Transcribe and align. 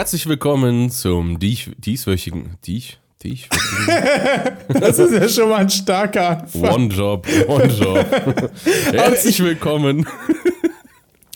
Herzlich 0.00 0.26
willkommen 0.26 0.90
zum 0.90 1.38
dies, 1.38 1.68
dieswöchigen, 1.76 2.56
dies, 2.64 2.96
dieswöchigen 3.22 4.48
Das 4.80 4.98
ist 4.98 5.12
ja 5.12 5.28
schon 5.28 5.50
mal 5.50 5.58
ein 5.58 5.68
starker 5.68 6.40
Anfang. 6.40 6.74
One 6.74 6.86
Job, 6.86 7.26
One 7.46 7.66
Job. 7.66 8.06
Herzlich 8.92 9.42
willkommen. 9.42 10.06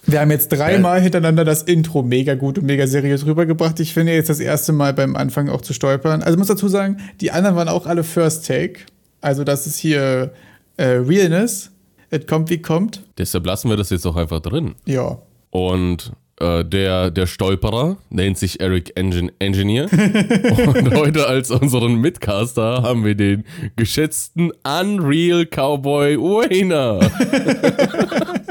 Wir 0.06 0.18
haben 0.18 0.30
jetzt 0.30 0.48
dreimal 0.48 0.98
hintereinander 1.02 1.44
das 1.44 1.62
Intro 1.64 2.02
mega 2.02 2.36
gut 2.36 2.56
und 2.56 2.64
mega 2.64 2.86
seriös 2.86 3.26
rübergebracht. 3.26 3.80
Ich 3.80 3.92
finde 3.92 4.14
jetzt 4.14 4.30
das 4.30 4.40
erste 4.40 4.72
Mal 4.72 4.94
beim 4.94 5.14
Anfang 5.14 5.50
auch 5.50 5.60
zu 5.60 5.74
stolpern. 5.74 6.22
Also 6.22 6.32
ich 6.32 6.38
muss 6.38 6.48
dazu 6.48 6.68
sagen, 6.68 7.02
die 7.20 7.32
anderen 7.32 7.56
waren 7.56 7.68
auch 7.68 7.84
alle 7.84 8.02
First 8.02 8.46
Take. 8.46 8.80
Also 9.20 9.44
das 9.44 9.66
ist 9.66 9.76
hier 9.76 10.32
äh, 10.78 10.84
Realness. 10.84 11.70
Es 12.08 12.26
kommt 12.26 12.48
wie 12.48 12.62
kommt. 12.62 13.02
Deshalb 13.18 13.44
lassen 13.44 13.68
wir 13.68 13.76
das 13.76 13.90
jetzt 13.90 14.06
auch 14.06 14.16
einfach 14.16 14.40
drin. 14.40 14.74
Ja. 14.86 15.18
Und 15.50 16.14
äh, 16.44 16.64
der, 16.64 17.10
der 17.10 17.26
Stolperer 17.26 17.96
nennt 18.10 18.38
sich 18.38 18.60
Eric 18.60 18.92
Engin 18.96 19.32
Engineer. 19.38 19.88
Und 19.92 20.94
heute 20.94 21.26
als 21.26 21.50
unseren 21.50 21.96
Mitcaster 21.96 22.82
haben 22.82 23.04
wir 23.04 23.14
den 23.14 23.44
geschätzten 23.76 24.52
Unreal 24.62 25.46
Cowboy 25.46 26.18
Wayner. 26.18 27.00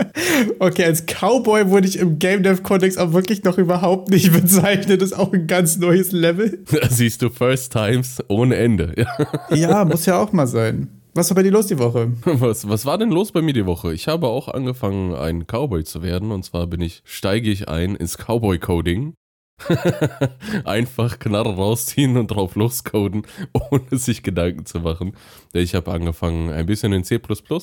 Okay, 0.59 0.85
als 0.85 1.05
Cowboy 1.05 1.69
wurde 1.69 1.87
ich 1.87 1.97
im 1.99 2.19
Game 2.19 2.43
Dev 2.43 2.63
Kontext 2.63 2.97
auch 2.97 3.13
wirklich 3.13 3.43
noch 3.43 3.57
überhaupt 3.57 4.09
nicht 4.09 4.31
bezeichnet. 4.31 5.01
Das 5.01 5.11
ist 5.11 5.17
auch 5.17 5.33
ein 5.33 5.47
ganz 5.47 5.77
neues 5.77 6.11
Level. 6.11 6.59
Da 6.71 6.89
siehst 6.89 7.21
du 7.21 7.29
First 7.29 7.73
Times 7.73 8.19
ohne 8.27 8.55
Ende. 8.55 8.93
Ja. 8.97 9.55
Ja, 9.55 9.85
muss 9.85 10.05
ja 10.05 10.17
auch 10.17 10.31
mal 10.31 10.47
sein. 10.47 10.87
Was 11.15 11.29
war 11.29 11.35
bei 11.35 11.43
dir 11.43 11.51
los 11.51 11.67
die 11.67 11.77
Woche? 11.77 12.11
Was, 12.25 12.67
was 12.67 12.87
war 12.87 12.97
denn 12.97 13.11
los 13.11 13.31
bei 13.31 13.43
mir 13.43 13.53
die 13.53 13.67
Woche? 13.67 13.93
Ich 13.93 14.07
habe 14.07 14.27
auch 14.27 14.47
angefangen, 14.47 15.13
ein 15.13 15.45
Cowboy 15.45 15.83
zu 15.83 16.01
werden. 16.01 16.31
Und 16.31 16.43
zwar 16.43 16.65
bin 16.65 16.81
ich, 16.81 17.03
steige 17.05 17.51
ich 17.51 17.69
ein 17.69 17.95
ins 17.95 18.17
Cowboy-Coding. 18.17 19.13
Einfach 20.65 21.19
Knarre 21.19 21.55
rausziehen 21.55 22.17
und 22.17 22.27
drauf 22.27 22.55
loscoden, 22.55 23.23
ohne 23.71 23.97
sich 23.97 24.23
Gedanken 24.23 24.65
zu 24.65 24.79
machen. 24.79 25.15
Ich 25.53 25.75
habe 25.75 25.91
angefangen, 25.91 26.49
ein 26.49 26.65
bisschen 26.65 26.93
in 26.93 27.03
C 27.03 27.19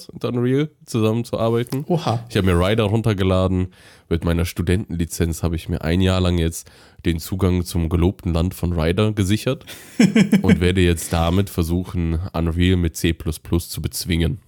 und 0.09 0.25
Unreal 0.25 0.71
zusammenzuarbeiten. 0.87 1.85
Oha. 1.89 2.25
Ich 2.29 2.37
habe 2.37 2.47
mir 2.47 2.59
Rider 2.59 2.85
runtergeladen. 2.85 3.69
Mit 4.09 4.25
meiner 4.25 4.45
Studentenlizenz 4.45 5.43
habe 5.43 5.57
ich 5.57 5.69
mir 5.69 5.83
ein 5.83 6.01
Jahr 6.01 6.21
lang 6.21 6.39
jetzt 6.39 6.71
den 7.05 7.19
Zugang 7.19 7.65
zum 7.65 7.89
gelobten 7.89 8.33
Land 8.33 8.55
von 8.55 8.73
Rider 8.73 9.13
gesichert 9.13 9.65
und 10.43 10.61
werde 10.61 10.81
jetzt 10.81 11.13
damit 11.13 11.51
versuchen, 11.51 12.19
Unreal 12.33 12.77
mit 12.77 12.97
C 12.97 13.15
zu 13.15 13.83
bezwingen. 13.83 14.41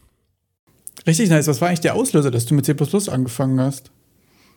Richtig 1.07 1.31
nice. 1.31 1.49
Was 1.49 1.61
war 1.61 1.69
eigentlich 1.69 1.81
der 1.81 1.95
Auslöser, 1.95 2.31
dass 2.31 2.47
du 2.47 2.55
mit 2.55 2.65
C 2.65 2.75
angefangen 3.09 3.61
hast? 3.61 3.91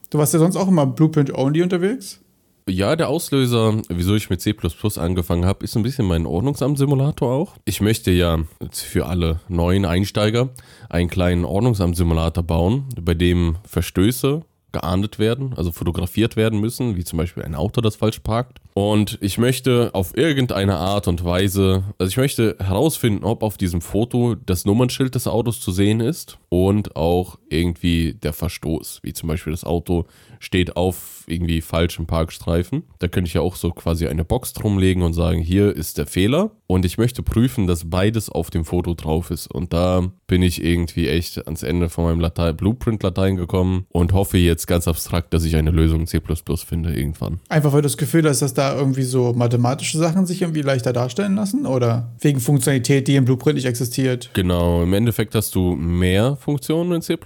Du 0.09 0.19
warst 0.19 0.33
ja 0.33 0.39
sonst 0.39 0.56
auch 0.56 0.67
immer 0.67 0.86
Blueprint-only 0.86 1.63
unterwegs? 1.63 2.22
Ja, 2.67 2.95
der 2.95 3.09
Auslöser, 3.09 3.80
wieso 3.89 4.16
ich 4.16 4.31
mit 4.31 4.41
C 4.41 4.55
angefangen 4.97 5.45
habe, 5.45 5.63
ist 5.63 5.77
ein 5.77 5.83
bisschen 5.83 6.08
mein 6.08 6.25
Ordnungsamt-Simulator 6.25 7.31
auch. 7.31 7.57
Ich 7.63 7.80
möchte 7.80 8.09
ja 8.09 8.39
für 8.72 9.05
alle 9.05 9.39
neuen 9.47 9.85
Einsteiger 9.85 10.49
einen 10.89 11.07
kleinen 11.07 11.45
Ordnungsamt-Simulator 11.45 12.44
bauen, 12.44 12.85
bei 12.99 13.13
dem 13.13 13.57
Verstöße 13.67 14.41
geahndet 14.72 15.19
werden, 15.19 15.53
also 15.55 15.72
fotografiert 15.72 16.38
werden 16.38 16.59
müssen, 16.59 16.95
wie 16.95 17.03
zum 17.03 17.17
Beispiel 17.17 17.44
ein 17.44 17.53
Auto, 17.53 17.81
das 17.81 17.97
falsch 17.97 18.19
parkt. 18.22 18.61
Und 18.77 19.17
ich 19.21 19.37
möchte 19.37 19.91
auf 19.93 20.17
irgendeine 20.17 20.75
Art 20.75 21.07
und 21.07 21.23
Weise, 21.23 21.85
also 21.97 22.09
ich 22.09 22.17
möchte 22.17 22.57
herausfinden, 22.59 23.23
ob 23.23 23.41
auf 23.41 23.55
diesem 23.55 23.79
Foto 23.79 24.35
das 24.35 24.65
Nummernschild 24.65 25.15
des 25.15 25.27
Autos 25.27 25.61
zu 25.61 25.71
sehen 25.71 26.01
ist 26.01 26.39
und 26.49 26.97
auch 26.97 27.39
irgendwie 27.49 28.15
der 28.15 28.33
Verstoß, 28.33 28.99
wie 29.01 29.13
zum 29.13 29.29
Beispiel 29.29 29.51
das 29.51 29.63
Auto 29.63 30.03
steht 30.39 30.75
auf 30.75 31.23
irgendwie 31.27 31.61
falschem 31.61 32.05
Parkstreifen. 32.05 32.83
Da 32.99 33.07
könnte 33.07 33.29
ich 33.29 33.33
ja 33.33 33.41
auch 33.41 33.55
so 33.55 33.71
quasi 33.71 34.07
eine 34.07 34.25
Box 34.25 34.53
drumlegen 34.53 35.03
und 35.03 35.13
sagen, 35.13 35.39
hier 35.39 35.75
ist 35.75 35.97
der 35.97 36.05
Fehler. 36.05 36.51
Und 36.67 36.85
ich 36.85 36.97
möchte 36.97 37.23
prüfen, 37.23 37.67
dass 37.67 37.89
beides 37.89 38.29
auf 38.29 38.50
dem 38.50 38.66
Foto 38.66 38.94
drauf 38.94 39.31
ist. 39.31 39.47
Und 39.47 39.73
da 39.73 40.11
bin 40.27 40.41
ich 40.41 40.63
irgendwie 40.63 41.07
echt 41.07 41.45
ans 41.45 41.63
Ende 41.63 41.89
von 41.89 42.05
meinem 42.05 42.19
Latein, 42.19 42.55
Blueprint-Latein 42.57 43.35
gekommen 43.38 43.85
und 43.89 44.13
hoffe 44.13 44.38
jetzt 44.38 44.67
ganz 44.67 44.88
abstrakt, 44.88 45.33
dass 45.33 45.45
ich 45.45 45.55
eine 45.55 45.71
Lösung 45.71 46.07
C 46.07 46.21
finde 46.66 46.94
irgendwann. 46.94 47.39
Einfach 47.50 47.73
weil 47.73 47.81
du 47.81 47.88
das 47.88 47.97
Gefühl 47.97 48.27
hast, 48.27 48.41
dass 48.41 48.53
da 48.53 48.64
irgendwie 48.73 49.03
so 49.03 49.33
mathematische 49.33 49.97
Sachen 49.97 50.25
sich 50.25 50.41
irgendwie 50.41 50.61
leichter 50.61 50.93
darstellen 50.93 51.35
lassen? 51.35 51.65
Oder 51.65 52.11
wegen 52.19 52.39
Funktionalität, 52.39 53.07
die 53.07 53.15
im 53.15 53.25
Blueprint 53.25 53.55
nicht 53.55 53.65
existiert? 53.65 54.29
Genau, 54.33 54.81
im 54.83 54.93
Endeffekt 54.93 55.35
hast 55.35 55.53
du 55.55 55.75
mehr 55.75 56.37
Funktionen 56.37 56.93
in 56.93 57.01
C, 57.01 57.17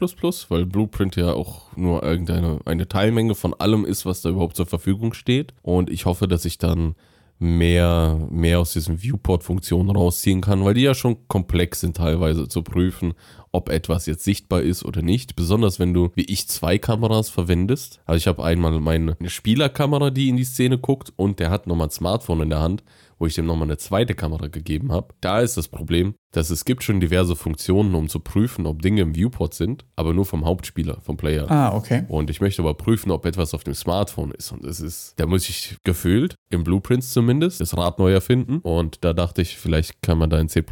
weil 0.50 0.66
Blueprint 0.66 1.16
ja 1.16 1.34
auch 1.34 1.76
nur 1.76 2.04
irgendeine 2.04 2.60
eine 2.66 2.88
Teilmenge 2.88 3.36
von 3.36 3.54
allem 3.54 3.86
ist, 3.86 4.06
was 4.06 4.22
da 4.22 4.30
überhaupt 4.30 4.56
zur 4.56 4.66
Verfügung 4.66 5.14
steht. 5.14 5.54
Und 5.62 5.90
ich 5.90 6.06
hoffe, 6.06 6.28
dass 6.28 6.46
ich 6.46 6.58
dann 6.58 6.96
mehr, 7.40 8.20
mehr 8.30 8.60
aus 8.60 8.74
diesen 8.74 9.02
Viewport-Funktionen 9.02 9.90
rausziehen 9.90 10.42
kann, 10.42 10.66
weil 10.66 10.74
die 10.74 10.82
ja 10.82 10.94
schon 10.94 11.28
komplex 11.28 11.80
sind 11.80 11.96
teilweise 11.96 12.50
zu 12.50 12.64
prüfen, 12.64 13.14
ob 13.52 13.70
etwas 13.70 14.06
jetzt 14.06 14.24
sichtbar 14.24 14.62
ist 14.62 14.84
oder 14.84 15.02
nicht. 15.02 15.36
Besonders 15.36 15.80
wenn 15.80 15.94
du, 15.94 16.12
wie 16.16 16.26
ich, 16.26 16.48
zwei 16.48 16.78
Kameras 16.78 17.30
verwendest. 17.30 18.02
Also 18.06 18.18
ich 18.18 18.28
habe 18.28 18.44
einmal 18.44 18.80
meine 18.80 19.18
Spielerkamera, 19.26 20.10
die 20.10 20.30
in 20.30 20.38
die 20.38 20.44
Szene 20.44 20.78
guckt 20.78 21.14
und 21.16 21.40
der 21.40 21.50
hat 21.50 21.68
nochmal 21.68 21.88
ein 21.88 21.92
Smartphone 21.92 22.42
in 22.42 22.50
der 22.50 22.60
Hand, 22.60 22.84
wo 23.20 23.26
ich 23.26 23.36
dem 23.36 23.46
nochmal 23.46 23.68
eine 23.68 23.78
zweite 23.78 24.16
Kamera 24.16 24.48
gegeben 24.48 24.92
habe. 24.92 25.14
Da 25.22 25.42
ist 25.42 25.58
das 25.58 25.68
Problem, 25.68 26.16
dass 26.32 26.50
es 26.50 26.64
gibt 26.64 26.84
schon 26.84 27.00
diverse 27.00 27.36
Funktionen, 27.36 27.94
um 27.96 28.08
zu 28.08 28.20
prüfen, 28.20 28.66
ob 28.66 28.82
Dinge 28.82 29.02
im 29.02 29.16
Viewport 29.16 29.54
sind, 29.54 29.86
aber 29.96 30.14
nur 30.14 30.26
vom 30.26 30.46
Hauptspieler, 30.46 31.02
vom 31.02 31.18
Player. 31.18 31.50
Ah, 31.52 31.76
okay. 31.76 32.06
Und 32.08 32.30
ich 32.30 32.40
möchte 32.40 32.62
aber 32.62 32.76
prüfen, 32.76 33.12
ob 33.12 33.26
etwas 33.26 33.54
auf 33.54 33.64
dem 33.64 33.74
Smartphone 33.74 34.32
ist. 34.32 34.52
Und 34.52 34.64
es 34.64 34.80
ist, 34.80 35.14
da 35.18 35.26
muss 35.26 35.50
ich 35.50 35.76
gefühlt, 35.84 36.36
im 36.50 36.64
Blueprints 36.64 37.12
zumindest, 37.12 37.60
das 37.60 37.76
Rad 37.76 38.00
neu 38.00 38.14
erfinden. 38.14 38.60
Und 38.60 39.04
da 39.04 39.14
dachte 39.14 39.42
ich, 39.42 39.58
vielleicht 39.58 40.02
kann 40.02 40.18
man 40.18 40.30
da 40.30 40.40
in 40.40 40.50
C 40.50 40.64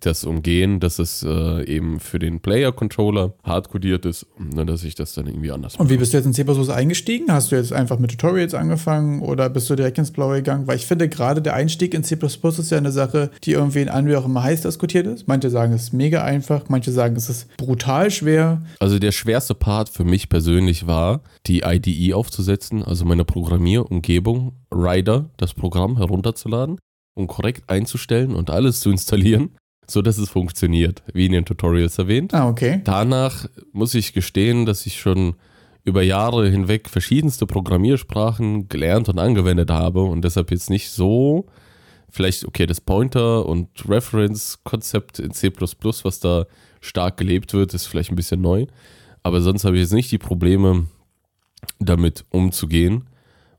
das 0.00 0.24
umgehen, 0.24 0.80
dass 0.80 0.98
es 0.98 1.22
äh, 1.22 1.64
eben 1.64 1.97
für 2.00 2.18
den 2.18 2.40
Player-Controller 2.40 3.34
hardcodiert 3.42 4.06
ist, 4.06 4.26
ne, 4.38 4.64
dass 4.66 4.84
ich 4.84 4.94
das 4.94 5.14
dann 5.14 5.26
irgendwie 5.26 5.50
anders 5.50 5.74
mache. 5.74 5.82
Und 5.82 5.90
wie 5.90 5.96
bist 5.96 6.12
du 6.12 6.18
jetzt 6.18 6.26
in 6.26 6.32
C 6.32 6.44
eingestiegen? 6.72 7.32
Hast 7.32 7.52
du 7.52 7.56
jetzt 7.56 7.72
einfach 7.72 7.98
mit 7.98 8.10
Tutorials 8.10 8.54
angefangen 8.54 9.22
oder 9.22 9.48
bist 9.50 9.68
du 9.70 9.76
direkt 9.76 9.98
ins 9.98 10.10
Blaue 10.10 10.36
gegangen? 10.36 10.66
Weil 10.66 10.76
ich 10.76 10.86
finde, 10.86 11.08
gerade 11.08 11.42
der 11.42 11.54
Einstieg 11.54 11.94
in 11.94 12.04
C 12.04 12.16
ist 12.20 12.70
ja 12.70 12.78
eine 12.78 12.92
Sache, 12.92 13.30
die 13.44 13.52
irgendwie 13.52 13.82
in 13.82 13.88
Unreal 13.88 14.22
auch 14.22 14.26
immer 14.26 14.42
heiß 14.42 14.62
diskutiert 14.62 15.06
ist. 15.06 15.28
Manche 15.28 15.50
sagen, 15.50 15.72
es 15.72 15.84
ist 15.84 15.92
mega 15.92 16.22
einfach, 16.22 16.68
manche 16.68 16.92
sagen, 16.92 17.16
es 17.16 17.28
ist 17.28 17.56
brutal 17.56 18.10
schwer. 18.10 18.62
Also 18.80 18.98
der 18.98 19.12
schwerste 19.12 19.54
Part 19.54 19.88
für 19.88 20.04
mich 20.04 20.28
persönlich 20.28 20.86
war, 20.86 21.22
die 21.46 21.62
IDE 21.64 22.14
aufzusetzen, 22.14 22.82
also 22.82 23.04
meine 23.04 23.24
Programmierumgebung, 23.24 24.52
Rider, 24.72 25.30
das 25.36 25.54
Programm 25.54 25.96
herunterzuladen 25.96 26.78
und 27.14 27.26
korrekt 27.26 27.68
einzustellen 27.68 28.34
und 28.34 28.50
alles 28.50 28.80
zu 28.80 28.90
installieren 28.90 29.50
so 29.90 30.02
dass 30.02 30.18
es 30.18 30.28
funktioniert, 30.28 31.02
wie 31.12 31.26
in 31.26 31.32
den 31.32 31.44
Tutorials 31.44 31.98
erwähnt. 31.98 32.34
Ah, 32.34 32.48
okay. 32.48 32.80
Danach 32.84 33.46
muss 33.72 33.94
ich 33.94 34.12
gestehen, 34.12 34.66
dass 34.66 34.86
ich 34.86 35.00
schon 35.00 35.34
über 35.84 36.02
Jahre 36.02 36.48
hinweg 36.50 36.88
verschiedenste 36.90 37.46
Programmiersprachen 37.46 38.68
gelernt 38.68 39.08
und 39.08 39.18
angewendet 39.18 39.70
habe 39.70 40.02
und 40.02 40.22
deshalb 40.22 40.50
jetzt 40.50 40.68
nicht 40.68 40.90
so, 40.90 41.46
vielleicht, 42.10 42.44
okay, 42.44 42.66
das 42.66 42.82
Pointer- 42.82 43.46
und 43.46 43.68
Reference-Konzept 43.88 45.18
in 45.18 45.32
C, 45.32 45.50
was 45.58 46.20
da 46.20 46.44
stark 46.80 47.16
gelebt 47.16 47.54
wird, 47.54 47.72
ist 47.72 47.86
vielleicht 47.86 48.10
ein 48.10 48.16
bisschen 48.16 48.42
neu. 48.42 48.66
Aber 49.22 49.40
sonst 49.40 49.64
habe 49.64 49.76
ich 49.76 49.82
jetzt 49.82 49.94
nicht 49.94 50.12
die 50.12 50.18
Probleme, 50.18 50.86
damit 51.78 52.24
umzugehen. 52.30 53.04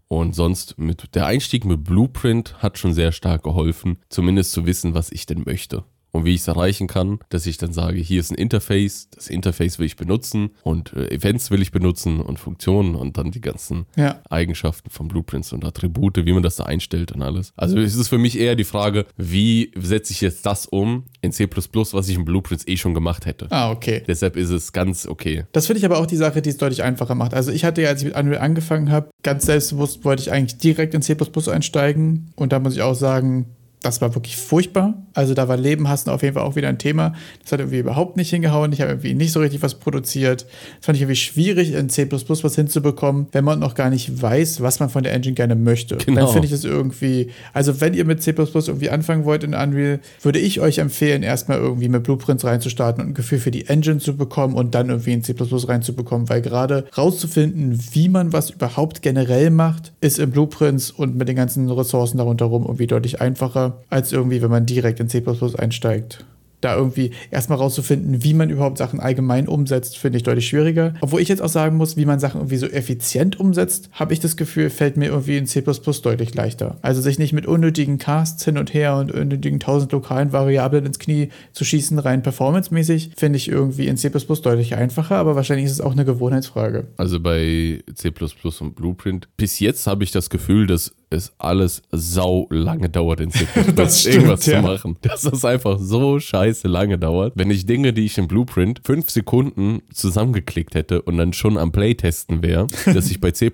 Und 0.08 0.34
sonst 0.34 0.78
mit 0.80 1.16
der 1.16 1.26
Einstieg 1.26 1.66
mit 1.66 1.84
Blueprint 1.84 2.56
hat 2.60 2.78
schon 2.78 2.94
sehr 2.94 3.12
stark 3.12 3.44
geholfen, 3.44 3.98
zumindest 4.10 4.52
zu 4.52 4.66
wissen, 4.66 4.94
was 4.94 5.12
ich 5.12 5.26
denn 5.26 5.44
möchte 5.46 5.84
und 6.12 6.26
wie 6.26 6.34
ich 6.34 6.42
es 6.42 6.48
erreichen 6.48 6.88
kann, 6.88 7.20
dass 7.30 7.46
ich 7.46 7.58
dann 7.58 7.74
sage, 7.74 8.00
hier 8.00 8.20
ist 8.20 8.32
ein 8.32 8.36
Interface, 8.36 9.10
das 9.12 9.28
Interface 9.28 9.80
will 9.80 9.86
ich 9.86 9.96
benutzen 9.96 10.52
und 10.64 10.94
äh, 10.94 11.10
Events 11.12 11.52
will 11.52 11.62
ich 11.62 11.72
benutzen 11.72 12.20
und 12.22 12.40
Funktionen 12.40 12.96
und 12.96 13.18
dann 13.18 13.32
die 13.32 13.42
ganzen 13.42 13.86
ja. 13.96 14.20
Eigenschaften 14.30 14.90
von 14.90 15.08
Blueprints 15.08 15.54
und 15.54 15.66
Attribute, 15.66 16.26
wie 16.26 16.34
man 16.34 16.44
das 16.44 16.56
da 16.56 16.66
einstellt 16.66 17.12
und 17.12 17.22
alles. 17.22 17.54
Also 17.56 17.78
es 17.78 17.96
ist 17.96 18.08
für 18.08 18.18
mich 18.18 18.40
eher 18.40 18.56
die 18.56 18.64
Frage, 18.64 19.06
wie 19.18 19.72
setze 19.78 20.14
ich 20.14 20.22
jetzt 20.22 20.46
das 20.46 20.66
um 20.66 21.04
in 21.22 21.32
C++, 21.32 21.48
was 21.48 22.10
ich 22.10 22.16
in 22.16 22.26
Blueprints 22.26 22.68
eh 22.68 22.78
schon 22.78 22.94
gemacht 22.94 23.26
hätte. 23.26 23.48
Ah, 23.50 23.72
okay. 23.72 24.04
Deshalb 24.08 24.36
ist 24.36 24.50
es 24.50 24.74
ganz 24.74 25.06
okay. 25.06 25.46
Das 25.52 25.68
finde 25.68 25.80
ich 25.80 25.86
aber 25.86 26.00
auch 26.00 26.06
die 26.06 26.16
Sache, 26.16 26.42
die 26.42 26.50
es 26.50 26.58
deutlich 26.58 26.84
einfacher 26.84 27.16
macht. 27.16 27.34
Also 27.34 27.52
ich 27.52 27.66
hatte 27.66 27.82
ja, 27.82 27.90
als 27.90 28.02
ich 28.02 28.08
mit 28.08 28.18
Unreal 28.18 28.42
angefangen 28.42 28.92
habe, 28.92 29.10
ganz 29.24 29.46
selbstbewusst 29.46 30.04
wollte 30.06 30.22
ich 30.22 30.32
eigentlich 30.32 30.58
direkt 30.58 30.94
in 30.94 31.02
C++ 31.02 31.16
einsteigen 31.48 32.32
und 32.36 32.52
da 32.52 32.60
muss 32.60 32.74
ich 32.74 32.82
auch 32.82 32.96
sagen, 32.96 33.48
das 33.82 34.02
war 34.02 34.14
wirklich 34.14 34.36
furchtbar. 34.36 34.94
Also 35.14 35.34
da 35.34 35.48
war 35.48 35.56
Leben 35.56 35.88
hassen 35.88 36.10
auf 36.10 36.22
jeden 36.22 36.34
Fall 36.34 36.44
auch 36.44 36.58
wieder 36.58 36.68
ein 36.68 36.80
Thema. 36.80 37.14
Das 37.42 37.54
hat 37.54 37.60
irgendwie 37.62 37.80
überhaupt 37.80 38.18
nicht 38.18 38.30
hingehauen. 38.30 38.74
Ich 38.74 38.82
habe 38.82 38.92
irgendwie 38.92 39.14
nicht 39.14 39.32
so 39.32 39.40
richtig 39.40 39.62
was 39.62 39.76
produziert. 39.76 40.44
Das 40.78 40.86
fand 40.86 40.98
ich 40.98 41.04
irgendwie 41.04 41.16
schwierig, 41.16 41.74
in 41.74 41.90
C++ 41.90 42.10
was 42.12 42.56
hinzubekommen, 42.56 43.28
wenn 43.32 43.46
man 43.46 43.60
noch 43.60 43.76
gar 43.76 43.90
nicht 43.90 44.22
weiß, 44.22 44.62
was 44.62 44.82
man 44.82 44.90
von 44.90 45.04
der 45.04 45.14
Engine 45.14 45.34
gerne 45.34 45.56
möchte. 45.56 45.96
Genau. 45.96 46.22
Dann 46.22 46.34
finde 46.34 46.48
ich 46.48 46.52
es 46.52 46.66
irgendwie, 46.66 47.30
also 47.54 47.80
wenn 47.80 47.94
ihr 47.94 48.04
mit 48.04 48.22
C++ 48.22 48.32
irgendwie 48.32 48.90
anfangen 48.90 49.24
wollt 49.24 49.46
in 49.46 49.54
Unreal, 49.54 50.00
würde 50.22 50.40
ich 50.40 50.60
euch 50.60 50.80
empfehlen, 50.80 51.24
erstmal 51.24 51.60
irgendwie 51.60 51.88
mit 51.88 52.04
Blueprints 52.04 52.44
reinzustarten 52.44 53.02
und 53.02 53.12
ein 53.12 53.14
Gefühl 53.14 53.40
für 53.40 53.52
die 53.52 53.68
Engine 53.68 54.00
zu 54.00 54.18
bekommen 54.18 54.56
und 54.56 54.76
dann 54.76 54.90
irgendwie 54.90 55.14
in 55.14 55.24
C++ 55.24 55.34
reinzubekommen, 55.40 56.28
weil 56.28 56.42
gerade 56.42 56.86
rauszufinden, 56.98 57.80
wie 57.94 58.10
man 58.10 58.34
was 58.34 58.50
überhaupt 58.50 59.02
generell 59.02 59.52
macht, 59.52 59.94
ist 60.02 60.20
in 60.20 60.32
Blueprints 60.32 60.92
und 60.92 61.16
mit 61.16 61.30
den 61.30 61.38
ganzen 61.38 61.70
Ressourcen 61.70 62.18
darunter 62.18 62.46
rum 62.46 62.64
irgendwie 62.64 62.88
deutlich 62.88 63.22
einfacher 63.22 63.69
als 63.90 64.12
irgendwie, 64.12 64.42
wenn 64.42 64.52
man 64.52 64.66
direkt 64.66 65.00
in 65.00 65.10
C 65.10 65.24
einsteigt 65.58 66.26
da 66.62 66.76
irgendwie 66.76 67.12
erstmal 67.32 67.58
rauszufinden, 67.58 68.24
wie 68.24 68.34
man 68.34 68.50
überhaupt 68.50 68.78
Sachen 68.78 69.00
allgemein 69.00 69.48
umsetzt, 69.48 69.98
finde 69.98 70.18
ich 70.18 70.24
deutlich 70.24 70.48
schwieriger. 70.48 70.94
Obwohl 71.02 71.22
ich 71.22 71.30
jetzt 71.30 71.42
auch 71.42 71.50
sagen 71.50 71.78
muss, 71.78 71.98
wie 71.98 72.06
man 72.06 72.20
Sachen 72.20 72.42
irgendwie 72.42 72.58
so 72.58 72.68
effizient 72.68 73.40
umsetzt, 73.40 73.90
habe 73.94 74.14
ich 74.14 74.20
das 74.20 74.38
Gefühl, 74.38 74.70
fällt 74.70 74.98
mir 74.98 75.08
irgendwie 75.08 75.38
in 75.38 75.46
C 75.46 75.62
deutlich 75.62 76.36
leichter. 76.36 76.78
Also 76.82 77.02
sich 77.02 77.20
nicht 77.20 77.34
mit 77.34 77.46
unnötigen 77.46 77.98
Casts 77.98 78.44
hin 78.44 78.58
und 78.58 78.74
her 78.74 78.98
und 78.98 79.12
unnötigen 79.12 79.60
tausend 79.60 79.92
lokalen 79.92 80.34
Variablen 80.34 80.86
ins 80.86 81.00
Knie 81.00 81.30
zu 81.54 81.64
schießen, 81.64 81.98
rein 82.00 82.24
performancemäßig, 82.24 83.12
finde 83.16 83.38
ich 83.38 83.48
irgendwie 83.48 83.88
in 83.88 83.98
C 83.98 84.10
deutlich 84.10 84.76
einfacher, 84.76 85.16
aber 85.16 85.36
wahrscheinlich 85.36 85.66
ist 85.66 85.74
es 85.74 85.82
auch 85.82 85.94
eine 85.94 86.06
Gewohnheitsfrage. 86.06 86.88
Also 86.98 87.20
bei 87.20 87.82
C 87.96 88.12
und 88.60 88.76
Blueprint, 88.76 89.30
bis 89.38 89.60
jetzt 89.60 89.88
habe 89.88 90.04
ich 90.04 90.12
das 90.12 90.30
Gefühl, 90.30 90.68
dass 90.68 90.94
es 91.10 91.34
alles 91.38 91.82
sau 91.92 92.48
lange 92.50 92.90
dauert 92.90 93.20
in 93.20 93.32
C++, 93.32 93.46
das 93.76 94.02
stimmt, 94.02 94.16
irgendwas 94.16 94.46
ja. 94.46 94.62
zu 94.62 94.68
machen. 94.68 94.98
Dass 95.02 95.24
es 95.26 95.44
einfach 95.44 95.80
so 95.80 96.20
scheiße 96.20 96.68
lange 96.68 96.98
dauert. 96.98 97.34
Wenn 97.36 97.50
ich 97.52 97.66
Dinge, 97.66 97.94
die 97.94 98.06
ich 98.06 98.18
im 98.18 98.28
Blueprint 98.28 98.82
fünf 98.84 99.10
Sekunden 99.10 99.82
zusammengeklickt 99.94 100.76
hätte 100.76 101.02
und 101.02 101.18
dann 101.18 101.34
schon 101.34 101.58
am 101.58 101.72
Playtesten 101.72 102.44
wäre, 102.44 102.68
dass 102.86 103.10
ich 103.10 103.20
bei 103.20 103.32
C++ 103.32 103.52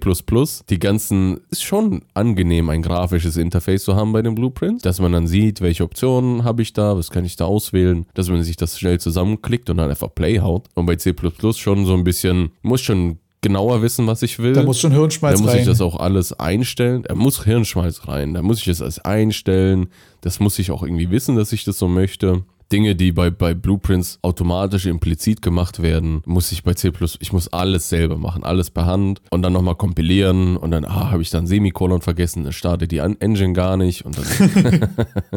die 0.69 0.79
ganzen, 0.79 1.39
ist 1.49 1.63
schon 1.63 2.01
angenehm, 2.13 2.69
ein 2.69 2.81
grafisches 2.81 3.37
Interface 3.37 3.83
zu 3.83 3.95
haben 3.95 4.11
bei 4.11 4.21
dem 4.21 4.35
Blueprint, 4.35 4.85
dass 4.85 4.99
man 4.99 5.11
dann 5.11 5.27
sieht, 5.27 5.61
welche 5.61 5.83
Optionen 5.83 6.43
habe 6.43 6.61
ich 6.61 6.73
da, 6.73 6.97
was 6.97 7.09
kann 7.09 7.25
ich 7.25 7.35
da 7.35 7.45
auswählen, 7.45 8.05
dass 8.13 8.29
man 8.29 8.43
sich 8.43 8.57
das 8.57 8.79
schnell 8.79 8.99
zusammenklickt 8.99 9.69
und 9.69 9.77
dann 9.77 9.89
einfach 9.89 10.13
Play 10.13 10.39
haut. 10.39 10.67
Und 10.73 10.85
bei 10.85 10.95
C++ 10.95 11.13
schon 11.55 11.85
so 11.85 11.93
ein 11.93 12.03
bisschen, 12.03 12.51
muss 12.61 12.81
schon 12.81 13.19
genauer 13.45 13.83
wissen, 13.83 14.07
was 14.07 14.23
ich 14.23 14.39
will. 14.39 14.53
Da 14.53 14.63
muss 14.63 14.79
schon 14.79 14.91
Hirnschmalz 14.91 15.37
rein. 15.37 15.37
Da 15.37 15.43
muss 15.45 15.53
rein. 15.53 15.61
ich 15.61 15.67
das 15.67 15.79
auch 15.79 15.99
alles 15.99 16.33
einstellen. 16.33 17.03
Da 17.03 17.13
muss 17.13 17.43
Hirnschmalz 17.43 18.07
rein. 18.07 18.33
Da 18.33 18.41
muss 18.41 18.57
ich 18.57 18.65
das 18.65 18.81
alles 18.81 18.97
einstellen. 18.99 19.89
Das 20.21 20.39
muss 20.39 20.57
ich 20.57 20.71
auch 20.71 20.81
irgendwie 20.81 21.11
wissen, 21.11 21.35
dass 21.35 21.53
ich 21.53 21.63
das 21.63 21.77
so 21.77 21.87
möchte. 21.87 22.43
Dinge, 22.71 22.95
die 22.95 23.11
bei, 23.11 23.29
bei 23.29 23.53
Blueprints 23.53 24.19
automatisch 24.21 24.85
implizit 24.85 25.41
gemacht 25.41 25.81
werden, 25.81 26.21
muss 26.25 26.51
ich 26.51 26.63
bei 26.63 26.73
C++, 26.73 26.91
ich 27.19 27.31
muss 27.31 27.47
alles 27.49 27.89
selber 27.89 28.17
machen, 28.17 28.43
alles 28.43 28.71
per 28.71 28.85
Hand 28.85 29.21
und 29.29 29.41
dann 29.43 29.53
nochmal 29.53 29.75
kompilieren 29.75 30.57
und 30.57 30.71
dann, 30.71 30.85
ah, 30.85 31.11
habe 31.11 31.21
ich 31.21 31.29
dann 31.29 31.45
Semikolon 31.47 32.01
vergessen, 32.01 32.43
dann 32.43 32.53
startet 32.53 32.91
die 32.91 32.97
Engine 32.97 33.53
gar 33.53 33.77
nicht 33.77 34.05
und 34.05 34.17
dann 34.17 34.89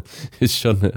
ist 0.41 0.59
schon, 0.59 0.91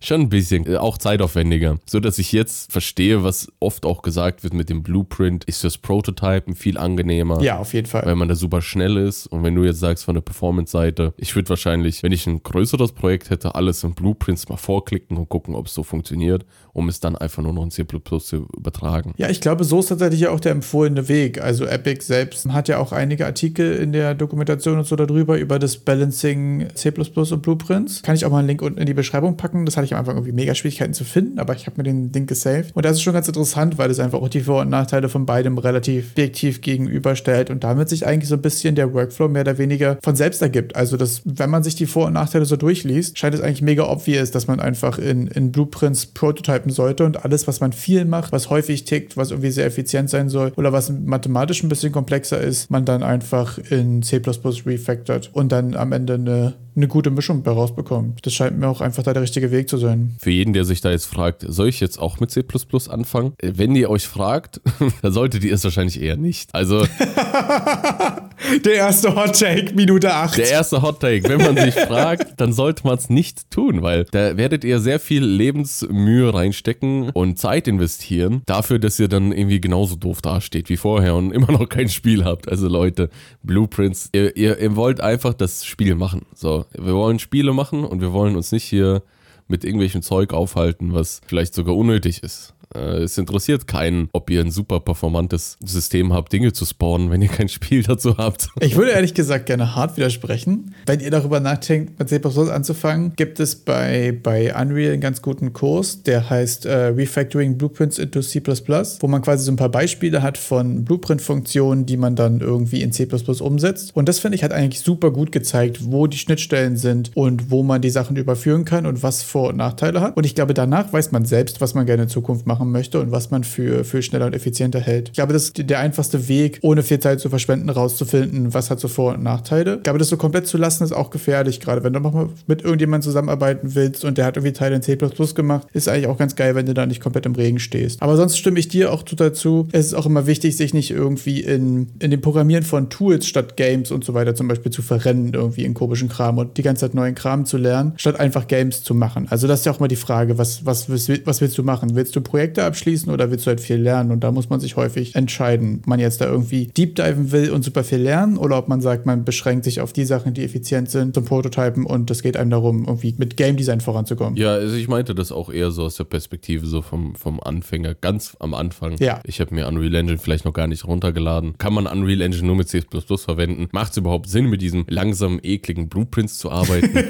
schon 0.00 0.22
ein 0.22 0.28
bisschen, 0.28 0.66
äh, 0.66 0.76
auch 0.76 0.98
zeitaufwendiger. 0.98 1.78
So 1.88 2.00
dass 2.00 2.18
ich 2.18 2.32
jetzt 2.32 2.70
verstehe, 2.70 3.24
was 3.24 3.50
oft 3.60 3.86
auch 3.86 4.02
gesagt 4.02 4.44
wird 4.44 4.54
mit 4.54 4.68
dem 4.68 4.82
Blueprint, 4.82 5.44
ist 5.44 5.64
das 5.64 5.78
Prototypen 5.78 6.54
viel 6.54 6.76
angenehmer. 6.76 7.40
Ja, 7.42 7.58
auf 7.58 7.72
jeden 7.72 7.86
Fall. 7.86 8.04
Weil 8.04 8.16
man 8.16 8.28
da 8.28 8.34
super 8.34 8.60
schnell 8.60 8.96
ist 8.98 9.26
und 9.26 9.42
wenn 9.42 9.54
du 9.54 9.64
jetzt 9.64 9.80
sagst 9.80 10.04
von 10.04 10.14
der 10.14 10.22
Performance-Seite, 10.22 11.14
ich 11.16 11.34
würde 11.34 11.48
wahrscheinlich, 11.48 12.02
wenn 12.02 12.12
ich 12.12 12.26
ein 12.26 12.42
größeres 12.42 12.92
Projekt 12.92 13.30
hätte, 13.30 13.54
alles 13.54 13.82
in 13.84 13.94
Blueprints 13.94 14.48
mal 14.48 14.56
vorklicken 14.56 15.16
und 15.16 15.28
gucken, 15.28 15.54
ob 15.54 15.66
es 15.66 15.77
so 15.78 15.84
funktioniert, 15.84 16.44
um 16.72 16.88
es 16.88 16.98
dann 16.98 17.14
einfach 17.14 17.42
nur 17.42 17.52
noch 17.52 17.62
in 17.62 17.70
C 17.70 17.86
zu 17.86 18.48
übertragen. 18.56 19.14
Ja, 19.16 19.30
ich 19.30 19.40
glaube, 19.40 19.62
so 19.62 19.78
ist 19.78 19.86
tatsächlich 19.86 20.26
auch 20.26 20.40
der 20.40 20.52
empfohlene 20.52 21.08
Weg. 21.08 21.40
Also 21.40 21.64
Epic 21.66 22.04
selbst 22.04 22.48
hat 22.48 22.66
ja 22.68 22.78
auch 22.78 22.90
einige 22.90 23.26
Artikel 23.26 23.76
in 23.76 23.92
der 23.92 24.14
Dokumentation 24.14 24.78
und 24.78 24.86
so 24.86 24.96
darüber, 24.96 25.38
über 25.38 25.58
das 25.58 25.76
Balancing 25.76 26.66
C 26.74 26.92
und 26.96 27.42
Blueprints. 27.42 28.02
Kann 28.02 28.16
ich 28.16 28.24
auch 28.24 28.30
mal 28.30 28.38
einen 28.38 28.48
Link 28.48 28.62
unten 28.62 28.80
in 28.80 28.86
die 28.86 28.94
Beschreibung 28.94 29.36
packen. 29.36 29.66
Das 29.66 29.76
hatte 29.76 29.84
ich 29.84 29.94
am 29.94 30.00
Anfang 30.00 30.16
irgendwie 30.16 30.32
mega 30.32 30.54
Schwierigkeiten 30.54 30.94
zu 30.94 31.04
finden, 31.04 31.38
aber 31.38 31.54
ich 31.54 31.66
habe 31.66 31.76
mir 31.76 31.84
den 31.84 32.12
Link 32.12 32.28
gesaved. 32.28 32.74
Und 32.74 32.84
das 32.84 32.94
ist 32.94 33.02
schon 33.02 33.12
ganz 33.12 33.28
interessant, 33.28 33.78
weil 33.78 33.90
es 33.90 34.00
einfach 34.00 34.20
auch 34.20 34.28
die 34.28 34.40
Vor- 34.40 34.62
und 34.62 34.70
Nachteile 34.70 35.08
von 35.08 35.26
beidem 35.26 35.58
relativ 35.58 36.10
objektiv 36.12 36.60
gegenüberstellt 36.60 37.50
und 37.50 37.62
damit 37.62 37.88
sich 37.88 38.04
eigentlich 38.04 38.28
so 38.28 38.34
ein 38.34 38.42
bisschen 38.42 38.74
der 38.74 38.92
Workflow 38.92 39.28
mehr 39.28 39.42
oder 39.42 39.58
weniger 39.58 39.98
von 40.02 40.16
selbst 40.16 40.42
ergibt. 40.42 40.74
Also, 40.74 40.96
dass, 40.96 41.22
wenn 41.24 41.50
man 41.50 41.62
sich 41.62 41.76
die 41.76 41.86
Vor- 41.86 42.06
und 42.06 42.14
Nachteile 42.14 42.44
so 42.44 42.56
durchliest, 42.56 43.16
scheint 43.16 43.34
es 43.34 43.40
eigentlich 43.40 43.62
mega 43.62 43.88
obvious, 43.88 44.32
dass 44.32 44.48
man 44.48 44.58
einfach 44.58 44.98
in, 44.98 45.28
in 45.28 45.52
Blueprint 45.52 45.67
Blueprints 45.68 46.06
prototypen 46.06 46.70
sollte 46.72 47.04
und 47.04 47.24
alles, 47.24 47.46
was 47.46 47.60
man 47.60 47.72
viel 47.72 48.04
macht, 48.04 48.32
was 48.32 48.50
häufig 48.50 48.84
tickt, 48.84 49.16
was 49.16 49.30
irgendwie 49.30 49.50
sehr 49.50 49.66
effizient 49.66 50.10
sein 50.10 50.28
soll 50.28 50.52
oder 50.56 50.72
was 50.72 50.90
mathematisch 50.90 51.62
ein 51.62 51.68
bisschen 51.68 51.92
komplexer 51.92 52.40
ist, 52.40 52.70
man 52.70 52.84
dann 52.84 53.02
einfach 53.02 53.58
in 53.58 54.02
C 54.02 54.20
refactored 54.66 55.30
und 55.32 55.52
dann 55.52 55.76
am 55.76 55.92
Ende 55.92 56.14
eine 56.14 56.54
eine 56.78 56.88
gute 56.88 57.10
Mischung 57.10 57.42
bei 57.42 57.50
rausbekommt. 57.50 58.24
Das 58.24 58.32
scheint 58.32 58.58
mir 58.58 58.68
auch 58.68 58.80
einfach 58.80 59.02
da 59.02 59.12
der 59.12 59.22
richtige 59.22 59.50
Weg 59.50 59.68
zu 59.68 59.76
sein. 59.76 60.16
Für 60.20 60.30
jeden, 60.30 60.52
der 60.52 60.64
sich 60.64 60.80
da 60.80 60.90
jetzt 60.90 61.06
fragt, 61.06 61.44
soll 61.46 61.68
ich 61.68 61.80
jetzt 61.80 61.98
auch 61.98 62.20
mit 62.20 62.30
C 62.30 62.44
anfangen? 62.88 63.34
Wenn 63.42 63.74
ihr 63.74 63.90
euch 63.90 64.06
fragt, 64.06 64.60
dann 65.02 65.12
solltet 65.12 65.44
ihr 65.44 65.54
es 65.54 65.64
wahrscheinlich 65.64 66.00
eher 66.00 66.16
nicht. 66.16 66.54
Also. 66.54 66.86
der 68.64 68.74
erste 68.74 69.14
Hot 69.14 69.38
Take, 69.38 69.74
Minute 69.74 70.14
8. 70.14 70.38
Der 70.38 70.50
erste 70.50 70.80
Hot 70.80 71.00
Take. 71.00 71.28
Wenn 71.28 71.38
man 71.38 71.56
sich 71.56 71.74
fragt, 71.86 72.40
dann 72.40 72.52
sollte 72.52 72.86
man 72.86 72.96
es 72.96 73.10
nicht 73.10 73.50
tun, 73.50 73.82
weil 73.82 74.04
da 74.12 74.36
werdet 74.36 74.64
ihr 74.64 74.78
sehr 74.78 75.00
viel 75.00 75.24
Lebensmühe 75.58 76.32
reinstecken 76.32 77.10
und 77.10 77.38
Zeit 77.38 77.66
investieren, 77.66 78.42
dafür, 78.46 78.78
dass 78.78 78.98
ihr 78.98 79.08
dann 79.08 79.32
irgendwie 79.32 79.60
genauso 79.60 79.96
doof 79.96 80.22
dasteht 80.22 80.68
wie 80.68 80.76
vorher 80.76 81.16
und 81.16 81.32
immer 81.32 81.50
noch 81.50 81.68
kein 81.68 81.88
Spiel 81.88 82.24
habt. 82.24 82.48
Also 82.48 82.68
Leute, 82.68 83.10
Blueprints, 83.42 84.10
ihr, 84.12 84.36
ihr, 84.36 84.58
ihr 84.58 84.76
wollt 84.76 85.00
einfach 85.00 85.34
das 85.34 85.64
Spiel 85.64 85.94
machen. 85.96 86.26
So, 86.34 86.64
wir 86.72 86.94
wollen 86.94 87.18
Spiele 87.18 87.52
machen 87.52 87.84
und 87.84 88.00
wir 88.00 88.12
wollen 88.12 88.36
uns 88.36 88.52
nicht 88.52 88.64
hier 88.64 89.02
mit 89.48 89.64
irgendwelchem 89.64 90.02
Zeug 90.02 90.32
aufhalten, 90.32 90.92
was 90.92 91.20
vielleicht 91.26 91.54
sogar 91.54 91.74
unnötig 91.74 92.22
ist. 92.22 92.54
Äh, 92.74 93.02
es 93.02 93.18
interessiert 93.18 93.66
keinen, 93.66 94.08
ob 94.12 94.30
ihr 94.30 94.40
ein 94.40 94.50
super 94.50 94.80
performantes 94.80 95.56
System 95.64 96.12
habt, 96.12 96.32
Dinge 96.32 96.52
zu 96.52 96.64
spawnen, 96.64 97.10
wenn 97.10 97.22
ihr 97.22 97.28
kein 97.28 97.48
Spiel 97.48 97.82
dazu 97.88 98.16
habt. 98.18 98.48
Ich 98.60 98.76
würde 98.76 98.92
ehrlich 98.92 99.14
gesagt 99.14 99.46
gerne 99.46 99.74
hart 99.74 99.96
widersprechen. 99.96 100.74
Wenn 100.86 101.00
ihr 101.00 101.10
darüber 101.10 101.40
nachdenkt, 101.40 101.98
mit 101.98 102.08
C 102.08 102.20
anzufangen, 102.50 103.12
gibt 103.16 103.40
es 103.40 103.56
bei, 103.56 104.18
bei 104.22 104.54
Unreal 104.54 104.92
einen 104.92 105.00
ganz 105.00 105.22
guten 105.22 105.52
Kurs, 105.52 106.02
der 106.02 106.28
heißt 106.28 106.66
äh, 106.66 106.86
Refactoring 106.88 107.56
Blueprints 107.56 107.98
into 107.98 108.20
C++, 108.20 108.42
wo 108.42 109.06
man 109.08 109.22
quasi 109.22 109.44
so 109.44 109.52
ein 109.52 109.56
paar 109.56 109.68
Beispiele 109.68 110.22
hat 110.22 110.38
von 110.38 110.84
Blueprint-Funktionen, 110.84 111.86
die 111.86 111.96
man 111.96 112.16
dann 112.16 112.40
irgendwie 112.40 112.82
in 112.82 112.92
C++ 112.92 113.08
umsetzt. 113.40 113.96
Und 113.96 114.08
das 114.08 114.18
finde 114.18 114.36
ich 114.36 114.44
hat 114.44 114.52
eigentlich 114.52 114.80
super 114.80 115.10
gut 115.10 115.32
gezeigt, 115.32 115.90
wo 115.90 116.06
die 116.06 116.18
Schnittstellen 116.18 116.76
sind 116.76 117.12
und 117.14 117.50
wo 117.50 117.62
man 117.62 117.80
die 117.80 117.90
Sachen 117.90 118.16
überführen 118.16 118.64
kann 118.64 118.86
und 118.86 119.02
was 119.02 119.22
Vor- 119.22 119.50
und 119.50 119.56
Nachteile 119.56 120.00
hat. 120.00 120.16
Und 120.16 120.24
ich 120.24 120.34
glaube, 120.34 120.54
danach 120.54 120.92
weiß 120.92 121.12
man 121.12 121.24
selbst, 121.24 121.60
was 121.60 121.74
man 121.74 121.86
gerne 121.86 122.04
in 122.04 122.08
Zukunft 122.08 122.46
macht 122.46 122.57
machen 122.58 122.72
möchte 122.72 123.00
und 123.00 123.12
was 123.12 123.30
man 123.30 123.44
für, 123.44 123.84
für 123.84 124.02
schneller 124.02 124.26
und 124.26 124.34
effizienter 124.34 124.80
hält. 124.80 125.08
Ich 125.08 125.14
glaube, 125.14 125.32
das 125.32 125.44
ist 125.44 125.70
der 125.70 125.78
einfachste 125.78 126.28
Weg, 126.28 126.58
ohne 126.62 126.82
viel 126.82 126.98
Zeit 126.98 127.20
zu 127.20 127.30
verschwenden, 127.30 127.70
rauszufinden, 127.70 128.52
was 128.54 128.70
hat 128.70 128.80
so 128.80 128.88
Vor- 128.88 129.14
und 129.14 129.22
Nachteile. 129.22 129.76
Ich 129.76 129.82
glaube, 129.84 129.98
das 129.98 130.08
so 130.08 130.16
komplett 130.16 130.46
zu 130.46 130.58
lassen, 130.58 130.84
ist 130.84 130.92
auch 130.92 131.10
gefährlich, 131.10 131.60
gerade 131.60 131.84
wenn 131.84 131.92
du 131.92 132.00
nochmal 132.00 132.28
mit 132.46 132.62
irgendjemandem 132.62 133.08
zusammenarbeiten 133.08 133.74
willst 133.74 134.04
und 134.04 134.18
der 134.18 134.24
hat 134.24 134.36
irgendwie 134.36 134.52
Teile 134.52 134.76
in 134.76 134.82
C 134.82 134.96
gemacht, 134.96 135.68
ist 135.72 135.88
eigentlich 135.88 136.06
auch 136.06 136.18
ganz 136.18 136.34
geil, 136.34 136.54
wenn 136.54 136.66
du 136.66 136.74
da 136.74 136.86
nicht 136.86 137.00
komplett 137.00 137.26
im 137.26 137.34
Regen 137.34 137.58
stehst. 137.58 138.02
Aber 138.02 138.16
sonst 138.16 138.36
stimme 138.38 138.58
ich 138.58 138.68
dir 138.68 138.92
auch 138.92 139.02
dazu. 139.02 139.68
Es 139.72 139.86
ist 139.86 139.94
auch 139.94 140.06
immer 140.06 140.26
wichtig, 140.26 140.56
sich 140.56 140.74
nicht 140.74 140.90
irgendwie 140.90 141.40
in, 141.40 141.88
in 142.00 142.10
dem 142.10 142.20
Programmieren 142.20 142.64
von 142.64 142.90
Tools 142.90 143.26
statt 143.26 143.56
Games 143.56 143.90
und 143.90 144.04
so 144.04 144.14
weiter 144.14 144.34
zum 144.34 144.48
Beispiel 144.48 144.72
zu 144.72 144.82
verrennen, 144.82 145.34
irgendwie 145.34 145.64
in 145.64 145.74
komischen 145.74 146.08
Kram 146.08 146.38
und 146.38 146.56
die 146.56 146.62
ganze 146.62 146.86
Zeit 146.86 146.94
neuen 146.94 147.14
Kram 147.14 147.46
zu 147.46 147.56
lernen, 147.56 147.92
statt 147.96 148.18
einfach 148.18 148.48
Games 148.48 148.82
zu 148.82 148.94
machen. 148.94 149.26
Also 149.30 149.46
das 149.46 149.60
ist 149.60 149.66
ja 149.66 149.72
auch 149.72 149.80
mal 149.80 149.88
die 149.88 149.96
Frage, 149.96 150.38
was, 150.38 150.64
was, 150.64 150.88
was 150.88 151.40
willst 151.40 151.58
du 151.58 151.62
machen? 151.62 151.94
Willst 151.94 152.16
du 152.16 152.20
Projekte 152.20 152.47
Projekte 152.48 152.64
abschließen 152.64 153.12
oder 153.12 153.30
willst 153.30 153.46
du 153.46 153.48
halt 153.48 153.60
viel 153.60 153.76
lernen? 153.76 154.10
Und 154.10 154.24
da 154.24 154.32
muss 154.32 154.48
man 154.48 154.58
sich 154.58 154.76
häufig 154.76 155.14
entscheiden, 155.14 155.80
ob 155.80 155.86
man 155.86 156.00
jetzt 156.00 156.20
da 156.20 156.26
irgendwie 156.26 156.66
deep 156.66 156.96
diven 156.96 157.30
will 157.30 157.50
und 157.50 157.62
super 157.62 157.84
viel 157.84 157.98
lernen 157.98 158.38
oder 158.38 158.56
ob 158.56 158.68
man 158.68 158.80
sagt, 158.80 159.04
man 159.04 159.24
beschränkt 159.24 159.64
sich 159.64 159.80
auf 159.80 159.92
die 159.92 160.04
Sachen, 160.04 160.32
die 160.32 160.44
effizient 160.44 160.90
sind 160.90 161.14
zum 161.14 161.24
Prototypen 161.24 161.84
und 161.84 162.10
es 162.10 162.22
geht 162.22 162.36
einem 162.36 162.50
darum, 162.50 162.86
irgendwie 162.86 163.14
mit 163.18 163.36
Game 163.36 163.56
Design 163.56 163.80
voranzukommen. 163.80 164.36
Ja, 164.36 164.54
also 164.54 164.76
ich 164.76 164.88
meinte 164.88 165.14
das 165.14 165.30
auch 165.30 165.50
eher 165.50 165.70
so 165.70 165.84
aus 165.84 165.96
der 165.96 166.04
Perspektive 166.04 166.66
so 166.66 166.80
vom, 166.80 167.14
vom 167.16 167.40
Anfänger, 167.40 167.94
ganz 167.94 168.36
am 168.40 168.54
Anfang. 168.54 168.96
Ja. 168.98 169.20
Ich 169.24 169.40
habe 169.40 169.54
mir 169.54 169.66
Unreal 169.66 169.94
Engine 169.94 170.18
vielleicht 170.18 170.44
noch 170.44 170.54
gar 170.54 170.66
nicht 170.66 170.86
runtergeladen. 170.86 171.58
Kann 171.58 171.74
man 171.74 171.86
Unreal 171.86 172.22
Engine 172.22 172.46
nur 172.46 172.56
mit 172.56 172.68
C++ 172.68 172.80
verwenden? 172.80 173.68
Macht 173.72 173.92
es 173.92 173.98
überhaupt 173.98 174.28
Sinn, 174.28 174.46
mit 174.46 174.62
diesen 174.62 174.86
langsamen, 174.88 175.40
ekligen 175.42 175.88
Blueprints 175.88 176.38
zu 176.38 176.50
arbeiten? 176.50 176.88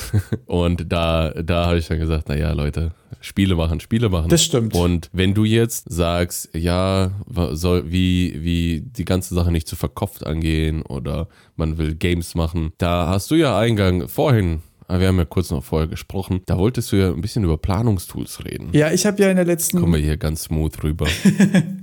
und 0.46 0.92
da, 0.92 1.30
da 1.30 1.66
habe 1.66 1.78
ich 1.78 1.88
dann 1.88 1.98
gesagt, 1.98 2.28
naja, 2.28 2.52
Leute, 2.52 2.92
Spiele 3.20 3.54
machen, 3.54 3.80
Spiele 3.80 4.08
machen. 4.08 4.28
Das 4.28 4.44
stimmt. 4.44 4.74
Und 4.74 5.08
wenn 5.12 5.34
du 5.34 5.44
jetzt 5.44 5.90
sagst, 5.90 6.50
ja, 6.54 7.10
soll, 7.52 7.90
wie, 7.90 8.42
wie 8.42 8.80
die 8.80 9.04
ganze 9.04 9.34
Sache 9.34 9.50
nicht 9.50 9.68
zu 9.68 9.76
verkopft 9.76 10.26
angehen 10.26 10.82
oder 10.82 11.28
man 11.56 11.78
will 11.78 11.94
Games 11.94 12.34
machen, 12.34 12.72
da 12.78 13.08
hast 13.08 13.30
du 13.30 13.34
ja 13.34 13.58
Eingang 13.58 14.08
vorhin 14.08 14.62
wir 14.98 15.06
haben 15.06 15.18
ja 15.18 15.24
kurz 15.24 15.50
noch 15.50 15.62
vorher 15.62 15.86
gesprochen, 15.86 16.40
da 16.46 16.58
wolltest 16.58 16.90
du 16.90 16.96
ja 16.96 17.10
ein 17.12 17.20
bisschen 17.20 17.44
über 17.44 17.56
Planungstools 17.56 18.44
reden. 18.44 18.70
Ja, 18.72 18.90
ich 18.90 19.06
habe 19.06 19.22
ja 19.22 19.30
in 19.30 19.36
der 19.36 19.44
letzten. 19.44 19.78
Kommen 19.78 19.92
wir 19.92 20.00
hier 20.00 20.16
ganz 20.16 20.44
smooth 20.44 20.82
rüber. 20.82 21.06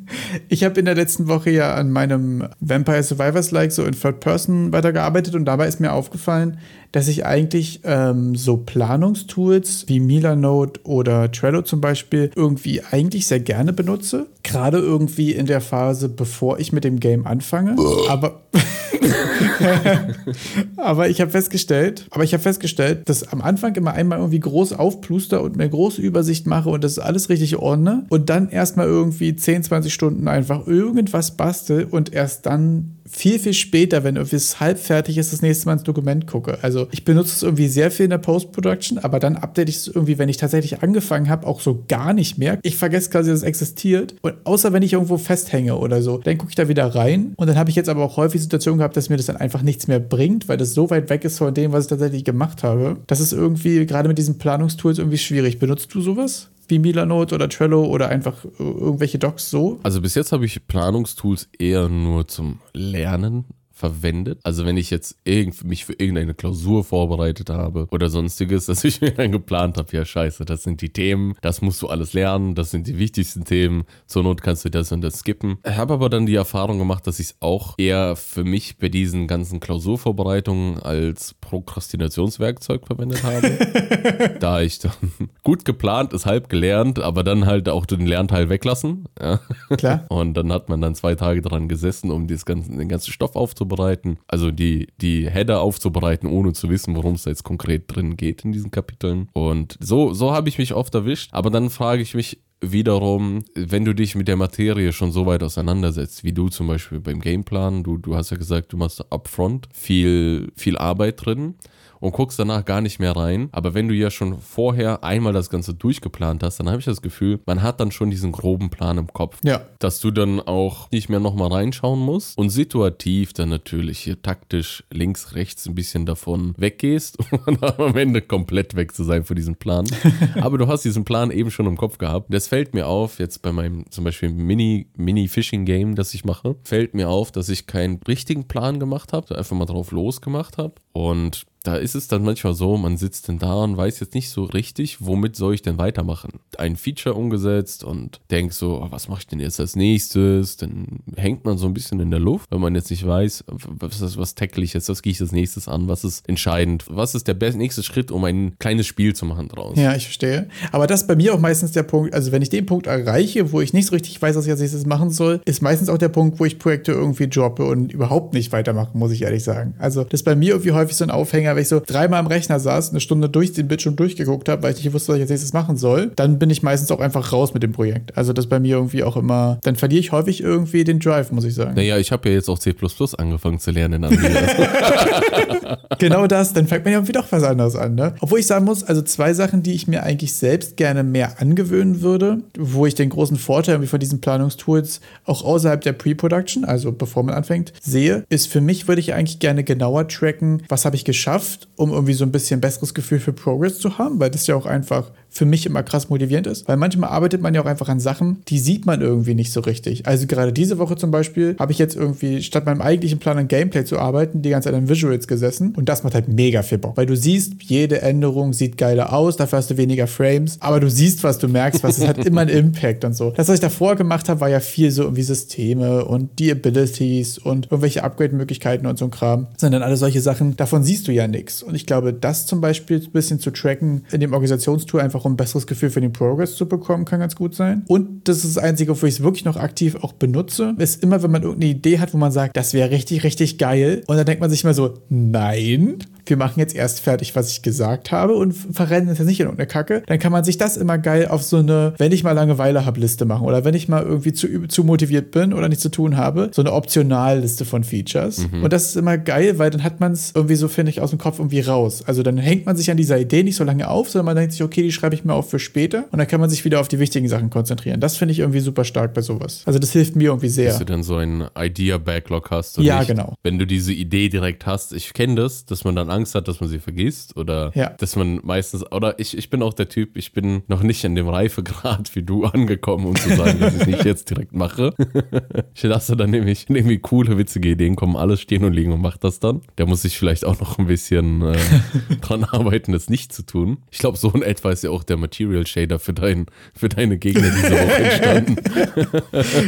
ich 0.49 0.63
habe 0.63 0.79
in 0.79 0.85
der 0.85 0.95
letzten 0.95 1.27
Woche 1.27 1.49
ja 1.49 1.75
an 1.75 1.91
meinem 1.91 2.47
Vampire 2.59 3.03
Survivors 3.03 3.51
Like 3.51 3.71
so 3.71 3.83
in 3.83 3.93
Third 3.93 4.19
Person 4.19 4.71
weitergearbeitet 4.71 5.35
und 5.35 5.45
dabei 5.45 5.67
ist 5.67 5.79
mir 5.79 5.93
aufgefallen, 5.93 6.59
dass 6.91 7.07
ich 7.07 7.25
eigentlich 7.25 7.81
ähm, 7.83 8.35
so 8.35 8.57
Planungstools 8.57 9.85
wie 9.87 9.99
Milanote 9.99 10.79
oder 10.83 11.31
Trello 11.31 11.61
zum 11.61 11.81
Beispiel 11.81 12.31
irgendwie 12.35 12.81
eigentlich 12.83 13.27
sehr 13.27 13.39
gerne 13.39 13.73
benutze. 13.73 14.27
Gerade 14.43 14.77
irgendwie 14.77 15.33
in 15.33 15.45
der 15.45 15.61
Phase, 15.61 16.09
bevor 16.09 16.59
ich 16.59 16.71
mit 16.71 16.83
dem 16.83 16.99
Game 16.99 17.27
anfange. 17.27 17.75
aber, 18.09 18.41
aber 20.77 21.09
ich 21.09 21.21
habe 21.21 21.31
festgestellt, 21.31 22.07
aber 22.11 22.23
ich 22.23 22.33
habe 22.33 22.43
festgestellt, 22.43 23.07
dass 23.09 23.27
am 23.31 23.41
Anfang 23.41 23.75
immer 23.75 23.93
einmal 23.93 24.19
irgendwie 24.19 24.39
groß 24.39 24.73
aufpluster 24.73 25.41
und 25.41 25.55
mir 25.55 25.69
große 25.69 26.01
Übersicht 26.01 26.47
mache 26.47 26.69
und 26.69 26.83
das 26.83 26.99
alles 26.99 27.29
richtig 27.29 27.57
ordne 27.57 28.05
und 28.09 28.29
dann 28.29 28.49
erstmal 28.49 28.87
irgendwie 28.87 29.35
10, 29.35 29.63
20 29.63 29.93
Stunden 29.93 30.27
einfach 30.27 30.67
irgendwas 30.67 31.37
bastel 31.37 31.85
und 31.89 32.13
erst 32.13 32.45
dann 32.45 32.96
viel, 33.09 33.39
viel 33.39 33.53
später, 33.53 34.03
wenn 34.03 34.17
es 34.17 34.59
halb 34.59 34.79
fertig 34.79 35.17
ist, 35.17 35.33
das 35.33 35.41
nächste 35.41 35.65
Mal 35.65 35.73
ins 35.73 35.83
Dokument 35.83 36.27
gucke. 36.27 36.59
Also 36.61 36.87
ich 36.91 37.05
benutze 37.05 37.35
es 37.35 37.43
irgendwie 37.43 37.67
sehr 37.67 37.91
viel 37.91 38.05
in 38.05 38.09
der 38.09 38.17
Post-Production, 38.17 38.99
aber 38.99 39.19
dann 39.19 39.37
update 39.37 39.69
ich 39.69 39.77
es 39.77 39.87
irgendwie, 39.87 40.17
wenn 40.17 40.29
ich 40.29 40.37
tatsächlich 40.37 40.83
angefangen 40.83 41.29
habe, 41.29 41.47
auch 41.47 41.61
so 41.61 41.83
gar 41.87 42.13
nicht 42.13 42.37
mehr. 42.37 42.59
Ich 42.63 42.75
vergesse 42.75 43.09
quasi, 43.09 43.29
dass 43.29 43.39
es 43.39 43.43
existiert. 43.43 44.15
Und 44.21 44.35
außer 44.43 44.73
wenn 44.73 44.83
ich 44.83 44.93
irgendwo 44.93 45.17
festhänge 45.17 45.77
oder 45.77 46.01
so, 46.01 46.17
dann 46.17 46.37
gucke 46.37 46.51
ich 46.51 46.55
da 46.55 46.67
wieder 46.67 46.85
rein. 46.95 47.33
Und 47.37 47.47
dann 47.47 47.57
habe 47.57 47.69
ich 47.69 47.75
jetzt 47.75 47.89
aber 47.89 48.03
auch 48.03 48.17
häufig 48.17 48.41
Situationen 48.41 48.79
gehabt, 48.79 48.97
dass 48.97 49.09
mir 49.09 49.17
das 49.17 49.27
dann 49.27 49.37
einfach 49.37 49.61
nichts 49.61 49.87
mehr 49.87 49.99
bringt, 49.99 50.47
weil 50.47 50.57
das 50.57 50.73
so 50.73 50.89
weit 50.89 51.09
weg 51.09 51.23
ist 51.25 51.37
von 51.37 51.53
dem, 51.53 51.71
was 51.71 51.85
ich 51.85 51.89
tatsächlich 51.89 52.23
gemacht 52.23 52.63
habe. 52.63 52.97
Das 53.07 53.19
ist 53.19 53.33
irgendwie 53.33 53.85
gerade 53.85 54.07
mit 54.07 54.17
diesen 54.17 54.37
Planungstools 54.37 54.99
irgendwie 54.99 55.17
schwierig. 55.17 55.59
Benutzt 55.59 55.93
du 55.93 56.01
sowas? 56.01 56.49
Wie 56.67 56.79
Milanote 56.79 57.35
oder 57.35 57.49
Trello 57.49 57.85
oder 57.85 58.09
einfach 58.09 58.45
irgendwelche 58.59 59.19
Docs 59.19 59.49
so? 59.49 59.79
Also 59.83 60.01
bis 60.01 60.15
jetzt 60.15 60.31
habe 60.31 60.45
ich 60.45 60.67
Planungstools 60.67 61.49
eher 61.57 61.89
nur 61.89 62.27
zum 62.27 62.59
Lernen 62.73 63.45
verwendet. 63.77 64.39
Also 64.43 64.65
wenn 64.65 64.75
ich 64.75 64.89
jetzt 64.89 65.17
mich 65.25 65.85
für 65.85 65.93
irgendeine 65.93 66.33
Klausur 66.33 66.83
vorbereitet 66.83 67.49
habe 67.49 67.87
oder 67.91 68.09
sonstiges, 68.09 68.65
dass 68.65 68.83
ich 68.83 69.01
mir 69.01 69.11
dann 69.15 69.31
geplant 69.31 69.77
habe, 69.77 69.95
ja 69.95 70.03
scheiße, 70.03 70.45
das 70.45 70.63
sind 70.63 70.81
die 70.81 70.89
Themen, 70.89 71.35
das 71.41 71.61
musst 71.61 71.81
du 71.81 71.87
alles 71.87 72.13
lernen, 72.13 72.55
das 72.55 72.71
sind 72.71 72.87
die 72.87 72.97
wichtigsten 72.97 73.45
Themen, 73.45 73.83
zur 74.07 74.23
Not 74.23 74.41
kannst 74.41 74.65
du 74.65 74.69
das 74.69 74.91
und 74.91 75.01
das 75.01 75.19
skippen. 75.19 75.59
Ich 75.63 75.77
habe 75.77 75.93
aber 75.93 76.09
dann 76.09 76.25
die 76.25 76.35
Erfahrung 76.35 76.79
gemacht, 76.79 77.05
dass 77.05 77.19
ich 77.19 77.27
es 77.27 77.35
auch 77.39 77.75
eher 77.77 78.15
für 78.15 78.43
mich 78.43 78.77
bei 78.77 78.89
diesen 78.89 79.27
ganzen 79.27 79.59
Klausurvorbereitungen 79.59 80.79
als 80.79 81.35
Prokrastinationswerkzeug 81.47 82.85
verwendet 82.85 83.23
habe. 83.23 84.37
da 84.39 84.61
ich 84.61 84.79
dann 84.79 84.91
gut 85.43 85.63
geplant 85.63 86.11
ist, 86.11 86.25
halb 86.25 86.49
gelernt, 86.49 86.99
aber 86.99 87.23
dann 87.23 87.45
halt 87.45 87.69
auch 87.69 87.85
den 87.85 88.05
Lernteil 88.05 88.49
weglassen. 88.49 89.05
Ja. 89.19 89.39
Klar. 89.69 90.05
Und 90.09 90.33
dann 90.33 90.51
hat 90.51 90.67
man 90.67 90.81
dann 90.81 90.93
zwei 90.93 91.15
Tage 91.15 91.41
dran 91.41 91.69
gesessen, 91.69 92.11
um 92.11 92.27
das 92.27 92.45
ganze, 92.45 92.71
den 92.71 92.89
ganzen 92.89 93.11
Stoff 93.13 93.35
aufzubereiten, 93.35 94.19
also 94.27 94.51
die, 94.51 94.87
die 94.99 95.29
Header 95.29 95.61
aufzubereiten, 95.61 96.29
ohne 96.29 96.51
zu 96.51 96.69
wissen, 96.69 96.95
worum 96.95 97.13
es 97.15 97.23
da 97.23 97.29
jetzt 97.29 97.43
konkret 97.43 97.83
drin 97.87 98.17
geht 98.17 98.43
in 98.43 98.51
diesen 98.51 98.71
Kapiteln. 98.71 99.29
Und 99.31 99.77
so, 99.79 100.13
so 100.13 100.33
habe 100.33 100.49
ich 100.49 100.57
mich 100.57 100.73
oft 100.73 100.93
erwischt. 100.93 101.29
Aber 101.31 101.49
dann 101.49 101.69
frage 101.69 102.01
ich 102.01 102.13
mich, 102.13 102.39
wiederum, 102.61 103.43
wenn 103.55 103.85
du 103.85 103.93
dich 103.93 104.15
mit 104.15 104.27
der 104.27 104.35
Materie 104.35 104.91
schon 104.91 105.11
so 105.11 105.25
weit 105.25 105.43
auseinandersetzt, 105.43 106.23
wie 106.23 106.33
du 106.33 106.49
zum 106.49 106.67
Beispiel 106.67 106.99
beim 106.99 107.19
Gameplan, 107.19 107.83
du, 107.83 107.97
du 107.97 108.15
hast 108.15 108.31
ja 108.31 108.37
gesagt, 108.37 108.73
du 108.73 108.77
machst 108.77 109.03
upfront 109.11 109.67
viel, 109.73 110.51
viel 110.55 110.77
Arbeit 110.77 111.25
drin 111.25 111.55
und 111.99 112.11
guckst 112.13 112.39
danach 112.39 112.65
gar 112.65 112.81
nicht 112.81 112.99
mehr 112.99 113.15
rein. 113.15 113.49
Aber 113.51 113.73
wenn 113.73 113.87
du 113.87 113.93
ja 113.93 114.09
schon 114.09 114.39
vorher 114.39 115.03
einmal 115.03 115.33
das 115.33 115.49
Ganze 115.49 115.73
durchgeplant 115.73 116.43
hast, 116.43 116.59
dann 116.59 116.69
habe 116.69 116.79
ich 116.79 116.85
das 116.85 117.01
Gefühl, 117.01 117.39
man 117.45 117.61
hat 117.61 117.79
dann 117.79 117.91
schon 117.91 118.09
diesen 118.09 118.31
groben 118.31 118.69
Plan 118.69 118.97
im 118.97 119.11
Kopf. 119.11 119.39
Ja. 119.43 119.61
Dass 119.79 119.99
du 119.99 120.11
dann 120.11 120.39
auch 120.39 120.89
nicht 120.91 121.09
mehr 121.09 121.19
nochmal 121.19 121.51
reinschauen 121.51 121.99
musst 121.99 122.37
und 122.37 122.49
situativ 122.49 123.33
dann 123.33 123.49
natürlich 123.49 123.99
hier 123.99 124.21
taktisch 124.21 124.83
links, 124.91 125.35
rechts 125.35 125.67
ein 125.67 125.75
bisschen 125.75 126.05
davon 126.05 126.53
weggehst, 126.57 127.17
um 127.45 127.63
am 127.63 127.97
Ende 127.97 128.21
komplett 128.21 128.75
weg 128.75 128.93
zu 128.93 129.03
sein 129.03 129.23
von 129.23 129.35
diesem 129.35 129.55
Plan. 129.55 129.85
Aber 130.41 130.57
du 130.57 130.67
hast 130.67 130.83
diesen 130.83 131.05
Plan 131.05 131.31
eben 131.31 131.51
schon 131.51 131.65
im 131.65 131.77
Kopf 131.77 131.97
gehabt. 131.97 132.33
Das 132.33 132.47
fällt 132.47 132.73
mir 132.73 132.87
auf, 132.87 133.19
jetzt 133.19 133.41
bei 133.41 133.51
meinem 133.51 133.89
zum 133.91 134.03
Beispiel 134.03 134.29
Mini-Fishing-Game, 134.29 135.95
das 135.95 136.13
ich 136.13 136.25
mache, 136.25 136.55
fällt 136.63 136.93
mir 136.93 137.09
auf, 137.09 137.31
dass 137.31 137.49
ich 137.49 137.67
keinen 137.67 137.99
richtigen 138.07 138.47
Plan 138.47 138.79
gemacht 138.79 139.13
habe, 139.13 139.37
einfach 139.37 139.55
mal 139.55 139.65
drauf 139.65 139.91
losgemacht 139.91 140.57
habe. 140.57 140.75
Und 140.97 141.45
da 141.67 141.75
ist 141.75 141.95
es 141.95 142.07
dann 142.07 142.23
manchmal 142.23 142.53
so, 142.53 142.77
man 142.77 142.95
sitzt 142.95 143.27
denn 143.27 143.39
da 143.39 143.55
und 143.55 143.75
weiß 143.75 143.99
jetzt 143.99 144.15
nicht 144.15 144.29
so 144.29 144.45
richtig, 144.45 145.01
womit 145.01 145.35
soll 145.35 145.53
ich 145.53 145.61
denn 145.61 145.77
weitermachen. 145.77 146.39
Ein 146.57 146.77
Feature 146.77 147.13
umgesetzt 147.13 147.83
und 147.83 148.21
denkt 148.31 148.53
so, 148.53 148.81
oh, 148.81 148.87
was 148.89 149.09
mache 149.09 149.19
ich 149.19 149.27
denn 149.27 149.41
jetzt 149.41 149.59
als 149.59 149.75
nächstes? 149.75 150.55
Dann 150.55 150.99
hängt 151.17 151.43
man 151.43 151.57
so 151.57 151.67
ein 151.67 151.73
bisschen 151.73 151.99
in 151.99 152.09
der 152.09 152.21
Luft, 152.21 152.51
wenn 152.51 152.61
man 152.61 152.73
jetzt 152.73 152.89
nicht 152.89 153.05
weiß, 153.05 153.43
was, 153.47 154.35
tackle 154.35 154.63
ich 154.63 154.73
jetzt, 154.73 154.87
was 154.87 155.01
gehe 155.01 155.11
ich 155.11 155.19
als 155.19 155.33
nächstes 155.33 155.67
an, 155.67 155.89
was 155.89 156.05
ist 156.05 156.27
entscheidend, 156.29 156.85
was 156.87 157.15
ist 157.15 157.27
der 157.27 157.35
nächste 157.53 157.83
Schritt, 157.83 158.11
um 158.11 158.23
ein 158.23 158.57
kleines 158.59 158.87
Spiel 158.87 159.13
zu 159.13 159.25
machen 159.25 159.49
draus. 159.49 159.77
Ja, 159.77 159.93
ich 159.93 160.05
verstehe. 160.05 160.47
Aber 160.71 160.87
das 160.87 161.01
ist 161.01 161.07
bei 161.07 161.17
mir 161.17 161.33
auch 161.33 161.39
meistens 161.39 161.73
der 161.73 161.83
Punkt, 161.83 162.13
also 162.13 162.31
wenn 162.31 162.41
ich 162.41 162.49
den 162.49 162.65
Punkt 162.65 162.87
erreiche, 162.87 163.51
wo 163.51 163.59
ich 163.59 163.73
nicht 163.73 163.87
so 163.87 163.91
richtig 163.93 164.21
weiß, 164.21 164.37
was 164.37 164.45
ich 164.45 164.51
als 164.51 164.61
nächstes 164.61 164.85
machen 164.85 165.09
soll, 165.09 165.41
ist 165.43 165.61
meistens 165.61 165.89
auch 165.89 165.97
der 165.97 166.09
Punkt, 166.09 166.39
wo 166.39 166.45
ich 166.45 166.59
Projekte 166.59 166.93
irgendwie 166.93 167.27
droppe 167.27 167.65
und 167.65 167.91
überhaupt 167.91 168.33
nicht 168.33 168.53
weitermache, 168.53 168.97
muss 168.97 169.11
ich 169.11 169.23
ehrlich 169.23 169.43
sagen. 169.43 169.75
Also 169.79 170.05
das 170.05 170.21
ist 170.21 170.23
bei 170.23 170.35
mir 170.35 170.51
irgendwie 170.51 170.71
häufig 170.71 170.86
so 170.95 171.03
ein 171.03 171.11
Aufhänger, 171.11 171.55
weil 171.55 171.61
ich 171.61 171.67
so 171.67 171.81
dreimal 171.85 172.19
am 172.19 172.27
Rechner 172.27 172.59
saß, 172.59 172.91
eine 172.91 172.99
Stunde 172.99 173.29
durch 173.29 173.53
den 173.53 173.67
Bildschirm 173.67 173.95
durchgeguckt 173.95 174.49
habe, 174.49 174.63
weil 174.63 174.73
ich 174.73 174.83
nicht 174.83 174.93
wusste, 174.93 175.09
was 175.09 175.17
ich 175.17 175.21
als 175.23 175.29
nächstes 175.29 175.53
machen 175.53 175.77
soll, 175.77 176.11
dann 176.15 176.39
bin 176.39 176.49
ich 176.49 176.63
meistens 176.63 176.91
auch 176.91 176.99
einfach 176.99 177.31
raus 177.33 177.53
mit 177.53 177.63
dem 177.63 177.71
Projekt. 177.71 178.17
Also 178.17 178.33
das 178.33 178.47
bei 178.47 178.59
mir 178.59 178.75
irgendwie 178.77 179.03
auch 179.03 179.17
immer, 179.17 179.59
dann 179.63 179.75
verliere 179.75 179.99
ich 179.99 180.11
häufig 180.11 180.41
irgendwie 180.41 180.83
den 180.83 180.99
Drive, 180.99 181.31
muss 181.31 181.43
ich 181.43 181.55
sagen. 181.55 181.75
Naja, 181.75 181.97
ich 181.97 182.11
habe 182.11 182.29
ja 182.29 182.35
jetzt 182.35 182.49
auch 182.49 182.59
C 182.59 182.73
angefangen 183.17 183.59
zu 183.59 183.71
lernen. 183.71 184.05
genau 185.99 186.27
das, 186.27 186.53
dann 186.53 186.67
fängt 186.67 186.83
man 186.85 186.93
ja 186.93 186.99
irgendwie 186.99 187.13
doch 187.13 187.31
was 187.31 187.43
anderes 187.43 187.75
an. 187.75 187.95
Ne? 187.95 188.13
Obwohl 188.19 188.39
ich 188.39 188.47
sagen 188.47 188.65
muss, 188.65 188.83
also 188.83 189.01
zwei 189.01 189.33
Sachen, 189.33 189.63
die 189.63 189.73
ich 189.73 189.87
mir 189.87 190.03
eigentlich 190.03 190.33
selbst 190.33 190.77
gerne 190.77 191.03
mehr 191.03 191.39
angewöhnen 191.41 192.01
würde, 192.01 192.39
wo 192.57 192.85
ich 192.85 192.95
den 192.95 193.09
großen 193.09 193.37
Vorteil 193.37 193.85
von 193.87 193.99
diesen 193.99 194.21
Planungstools 194.21 195.01
auch 195.25 195.43
außerhalb 195.43 195.81
der 195.81 195.93
Pre-Production, 195.93 196.65
also 196.65 196.91
bevor 196.91 197.23
man 197.23 197.35
anfängt, 197.35 197.73
sehe, 197.81 198.23
ist 198.29 198.47
für 198.47 198.61
mich 198.61 198.87
würde 198.87 199.01
ich 199.01 199.13
eigentlich 199.13 199.39
gerne 199.39 199.63
genauer 199.63 200.07
tracken, 200.07 200.63
was 200.69 200.76
habe 200.85 200.95
ich 200.95 201.05
geschafft, 201.05 201.67
um 201.75 201.91
irgendwie 201.91 202.13
so 202.13 202.25
ein 202.25 202.31
bisschen 202.31 202.61
besseres 202.61 202.93
Gefühl 202.93 203.19
für 203.19 203.33
Progress 203.33 203.79
zu 203.79 203.97
haben, 203.97 204.19
weil 204.19 204.29
das 204.29 204.47
ja 204.47 204.55
auch 204.55 204.65
einfach 204.65 205.11
für 205.29 205.45
mich 205.45 205.65
immer 205.65 205.83
krass 205.83 206.09
motivierend 206.09 206.47
ist. 206.47 206.67
Weil 206.67 206.77
manchmal 206.77 207.09
arbeitet 207.09 207.41
man 207.41 207.53
ja 207.53 207.61
auch 207.61 207.65
einfach 207.65 207.89
an 207.89 207.99
Sachen, 207.99 208.41
die 208.47 208.59
sieht 208.59 208.85
man 208.85 209.01
irgendwie 209.01 209.35
nicht 209.35 209.51
so 209.51 209.59
richtig. 209.59 210.07
Also 210.07 210.25
gerade 210.25 210.51
diese 210.51 210.79
Woche 210.79 210.95
zum 210.95 211.11
Beispiel 211.11 211.55
habe 211.59 211.71
ich 211.71 211.77
jetzt 211.77 211.95
irgendwie 211.95 212.41
statt 212.41 212.65
meinem 212.65 212.81
eigentlichen 212.81 213.19
Plan 213.19 213.37
an 213.37 213.47
Gameplay 213.47 213.85
zu 213.85 213.99
arbeiten, 213.99 214.41
die 214.41 214.49
ganze 214.49 214.69
Zeit 214.69 214.75
an 214.75 214.89
Visuals 214.89 215.27
gesessen 215.27 215.73
und 215.75 215.89
das 215.89 216.03
macht 216.03 216.15
halt 216.15 216.27
mega 216.27 216.63
viel 216.63 216.77
Bock. 216.77 216.97
Weil 216.97 217.05
du 217.05 217.15
siehst, 217.15 217.53
jede 217.63 218.01
Änderung 218.01 218.53
sieht 218.53 218.77
geiler 218.77 219.13
aus, 219.13 219.37
dafür 219.37 219.59
hast 219.59 219.69
du 219.69 219.77
weniger 219.77 220.07
Frames, 220.07 220.57
aber 220.59 220.79
du 220.79 220.89
siehst, 220.89 221.23
was 221.23 221.37
du 221.37 221.47
merkst, 221.47 221.83
was 221.83 221.97
es 221.97 222.07
hat 222.07 222.25
immer 222.25 222.41
einen 222.41 222.49
Impact 222.49 223.05
und 223.05 223.15
so. 223.15 223.31
Das, 223.31 223.47
was 223.47 223.55
ich 223.55 223.61
davor 223.61 223.95
gemacht 223.95 224.29
habe, 224.29 224.39
war 224.39 224.49
ja 224.49 224.59
viel 224.59 224.91
so 224.91 225.03
irgendwie 225.03 225.23
Systeme 225.23 226.05
und 226.05 226.39
die 226.39 226.51
Abilities 226.51 227.37
und 227.37 227.65
irgendwelche 227.65 228.03
Upgrade-Möglichkeiten 228.03 228.87
und 228.87 228.97
so 228.97 229.05
ein 229.05 229.11
Kram. 229.11 229.47
Das 229.53 229.61
sind 229.61 229.71
dann 229.71 229.83
alle 229.83 229.97
solche 229.97 230.21
Sachen, 230.21 230.55
davon 230.67 230.83
siehst 230.83 231.07
du 231.07 231.13
ja 231.13 231.27
nichts. 231.27 231.63
Und 231.63 231.75
ich 231.75 231.85
glaube, 231.85 232.13
das 232.13 232.45
zum 232.45 232.59
Beispiel 232.59 232.99
ein 232.99 233.11
bisschen 233.11 233.39
zu 233.39 233.51
tracken 233.51 234.05
in 234.11 234.19
dem 234.19 234.33
Organisationstool 234.33 234.99
einfach 234.99 235.23
um 235.23 235.33
ein 235.33 235.37
besseres 235.37 235.65
Gefühl 235.65 235.89
für 235.89 236.01
den 236.01 236.11
Progress 236.11 236.55
zu 236.55 236.67
bekommen, 236.67 237.05
kann 237.05 237.19
ganz 237.19 237.35
gut 237.35 237.55
sein. 237.55 237.83
Und 237.87 238.27
das 238.27 238.43
ist 238.43 238.57
das 238.57 238.63
Einzige, 238.63 239.01
wo 239.01 239.05
ich 239.05 239.15
es 239.15 239.23
wirklich 239.23 239.45
noch 239.45 239.55
aktiv 239.55 239.95
auch 240.01 240.13
benutze, 240.13 240.75
ist 240.77 241.01
immer, 241.03 241.23
wenn 241.23 241.31
man 241.31 241.43
irgendeine 241.43 241.71
Idee 241.71 241.99
hat, 241.99 242.13
wo 242.13 242.17
man 242.17 242.31
sagt, 242.31 242.57
das 242.57 242.73
wäre 242.73 242.91
richtig, 242.91 243.23
richtig 243.23 243.57
geil. 243.57 244.03
Und 244.07 244.17
dann 244.17 244.25
denkt 244.25 244.41
man 244.41 244.49
sich 244.49 244.63
mal 244.63 244.73
so, 244.73 244.95
nein, 245.09 245.99
wir 246.29 246.37
machen 246.37 246.59
jetzt 246.59 246.75
erst 246.75 246.99
fertig, 246.99 247.35
was 247.35 247.51
ich 247.51 247.61
gesagt 247.61 248.11
habe 248.11 248.33
und 248.33 248.53
verrennen 248.53 249.09
es 249.09 249.17
jetzt 249.17 249.27
nicht 249.27 249.39
in 249.39 249.45
irgendeine 249.45 249.67
Kacke, 249.67 250.03
dann 250.05 250.19
kann 250.19 250.31
man 250.31 250.43
sich 250.43 250.57
das 250.57 250.77
immer 250.77 250.97
geil 250.97 251.27
auf 251.27 251.43
so 251.43 251.57
eine, 251.57 251.93
wenn 251.97 252.11
ich 252.11 252.23
mal 252.23 252.31
Langeweile 252.31 252.85
habe, 252.85 252.99
Liste 252.99 253.25
machen 253.25 253.45
oder 253.45 253.65
wenn 253.65 253.73
ich 253.73 253.87
mal 253.87 254.03
irgendwie 254.03 254.33
zu, 254.33 254.67
zu 254.67 254.83
motiviert 254.83 255.31
bin 255.31 255.53
oder 255.53 255.69
nichts 255.69 255.83
zu 255.83 255.89
tun 255.89 256.17
habe, 256.17 256.49
so 256.53 256.61
eine 256.61 256.73
Optionalliste 256.73 257.65
von 257.65 257.83
Features. 257.83 258.47
Mhm. 258.51 258.63
Und 258.63 258.73
das 258.73 258.87
ist 258.89 258.95
immer 258.95 259.17
geil, 259.17 259.59
weil 259.59 259.69
dann 259.69 259.83
hat 259.83 259.99
man 259.99 260.11
es 260.11 260.31
irgendwie 260.35 260.55
so, 260.55 260.67
finde 260.67 260.89
ich, 260.91 261.01
aus 261.01 261.11
dem 261.11 261.19
Kopf 261.19 261.39
irgendwie 261.39 261.61
raus. 261.61 262.03
Also 262.05 262.23
dann 262.23 262.37
hängt 262.37 262.65
man 262.65 262.75
sich 262.75 262.91
an 262.91 262.97
dieser 262.97 263.19
Idee 263.19 263.43
nicht 263.43 263.55
so 263.55 263.63
lange 263.63 263.87
auf, 263.89 264.09
sondern 264.09 264.25
man 264.25 264.35
denkt 264.35 264.53
sich, 264.53 264.63
okay, 264.63 264.83
die 264.83 264.91
schreibe 264.91 265.15
ich 265.15 265.23
mir 265.23 265.33
auf 265.33 265.49
für 265.49 265.59
später 265.59 266.05
und 266.11 266.19
dann 266.19 266.27
kann 266.27 266.39
man 266.39 266.49
sich 266.49 266.65
wieder 266.65 266.79
auf 266.79 266.87
die 266.87 266.99
wichtigen 266.99 267.27
Sachen 267.27 267.49
konzentrieren. 267.49 267.99
Das 267.99 268.17
finde 268.17 268.31
ich 268.33 268.39
irgendwie 268.39 268.59
super 268.59 268.83
stark 268.83 269.13
bei 269.13 269.21
sowas. 269.21 269.63
Also 269.65 269.79
das 269.79 269.91
hilft 269.91 270.15
mir 270.15 270.25
irgendwie 270.25 270.49
sehr. 270.49 270.69
Dass 270.69 270.79
du 270.79 270.85
dann 270.85 271.03
so 271.03 271.15
einen 271.15 271.45
Idea-Backlog 271.57 272.51
hast. 272.51 272.77
ja, 272.77 272.99
nicht? 272.99 273.07
genau. 273.07 273.35
Wenn 273.43 273.57
du 273.57 273.65
diese 273.65 273.93
Idee 273.93 274.29
direkt 274.29 274.65
hast, 274.65 274.93
ich 274.93 275.13
kenne 275.13 275.35
das, 275.35 275.65
dass 275.65 275.83
man 275.83 275.95
dann 275.95 276.09
Angst 276.17 276.35
hat, 276.35 276.47
dass 276.47 276.59
man 276.59 276.69
sie 276.69 276.79
vergisst 276.79 277.37
oder 277.37 277.71
Ja. 277.75 277.89
dass 277.97 278.15
man 278.15 278.39
meistens, 278.43 278.83
oder 278.91 279.19
ich, 279.19 279.37
ich 279.37 279.49
bin 279.49 279.61
auch 279.61 279.73
der 279.73 279.87
Typ, 279.89 280.17
ich 280.17 280.33
bin 280.33 280.63
noch 280.67 280.83
nicht 280.83 281.05
an 281.05 281.15
dem 281.15 281.29
Reifegrad 281.29 282.15
wie 282.15 282.23
du 282.23 282.45
angekommen, 282.57 283.05
um 283.05 283.15
zu 283.15 283.35
sagen, 283.35 283.59
dass 283.59 283.73
ich 283.75 283.81
es 283.81 283.87
nicht 283.87 284.05
jetzt 284.05 284.29
direkt 284.29 284.53
mache. 284.53 284.93
ich 285.75 285.83
lasse 285.83 286.15
dann 286.17 286.31
nämlich 286.31 286.65
irgendwie 286.69 286.97
coole, 286.99 287.37
witzige 287.37 287.69
Ideen 287.69 287.95
kommen, 287.95 288.15
alles 288.15 288.41
stehen 288.41 288.63
und 288.63 288.73
liegen 288.73 288.91
und 288.91 289.01
macht 289.01 289.23
das 289.23 289.39
dann. 289.39 289.61
Da 289.75 289.85
muss 289.85 290.03
ich 290.05 290.17
vielleicht 290.17 290.43
auch 290.45 290.59
noch 290.59 290.79
ein 290.79 290.87
bisschen 290.87 291.41
äh, 291.41 291.55
dran 292.21 292.43
arbeiten, 292.43 292.91
das 292.91 293.09
nicht 293.09 293.31
zu 293.33 293.43
tun. 293.45 293.77
Ich 293.91 293.99
glaube, 293.99 294.17
so 294.17 294.31
in 294.31 294.41
etwa 294.41 294.71
ist 294.71 294.83
ja 294.83 294.89
auch 294.89 295.03
der 295.03 295.17
Material 295.17 295.65
Shader 295.67 295.99
für, 295.99 296.13
dein, 296.13 296.47
für 296.73 296.89
deine 296.89 297.17
Gegner 297.17 297.49
diese 297.55 297.71
Woche 297.71 298.03
entstanden. 298.03 298.55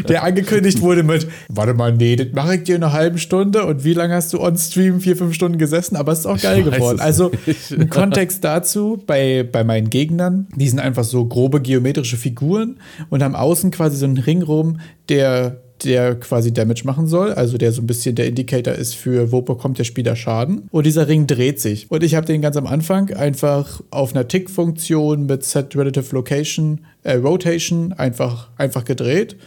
Der 0.07 0.23
angekündigt 0.23 0.81
wurde 0.81 1.03
mit, 1.03 1.27
warte 1.49 1.73
mal, 1.73 1.93
nee, 1.95 2.15
das 2.15 2.27
mache 2.33 2.55
ich 2.55 2.63
dir 2.63 2.75
in 2.75 2.83
einer 2.83 2.93
halben 2.93 3.17
Stunde 3.17 3.65
und 3.65 3.83
wie 3.83 3.93
lange 3.93 4.13
hast 4.15 4.33
du 4.33 4.41
on 4.41 4.57
Stream? 4.57 4.99
Vier, 4.99 5.15
fünf 5.15 5.33
Stunden 5.35 5.57
gesessen, 5.57 5.95
aber 5.95 6.11
es 6.11 6.19
ist 6.19 6.25
auch 6.25 6.38
geil 6.41 6.63
geworden. 6.63 6.99
Also 6.99 7.31
ein 7.71 7.89
Kontext 7.89 8.43
dazu, 8.43 9.01
bei, 9.05 9.43
bei 9.43 9.63
meinen 9.63 9.89
Gegnern, 9.89 10.47
die 10.55 10.67
sind 10.67 10.79
einfach 10.79 11.03
so 11.03 11.25
grobe 11.25 11.61
geometrische 11.61 12.17
Figuren 12.17 12.79
und 13.09 13.23
haben 13.23 13.35
außen 13.35 13.71
quasi 13.71 13.97
so 13.97 14.05
einen 14.05 14.17
Ring 14.17 14.41
rum, 14.41 14.79
der 15.09 15.61
der 15.83 16.15
quasi 16.15 16.53
Damage 16.53 16.83
machen 16.85 17.07
soll, 17.07 17.33
also 17.33 17.57
der 17.57 17.71
so 17.71 17.81
ein 17.81 17.87
bisschen 17.87 18.15
der 18.15 18.27
Indicator 18.27 18.73
ist 18.73 18.95
für, 18.95 19.31
wo 19.31 19.41
bekommt 19.41 19.79
der 19.79 19.83
Spieler 19.83 20.15
Schaden. 20.15 20.67
Und 20.71 20.85
dieser 20.85 21.07
Ring 21.07 21.27
dreht 21.27 21.59
sich. 21.59 21.89
Und 21.89 22.03
ich 22.03 22.15
habe 22.15 22.25
den 22.25 22.41
ganz 22.41 22.57
am 22.57 22.67
Anfang 22.67 23.13
einfach 23.13 23.81
auf 23.89 24.13
einer 24.13 24.27
Tick-Funktion 24.27 25.25
mit 25.25 25.43
Set 25.43 25.75
Relative 25.75 26.13
Location, 26.13 26.81
äh, 27.03 27.15
Rotation 27.15 27.93
einfach, 27.93 28.49
einfach 28.57 28.85
gedreht. 28.85 29.37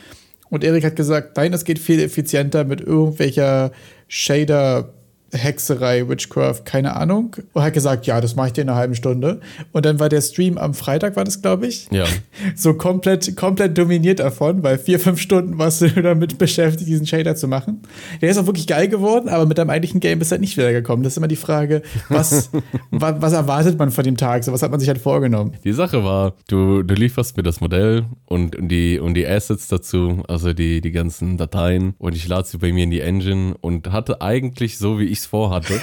Und 0.50 0.64
Erik 0.64 0.84
hat 0.84 0.96
gesagt, 0.96 1.36
nein, 1.36 1.52
das 1.52 1.64
geht 1.64 1.78
viel 1.78 2.00
effizienter 2.00 2.64
mit 2.64 2.80
irgendwelcher 2.80 3.72
Shader. 4.08 4.92
Hexerei, 5.32 6.08
Witchcraft, 6.08 6.62
keine 6.64 6.96
Ahnung. 6.96 7.36
Und 7.52 7.62
hat 7.62 7.72
gesagt, 7.72 8.06
ja, 8.06 8.20
das 8.20 8.36
mache 8.36 8.48
ich 8.48 8.52
dir 8.52 8.62
in 8.62 8.68
einer 8.68 8.78
halben 8.78 8.94
Stunde. 8.94 9.40
Und 9.72 9.86
dann 9.86 9.98
war 9.98 10.08
der 10.08 10.20
Stream 10.20 10.58
am 10.58 10.74
Freitag, 10.74 11.16
war 11.16 11.24
das, 11.24 11.40
glaube 11.40 11.66
ich, 11.66 11.88
Ja. 11.90 12.04
so 12.54 12.74
komplett, 12.74 13.36
komplett 13.36 13.76
dominiert 13.78 14.20
davon, 14.20 14.62
weil 14.62 14.78
vier, 14.78 15.00
fünf 15.00 15.20
Stunden 15.20 15.58
warst 15.58 15.80
du 15.80 15.88
damit 16.02 16.38
beschäftigt, 16.38 16.88
diesen 16.88 17.06
Shader 17.06 17.34
zu 17.34 17.48
machen. 17.48 17.82
Der 18.20 18.30
ist 18.30 18.38
auch 18.38 18.46
wirklich 18.46 18.66
geil 18.66 18.88
geworden, 18.88 19.28
aber 19.28 19.46
mit 19.46 19.58
deinem 19.58 19.70
eigentlichen 19.70 20.00
Game 20.00 20.20
ist 20.20 20.30
halt 20.30 20.40
nicht 20.40 20.56
wiedergekommen. 20.56 21.02
Das 21.02 21.14
ist 21.14 21.16
immer 21.16 21.28
die 21.28 21.36
Frage, 21.36 21.82
was, 22.08 22.50
wa, 22.90 23.16
was 23.20 23.32
erwartet 23.32 23.78
man 23.78 23.90
von 23.90 24.04
dem 24.04 24.16
Tag? 24.16 24.44
So, 24.44 24.52
was 24.52 24.62
hat 24.62 24.70
man 24.70 24.80
sich 24.80 24.88
halt 24.88 24.98
vorgenommen? 24.98 25.54
Die 25.64 25.72
Sache 25.72 26.04
war, 26.04 26.34
du, 26.48 26.82
du 26.82 26.94
lieferst 26.94 27.36
mir 27.36 27.42
das 27.42 27.60
Modell 27.60 28.04
und, 28.26 28.56
und, 28.56 28.68
die, 28.68 28.98
und 28.98 29.14
die 29.14 29.26
Assets 29.26 29.68
dazu, 29.68 30.22
also 30.28 30.52
die, 30.52 30.80
die 30.80 30.92
ganzen 30.92 31.36
Dateien 31.38 31.94
und 31.98 32.14
ich 32.14 32.28
lade 32.28 32.46
sie 32.46 32.58
bei 32.58 32.72
mir 32.72 32.84
in 32.84 32.90
die 32.90 33.00
Engine 33.00 33.54
und 33.60 33.92
hatte 33.92 34.20
eigentlich, 34.20 34.78
so 34.78 34.98
wie 34.98 35.04
ich 35.04 35.21
es 35.22 35.26
vorhatte, 35.26 35.80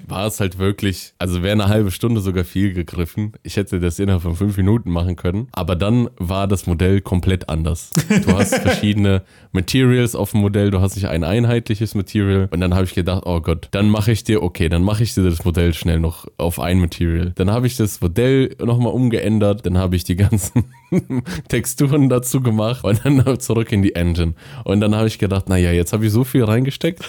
war 0.06 0.26
es 0.26 0.40
halt 0.40 0.58
wirklich, 0.58 1.12
also 1.18 1.42
wäre 1.42 1.52
eine 1.52 1.68
halbe 1.68 1.90
Stunde 1.90 2.20
sogar 2.20 2.44
viel 2.44 2.72
gegriffen. 2.72 3.32
Ich 3.42 3.56
hätte 3.56 3.80
das 3.80 3.98
innerhalb 3.98 4.22
von 4.22 4.36
fünf 4.36 4.56
Minuten 4.56 4.90
machen 4.90 5.16
können, 5.16 5.48
aber 5.52 5.76
dann 5.76 6.08
war 6.16 6.46
das 6.46 6.66
Modell 6.66 7.00
komplett 7.00 7.48
anders. 7.48 7.90
Du 8.24 8.32
hast 8.36 8.54
verschiedene 8.62 9.22
Materials 9.52 10.14
auf 10.14 10.32
dem 10.32 10.40
Modell, 10.40 10.70
du 10.70 10.80
hast 10.80 10.96
nicht 10.96 11.08
ein 11.08 11.24
einheitliches 11.24 11.94
Material 11.94 12.48
und 12.50 12.60
dann 12.60 12.74
habe 12.74 12.84
ich 12.84 12.94
gedacht, 12.94 13.24
oh 13.26 13.40
Gott, 13.40 13.68
dann 13.72 13.90
mache 13.90 14.12
ich 14.12 14.24
dir, 14.24 14.42
okay, 14.42 14.68
dann 14.68 14.82
mache 14.82 15.02
ich 15.02 15.14
dir 15.14 15.24
das 15.24 15.44
Modell 15.44 15.74
schnell 15.74 16.00
noch 16.00 16.26
auf 16.36 16.60
ein 16.60 16.78
Material. 16.80 17.32
Dann 17.34 17.50
habe 17.50 17.66
ich 17.66 17.76
das 17.76 18.00
Modell 18.00 18.54
nochmal 18.62 18.92
umgeändert, 18.92 19.66
dann 19.66 19.78
habe 19.78 19.96
ich 19.96 20.04
die 20.04 20.16
ganzen 20.16 20.64
Texturen 21.48 22.08
dazu 22.08 22.40
gemacht 22.40 22.84
und 22.84 23.00
dann 23.04 23.40
zurück 23.40 23.72
in 23.72 23.82
die 23.82 23.94
Engine. 23.94 24.34
Und 24.64 24.80
dann 24.80 24.94
habe 24.94 25.08
ich 25.08 25.18
gedacht, 25.18 25.48
naja, 25.48 25.72
jetzt 25.72 25.92
habe 25.92 26.06
ich 26.06 26.12
so 26.12 26.24
viel 26.24 26.44
reingesteckt. 26.44 27.00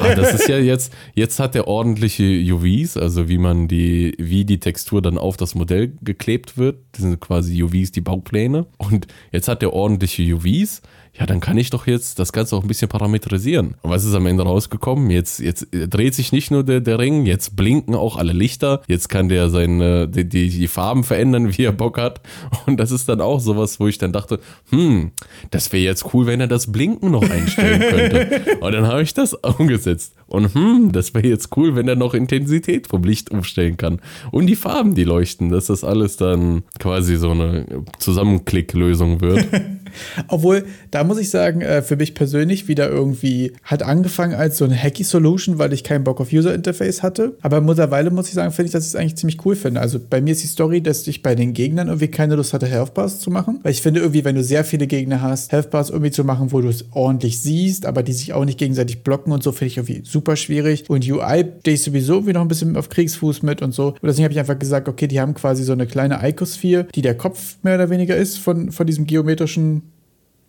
ah, 0.00 0.14
das 0.14 0.34
ist 0.34 0.48
ja 0.48 0.58
jetzt, 0.58 0.89
jetzt 1.14 1.38
hat 1.40 1.54
er 1.54 1.68
ordentliche 1.68 2.24
UVs, 2.24 2.96
also 2.96 3.28
wie 3.28 3.38
man 3.38 3.68
die, 3.68 4.14
wie 4.18 4.44
die 4.44 4.60
Textur 4.60 5.02
dann 5.02 5.18
auf 5.18 5.36
das 5.36 5.54
Modell 5.54 5.92
geklebt 6.02 6.56
wird. 6.56 6.78
Das 6.92 7.02
sind 7.02 7.20
quasi 7.20 7.62
UVs, 7.62 7.92
die 7.92 8.00
Baupläne. 8.00 8.66
Und 8.78 9.06
jetzt 9.32 9.48
hat 9.48 9.62
er 9.62 9.72
ordentliche 9.72 10.22
UVs. 10.34 10.82
Ja, 11.20 11.26
dann 11.26 11.40
kann 11.40 11.58
ich 11.58 11.68
doch 11.68 11.86
jetzt 11.86 12.18
das 12.18 12.32
Ganze 12.32 12.56
auch 12.56 12.62
ein 12.62 12.68
bisschen 12.68 12.88
parametrisieren. 12.88 13.74
Und 13.82 13.90
was 13.90 14.06
ist 14.06 14.14
am 14.14 14.24
Ende 14.24 14.42
rausgekommen? 14.42 15.10
Jetzt, 15.10 15.38
jetzt 15.38 15.68
dreht 15.70 16.14
sich 16.14 16.32
nicht 16.32 16.50
nur 16.50 16.64
der, 16.64 16.80
der 16.80 16.98
Ring, 16.98 17.26
jetzt 17.26 17.56
blinken 17.56 17.94
auch 17.94 18.16
alle 18.16 18.32
Lichter. 18.32 18.80
Jetzt 18.86 19.10
kann 19.10 19.28
der 19.28 19.50
seine, 19.50 20.08
die, 20.08 20.26
die, 20.26 20.48
die 20.48 20.66
Farben 20.66 21.04
verändern, 21.04 21.52
wie 21.58 21.64
er 21.64 21.72
Bock 21.72 21.98
hat. 21.98 22.22
Und 22.64 22.80
das 22.80 22.90
ist 22.90 23.06
dann 23.06 23.20
auch 23.20 23.38
sowas, 23.38 23.78
wo 23.78 23.86
ich 23.86 23.98
dann 23.98 24.14
dachte, 24.14 24.40
hm, 24.70 25.10
das 25.50 25.70
wäre 25.74 25.84
jetzt 25.84 26.14
cool, 26.14 26.24
wenn 26.24 26.40
er 26.40 26.46
das 26.46 26.72
Blinken 26.72 27.10
noch 27.10 27.28
einstellen 27.28 27.80
könnte. 27.80 28.58
Und 28.60 28.72
dann 28.72 28.86
habe 28.86 29.02
ich 29.02 29.12
das 29.12 29.34
umgesetzt. 29.34 30.14
Und 30.26 30.54
hm, 30.54 30.90
das 30.92 31.12
wäre 31.12 31.28
jetzt 31.28 31.54
cool, 31.54 31.76
wenn 31.76 31.86
er 31.86 31.96
noch 31.96 32.14
Intensität 32.14 32.86
vom 32.86 33.04
Licht 33.04 33.30
umstellen 33.30 33.76
kann. 33.76 34.00
Und 34.30 34.46
die 34.46 34.56
Farben, 34.56 34.94
die 34.94 35.04
leuchten, 35.04 35.50
dass 35.50 35.66
das 35.66 35.84
alles 35.84 36.16
dann 36.16 36.62
quasi 36.78 37.16
so 37.16 37.32
eine 37.32 37.66
Zusammenklicklösung 37.98 39.20
wird. 39.20 39.46
Obwohl, 40.28 40.64
da 40.90 41.04
muss 41.04 41.18
ich 41.18 41.30
sagen, 41.30 41.60
äh, 41.60 41.82
für 41.82 41.96
mich 41.96 42.14
persönlich 42.14 42.68
wieder 42.68 42.88
irgendwie 42.88 43.52
hat 43.62 43.82
angefangen 43.82 44.34
als 44.34 44.58
so 44.58 44.64
eine 44.64 44.76
hacky 44.76 45.04
Solution, 45.04 45.58
weil 45.58 45.72
ich 45.72 45.84
keinen 45.84 46.04
Bock 46.04 46.20
auf 46.20 46.32
User 46.32 46.54
Interface 46.54 47.02
hatte. 47.02 47.36
Aber 47.42 47.60
mittlerweile 47.60 48.10
muss 48.10 48.28
ich 48.28 48.34
sagen, 48.34 48.52
finde 48.52 48.66
ich, 48.66 48.72
dass 48.72 48.84
ich 48.84 48.90
es 48.90 48.96
eigentlich 48.96 49.16
ziemlich 49.16 49.44
cool 49.44 49.56
finde. 49.56 49.80
Also 49.80 49.98
bei 49.98 50.20
mir 50.20 50.32
ist 50.32 50.42
die 50.42 50.48
Story, 50.48 50.82
dass 50.82 51.06
ich 51.06 51.22
bei 51.22 51.34
den 51.34 51.52
Gegnern 51.52 51.88
irgendwie 51.88 52.08
keine 52.08 52.34
Lust 52.34 52.52
hatte, 52.52 52.66
Health 52.66 52.94
Bars 52.94 53.20
zu 53.20 53.30
machen. 53.30 53.60
Weil 53.62 53.72
ich 53.72 53.82
finde 53.82 54.00
irgendwie, 54.00 54.24
wenn 54.24 54.34
du 54.34 54.42
sehr 54.42 54.64
viele 54.64 54.86
Gegner 54.86 55.22
hast, 55.22 55.52
Health 55.52 55.70
Bars 55.70 55.90
irgendwie 55.90 56.10
zu 56.10 56.24
machen, 56.24 56.52
wo 56.52 56.60
du 56.60 56.68
es 56.68 56.84
ordentlich 56.92 57.40
siehst, 57.40 57.86
aber 57.86 58.02
die 58.02 58.12
sich 58.12 58.32
auch 58.32 58.44
nicht 58.44 58.58
gegenseitig 58.58 59.02
blocken 59.02 59.32
und 59.32 59.42
so, 59.42 59.52
finde 59.52 59.66
ich 59.66 59.76
irgendwie 59.76 60.02
super 60.04 60.36
schwierig. 60.36 60.84
Und 60.88 61.08
UI 61.08 61.44
stehe 61.60 61.74
ich 61.74 61.82
sowieso 61.82 62.14
irgendwie 62.14 62.32
noch 62.32 62.42
ein 62.42 62.48
bisschen 62.48 62.76
auf 62.76 62.88
Kriegsfuß 62.88 63.42
mit 63.42 63.62
und 63.62 63.72
so. 63.72 63.88
Und 63.88 64.04
deswegen 64.04 64.24
habe 64.24 64.32
ich 64.32 64.40
einfach 64.40 64.58
gesagt, 64.58 64.88
okay, 64.88 65.06
die 65.06 65.20
haben 65.20 65.34
quasi 65.34 65.64
so 65.64 65.72
eine 65.72 65.86
kleine 65.86 66.20
Icosphere, 66.22 66.86
die 66.94 67.02
der 67.02 67.16
Kopf 67.16 67.56
mehr 67.62 67.74
oder 67.74 67.90
weniger 67.90 68.16
ist 68.16 68.38
von, 68.38 68.72
von 68.72 68.86
diesem 68.86 69.06
geometrischen 69.06 69.79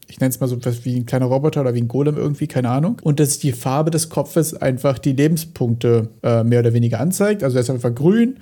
ich 0.07 0.19
nenne 0.19 0.29
es 0.29 0.39
mal 0.39 0.47
so 0.47 0.57
wie 0.83 0.97
ein 0.97 1.05
kleiner 1.05 1.27
Roboter 1.27 1.61
oder 1.61 1.73
wie 1.73 1.81
ein 1.81 1.87
Golem 1.87 2.17
irgendwie, 2.17 2.47
keine 2.47 2.69
Ahnung. 2.69 2.97
Und 3.01 3.19
dass 3.19 3.39
die 3.39 3.53
Farbe 3.53 3.91
des 3.91 4.09
Kopfes 4.09 4.53
einfach 4.53 4.99
die 4.99 5.13
Lebenspunkte 5.13 6.09
äh, 6.23 6.43
mehr 6.43 6.59
oder 6.59 6.73
weniger 6.73 6.99
anzeigt. 6.99 7.43
Also 7.43 7.57
er 7.57 7.61
ist 7.61 7.69
einfach 7.69 7.93
grün 7.95 8.37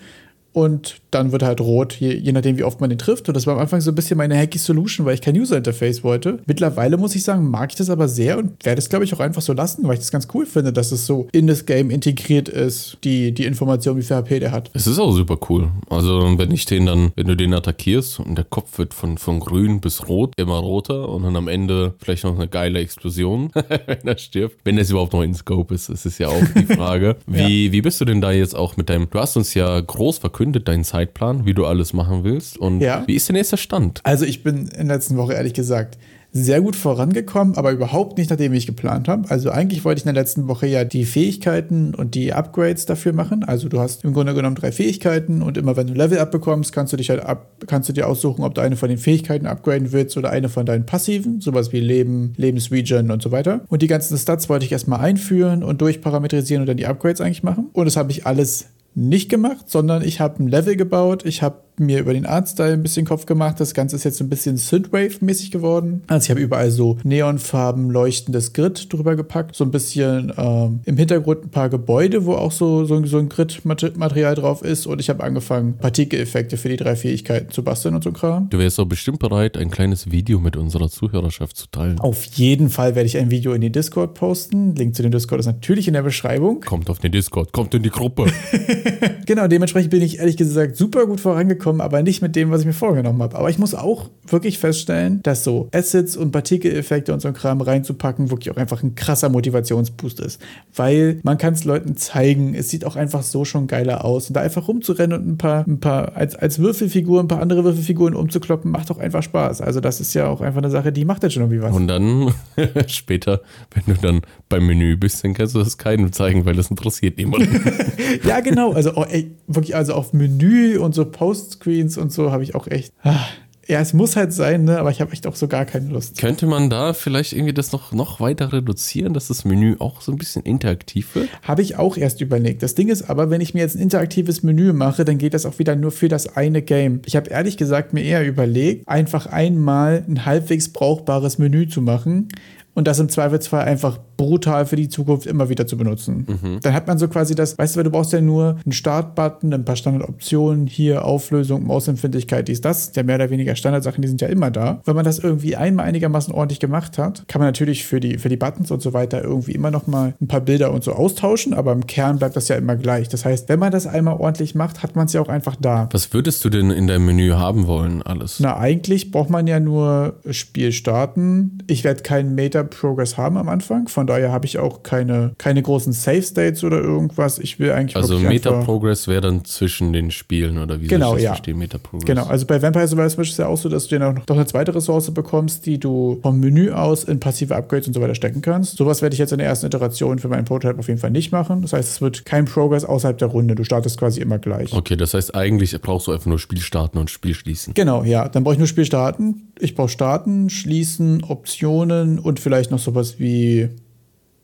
und 0.53 0.99
dann 1.11 1.31
wird 1.31 1.41
er 1.41 1.49
halt 1.49 1.61
rot, 1.61 1.93
je, 1.93 2.13
je 2.13 2.31
nachdem, 2.31 2.57
wie 2.57 2.63
oft 2.63 2.81
man 2.81 2.89
den 2.89 2.99
trifft. 2.99 3.27
Und 3.27 3.35
das 3.35 3.47
war 3.47 3.55
am 3.55 3.59
Anfang 3.59 3.81
so 3.81 3.91
ein 3.91 3.95
bisschen 3.95 4.17
meine 4.17 4.37
hacky 4.37 4.57
Solution, 4.57 5.05
weil 5.05 5.15
ich 5.15 5.21
kein 5.21 5.39
User-Interface 5.39 6.03
wollte. 6.03 6.39
Mittlerweile 6.45 6.97
muss 6.97 7.15
ich 7.15 7.23
sagen, 7.23 7.49
mag 7.49 7.71
ich 7.71 7.75
das 7.75 7.89
aber 7.89 8.07
sehr 8.07 8.37
und 8.37 8.63
werde 8.65 8.79
es, 8.79 8.89
glaube 8.89 9.05
ich, 9.05 9.13
auch 9.13 9.19
einfach 9.19 9.41
so 9.41 9.53
lassen, 9.53 9.87
weil 9.87 9.93
ich 9.93 9.99
das 9.99 10.11
ganz 10.11 10.27
cool 10.33 10.45
finde, 10.45 10.73
dass 10.73 10.91
es 10.91 11.05
so 11.05 11.27
in 11.31 11.47
das 11.47 11.65
Game 11.65 11.89
integriert 11.89 12.49
ist, 12.49 12.97
die, 13.03 13.31
die 13.31 13.45
Information, 13.45 13.97
wie 13.97 14.03
viel 14.03 14.17
HP 14.17 14.39
der 14.39 14.51
hat. 14.51 14.69
Es 14.73 14.87
ist 14.87 14.99
auch 14.99 15.11
super 15.11 15.37
cool. 15.49 15.69
Also, 15.89 16.37
wenn 16.37 16.51
ich 16.51 16.65
den 16.65 16.85
dann, 16.85 17.11
wenn 17.15 17.27
du 17.27 17.35
den 17.35 17.53
attackierst 17.53 18.19
und 18.19 18.35
der 18.35 18.45
Kopf 18.45 18.77
wird 18.77 18.93
von, 18.93 19.17
von 19.17 19.39
grün 19.39 19.81
bis 19.81 20.07
rot 20.07 20.33
immer 20.37 20.57
roter 20.57 21.09
und 21.09 21.23
dann 21.23 21.35
am 21.35 21.47
Ende 21.47 21.93
vielleicht 21.99 22.23
noch 22.23 22.35
eine 22.35 22.47
geile 22.47 22.79
Explosion, 22.79 23.51
wenn 23.85 24.07
er 24.07 24.17
stirbt. 24.17 24.57
Wenn 24.63 24.77
es 24.77 24.89
überhaupt 24.91 25.13
noch 25.13 25.23
in 25.23 25.33
Scope 25.33 25.73
ist, 25.73 25.89
das 25.89 26.05
ist 26.05 26.19
ja 26.19 26.27
auch 26.27 26.43
die 26.55 26.65
Frage. 26.75 27.15
Wie, 27.25 27.71
wie 27.71 27.81
bist 27.81 27.99
du 28.01 28.05
denn 28.05 28.21
da 28.21 28.31
jetzt 28.31 28.55
auch 28.55 28.77
mit 28.77 28.89
deinem, 28.89 29.09
du 29.09 29.19
hast 29.19 29.37
uns 29.37 29.53
ja 29.53 29.79
groß 29.79 30.19
verkündet, 30.39 30.67
deinen 30.69 30.85
Zeitplan, 30.85 31.45
wie 31.45 31.53
du 31.53 31.65
alles 31.65 31.91
machen 31.93 32.23
willst. 32.23 32.57
Und 32.57 32.79
Ja. 32.79 33.03
wie 33.07 33.15
ist 33.15 33.27
denn 33.27 33.35
jetzt 33.35 33.51
der 33.51 33.57
Stand? 33.57 33.99
Also 34.03 34.23
ich 34.25 34.41
bin 34.41 34.67
in 34.69 34.87
der 34.87 34.95
letzten 34.95 35.17
Woche 35.17 35.33
ehrlich 35.33 35.53
gesagt 35.53 35.97
sehr 36.31 36.61
gut 36.61 36.75
vorangekommen, 36.75 37.57
aber 37.57 37.71
überhaupt 37.71 38.19
nicht 38.19 38.29
nachdem, 38.29 38.53
ich 38.53 38.67
geplant 38.67 39.07
habe. 39.07 39.29
Also 39.31 39.49
eigentlich 39.49 39.83
wollte 39.83 39.99
ich 39.99 40.05
in 40.05 40.13
der 40.13 40.21
letzten 40.23 40.47
Woche 40.47 40.67
ja 40.67 40.83
die 40.85 41.03
Fähigkeiten 41.03 41.95
und 41.95 42.13
die 42.13 42.33
Upgrades 42.33 42.85
dafür 42.85 43.13
machen. 43.13 43.43
Also 43.43 43.67
du 43.67 43.79
hast 43.79 44.03
im 44.05 44.13
Grunde 44.13 44.35
genommen 44.35 44.55
drei 44.55 44.71
Fähigkeiten 44.71 45.41
und 45.41 45.57
immer 45.57 45.75
wenn 45.75 45.87
du 45.87 45.93
Level 45.93 46.19
abbekommst, 46.19 46.71
kannst 46.71 46.93
du 46.93 46.97
dich 46.97 47.09
halt 47.09 47.21
ab, 47.25 47.47
kannst 47.65 47.89
du 47.89 47.93
dir 47.93 48.07
aussuchen, 48.07 48.43
ob 48.43 48.53
du 48.53 48.61
eine 48.61 48.75
von 48.75 48.89
den 48.89 48.99
Fähigkeiten 48.99 49.47
upgraden 49.47 49.91
willst 49.91 50.15
oder 50.17 50.29
eine 50.29 50.49
von 50.49 50.67
deinen 50.67 50.85
passiven, 50.85 51.41
sowas 51.41 51.73
wie 51.73 51.79
Leben, 51.79 52.33
Lebensregen 52.37 53.09
und 53.09 53.23
so 53.23 53.31
weiter. 53.31 53.61
Und 53.67 53.81
die 53.81 53.87
ganzen 53.87 54.15
Stats 54.15 54.47
wollte 54.49 54.65
ich 54.65 54.71
erstmal 54.71 54.99
einführen 54.99 55.63
und 55.63 55.81
durchparametrisieren 55.81 56.61
und 56.61 56.67
dann 56.67 56.77
die 56.77 56.85
Upgrades 56.85 57.21
eigentlich 57.21 57.41
machen. 57.43 57.69
Und 57.73 57.85
das 57.85 57.97
habe 57.97 58.11
ich 58.11 58.27
alles 58.27 58.67
nicht 58.95 59.29
gemacht, 59.29 59.69
sondern 59.69 60.03
ich 60.03 60.19
habe 60.19 60.43
ein 60.43 60.47
Level 60.47 60.75
gebaut, 60.75 61.25
ich 61.25 61.41
habe 61.41 61.61
mir 61.79 61.99
über 61.99 62.13
den 62.13 62.25
Artstyle 62.25 62.73
ein 62.73 62.83
bisschen 62.83 63.05
Kopf 63.05 63.25
gemacht. 63.25 63.59
Das 63.59 63.73
Ganze 63.73 63.95
ist 63.95 64.03
jetzt 64.03 64.21
ein 64.21 64.29
bisschen 64.29 64.57
Synthwave-mäßig 64.57 65.51
geworden. 65.51 66.03
Also 66.07 66.25
ich 66.25 66.29
habe 66.31 66.39
überall 66.39 66.71
so 66.71 66.97
neonfarben 67.03 67.89
leuchtendes 67.89 68.53
Grid 68.53 68.91
drüber 68.91 69.15
gepackt. 69.15 69.55
So 69.55 69.63
ein 69.63 69.71
bisschen 69.71 70.33
ähm, 70.37 70.81
im 70.85 70.97
Hintergrund 70.97 71.45
ein 71.45 71.49
paar 71.49 71.69
Gebäude, 71.69 72.25
wo 72.25 72.33
auch 72.33 72.51
so, 72.51 72.85
so, 72.85 73.03
so 73.05 73.17
ein 73.17 73.29
Grid-Material 73.29 74.35
drauf 74.35 74.61
ist. 74.61 74.85
Und 74.85 74.99
ich 74.99 75.09
habe 75.09 75.23
angefangen, 75.23 75.77
Partikeleffekte 75.77 76.57
für 76.57 76.69
die 76.69 76.77
drei 76.77 76.95
Fähigkeiten 76.95 77.51
zu 77.51 77.63
basteln 77.63 77.95
und 77.95 78.03
so 78.03 78.09
ein 78.09 78.13
Kram. 78.13 78.49
Du 78.49 78.59
wärst 78.59 78.77
doch 78.77 78.85
bestimmt 78.85 79.19
bereit, 79.19 79.57
ein 79.57 79.71
kleines 79.71 80.11
Video 80.11 80.39
mit 80.39 80.57
unserer 80.57 80.89
Zuhörerschaft 80.89 81.57
zu 81.57 81.67
teilen. 81.71 81.99
Auf 81.99 82.25
jeden 82.25 82.69
Fall 82.69 82.95
werde 82.95 83.07
ich 83.07 83.17
ein 83.17 83.31
Video 83.31 83.53
in 83.53 83.61
den 83.61 83.71
Discord 83.71 84.13
posten. 84.13 84.75
Link 84.75 84.95
zu 84.95 85.01
dem 85.01 85.11
Discord 85.11 85.39
ist 85.39 85.45
natürlich 85.45 85.87
in 85.87 85.93
der 85.93 86.03
Beschreibung. 86.03 86.61
Kommt 86.61 86.89
auf 86.89 86.99
den 86.99 87.11
Discord, 87.11 87.51
kommt 87.51 87.73
in 87.73 87.83
die 87.83 87.89
Gruppe. 87.89 88.27
Genau, 89.29 89.45
dementsprechend 89.45 89.91
bin 89.91 90.01
ich 90.01 90.17
ehrlich 90.17 90.37
gesagt 90.37 90.75
super 90.75 91.05
gut 91.05 91.19
vorangekommen, 91.19 91.81
aber 91.81 92.01
nicht 92.01 92.23
mit 92.23 92.35
dem, 92.35 92.49
was 92.49 92.61
ich 92.61 92.65
mir 92.65 92.73
vorgenommen 92.73 93.21
habe. 93.21 93.37
Aber 93.37 93.47
ich 93.51 93.59
muss 93.59 93.75
auch 93.75 94.09
wirklich 94.27 94.57
feststellen, 94.57 95.21
dass 95.21 95.43
so 95.43 95.69
Assets 95.71 96.17
und 96.17 96.31
Partikeleffekte 96.31 97.13
und 97.13 97.19
so 97.19 97.27
ein 97.27 97.35
Kram 97.35 97.61
reinzupacken 97.61 98.31
wirklich 98.31 98.49
auch 98.49 98.57
einfach 98.57 98.81
ein 98.81 98.95
krasser 98.95 99.29
Motivationsboost 99.29 100.19
ist. 100.21 100.41
Weil 100.75 101.19
man 101.21 101.37
kann 101.37 101.53
es 101.53 101.63
Leuten 101.63 101.95
zeigen, 101.95 102.55
es 102.55 102.69
sieht 102.69 102.85
auch 102.85 102.95
einfach 102.95 103.21
so 103.21 103.45
schon 103.45 103.67
geiler 103.67 104.03
aus. 104.03 104.29
Und 104.29 104.33
da 104.33 104.41
einfach 104.41 104.67
rumzurennen 104.67 105.21
und 105.21 105.27
ein 105.27 105.37
paar, 105.37 105.63
ein 105.67 105.79
paar 105.79 106.15
als, 106.15 106.35
als 106.35 106.57
Würfelfigur, 106.57 107.19
ein 107.19 107.27
paar 107.27 107.39
andere 107.39 107.63
Würfelfiguren 107.63 108.15
umzukloppen, 108.15 108.71
macht 108.71 108.89
auch 108.89 108.97
einfach 108.97 109.21
Spaß. 109.21 109.61
Also 109.61 109.79
das 109.79 110.01
ist 110.01 110.15
ja 110.15 110.25
auch 110.25 110.41
einfach 110.41 110.63
eine 110.63 110.71
Sache, 110.71 110.91
die 110.91 111.05
macht 111.05 111.21
jetzt 111.21 111.33
schon 111.33 111.43
irgendwie 111.43 111.61
was. 111.61 111.75
Und 111.75 111.87
dann 111.87 112.33
später, 112.87 113.41
wenn 113.75 113.93
du 113.93 114.01
dann 114.01 114.21
beim 114.49 114.65
Menü 114.65 114.97
bist, 114.97 115.23
dann 115.23 115.35
kannst 115.35 115.53
du 115.53 115.59
das 115.59 115.77
keinem 115.77 116.11
zeigen, 116.11 116.45
weil 116.45 116.55
das 116.55 116.71
interessiert 116.71 117.19
niemanden. 117.19 117.61
ja, 118.27 118.39
genau. 118.39 118.71
Also 118.73 118.93
oh, 118.95 119.05
ey, 119.07 119.18
wirklich, 119.47 119.75
also 119.75 119.93
auf 119.93 120.13
Menü 120.13 120.77
und 120.77 120.95
so 120.95 121.05
Postscreens 121.05 121.97
und 121.97 122.11
so 122.11 122.31
habe 122.31 122.43
ich 122.43 122.55
auch 122.55 122.67
echt. 122.67 122.93
Ah, 123.03 123.25
ja, 123.69 123.79
es 123.79 123.93
muss 123.93 124.15
halt 124.15 124.33
sein, 124.33 124.63
ne? 124.63 124.79
aber 124.79 124.89
ich 124.89 124.99
habe 124.99 125.11
echt 125.11 125.27
auch 125.27 125.35
so 125.35 125.47
gar 125.47 125.63
keine 125.63 125.89
Lust. 125.89 126.17
Könnte 126.17 126.47
man 126.47 126.71
da 126.71 126.93
vielleicht 126.93 127.33
irgendwie 127.33 127.53
das 127.53 127.71
noch, 127.71 127.91
noch 127.91 128.19
weiter 128.19 128.51
reduzieren, 128.51 129.13
dass 129.13 129.27
das 129.27 129.45
Menü 129.45 129.75
auch 129.77 130.01
so 130.01 130.11
ein 130.11 130.17
bisschen 130.17 130.41
interaktiv 130.41 131.13
wird? 131.13 131.29
Habe 131.43 131.61
ich 131.61 131.77
auch 131.77 131.95
erst 131.95 132.19
überlegt. 132.19 132.63
Das 132.63 132.73
Ding 132.73 132.87
ist 132.87 133.11
aber, 133.11 133.29
wenn 133.29 133.41
ich 133.41 133.53
mir 133.53 133.59
jetzt 133.59 133.75
ein 133.75 133.81
interaktives 133.83 134.41
Menü 134.41 134.73
mache, 134.73 135.05
dann 135.05 135.19
geht 135.19 135.35
das 135.35 135.45
auch 135.45 135.59
wieder 135.59 135.75
nur 135.75 135.91
für 135.91 136.07
das 136.07 136.35
eine 136.35 136.63
Game. 136.63 137.03
Ich 137.05 137.15
habe 137.15 137.29
ehrlich 137.29 137.57
gesagt 137.57 137.93
mir 137.93 138.01
eher 138.01 138.25
überlegt, 138.25 138.87
einfach 138.87 139.27
einmal 139.27 140.03
ein 140.07 140.25
halbwegs 140.25 140.69
brauchbares 140.69 141.37
Menü 141.37 141.67
zu 141.67 141.83
machen 141.83 142.29
und 142.73 142.87
das 142.87 142.97
im 142.97 143.09
Zweifelsfall 143.09 143.65
einfach 143.65 143.99
brutal 144.19 144.65
für 144.65 144.75
die 144.75 144.89
Zukunft 144.89 145.25
immer 145.27 145.47
wieder 145.47 145.65
zu 145.65 145.77
benutzen. 145.77 146.27
Mhm. 146.27 146.59
Dann 146.61 146.73
hat 146.73 146.87
man 146.87 146.97
so 146.97 147.07
quasi 147.07 147.35
das, 147.35 147.57
weißt 147.57 147.77
du, 147.77 147.83
du 147.83 147.89
brauchst 147.89 148.11
ja 148.11 148.19
nur 148.19 148.57
einen 148.65 148.73
Startbutton, 148.73 149.53
ein 149.53 149.63
paar 149.63 149.77
Standardoptionen, 149.77 150.67
hier 150.67 151.05
Auflösung, 151.05 151.65
Mausempfindlichkeit, 151.65 152.49
dies, 152.49 152.59
das, 152.59 152.91
ja 152.97 153.03
mehr 153.03 153.15
oder 153.15 153.29
weniger 153.29 153.55
Standardsachen, 153.55 154.01
die 154.01 154.09
sind 154.09 154.19
ja 154.19 154.27
immer 154.27 154.51
da. 154.51 154.81
Wenn 154.83 154.97
man 154.97 155.05
das 155.05 155.19
irgendwie 155.19 155.55
einmal 155.55 155.85
einigermaßen 155.85 156.33
ordentlich 156.33 156.59
gemacht 156.59 156.97
hat, 156.97 157.23
kann 157.29 157.39
man 157.39 157.47
natürlich 157.47 157.85
für 157.85 158.01
die, 158.01 158.17
für 158.17 158.27
die 158.27 158.35
Buttons 158.35 158.71
und 158.71 158.81
so 158.81 158.91
weiter 158.91 159.23
irgendwie 159.23 159.53
immer 159.53 159.71
noch 159.71 159.87
mal 159.87 160.13
ein 160.19 160.27
paar 160.27 160.41
Bilder 160.41 160.73
und 160.73 160.83
so 160.83 160.91
austauschen, 160.91 161.53
aber 161.53 161.71
im 161.71 161.87
Kern 161.87 162.19
bleibt 162.19 162.35
das 162.35 162.49
ja 162.49 162.57
immer 162.57 162.75
gleich. 162.75 163.07
Das 163.07 163.23
heißt, 163.23 163.47
wenn 163.47 163.59
man 163.59 163.71
das 163.71 163.87
einmal 163.87 164.17
ordentlich 164.17 164.53
macht, 164.53 164.83
hat 164.83 164.97
man 164.97 165.05
es 165.05 165.13
ja 165.13 165.21
auch 165.21 165.29
einfach 165.29 165.55
da. 165.55 165.87
Was 165.93 166.11
würdest 166.11 166.43
du 166.43 166.49
denn 166.49 166.71
in 166.71 166.87
deinem 166.87 167.05
Menü 167.05 167.31
haben 167.31 167.67
wollen, 167.67 168.01
alles? 168.01 168.41
Na, 168.41 168.57
eigentlich 168.57 169.11
braucht 169.11 169.29
man 169.29 169.47
ja 169.47 169.61
nur 169.61 170.15
Spiel 170.29 170.73
starten. 170.73 171.59
Ich 171.67 171.85
werde 171.85 172.03
keinen 172.03 172.35
Meta-Progress 172.35 173.15
haben 173.15 173.37
am 173.37 173.47
Anfang, 173.47 173.87
von 173.87 174.08
daher 174.09 174.31
habe 174.31 174.45
ich 174.45 174.57
auch 174.57 174.83
keine, 174.83 175.33
keine 175.37 175.61
großen 175.61 175.93
Save 175.93 176.21
States 176.21 176.63
oder 176.63 176.79
irgendwas. 176.79 177.39
Ich 177.39 177.59
will 177.59 177.71
eigentlich. 177.71 177.95
Also 177.95 178.19
Meta 178.19 178.51
Progress 178.63 179.07
wäre 179.07 179.21
dann 179.21 179.45
zwischen 179.45 179.93
den 179.93 180.11
Spielen 180.11 180.57
oder 180.57 180.81
wie 180.81 180.87
genau, 180.87 181.09
soll 181.09 181.17
ich 181.17 181.23
das 181.23 181.23
ja. 181.23 181.29
verstehen? 181.31 181.57
Meta 181.57 181.77
Progress. 181.77 182.05
Genau, 182.05 182.25
also 182.25 182.45
bei 182.45 182.61
Vampire 182.61 182.87
Survivors 182.87 183.13
ist 183.13 183.31
es 183.31 183.37
ja 183.37 183.47
auch 183.47 183.57
so, 183.57 183.69
dass 183.69 183.87
du 183.87 183.97
dann 183.97 184.17
auch 184.17 184.27
noch 184.27 184.35
eine 184.35 184.45
zweite 184.45 184.73
Ressource 184.73 185.11
bekommst, 185.11 185.65
die 185.65 185.79
du 185.79 186.19
vom 186.21 186.39
Menü 186.39 186.71
aus 186.71 187.03
in 187.03 187.19
passive 187.19 187.55
Upgrades 187.55 187.87
und 187.87 187.93
so 187.93 188.01
weiter 188.01 188.15
stecken 188.15 188.41
kannst. 188.41 188.77
Sowas 188.77 189.01
werde 189.01 189.13
ich 189.13 189.19
jetzt 189.19 189.31
in 189.31 189.37
der 189.37 189.47
ersten 189.47 189.67
Iteration 189.67 190.19
für 190.19 190.27
meinen 190.27 190.45
Prototype 190.45 190.79
auf 190.79 190.87
jeden 190.87 190.99
Fall 190.99 191.11
nicht 191.11 191.31
machen. 191.31 191.61
Das 191.61 191.73
heißt, 191.73 191.89
es 191.89 192.01
wird 192.01 192.25
kein 192.25 192.45
Progress 192.45 192.85
außerhalb 192.85 193.17
der 193.17 193.27
Runde. 193.29 193.55
Du 193.55 193.63
startest 193.63 193.99
quasi 193.99 194.21
immer 194.21 194.39
gleich. 194.39 194.73
Okay, 194.73 194.95
das 194.95 195.13
heißt, 195.13 195.35
eigentlich 195.35 195.79
brauchst 195.81 196.07
du 196.07 196.11
einfach 196.11 196.27
nur 196.27 196.39
Spiel 196.39 196.61
starten 196.61 196.97
und 196.97 197.09
Spiel 197.09 197.33
schließen. 197.33 197.73
Genau, 197.73 198.03
ja. 198.03 198.27
Dann 198.27 198.43
brauche 198.43 198.53
ich 198.53 198.59
nur 198.59 198.67
Spiel 198.67 198.85
starten. 198.85 199.51
Ich 199.59 199.75
brauche 199.75 199.89
starten, 199.89 200.49
schließen, 200.49 201.23
Optionen 201.23 202.19
und 202.19 202.39
vielleicht 202.39 202.71
noch 202.71 202.79
sowas 202.79 203.19
wie 203.19 203.69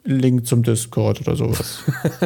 Link 0.05 0.45
zum 0.45 0.63
Discord 0.63 1.21
oder 1.21 1.35
sowas. 1.35 1.79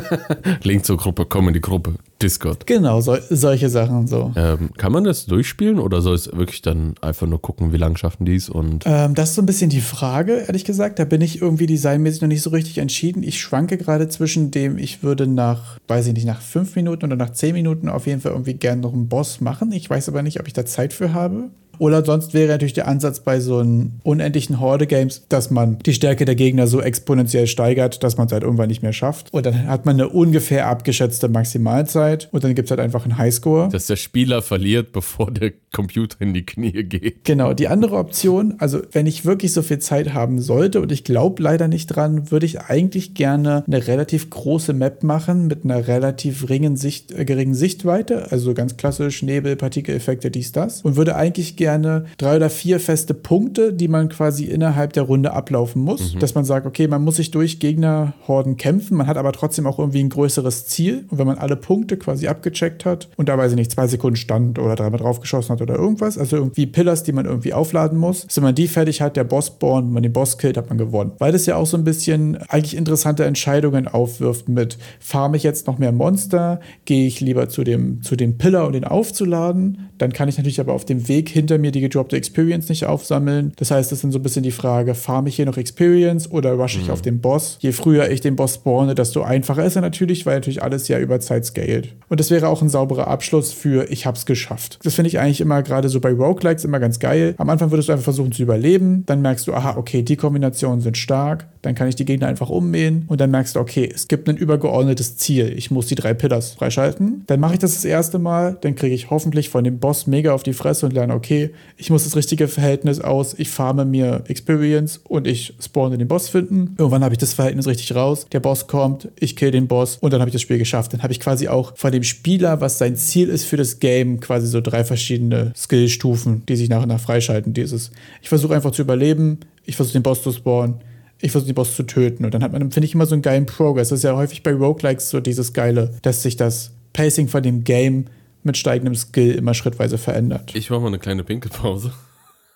Link 0.63 0.85
zur 0.85 0.97
Gruppe, 0.97 1.25
komm 1.25 1.47
in 1.47 1.53
die 1.53 1.61
Gruppe, 1.61 1.95
Discord. 2.21 2.67
Genau, 2.67 2.99
so, 2.99 3.17
solche 3.29 3.69
Sachen 3.69 4.05
so. 4.05 4.33
Ähm, 4.35 4.71
kann 4.77 4.91
man 4.91 5.05
das 5.05 5.25
durchspielen 5.25 5.79
oder 5.79 6.01
soll 6.01 6.15
es 6.15 6.31
wirklich 6.35 6.61
dann 6.61 6.95
einfach 7.01 7.25
nur 7.25 7.41
gucken, 7.41 7.71
wie 7.71 7.77
lang 7.77 7.95
schaffen 7.95 8.25
die 8.25 8.35
es 8.35 8.49
und. 8.49 8.83
Ähm, 8.85 9.15
das 9.15 9.29
ist 9.29 9.35
so 9.35 9.41
ein 9.41 9.45
bisschen 9.45 9.69
die 9.69 9.81
Frage, 9.81 10.43
ehrlich 10.47 10.65
gesagt. 10.65 10.99
Da 10.99 11.05
bin 11.05 11.21
ich 11.21 11.41
irgendwie 11.41 11.67
designmäßig 11.67 12.21
noch 12.21 12.27
nicht 12.27 12.41
so 12.41 12.49
richtig 12.49 12.77
entschieden. 12.79 13.23
Ich 13.23 13.39
schwanke 13.39 13.77
gerade 13.77 14.09
zwischen 14.09 14.51
dem, 14.51 14.77
ich 14.77 15.01
würde 15.01 15.25
nach, 15.25 15.79
weiß 15.87 16.07
ich 16.07 16.13
nicht, 16.13 16.27
nach 16.27 16.41
fünf 16.41 16.75
Minuten 16.75 17.05
oder 17.05 17.15
nach 17.15 17.31
zehn 17.31 17.53
Minuten 17.53 17.87
auf 17.87 18.07
jeden 18.07 18.19
Fall 18.19 18.33
irgendwie 18.33 18.55
gerne 18.55 18.81
noch 18.81 18.93
einen 18.93 19.07
Boss 19.07 19.39
machen. 19.39 19.71
Ich 19.71 19.89
weiß 19.89 20.09
aber 20.09 20.21
nicht, 20.21 20.39
ob 20.39 20.47
ich 20.47 20.53
da 20.53 20.65
Zeit 20.65 20.91
für 20.91 21.13
habe. 21.13 21.49
Oder 21.79 22.05
sonst 22.05 22.33
wäre 22.33 22.49
natürlich 22.49 22.73
der 22.73 22.87
Ansatz 22.87 23.21
bei 23.21 23.39
so 23.39 23.57
einen 23.57 23.99
unendlichen 24.03 24.59
Horde-Games, 24.59 25.25
dass 25.29 25.49
man 25.49 25.79
die 25.79 25.93
Stärke 25.93 26.25
der 26.25 26.35
Gegner 26.35 26.67
so 26.67 26.81
exponentiell 26.81 27.47
steigert, 27.47 28.03
dass 28.03 28.17
man 28.17 28.27
es 28.27 28.33
halt 28.33 28.43
irgendwann 28.43 28.67
nicht 28.67 28.83
mehr 28.83 28.93
schafft. 28.93 29.33
Und 29.33 29.45
dann 29.45 29.67
hat 29.67 29.85
man 29.85 29.95
eine 29.95 30.09
ungefähr 30.09 30.67
abgeschätzte 30.67 31.29
Maximalzeit 31.29 32.27
und 32.31 32.43
dann 32.43 32.53
gibt 32.53 32.67
es 32.67 32.71
halt 32.71 32.81
einfach 32.81 33.05
einen 33.05 33.17
Highscore. 33.17 33.69
Dass 33.69 33.87
der 33.87 33.95
Spieler 33.95 34.41
verliert, 34.41 34.91
bevor 34.99 35.31
der 35.31 35.53
Computer 35.71 36.17
in 36.19 36.33
die 36.33 36.45
Knie 36.45 36.83
geht. 36.83 37.23
Genau, 37.23 37.53
die 37.53 37.67
andere 37.67 37.95
Option, 37.95 38.55
also 38.57 38.81
wenn 38.91 39.07
ich 39.07 39.25
wirklich 39.25 39.53
so 39.53 39.61
viel 39.61 39.79
Zeit 39.79 40.13
haben 40.13 40.41
sollte 40.41 40.81
und 40.81 40.91
ich 40.91 41.03
glaube 41.03 41.41
leider 41.41 41.67
nicht 41.67 41.87
dran, 41.87 42.29
würde 42.31 42.45
ich 42.45 42.59
eigentlich 42.59 43.13
gerne 43.13 43.63
eine 43.67 43.87
relativ 43.87 44.29
große 44.29 44.73
Map 44.73 45.03
machen 45.03 45.47
mit 45.47 45.63
einer 45.63 45.87
relativ 45.87 46.41
geringen, 46.41 46.75
Sicht, 46.75 47.11
äh, 47.11 47.23
geringen 47.23 47.53
Sichtweite, 47.53 48.31
also 48.31 48.53
ganz 48.53 48.75
klassisch 48.75 49.21
Nebel, 49.23 49.55
Partikeleffekte, 49.55 50.31
dies, 50.31 50.51
das 50.51 50.81
und 50.81 50.95
würde 50.95 51.15
eigentlich 51.15 51.55
gerne 51.55 51.68
gerne 51.69 52.05
drei 52.17 52.37
oder 52.37 52.49
vier 52.49 52.79
feste 52.79 53.13
Punkte, 53.13 53.73
die 53.73 53.87
man 53.87 54.09
quasi 54.09 54.45
innerhalb 54.45 54.93
der 54.93 55.03
Runde 55.03 55.33
ablaufen 55.33 55.83
muss. 55.83 56.15
Mhm. 56.15 56.19
Dass 56.19 56.33
man 56.33 56.43
sagt, 56.43 56.65
okay, 56.65 56.87
man 56.87 57.03
muss 57.03 57.17
sich 57.17 57.29
durch 57.31 57.59
Gegnerhorden 57.59 58.57
kämpfen, 58.57 58.97
man 58.97 59.07
hat 59.07 59.17
aber 59.17 59.31
trotzdem 59.33 59.67
auch 59.67 59.77
irgendwie 59.77 60.03
ein 60.03 60.09
größeres 60.09 60.65
Ziel. 60.65 61.05
Und 61.09 61.19
wenn 61.19 61.27
man 61.27 61.37
alle 61.37 61.55
Punkte 61.55 61.97
quasi 61.97 62.27
abgecheckt 62.27 62.85
hat 62.85 63.07
und 63.17 63.29
da 63.29 63.37
weiß 63.37 63.51
ich 63.51 63.55
nicht, 63.55 63.71
zwei 63.71 63.87
Sekunden 63.87 64.15
stand 64.15 64.57
oder 64.57 64.75
dreimal 64.75 64.99
draufgeschossen 64.99 65.53
hat 65.53 65.61
oder 65.61 65.75
irgendwas, 65.75 66.17
also 66.17 66.37
irgendwie 66.37 66.65
Pillars, 66.65 67.03
die 67.03 67.11
man 67.11 67.25
irgendwie 67.25 67.53
aufladen 67.53 67.97
muss, 67.97 68.25
wenn 68.33 68.43
man 68.43 68.55
die 68.55 68.67
fertig 68.67 69.01
hat, 69.01 69.15
der 69.15 69.23
Boss 69.23 69.47
spawnt, 69.47 69.87
wenn 69.87 69.93
man 69.93 70.03
den 70.03 70.13
Boss 70.13 70.37
killt, 70.37 70.57
hat 70.57 70.69
man 70.69 70.77
gewonnen. 70.77 71.11
Weil 71.19 71.31
das 71.31 71.45
ja 71.45 71.55
auch 71.55 71.67
so 71.67 71.77
ein 71.77 71.83
bisschen 71.83 72.37
eigentlich 72.47 72.75
interessante 72.75 73.25
Entscheidungen 73.25 73.87
aufwirft 73.87 74.49
mit, 74.49 74.77
farme 74.99 75.37
ich 75.37 75.43
jetzt 75.43 75.67
noch 75.67 75.77
mehr 75.77 75.91
Monster, 75.91 76.59
gehe 76.85 77.05
ich 77.05 77.19
lieber 77.19 77.49
zu 77.49 77.63
dem, 77.63 78.01
zu 78.01 78.15
dem 78.15 78.37
Pillar, 78.37 78.65
um 78.65 78.73
den 78.73 78.85
aufzuladen, 78.85 79.89
dann 79.99 80.13
kann 80.13 80.29
ich 80.29 80.37
natürlich 80.37 80.59
aber 80.59 80.73
auf 80.73 80.85
dem 80.85 81.07
Weg 81.07 81.29
hinter 81.29 81.58
mir 81.59 81.71
die 81.71 81.81
gedroppte 81.81 82.15
Experience 82.15 82.69
nicht 82.69 82.85
aufsammeln. 82.85 83.53
Das 83.57 83.71
heißt, 83.71 83.91
das 83.91 84.01
sind 84.01 84.11
so 84.11 84.19
ein 84.19 84.23
bisschen 84.23 84.43
die 84.43 84.51
Frage, 84.51 84.95
farme 84.95 85.29
ich 85.29 85.35
hier 85.35 85.45
noch 85.45 85.57
Experience 85.57 86.31
oder 86.31 86.53
rush 86.53 86.77
ich 86.77 86.87
mhm. 86.87 86.93
auf 86.93 87.01
den 87.01 87.21
Boss? 87.21 87.57
Je 87.59 87.71
früher 87.71 88.09
ich 88.09 88.21
den 88.21 88.35
Boss 88.35 88.55
spawne, 88.55 88.95
desto 88.95 89.21
einfacher 89.21 89.63
ist 89.65 89.75
er 89.75 89.81
natürlich, 89.81 90.25
weil 90.25 90.35
natürlich 90.35 90.63
alles 90.63 90.87
ja 90.87 90.99
über 90.99 91.19
Zeit 91.19 91.45
scaled. 91.45 91.93
Und 92.07 92.19
das 92.19 92.31
wäre 92.31 92.47
auch 92.47 92.61
ein 92.61 92.69
sauberer 92.69 93.07
Abschluss 93.07 93.51
für 93.51 93.89
ich 93.89 94.05
hab's 94.05 94.25
geschafft. 94.25 94.79
Das 94.83 94.95
finde 94.95 95.09
ich 95.09 95.19
eigentlich 95.19 95.41
immer 95.41 95.61
gerade 95.63 95.89
so 95.89 95.99
bei 95.99 96.11
Roguelikes 96.11 96.65
immer 96.65 96.79
ganz 96.79 96.99
geil. 96.99 97.35
Am 97.37 97.49
Anfang 97.49 97.71
würdest 97.71 97.89
du 97.89 97.93
einfach 97.93 98.03
versuchen 98.03 98.31
zu 98.31 98.41
überleben, 98.41 99.03
dann 99.05 99.21
merkst 99.21 99.47
du, 99.47 99.53
aha, 99.53 99.77
okay, 99.77 100.01
die 100.01 100.15
Kombinationen 100.15 100.81
sind 100.81 100.97
stark, 100.97 101.47
dann 101.61 101.75
kann 101.75 101.87
ich 101.87 101.95
die 101.95 102.05
Gegner 102.05 102.27
einfach 102.27 102.49
ummähen 102.49 103.03
und 103.07 103.19
dann 103.19 103.31
merkst 103.31 103.55
du, 103.55 103.59
okay, 103.59 103.89
es 103.93 104.07
gibt 104.07 104.29
ein 104.29 104.37
übergeordnetes 104.37 105.17
Ziel. 105.17 105.53
Ich 105.55 105.71
muss 105.71 105.87
die 105.87 105.95
drei 105.95 106.13
Pillars 106.13 106.51
freischalten. 106.51 107.23
Dann 107.27 107.39
mache 107.39 107.53
ich 107.53 107.59
das 107.59 107.73
das 107.73 107.85
erste 107.85 108.19
Mal, 108.19 108.57
dann 108.61 108.75
kriege 108.75 108.95
ich 108.95 109.09
hoffentlich 109.09 109.49
von 109.49 109.63
dem 109.63 109.79
Boss 109.79 110.07
mega 110.07 110.33
auf 110.33 110.43
die 110.43 110.53
Fresse 110.53 110.85
und 110.85 110.93
lerne, 110.93 111.13
okay, 111.13 111.48
ich 111.77 111.89
muss 111.89 112.03
das 112.03 112.15
richtige 112.15 112.47
Verhältnis 112.47 112.99
aus, 112.99 113.35
ich 113.37 113.49
farme 113.49 113.85
mir 113.85 114.23
Experience 114.27 114.99
und 115.03 115.27
ich 115.27 115.55
spawne 115.59 115.97
den 115.97 116.07
Boss 116.07 116.29
finden. 116.29 116.75
Irgendwann 116.77 117.03
habe 117.03 117.13
ich 117.13 117.17
das 117.17 117.33
Verhältnis 117.33 117.67
richtig 117.67 117.95
raus. 117.95 118.27
Der 118.31 118.39
Boss 118.39 118.67
kommt, 118.67 119.09
ich 119.19 119.35
kill 119.35 119.51
den 119.51 119.67
Boss 119.67 119.97
und 120.01 120.13
dann 120.13 120.21
habe 120.21 120.29
ich 120.29 120.33
das 120.33 120.41
Spiel 120.41 120.57
geschafft. 120.57 120.93
Dann 120.93 121.03
habe 121.03 121.13
ich 121.13 121.19
quasi 121.19 121.47
auch 121.47 121.75
von 121.75 121.91
dem 121.91 122.03
Spieler, 122.03 122.61
was 122.61 122.77
sein 122.77 122.95
Ziel 122.95 123.29
ist 123.29 123.45
für 123.45 123.57
das 123.57 123.79
Game, 123.79 124.19
quasi 124.19 124.47
so 124.47 124.61
drei 124.61 124.83
verschiedene 124.83 125.53
Skillstufen, 125.55 126.45
die 126.47 126.55
sich 126.55 126.69
nach 126.69 126.83
und 126.83 126.89
nach 126.89 127.01
freischalten. 127.01 127.53
Dieses, 127.53 127.91
ich 128.21 128.29
versuche 128.29 128.55
einfach 128.55 128.71
zu 128.71 128.81
überleben, 128.81 129.39
ich 129.65 129.75
versuche 129.75 129.93
den 129.93 130.03
Boss 130.03 130.23
zu 130.23 130.31
spawnen, 130.31 130.75
ich 131.21 131.31
versuche 131.31 131.51
den 131.51 131.55
Boss 131.55 131.75
zu 131.75 131.83
töten. 131.83 132.25
Und 132.25 132.33
dann 132.33 132.43
hat 132.43 132.51
man, 132.51 132.71
finde 132.71 132.85
ich, 132.85 132.93
immer 132.93 133.05
so 133.05 133.13
einen 133.13 133.21
geilen 133.21 133.45
Progress. 133.45 133.89
Das 133.89 133.99
ist 133.99 134.03
ja 134.03 134.15
häufig 134.15 134.43
bei 134.43 134.53
Roguelikes 134.53 135.09
so 135.09 135.19
dieses 135.19 135.53
Geile, 135.53 135.91
dass 136.01 136.23
sich 136.23 136.37
das 136.37 136.71
Pacing 136.93 137.27
von 137.27 137.43
dem 137.43 137.63
Game 137.63 138.05
mit 138.49 138.57
steigendem 138.57 138.95
Skill 138.95 139.35
immer 139.35 139.53
schrittweise 139.53 139.99
verändert. 139.99 140.55
Ich 140.55 140.71
mache 140.71 140.81
mal 140.81 140.87
eine 140.87 140.97
kleine 140.99 141.23
Pinkelpause. 141.23 141.93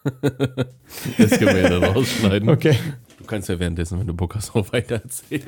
das 0.22 1.32
können 1.32 1.56
wir 1.56 1.62
ja 1.62 1.70
dann 1.70 1.84
rausschneiden. 1.84 2.50
Okay. 2.50 2.76
Du 3.20 3.26
kannst 3.26 3.48
ja 3.48 3.60
währenddessen, 3.60 4.00
wenn 4.00 4.08
du 4.08 4.14
Bock 4.14 4.36
hast, 4.36 4.56
auch 4.56 4.74
weiter 4.74 4.96
erzählen. 4.96 5.44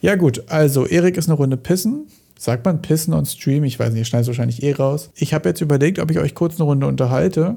ja, 0.00 0.16
gut. 0.16 0.44
Also, 0.48 0.86
Erik 0.86 1.16
ist 1.16 1.28
eine 1.28 1.36
Runde 1.36 1.56
pissen. 1.56 2.08
Sagt 2.38 2.66
man 2.66 2.82
pissen 2.82 3.14
on 3.14 3.24
Stream? 3.24 3.64
Ich 3.64 3.78
weiß 3.78 3.92
nicht, 3.92 4.02
ich 4.02 4.08
schneide 4.08 4.22
es 4.22 4.28
wahrscheinlich 4.28 4.62
eh 4.62 4.72
raus. 4.72 5.10
Ich 5.14 5.32
habe 5.32 5.48
jetzt 5.48 5.62
überlegt, 5.62 5.98
ob 5.98 6.10
ich 6.10 6.18
euch 6.18 6.34
kurz 6.34 6.56
eine 6.56 6.64
Runde 6.64 6.86
unterhalte 6.86 7.56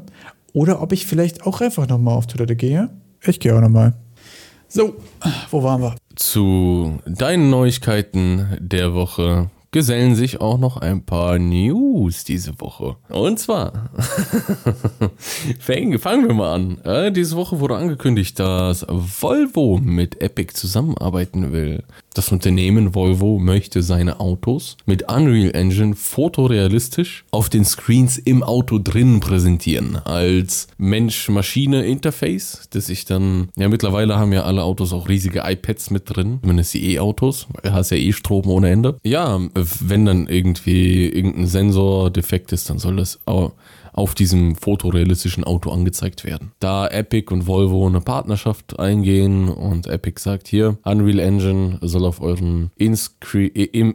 oder 0.54 0.82
ob 0.82 0.94
ich 0.94 1.06
vielleicht 1.06 1.46
auch 1.46 1.60
einfach 1.60 1.88
nochmal 1.90 2.16
auf 2.16 2.28
Toilette 2.28 2.56
gehe. 2.56 2.90
Ich 3.22 3.40
gehe 3.40 3.54
auch 3.54 3.62
nochmal. 3.62 3.94
So, 4.70 4.96
wo 5.52 5.62
waren 5.62 5.82
wir? 5.82 5.96
Zu 6.16 7.00
deinen 7.06 7.50
Neuigkeiten 7.50 8.58
der 8.60 8.94
Woche 8.94 9.50
gesellen 9.72 10.16
sich 10.16 10.42
auch 10.42 10.58
noch 10.58 10.78
ein 10.78 11.04
paar 11.06 11.40
News 11.40 12.24
diese 12.24 12.60
Woche. 12.60 12.96
Und 13.10 13.40
zwar, 13.40 13.90
fangen 15.60 16.28
wir 16.28 16.34
mal 16.34 16.54
an. 16.54 16.78
Äh, 16.84 17.12
diese 17.12 17.36
Woche 17.36 17.60
wurde 17.60 17.76
angekündigt, 17.76 18.40
dass 18.40 18.86
Volvo 18.90 19.80
mit 19.82 20.22
Epic 20.22 20.54
zusammenarbeiten 20.54 21.52
will. 21.52 21.84
Das 22.18 22.32
Unternehmen 22.32 22.96
Volvo 22.96 23.38
möchte 23.38 23.84
seine 23.84 24.20
Autos 24.20 24.76
mit 24.88 25.04
Unreal 25.04 25.52
Engine 25.54 25.96
fotorealistisch 25.96 27.26
auf 27.30 27.48
den 27.48 27.64
Screens 27.64 28.18
im 28.18 28.42
Auto 28.42 28.80
drin 28.80 29.20
präsentieren. 29.20 29.98
Als 29.98 30.68
Mensch-Maschine-Interface, 30.80 32.70
das 32.72 32.90
ich 32.90 33.06
dann, 33.06 33.50
ja 33.56 33.70
mittlerweile 33.70 34.18
haben 34.18 34.34
ja 34.34 34.46
alle 34.46 34.64
Autos 34.64 34.94
auch 34.94 35.08
riesige 35.10 35.44
iPads 35.46 35.92
mit 35.92 36.04
drin, 36.06 36.40
zumindest 36.42 36.74
die 36.74 36.96
E-Autos, 36.96 37.46
hast 37.64 37.92
ja 37.92 37.98
eh 37.98 38.14
Strom 38.14 38.48
ohne 38.48 38.72
Ende. 38.72 38.98
Ja, 39.04 39.40
wenn 39.80 40.06
dann 40.06 40.28
irgendwie 40.28 41.08
irgendein 41.08 41.48
Sensor 41.48 42.10
defekt 42.12 42.52
ist, 42.52 42.70
dann 42.70 42.80
soll 42.80 42.98
das 42.98 43.20
auch 43.26 43.54
auf 43.98 44.14
diesem 44.14 44.56
fotorealistischen 44.56 45.44
Auto 45.44 45.72
angezeigt 45.72 46.24
werden. 46.24 46.52
Da 46.60 46.88
Epic 46.88 47.34
und 47.34 47.48
Volvo 47.48 47.88
eine 47.88 48.00
Partnerschaft 48.00 48.80
eingehen 48.80 49.50
und 49.50 49.88
Epic 49.88 50.22
sagt 50.22 50.48
hier, 50.48 50.78
Unreal 50.84 51.20
Engine 51.20 51.80
soll 51.82 52.06
auf 52.06 52.22
euren 52.22 52.70
im 52.78 52.96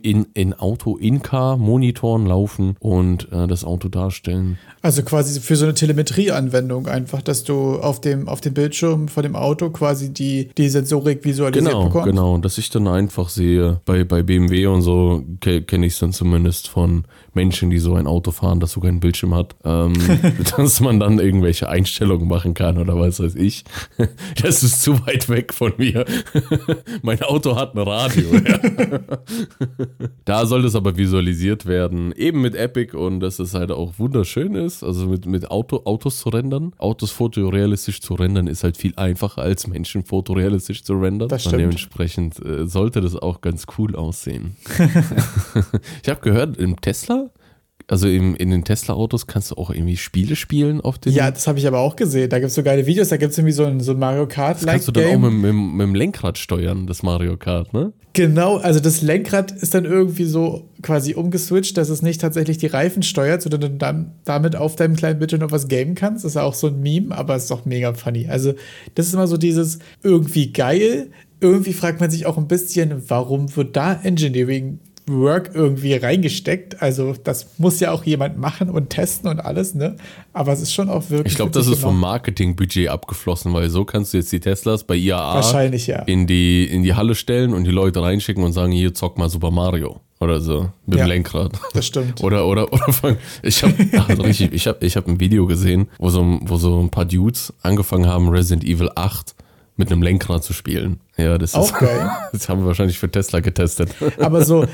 in, 0.02 0.26
in 0.34 0.54
Auto 0.54 0.96
In-Car 0.96 1.56
Monitoren 1.56 2.26
laufen 2.26 2.76
und 2.80 3.30
äh, 3.30 3.46
das 3.46 3.64
Auto 3.64 3.88
darstellen. 3.88 4.58
Also 4.82 5.02
quasi 5.04 5.38
für 5.38 5.54
so 5.54 5.66
eine 5.66 5.74
Telemetrie-Anwendung 5.74 6.88
einfach, 6.88 7.22
dass 7.22 7.44
du 7.44 7.76
auf 7.76 8.00
dem, 8.00 8.28
auf 8.28 8.40
dem 8.40 8.54
Bildschirm 8.54 9.06
von 9.06 9.22
dem 9.22 9.36
Auto 9.36 9.70
quasi 9.70 10.12
die, 10.12 10.50
die 10.58 10.68
Sensorik 10.68 11.24
visualisiert 11.24 11.66
genau, 11.66 11.84
bekommst. 11.84 12.08
Genau, 12.08 12.38
dass 12.38 12.58
ich 12.58 12.70
dann 12.70 12.88
einfach 12.88 13.28
sehe, 13.28 13.80
bei, 13.84 14.02
bei 14.02 14.24
BMW 14.24 14.66
und 14.66 14.82
so 14.82 15.22
kenne 15.40 15.86
ich 15.86 15.92
es 15.92 16.00
dann 16.00 16.12
zumindest 16.12 16.68
von 16.68 17.04
Menschen, 17.34 17.70
die 17.70 17.78
so 17.78 17.94
ein 17.94 18.08
Auto 18.08 18.32
fahren, 18.32 18.58
das 18.58 18.72
sogar 18.72 18.88
einen 18.88 19.00
Bildschirm 19.00 19.34
hat, 19.34 19.54
ähm, 19.64 19.91
dass 20.56 20.80
man 20.80 21.00
dann 21.00 21.18
irgendwelche 21.18 21.68
Einstellungen 21.68 22.28
machen 22.28 22.54
kann 22.54 22.78
oder 22.78 22.98
was 22.98 23.20
weiß 23.20 23.34
ich. 23.36 23.64
Das 24.42 24.62
ist 24.62 24.82
zu 24.82 25.04
weit 25.06 25.28
weg 25.28 25.52
von 25.52 25.72
mir. 25.76 26.04
mein 27.02 27.22
Auto 27.22 27.56
hat 27.56 27.74
ein 27.74 27.78
Radio. 27.78 28.34
Ja. 28.34 29.00
da 30.24 30.46
soll 30.46 30.62
das 30.62 30.74
aber 30.74 30.96
visualisiert 30.96 31.66
werden, 31.66 32.12
eben 32.12 32.40
mit 32.40 32.54
Epic 32.54 32.96
und 32.96 33.20
dass 33.20 33.38
es 33.38 33.54
halt 33.54 33.70
auch 33.70 33.98
wunderschön 33.98 34.54
ist, 34.54 34.82
also 34.82 35.06
mit, 35.06 35.26
mit 35.26 35.50
Auto, 35.50 35.82
Autos 35.84 36.18
zu 36.18 36.30
rendern. 36.30 36.72
Autos 36.78 37.10
fotorealistisch 37.10 38.00
zu 38.00 38.14
rendern 38.14 38.46
ist 38.46 38.64
halt 38.64 38.76
viel 38.76 38.94
einfacher 38.96 39.42
als 39.42 39.66
Menschen 39.66 40.04
fotorealistisch 40.04 40.82
zu 40.82 40.94
rendern. 40.94 41.28
Das 41.28 41.42
stimmt. 41.42 41.54
Und 41.54 41.60
dementsprechend 41.60 42.44
äh, 42.44 42.66
sollte 42.66 43.00
das 43.00 43.16
auch 43.16 43.40
ganz 43.40 43.66
cool 43.78 43.94
aussehen. 43.94 44.56
ich 46.02 46.08
habe 46.08 46.20
gehört, 46.20 46.56
im 46.56 46.80
Tesla 46.80 47.30
also 47.92 48.08
im, 48.08 48.34
in 48.36 48.48
den 48.48 48.64
Tesla-Autos 48.64 49.26
kannst 49.26 49.50
du 49.50 49.56
auch 49.56 49.68
irgendwie 49.68 49.98
Spiele 49.98 50.34
spielen 50.34 50.80
auf 50.80 50.96
den. 50.96 51.12
Ja, 51.12 51.30
das 51.30 51.46
habe 51.46 51.58
ich 51.58 51.66
aber 51.66 51.80
auch 51.80 51.94
gesehen. 51.94 52.30
Da 52.30 52.38
gibt 52.38 52.48
es 52.48 52.54
so 52.54 52.62
geile 52.62 52.86
Videos, 52.86 53.10
da 53.10 53.18
gibt 53.18 53.32
es 53.32 53.38
irgendwie 53.38 53.52
so 53.52 53.66
ein, 53.66 53.80
so 53.80 53.92
ein 53.92 53.98
Mario 53.98 54.26
Kart. 54.26 54.56
Das 54.56 54.64
kannst 54.64 54.88
du 54.88 54.92
dann 54.92 55.14
auch 55.14 55.18
mit, 55.18 55.32
mit, 55.34 55.52
mit, 55.52 55.86
dem 55.88 55.94
Lenkrad 55.94 56.38
steuern, 56.38 56.86
das 56.86 57.02
Mario 57.02 57.36
Kart, 57.36 57.74
ne? 57.74 57.92
Genau, 58.14 58.56
also 58.56 58.80
das 58.80 59.02
Lenkrad 59.02 59.52
ist 59.52 59.74
dann 59.74 59.84
irgendwie 59.84 60.24
so 60.24 60.70
quasi 60.80 61.12
umgeswitcht, 61.12 61.76
dass 61.76 61.90
es 61.90 62.00
nicht 62.00 62.18
tatsächlich 62.22 62.56
die 62.56 62.66
Reifen 62.66 63.02
steuert, 63.02 63.42
sondern 63.42 63.60
du 63.60 63.68
dann 63.68 64.12
damit 64.24 64.56
auf 64.56 64.74
deinem 64.74 64.96
kleinen 64.96 65.18
Bildschirm 65.18 65.40
noch 65.40 65.52
was 65.52 65.68
gamen 65.68 65.94
kannst. 65.94 66.24
Das 66.24 66.32
ist 66.32 66.38
auch 66.38 66.54
so 66.54 66.68
ein 66.68 66.80
Meme, 66.80 67.14
aber 67.14 67.36
es 67.36 67.42
ist 67.42 67.50
doch 67.50 67.66
mega 67.66 67.92
funny. 67.92 68.26
Also, 68.26 68.54
das 68.94 69.08
ist 69.08 69.12
immer 69.12 69.26
so 69.26 69.36
dieses 69.36 69.80
irgendwie 70.02 70.50
geil. 70.50 71.10
Irgendwie 71.40 71.74
fragt 71.74 72.00
man 72.00 72.10
sich 72.10 72.24
auch 72.24 72.38
ein 72.38 72.48
bisschen, 72.48 73.02
warum 73.10 73.54
wird 73.54 73.76
da 73.76 73.92
Engineering 74.02 74.78
Work 75.06 75.50
irgendwie 75.54 75.94
reingesteckt. 75.94 76.80
Also 76.80 77.14
das 77.24 77.58
muss 77.58 77.80
ja 77.80 77.90
auch 77.92 78.04
jemand 78.04 78.38
machen 78.38 78.70
und 78.70 78.90
testen 78.90 79.28
und 79.28 79.40
alles, 79.40 79.74
ne? 79.74 79.96
Aber 80.32 80.52
es 80.52 80.60
ist 80.60 80.72
schon 80.72 80.88
auch 80.88 81.10
wirklich. 81.10 81.32
Ich 81.32 81.36
glaube, 81.36 81.50
das 81.50 81.66
ist 81.66 81.80
vom 81.80 81.98
Marketingbudget 81.98 82.88
abgeflossen, 82.88 83.52
weil 83.52 83.68
so 83.70 83.84
kannst 83.84 84.12
du 84.12 84.18
jetzt 84.18 84.32
die 84.32 84.40
Teslas 84.40 84.84
bei 84.84 84.94
IAA 84.96 85.34
Wahrscheinlich, 85.34 85.86
ja. 85.86 86.02
in, 86.02 86.26
die, 86.26 86.64
in 86.64 86.82
die 86.82 86.94
Halle 86.94 87.14
stellen 87.14 87.52
und 87.52 87.64
die 87.64 87.70
Leute 87.70 88.02
reinschicken 88.02 88.44
und 88.44 88.52
sagen, 88.52 88.72
hier 88.72 88.94
zock 88.94 89.18
mal 89.18 89.28
Super 89.28 89.50
Mario. 89.50 90.00
Oder 90.20 90.40
so, 90.40 90.70
mit 90.86 91.00
ja, 91.00 91.04
dem 91.04 91.08
Lenkrad. 91.08 91.50
Das 91.74 91.84
stimmt. 91.84 92.22
Oder, 92.22 92.46
oder, 92.46 92.72
oder 92.72 92.92
fang, 92.92 93.16
ich 93.42 93.60
habe 93.64 93.74
also 94.08 94.22
richtig, 94.22 94.52
ich 94.52 94.68
hab, 94.68 94.80
ich 94.80 94.96
hab 94.96 95.08
ein 95.08 95.18
Video 95.18 95.46
gesehen, 95.46 95.88
wo 95.98 96.10
so, 96.10 96.38
wo 96.42 96.58
so 96.58 96.78
ein 96.78 96.90
paar 96.90 97.06
Dudes 97.06 97.52
angefangen 97.62 98.06
haben, 98.06 98.28
Resident 98.28 98.62
Evil 98.62 98.88
8 98.94 99.34
mit 99.76 99.90
einem 99.90 100.00
Lenkrad 100.00 100.44
zu 100.44 100.52
spielen. 100.52 101.00
Ja, 101.16 101.38
das 101.38 101.56
auch 101.56 101.64
ist 101.64 101.74
geil. 101.74 102.10
Das 102.32 102.48
haben 102.48 102.60
wir 102.60 102.66
wahrscheinlich 102.66 103.00
für 103.00 103.10
Tesla 103.10 103.40
getestet. 103.40 103.94
Aber 104.18 104.44
so, 104.44 104.64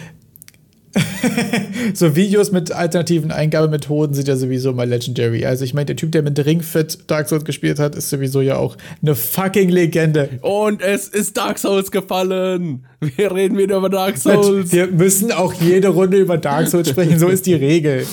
so 1.94 2.16
Videos 2.16 2.52
mit 2.52 2.72
alternativen 2.72 3.30
Eingabemethoden 3.30 4.14
sind 4.14 4.28
ja 4.28 4.36
sowieso 4.36 4.72
mal 4.72 4.88
legendary. 4.88 5.44
Also 5.44 5.64
ich 5.64 5.74
meine, 5.74 5.86
der 5.86 5.96
Typ, 5.96 6.12
der 6.12 6.22
mit 6.22 6.44
Ring 6.44 6.62
Fit 6.62 6.98
Dark 7.06 7.28
Souls 7.28 7.44
gespielt 7.44 7.78
hat, 7.78 7.94
ist 7.94 8.10
sowieso 8.10 8.40
ja 8.40 8.56
auch 8.56 8.76
eine 9.02 9.14
fucking 9.14 9.68
Legende. 9.68 10.38
Und 10.42 10.82
es 10.82 11.08
ist 11.08 11.36
Dark 11.36 11.58
Souls 11.58 11.90
gefallen. 11.90 12.84
Wir 13.00 13.32
reden 13.32 13.56
wieder 13.56 13.76
über 13.76 13.88
Dark 13.88 14.16
Souls. 14.18 14.72
Wir 14.72 14.88
müssen 14.88 15.30
auch 15.30 15.52
jede 15.52 15.88
Runde 15.88 16.18
über 16.18 16.36
Dark 16.36 16.66
Souls 16.66 16.88
sprechen. 16.88 17.16
So 17.18 17.28
ist 17.28 17.46
die 17.46 17.54
Regel. 17.54 18.04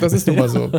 Das 0.00 0.12
ist 0.12 0.26
nun 0.26 0.36
mal 0.36 0.48
so. 0.48 0.70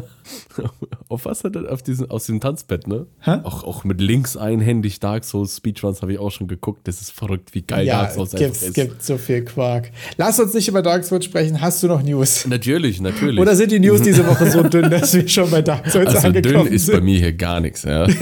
Auf 1.07 1.23
was 1.23 1.45
hat 1.45 1.55
er? 1.55 1.71
Auf 1.71 1.81
diesen, 1.81 2.09
aus 2.09 2.25
dem 2.25 2.41
Tanzbett, 2.41 2.87
ne? 2.87 3.07
Hä? 3.21 3.37
Auch, 3.43 3.63
auch 3.63 3.85
mit 3.85 4.01
links 4.01 4.35
einhändig 4.35 4.99
Dark 4.99 5.23
Souls 5.23 5.57
Speedruns 5.57 6.01
habe 6.01 6.11
ich 6.11 6.19
auch 6.19 6.31
schon 6.31 6.47
geguckt. 6.47 6.87
Das 6.87 6.99
ist 6.99 7.11
verrückt, 7.11 7.53
wie 7.53 7.61
geil 7.61 7.85
ja, 7.85 8.01
Dark 8.01 8.11
Souls 8.11 8.35
einfach 8.35 8.47
ist. 8.47 8.63
Es 8.63 8.73
gibt 8.73 9.01
so 9.01 9.17
viel 9.17 9.45
Quark. 9.45 9.91
Lass 10.17 10.39
uns 10.41 10.53
nicht 10.53 10.67
über 10.67 10.81
Dark 10.81 11.05
Souls 11.05 11.23
sprechen. 11.23 11.61
Hast 11.61 11.81
du 11.83 11.87
noch 11.87 12.03
News? 12.03 12.45
Natürlich, 12.47 12.99
natürlich. 12.99 13.39
Oder 13.39 13.55
sind 13.55 13.71
die 13.71 13.79
News 13.79 14.01
diese 14.01 14.27
Woche 14.27 14.51
so 14.51 14.61
dünn, 14.63 14.89
dass 14.89 15.13
wir 15.13 15.25
schon 15.27 15.49
bei 15.49 15.61
Dark 15.61 15.89
Souls 15.89 16.15
also 16.15 16.27
angekommen 16.27 16.65
dünn 16.65 16.73
ist 16.73 16.91
bei 16.91 16.99
mir 16.99 17.17
hier 17.17 17.33
gar 17.33 17.61
nichts, 17.61 17.83
ja. 17.83 18.07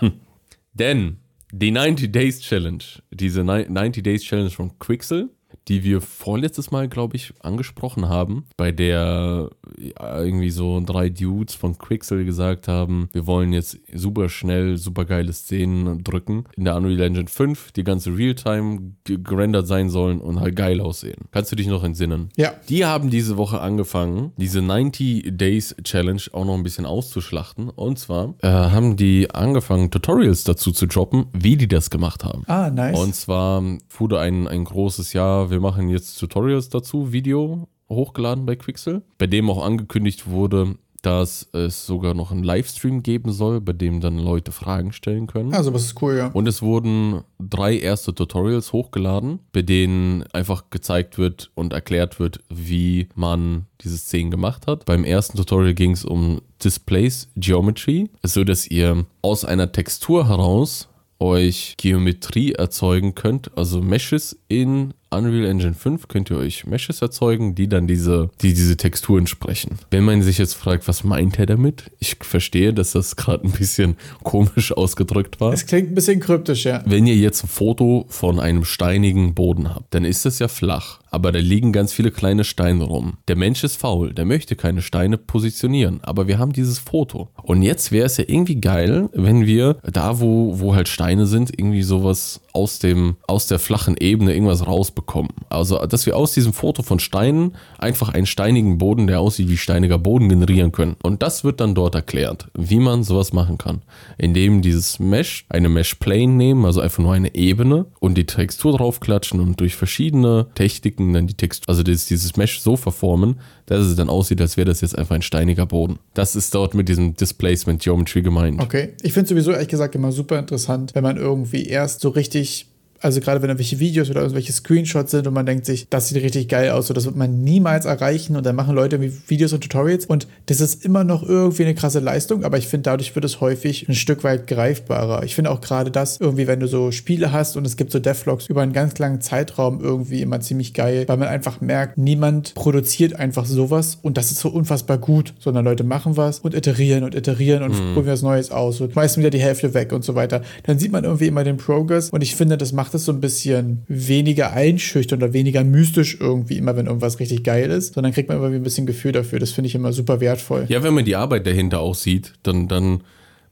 Denn 0.74 1.18
die 1.52 1.70
90 1.70 2.12
Days 2.12 2.40
Challenge, 2.40 2.82
diese 3.10 3.44
90 3.44 4.02
Days 4.02 4.22
Challenge 4.22 4.50
von 4.50 4.78
Quixel, 4.78 5.30
die 5.68 5.84
wir 5.84 6.00
vorletztes 6.00 6.70
Mal, 6.70 6.88
glaube 6.88 7.16
ich, 7.16 7.32
angesprochen 7.40 8.08
haben, 8.08 8.46
bei 8.56 8.72
der 8.72 9.50
irgendwie 9.78 10.50
so 10.50 10.80
drei 10.84 11.08
Dudes 11.08 11.54
von 11.54 11.78
Quixel 11.78 12.24
gesagt 12.24 12.68
haben, 12.68 13.08
wir 13.12 13.26
wollen 13.26 13.52
jetzt 13.52 13.78
super 13.92 14.28
schnell, 14.28 14.76
super 14.76 15.04
geile 15.04 15.32
Szenen 15.32 16.02
drücken 16.02 16.44
in 16.56 16.64
der 16.64 16.76
Unreal 16.76 17.00
Engine 17.00 17.28
5, 17.28 17.72
die 17.72 17.84
ganze 17.84 18.16
Realtime 18.16 18.94
gerendert 19.04 19.66
sein 19.66 19.90
sollen 19.90 20.20
und 20.20 20.40
halt 20.40 20.56
geil 20.56 20.80
aussehen. 20.80 21.28
Kannst 21.30 21.52
du 21.52 21.56
dich 21.56 21.66
noch 21.66 21.84
entsinnen? 21.84 22.30
Ja. 22.36 22.52
Die 22.68 22.84
haben 22.84 23.10
diese 23.10 23.36
Woche 23.36 23.60
angefangen, 23.60 24.32
diese 24.36 24.62
90 24.62 25.36
Days 25.36 25.74
Challenge 25.84 26.22
auch 26.32 26.44
noch 26.44 26.54
ein 26.54 26.62
bisschen 26.62 26.86
auszuschlachten. 26.86 27.68
Und 27.68 27.98
zwar 27.98 28.34
äh, 28.42 28.48
haben 28.48 28.96
die 28.96 29.30
angefangen, 29.30 29.90
Tutorials 29.90 30.44
dazu 30.44 30.72
zu 30.72 30.86
droppen, 30.86 31.26
wie 31.32 31.56
die 31.56 31.68
das 31.68 31.90
gemacht 31.90 32.24
haben. 32.24 32.44
Ah, 32.46 32.70
nice. 32.70 32.98
Und 32.98 33.14
zwar 33.14 33.62
wurde 33.96 34.20
ein, 34.20 34.48
ein 34.48 34.64
großes 34.64 35.12
Jahr, 35.12 35.49
wir 35.50 35.60
machen 35.60 35.88
jetzt 35.88 36.18
Tutorials 36.18 36.68
dazu, 36.68 37.12
Video 37.12 37.68
hochgeladen 37.88 38.46
bei 38.46 38.56
Quixel, 38.56 39.02
bei 39.18 39.26
dem 39.26 39.50
auch 39.50 39.64
angekündigt 39.64 40.28
wurde, 40.28 40.76
dass 41.02 41.48
es 41.52 41.86
sogar 41.86 42.14
noch 42.14 42.30
einen 42.30 42.42
Livestream 42.42 43.02
geben 43.02 43.32
soll, 43.32 43.60
bei 43.60 43.72
dem 43.72 44.00
dann 44.00 44.18
Leute 44.18 44.52
Fragen 44.52 44.92
stellen 44.92 45.26
können. 45.26 45.54
Also, 45.54 45.70
das 45.70 45.84
ist 45.84 46.02
cool, 46.02 46.16
ja. 46.16 46.26
Und 46.28 46.46
es 46.46 46.62
wurden 46.62 47.22
drei 47.38 47.78
erste 47.78 48.14
Tutorials 48.14 48.72
hochgeladen, 48.72 49.40
bei 49.52 49.62
denen 49.62 50.24
einfach 50.32 50.64
gezeigt 50.70 51.18
wird 51.18 51.50
und 51.54 51.72
erklärt 51.72 52.20
wird, 52.20 52.40
wie 52.48 53.08
man 53.14 53.66
diese 53.80 53.96
Szenen 53.96 54.30
gemacht 54.30 54.66
hat. 54.66 54.84
Beim 54.84 55.04
ersten 55.04 55.36
Tutorial 55.36 55.74
ging 55.74 55.92
es 55.92 56.04
um 56.04 56.42
Displace 56.62 57.28
Geometry, 57.36 58.10
so 58.22 58.44
dass 58.44 58.66
ihr 58.66 59.06
aus 59.22 59.44
einer 59.44 59.72
Textur 59.72 60.28
heraus 60.28 60.88
euch 61.18 61.74
Geometrie 61.76 62.52
erzeugen 62.52 63.14
könnt, 63.14 63.56
also 63.56 63.80
Meshes 63.82 64.38
in 64.48 64.94
Unreal 65.12 65.46
Engine 65.46 65.74
5 65.74 66.06
könnt 66.06 66.30
ihr 66.30 66.36
euch 66.36 66.66
Meshes 66.66 67.02
erzeugen, 67.02 67.56
die 67.56 67.68
dann 67.68 67.88
diese, 67.88 68.30
die 68.42 68.54
diese 68.54 68.76
Texturen 68.76 69.26
sprechen. 69.26 69.78
Wenn 69.90 70.04
man 70.04 70.22
sich 70.22 70.38
jetzt 70.38 70.54
fragt, 70.54 70.86
was 70.86 71.02
meint 71.02 71.36
er 71.38 71.46
damit? 71.46 71.90
Ich 71.98 72.16
verstehe, 72.20 72.72
dass 72.72 72.92
das 72.92 73.16
gerade 73.16 73.44
ein 73.44 73.50
bisschen 73.50 73.96
komisch 74.22 74.70
ausgedrückt 74.70 75.40
war. 75.40 75.52
Es 75.52 75.66
klingt 75.66 75.90
ein 75.90 75.94
bisschen 75.96 76.20
kryptisch, 76.20 76.64
ja. 76.64 76.82
Wenn 76.86 77.08
ihr 77.08 77.16
jetzt 77.16 77.42
ein 77.42 77.48
Foto 77.48 78.06
von 78.08 78.38
einem 78.38 78.64
steinigen 78.64 79.34
Boden 79.34 79.74
habt, 79.74 79.92
dann 79.94 80.04
ist 80.04 80.24
das 80.24 80.38
ja 80.38 80.46
flach, 80.46 81.00
aber 81.10 81.32
da 81.32 81.40
liegen 81.40 81.72
ganz 81.72 81.92
viele 81.92 82.12
kleine 82.12 82.44
Steine 82.44 82.84
rum. 82.84 83.14
Der 83.26 83.36
Mensch 83.36 83.64
ist 83.64 83.76
faul, 83.76 84.14
der 84.14 84.24
möchte 84.24 84.54
keine 84.54 84.80
Steine 84.80 85.18
positionieren, 85.18 85.98
aber 86.02 86.28
wir 86.28 86.38
haben 86.38 86.52
dieses 86.52 86.78
Foto. 86.78 87.30
Und 87.42 87.62
jetzt 87.62 87.90
wäre 87.90 88.06
es 88.06 88.16
ja 88.16 88.24
irgendwie 88.28 88.60
geil, 88.60 89.08
wenn 89.12 89.44
wir 89.44 89.78
da, 89.82 90.20
wo, 90.20 90.60
wo 90.60 90.76
halt 90.76 90.86
Steine 90.86 91.26
sind, 91.26 91.50
irgendwie 91.58 91.82
sowas 91.82 92.40
aus 92.52 92.78
dem, 92.78 93.16
aus 93.26 93.48
der 93.48 93.58
flachen 93.58 93.96
Ebene 93.96 94.34
irgendwas 94.34 94.64
rausbekommen 94.66 94.99
bekommen. 95.00 95.30
Also, 95.48 95.78
dass 95.86 96.04
wir 96.04 96.14
aus 96.16 96.32
diesem 96.32 96.52
Foto 96.52 96.82
von 96.82 97.00
Steinen 97.00 97.56
einfach 97.78 98.10
einen 98.10 98.26
steinigen 98.26 98.76
Boden, 98.76 99.06
der 99.06 99.20
aussieht 99.20 99.48
wie 99.48 99.56
steiniger 99.56 99.98
Boden, 99.98 100.28
generieren 100.28 100.72
können. 100.72 100.96
Und 101.02 101.22
das 101.22 101.42
wird 101.42 101.60
dann 101.60 101.74
dort 101.74 101.94
erklärt, 101.94 102.48
wie 102.54 102.78
man 102.78 103.02
sowas 103.02 103.32
machen 103.32 103.56
kann. 103.56 103.80
Indem 104.18 104.60
dieses 104.60 104.98
Mesh, 104.98 105.46
eine 105.48 105.70
Mesh 105.70 105.94
Plane 105.94 106.34
nehmen, 106.34 106.66
also 106.66 106.80
einfach 106.82 107.02
nur 107.02 107.14
eine 107.14 107.34
Ebene 107.34 107.86
und 107.98 108.18
die 108.18 108.26
Textur 108.26 108.76
draufklatschen 108.76 109.40
und 109.40 109.58
durch 109.58 109.74
verschiedene 109.74 110.48
Techniken 110.54 111.14
dann 111.14 111.26
die 111.26 111.34
Textur, 111.34 111.70
also 111.70 111.82
dieses, 111.82 112.06
dieses 112.06 112.36
Mesh 112.36 112.60
so 112.60 112.76
verformen, 112.76 113.40
dass 113.66 113.86
es 113.86 113.96
dann 113.96 114.10
aussieht, 114.10 114.40
als 114.40 114.58
wäre 114.58 114.66
das 114.66 114.82
jetzt 114.82 114.98
einfach 114.98 115.14
ein 115.14 115.22
steiniger 115.22 115.64
Boden. 115.64 115.98
Das 116.12 116.36
ist 116.36 116.54
dort 116.54 116.74
mit 116.74 116.88
diesem 116.90 117.14
Displacement 117.14 117.80
Geometry 117.80 118.20
gemeint. 118.20 118.60
Okay, 118.60 118.94
ich 119.00 119.14
finde 119.14 119.30
sowieso 119.30 119.52
ehrlich 119.52 119.68
gesagt 119.68 119.94
immer 119.94 120.12
super 120.12 120.38
interessant, 120.38 120.94
wenn 120.94 121.02
man 121.02 121.16
irgendwie 121.16 121.64
erst 121.64 122.00
so 122.00 122.10
richtig 122.10 122.69
also 123.00 123.20
gerade 123.20 123.42
wenn 123.42 123.50
irgendwelche 123.50 123.80
Videos 123.80 124.10
oder 124.10 124.20
irgendwelche 124.20 124.52
Screenshots 124.52 125.10
sind 125.10 125.26
und 125.26 125.34
man 125.34 125.46
denkt 125.46 125.66
sich, 125.66 125.88
das 125.88 126.08
sieht 126.08 126.22
richtig 126.22 126.48
geil 126.48 126.70
aus, 126.70 126.86
so 126.86 126.94
das 126.94 127.06
wird 127.06 127.16
man 127.16 127.42
niemals 127.42 127.84
erreichen 127.84 128.36
und 128.36 128.44
dann 128.44 128.56
machen 128.56 128.74
Leute 128.74 128.96
irgendwie 128.96 129.16
Videos 129.28 129.52
und 129.52 129.62
Tutorials 129.62 130.06
und 130.06 130.28
das 130.46 130.60
ist 130.60 130.84
immer 130.84 131.04
noch 131.04 131.22
irgendwie 131.22 131.64
eine 131.64 131.74
krasse 131.74 132.00
Leistung, 132.00 132.44
aber 132.44 132.58
ich 132.58 132.68
finde, 132.68 132.84
dadurch 132.84 133.14
wird 133.14 133.24
es 133.24 133.40
häufig 133.40 133.88
ein 133.88 133.94
Stück 133.94 134.24
weit 134.24 134.46
greifbarer. 134.46 135.22
Ich 135.24 135.34
finde 135.34 135.50
auch 135.50 135.60
gerade 135.60 135.90
das 135.90 136.20
irgendwie, 136.20 136.46
wenn 136.46 136.60
du 136.60 136.68
so 136.68 136.90
Spiele 136.90 137.32
hast 137.32 137.56
und 137.56 137.66
es 137.66 137.76
gibt 137.76 137.90
so 137.92 137.98
Devlogs 137.98 138.46
über 138.46 138.62
einen 138.62 138.72
ganz 138.72 138.98
langen 138.98 139.20
Zeitraum 139.20 139.80
irgendwie 139.82 140.20
immer 140.20 140.40
ziemlich 140.40 140.74
geil, 140.74 141.04
weil 141.06 141.16
man 141.16 141.28
einfach 141.28 141.60
merkt, 141.60 141.98
niemand 141.98 142.54
produziert 142.54 143.14
einfach 143.16 143.46
sowas 143.46 143.98
und 144.02 144.16
das 144.16 144.30
ist 144.30 144.40
so 144.40 144.50
unfassbar 144.50 144.98
gut, 144.98 145.34
sondern 145.38 145.64
Leute 145.64 145.84
machen 145.84 146.16
was 146.16 146.40
und 146.40 146.54
iterieren 146.54 147.04
und 147.04 147.14
iterieren 147.14 147.62
und 147.62 147.72
mhm. 147.72 147.94
probieren 147.94 148.12
was 148.12 148.22
Neues 148.22 148.50
aus 148.50 148.80
und 148.80 148.92
schmeißen 148.92 149.20
wieder 149.22 149.30
die 149.30 149.40
Hälfte 149.40 149.74
weg 149.74 149.92
und 149.92 150.04
so 150.04 150.14
weiter. 150.14 150.42
Dann 150.64 150.78
sieht 150.78 150.92
man 150.92 151.04
irgendwie 151.04 151.26
immer 151.26 151.44
den 151.44 151.56
Progress 151.56 152.10
und 152.10 152.22
ich 152.22 152.36
finde, 152.36 152.58
das 152.58 152.72
macht 152.72 152.89
macht 152.90 152.96
es 152.96 153.04
so 153.04 153.12
ein 153.12 153.20
bisschen 153.20 153.84
weniger 153.86 154.52
einschüchternd 154.52 155.22
oder 155.22 155.32
weniger 155.32 155.62
mystisch 155.62 156.16
irgendwie 156.18 156.56
immer, 156.56 156.74
wenn 156.74 156.86
irgendwas 156.86 157.20
richtig 157.20 157.44
geil 157.44 157.70
ist, 157.70 157.94
sondern 157.94 158.12
kriegt 158.12 158.28
man 158.28 158.38
irgendwie 158.38 158.56
ein 158.56 158.64
bisschen 158.64 158.84
Gefühl 158.84 159.12
dafür. 159.12 159.38
Das 159.38 159.52
finde 159.52 159.68
ich 159.68 159.76
immer 159.76 159.92
super 159.92 160.18
wertvoll. 160.18 160.64
Ja, 160.68 160.82
wenn 160.82 160.92
man 160.94 161.04
die 161.04 161.14
Arbeit 161.14 161.46
dahinter 161.46 161.78
auch 161.78 161.94
sieht, 161.94 162.32
dann, 162.42 162.66
dann 162.66 163.02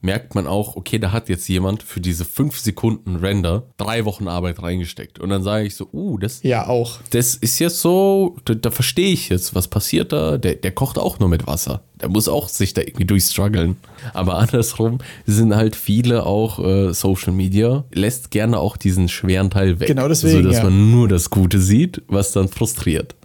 merkt 0.01 0.35
man 0.35 0.47
auch, 0.47 0.77
okay, 0.77 0.99
da 0.99 1.11
hat 1.11 1.29
jetzt 1.29 1.49
jemand 1.49 1.83
für 1.83 2.01
diese 2.01 2.25
fünf 2.25 2.59
Sekunden 2.59 3.17
Render 3.17 3.65
drei 3.79 4.05
Wochen 4.05 4.29
Arbeit 4.29 4.63
reingesteckt. 4.63 5.19
Und 5.19 5.31
dann 5.31 5.43
sage 5.43 5.67
ich 5.67 5.75
so, 5.75 5.89
uh, 5.93 6.19
das. 6.19 6.43
Ja, 6.43 6.69
auch. 6.69 7.01
Das 7.11 7.35
ist 7.35 7.59
jetzt 7.59 7.81
so, 7.81 8.37
da, 8.45 8.55
da 8.55 8.71
verstehe 8.71 9.13
ich 9.13 9.29
jetzt, 9.29 9.55
was 9.55 9.67
passiert 9.67 10.13
da. 10.13 10.39
Der, 10.39 10.55
der 10.55 10.71
kocht 10.71 10.99
auch 10.99 11.19
nur 11.19 11.29
mit 11.29 11.47
Wasser. 11.47 11.83
Der 12.01 12.09
muss 12.09 12.29
auch 12.29 12.49
sich 12.49 12.75
da 12.75 12.83
irgendwie 12.83 13.07
durchstruggeln. 13.07 13.77
Aber 14.15 14.37
andersrum 14.39 14.99
sind 15.27 15.57
halt 15.57 15.75
viele 15.75 16.27
auch 16.27 16.61
äh, 16.61 16.95
Social 16.95 17.33
Media, 17.33 17.85
lässt 17.93 18.31
gerne 18.31 18.59
auch 18.59 18.77
diesen 18.77 19.09
schweren 19.09 19.51
Teil 19.51 19.81
weg. 19.81 19.89
Genau 19.89 20.07
deswegen. 20.07 20.43
Sodass 20.43 20.59
ja. 20.59 20.65
man 20.65 20.93
nur 20.93 21.09
das 21.09 21.31
Gute 21.31 21.61
sieht, 21.61 22.03
was 22.07 22.31
dann 22.33 22.49
frustriert. 22.49 23.17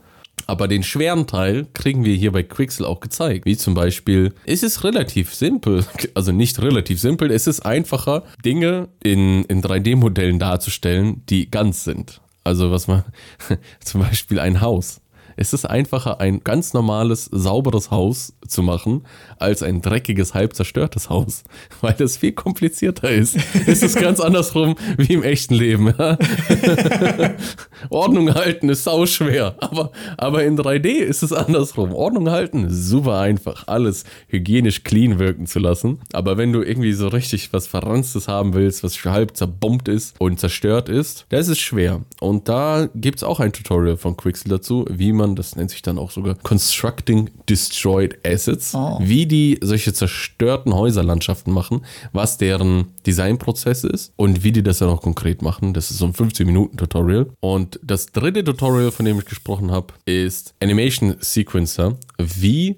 Aber 0.47 0.67
den 0.67 0.83
schweren 0.83 1.27
Teil 1.27 1.67
kriegen 1.73 2.05
wir 2.05 2.15
hier 2.15 2.31
bei 2.31 2.43
Quixel 2.43 2.85
auch 2.85 2.99
gezeigt. 2.99 3.45
Wie 3.45 3.57
zum 3.57 3.73
Beispiel, 3.73 4.33
es 4.45 4.63
ist 4.63 4.83
relativ 4.83 5.33
simpel, 5.33 5.85
also 6.13 6.31
nicht 6.31 6.61
relativ 6.61 6.99
simpel, 6.99 7.31
es 7.31 7.47
ist 7.47 7.61
einfacher, 7.61 8.23
Dinge 8.43 8.89
in, 9.03 9.43
in 9.45 9.61
3D-Modellen 9.61 10.39
darzustellen, 10.39 11.23
die 11.29 11.49
ganz 11.49 11.83
sind. 11.83 12.21
Also 12.43 12.71
was 12.71 12.87
man, 12.87 13.03
zum 13.79 14.01
Beispiel 14.01 14.39
ein 14.39 14.61
Haus. 14.61 14.99
Es 15.35 15.53
ist 15.53 15.65
einfacher, 15.65 16.19
ein 16.19 16.43
ganz 16.43 16.73
normales, 16.73 17.25
sauberes 17.31 17.91
Haus 17.91 18.33
zu 18.47 18.63
machen, 18.63 19.03
als 19.37 19.63
ein 19.63 19.81
dreckiges, 19.81 20.33
halb 20.33 20.55
zerstörtes 20.55 21.09
Haus, 21.09 21.43
weil 21.81 21.93
das 21.93 22.17
viel 22.17 22.33
komplizierter 22.33 23.09
ist. 23.09 23.37
es 23.67 23.83
ist 23.83 23.99
ganz 23.99 24.19
andersrum 24.19 24.75
wie 24.97 25.13
im 25.13 25.23
echten 25.23 25.55
Leben. 25.55 25.93
Ordnung 27.89 28.33
halten 28.33 28.69
ist 28.69 28.83
sau 28.83 29.05
schwer, 29.05 29.55
aber, 29.59 29.91
aber 30.17 30.43
in 30.43 30.57
3D 30.57 30.87
ist 30.87 31.23
es 31.23 31.33
andersrum. 31.33 31.93
Ordnung 31.93 32.29
halten 32.29 32.65
ist 32.65 32.87
super 32.87 33.19
einfach, 33.19 33.67
alles 33.67 34.03
hygienisch 34.27 34.83
clean 34.83 35.19
wirken 35.19 35.45
zu 35.45 35.59
lassen. 35.59 35.99
Aber 36.13 36.37
wenn 36.37 36.51
du 36.51 36.61
irgendwie 36.61 36.93
so 36.93 37.07
richtig 37.07 37.53
was 37.53 37.67
Verranztes 37.67 38.27
haben 38.27 38.53
willst, 38.53 38.83
was 38.83 39.03
halb 39.03 39.35
zerbombt 39.35 39.87
ist 39.87 40.19
und 40.19 40.39
zerstört 40.39 40.89
ist, 40.89 41.25
das 41.29 41.47
ist 41.47 41.59
schwer. 41.59 42.01
Und 42.19 42.49
da 42.49 42.87
gibt 42.95 43.17
es 43.17 43.23
auch 43.23 43.39
ein 43.39 43.53
Tutorial 43.53 43.97
von 43.97 44.17
Quixel 44.17 44.49
dazu, 44.49 44.85
wie 44.89 45.13
man 45.13 45.22
man, 45.23 45.35
das 45.35 45.55
nennt 45.55 45.71
sich 45.71 45.81
dann 45.81 45.97
auch 45.97 46.11
sogar 46.11 46.35
Constructing 46.35 47.29
Destroyed 47.49 48.17
Assets, 48.25 48.73
oh. 48.75 48.99
wie 49.01 49.25
die 49.25 49.57
solche 49.61 49.93
zerstörten 49.93 50.73
Häuserlandschaften 50.73 51.53
machen, 51.53 51.85
was 52.11 52.37
deren 52.37 52.87
Designprozess 53.05 53.83
ist 53.83 54.13
und 54.15 54.43
wie 54.43 54.51
die 54.51 54.63
das 54.63 54.79
dann 54.79 54.89
auch 54.89 55.01
konkret 55.01 55.41
machen. 55.41 55.73
Das 55.73 55.91
ist 55.91 55.97
so 55.97 56.05
ein 56.05 56.13
15-Minuten-Tutorial. 56.13 57.27
Und 57.39 57.79
das 57.83 58.07
dritte 58.07 58.43
Tutorial, 58.43 58.91
von 58.91 59.05
dem 59.05 59.19
ich 59.19 59.25
gesprochen 59.25 59.71
habe, 59.71 59.93
ist 60.05 60.53
Animation 60.61 61.15
Sequencer, 61.19 61.97
wie 62.17 62.77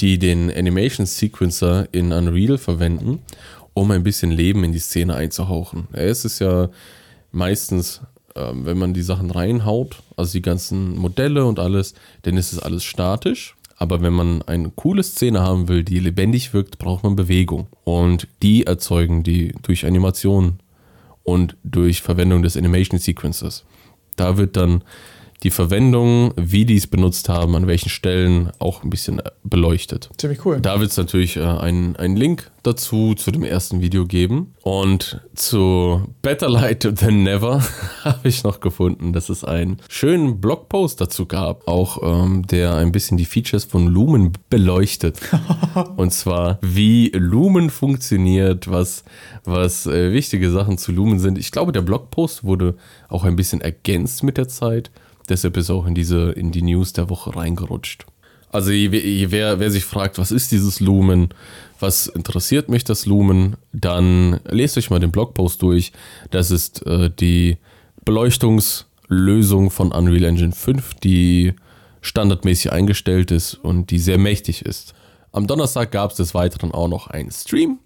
die 0.00 0.18
den 0.18 0.50
Animation 0.50 1.06
Sequencer 1.06 1.86
in 1.92 2.12
Unreal 2.12 2.58
verwenden, 2.58 3.20
um 3.74 3.90
ein 3.90 4.02
bisschen 4.02 4.30
Leben 4.30 4.64
in 4.64 4.72
die 4.72 4.78
Szene 4.78 5.14
einzuhauchen. 5.14 5.88
Es 5.92 6.24
ist 6.24 6.38
ja 6.38 6.70
meistens 7.30 8.00
ähm, 8.36 8.64
wenn 8.64 8.78
man 8.78 8.94
die 8.94 9.02
Sachen 9.02 9.30
reinhaut, 9.30 10.02
also 10.16 10.32
die 10.32 10.42
ganzen 10.42 10.96
Modelle 10.96 11.44
und 11.44 11.58
alles, 11.58 11.94
dann 12.22 12.36
ist 12.36 12.52
es 12.52 12.58
alles 12.58 12.84
statisch. 12.84 13.56
Aber 13.76 14.00
wenn 14.00 14.12
man 14.12 14.42
eine 14.42 14.70
coole 14.70 15.02
Szene 15.02 15.40
haben 15.40 15.66
will, 15.66 15.82
die 15.82 15.98
lebendig 15.98 16.54
wirkt, 16.54 16.78
braucht 16.78 17.02
man 17.02 17.16
Bewegung. 17.16 17.66
Und 17.84 18.28
die 18.42 18.64
erzeugen 18.64 19.24
die 19.24 19.54
durch 19.62 19.84
Animation 19.84 20.60
und 21.24 21.56
durch 21.64 22.00
Verwendung 22.00 22.42
des 22.42 22.56
Animation 22.56 23.00
Sequences. 23.00 23.64
Da 24.16 24.36
wird 24.36 24.56
dann 24.56 24.84
die 25.42 25.50
Verwendung, 25.50 26.32
wie 26.36 26.64
die 26.64 26.76
es 26.76 26.86
benutzt 26.86 27.28
haben, 27.28 27.56
an 27.56 27.66
welchen 27.66 27.88
Stellen 27.88 28.50
auch 28.58 28.84
ein 28.84 28.90
bisschen 28.90 29.18
äh, 29.18 29.30
beleuchtet. 29.42 30.10
Ziemlich 30.16 30.44
cool. 30.44 30.60
Da 30.60 30.78
wird 30.80 30.90
es 30.90 30.96
natürlich 30.96 31.36
äh, 31.36 31.42
einen, 31.42 31.96
einen 31.96 32.16
Link 32.16 32.50
dazu 32.62 33.14
zu 33.14 33.32
dem 33.32 33.42
ersten 33.42 33.80
Video 33.80 34.06
geben. 34.06 34.54
Und 34.62 35.20
zu 35.34 36.02
Better 36.22 36.48
Light 36.48 36.80
Than 36.96 37.24
Never 37.24 37.62
habe 38.04 38.28
ich 38.28 38.44
noch 38.44 38.60
gefunden, 38.60 39.12
dass 39.12 39.28
es 39.28 39.42
einen 39.42 39.78
schönen 39.88 40.40
Blogpost 40.40 41.00
dazu 41.00 41.26
gab, 41.26 41.66
auch 41.66 41.98
ähm, 42.02 42.46
der 42.46 42.76
ein 42.76 42.92
bisschen 42.92 43.16
die 43.16 43.24
Features 43.24 43.64
von 43.64 43.88
Lumen 43.88 44.32
beleuchtet. 44.48 45.18
Und 45.96 46.12
zwar, 46.12 46.58
wie 46.62 47.10
Lumen 47.14 47.70
funktioniert, 47.70 48.70
was, 48.70 49.04
was 49.44 49.86
äh, 49.86 50.12
wichtige 50.12 50.50
Sachen 50.50 50.78
zu 50.78 50.92
Lumen 50.92 51.18
sind. 51.18 51.38
Ich 51.38 51.50
glaube, 51.50 51.72
der 51.72 51.82
Blogpost 51.82 52.44
wurde 52.44 52.76
auch 53.08 53.24
ein 53.24 53.34
bisschen 53.34 53.60
ergänzt 53.60 54.22
mit 54.22 54.36
der 54.36 54.46
Zeit. 54.46 54.90
Deshalb 55.28 55.56
ist 55.56 55.70
auch 55.70 55.86
in 55.86 55.94
diese, 55.94 56.32
in 56.32 56.50
die 56.50 56.62
News 56.62 56.92
der 56.92 57.08
Woche 57.08 57.34
reingerutscht. 57.34 58.06
Also 58.50 58.70
wer, 58.70 59.60
wer 59.60 59.70
sich 59.70 59.84
fragt, 59.84 60.18
was 60.18 60.30
ist 60.30 60.52
dieses 60.52 60.78
Lumen, 60.78 61.30
was 61.80 62.06
interessiert 62.06 62.68
mich 62.68 62.84
das 62.84 63.06
Lumen, 63.06 63.56
dann 63.72 64.40
lest 64.44 64.76
euch 64.76 64.90
mal 64.90 65.00
den 65.00 65.10
Blogpost 65.10 65.62
durch. 65.62 65.92
Das 66.30 66.50
ist 66.50 66.86
äh, 66.86 67.10
die 67.10 67.56
Beleuchtungslösung 68.04 69.70
von 69.70 69.90
Unreal 69.90 70.24
Engine 70.24 70.52
5, 70.52 70.94
die 70.94 71.54
standardmäßig 72.02 72.72
eingestellt 72.72 73.30
ist 73.30 73.54
und 73.54 73.90
die 73.90 73.98
sehr 73.98 74.18
mächtig 74.18 74.66
ist. 74.66 74.92
Am 75.32 75.46
Donnerstag 75.46 75.90
gab 75.90 76.10
es 76.10 76.18
des 76.18 76.34
Weiteren 76.34 76.72
auch 76.72 76.88
noch 76.88 77.06
einen 77.06 77.30
Stream. 77.30 77.78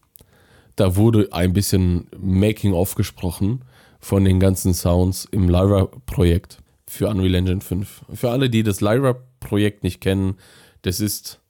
Da 0.75 0.96
wurde 0.96 1.29
ein 1.31 1.53
bisschen 1.53 2.09
Making-of 2.18 2.96
gesprochen 2.96 3.62
von 4.01 4.25
den 4.25 4.40
ganzen 4.40 4.75
Sounds 4.75 5.29
im 5.31 5.49
Lyra-Projekt 5.49 6.59
für 6.88 7.09
Unreal 7.09 7.35
Engine 7.35 7.61
5. 7.61 8.05
Für 8.14 8.31
alle, 8.31 8.49
die 8.51 8.62
das 8.62 8.81
Lyra-Projekt 8.81 9.83
nicht 9.83 10.01
kennen, 10.01 10.37
das 10.83 11.01
ist 11.01 11.40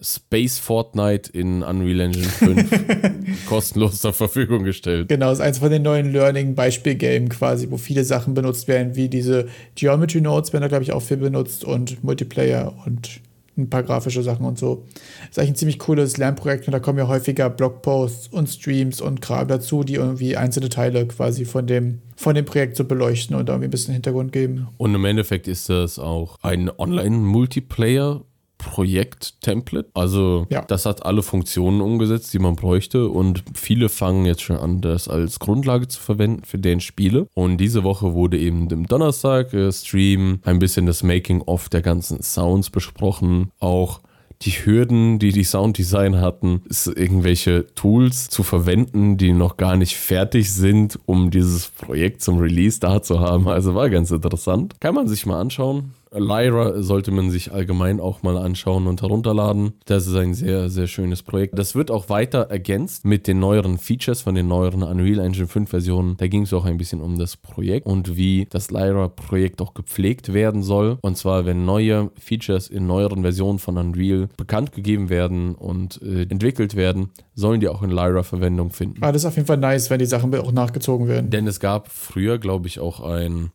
Space 0.00 0.58
Fortnite 0.58 1.30
in 1.30 1.62
Unreal 1.62 2.00
Engine 2.00 2.24
5 2.28 3.46
kostenlos 3.46 4.00
zur 4.00 4.12
Verfügung 4.12 4.64
gestellt. 4.64 5.08
Genau, 5.08 5.30
ist 5.30 5.40
eins 5.40 5.58
von 5.58 5.70
den 5.70 5.82
neuen 5.82 6.12
Learning-Beispiel-Game 6.12 7.28
quasi, 7.28 7.70
wo 7.70 7.76
viele 7.76 8.02
Sachen 8.04 8.34
benutzt 8.34 8.66
werden, 8.66 8.96
wie 8.96 9.08
diese 9.08 9.48
Geometry 9.76 10.20
Nodes 10.20 10.52
werden 10.52 10.62
da, 10.62 10.68
glaube 10.68 10.82
ich, 10.82 10.92
auch 10.92 11.02
viel 11.02 11.18
benutzt 11.18 11.64
und 11.64 12.02
Multiplayer 12.02 12.74
und 12.84 13.20
ein 13.56 13.68
paar 13.68 13.82
grafische 13.82 14.22
Sachen 14.22 14.46
und 14.46 14.58
so. 14.58 14.84
Ist 15.28 15.38
eigentlich 15.38 15.50
ein 15.50 15.56
ziemlich 15.56 15.78
cooles 15.78 16.16
Lernprojekt 16.16 16.66
und 16.66 16.72
da 16.72 16.80
kommen 16.80 16.98
ja 16.98 17.08
häufiger 17.08 17.50
Blogposts 17.50 18.28
und 18.28 18.48
Streams 18.48 19.00
und 19.00 19.20
Kram 19.20 19.48
dazu, 19.48 19.84
die 19.84 19.94
irgendwie 19.94 20.36
einzelne 20.36 20.68
Teile 20.68 21.06
quasi 21.06 21.44
von 21.44 21.66
dem, 21.66 22.00
von 22.16 22.34
dem 22.34 22.44
Projekt 22.44 22.76
so 22.76 22.84
beleuchten 22.84 23.36
und 23.36 23.48
irgendwie 23.48 23.68
ein 23.68 23.70
bisschen 23.70 23.92
Hintergrund 23.92 24.32
geben. 24.32 24.68
Und 24.78 24.94
im 24.94 25.04
Endeffekt 25.04 25.48
ist 25.48 25.68
das 25.68 25.98
auch 25.98 26.38
ein 26.42 26.70
Online-Multiplayer 26.70 28.22
Projekt-Template. 28.62 29.90
Also 29.94 30.46
ja. 30.50 30.62
das 30.62 30.86
hat 30.86 31.04
alle 31.04 31.22
Funktionen 31.22 31.80
umgesetzt, 31.80 32.32
die 32.32 32.38
man 32.38 32.56
bräuchte 32.56 33.08
und 33.08 33.42
viele 33.54 33.88
fangen 33.88 34.24
jetzt 34.24 34.42
schon 34.42 34.56
an, 34.56 34.80
das 34.80 35.08
als 35.08 35.38
Grundlage 35.38 35.88
zu 35.88 36.00
verwenden 36.00 36.44
für 36.44 36.58
deren 36.58 36.80
Spiele. 36.80 37.26
Und 37.34 37.58
diese 37.58 37.84
Woche 37.84 38.14
wurde 38.14 38.38
eben 38.38 38.70
im 38.70 38.86
Donnerstag 38.86 39.52
äh, 39.52 39.70
Stream 39.72 40.40
ein 40.44 40.58
bisschen 40.58 40.86
das 40.86 41.02
Making-of 41.02 41.68
der 41.68 41.82
ganzen 41.82 42.22
Sounds 42.22 42.70
besprochen, 42.70 43.50
auch 43.58 44.00
die 44.42 44.50
Hürden, 44.50 45.18
die 45.18 45.30
die 45.30 45.44
Sounddesign 45.44 46.20
hatten, 46.20 46.62
ist 46.68 46.88
irgendwelche 46.88 47.66
Tools 47.74 48.28
zu 48.28 48.42
verwenden, 48.42 49.16
die 49.16 49.32
noch 49.32 49.56
gar 49.56 49.76
nicht 49.76 49.96
fertig 49.96 50.52
sind, 50.52 50.98
um 51.06 51.30
dieses 51.30 51.68
Projekt 51.68 52.22
zum 52.22 52.38
Release 52.38 52.80
da 52.80 53.02
zu 53.02 53.20
haben. 53.20 53.46
Also 53.46 53.74
war 53.74 53.88
ganz 53.88 54.10
interessant. 54.10 54.80
Kann 54.80 54.94
man 54.94 55.06
sich 55.06 55.26
mal 55.26 55.40
anschauen. 55.40 55.94
Lyra 56.14 56.82
sollte 56.82 57.10
man 57.10 57.30
sich 57.30 57.52
allgemein 57.52 58.00
auch 58.00 58.22
mal 58.22 58.36
anschauen 58.36 58.86
und 58.86 59.02
herunterladen. 59.02 59.72
Das 59.86 60.06
ist 60.06 60.14
ein 60.14 60.34
sehr, 60.34 60.68
sehr 60.68 60.86
schönes 60.86 61.22
Projekt. 61.22 61.58
Das 61.58 61.74
wird 61.74 61.90
auch 61.90 62.08
weiter 62.08 62.50
ergänzt 62.50 63.04
mit 63.04 63.26
den 63.26 63.38
neueren 63.38 63.78
Features 63.78 64.22
von 64.22 64.34
den 64.34 64.48
neueren 64.48 64.82
Unreal 64.82 65.20
Engine 65.20 65.46
5 65.46 65.70
Versionen. 65.70 66.16
Da 66.18 66.26
ging 66.26 66.42
es 66.42 66.52
auch 66.52 66.64
ein 66.64 66.76
bisschen 66.76 67.00
um 67.00 67.18
das 67.18 67.36
Projekt 67.36 67.86
und 67.86 68.16
wie 68.16 68.46
das 68.50 68.70
Lyra-Projekt 68.70 69.62
auch 69.62 69.74
gepflegt 69.74 70.32
werden 70.32 70.62
soll. 70.62 70.98
Und 71.00 71.16
zwar, 71.16 71.46
wenn 71.46 71.64
neue 71.64 72.10
Features 72.18 72.68
in 72.68 72.86
neueren 72.86 73.22
Versionen 73.22 73.58
von 73.58 73.78
Unreal 73.78 74.28
bekannt 74.36 74.72
gegeben 74.72 75.08
werden 75.08 75.54
und 75.54 76.00
äh, 76.02 76.22
entwickelt 76.22 76.76
werden, 76.76 77.10
sollen 77.34 77.60
die 77.60 77.68
auch 77.68 77.82
in 77.82 77.90
Lyra 77.90 78.22
Verwendung 78.22 78.70
finden. 78.70 79.02
Ah, 79.02 79.12
das 79.12 79.22
ist 79.22 79.26
auf 79.26 79.36
jeden 79.36 79.46
Fall 79.46 79.56
nice, 79.56 79.90
wenn 79.90 79.98
die 79.98 80.06
Sachen 80.06 80.34
auch 80.34 80.52
nachgezogen 80.52 81.08
werden. 81.08 81.30
Denn 81.30 81.46
es 81.46 81.60
gab 81.60 81.88
früher, 81.88 82.38
glaube 82.38 82.68
ich, 82.68 82.80
auch 82.80 83.00
ein 83.00 83.50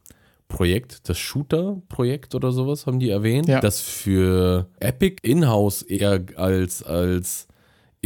Projekt, 0.48 1.10
das 1.10 1.18
Shooter-Projekt 1.18 2.34
oder 2.36 2.52
sowas 2.52 2.88
haben 2.88 3.00
die 3.00 3.10
erwähnt, 3.10 3.48
Ja. 3.48 3.60
das 3.60 3.82
für 3.82 4.68
Epic 4.80 5.18
in-house 5.22 5.82
eher 5.82 6.24
als, 6.36 6.84
als 6.84 7.47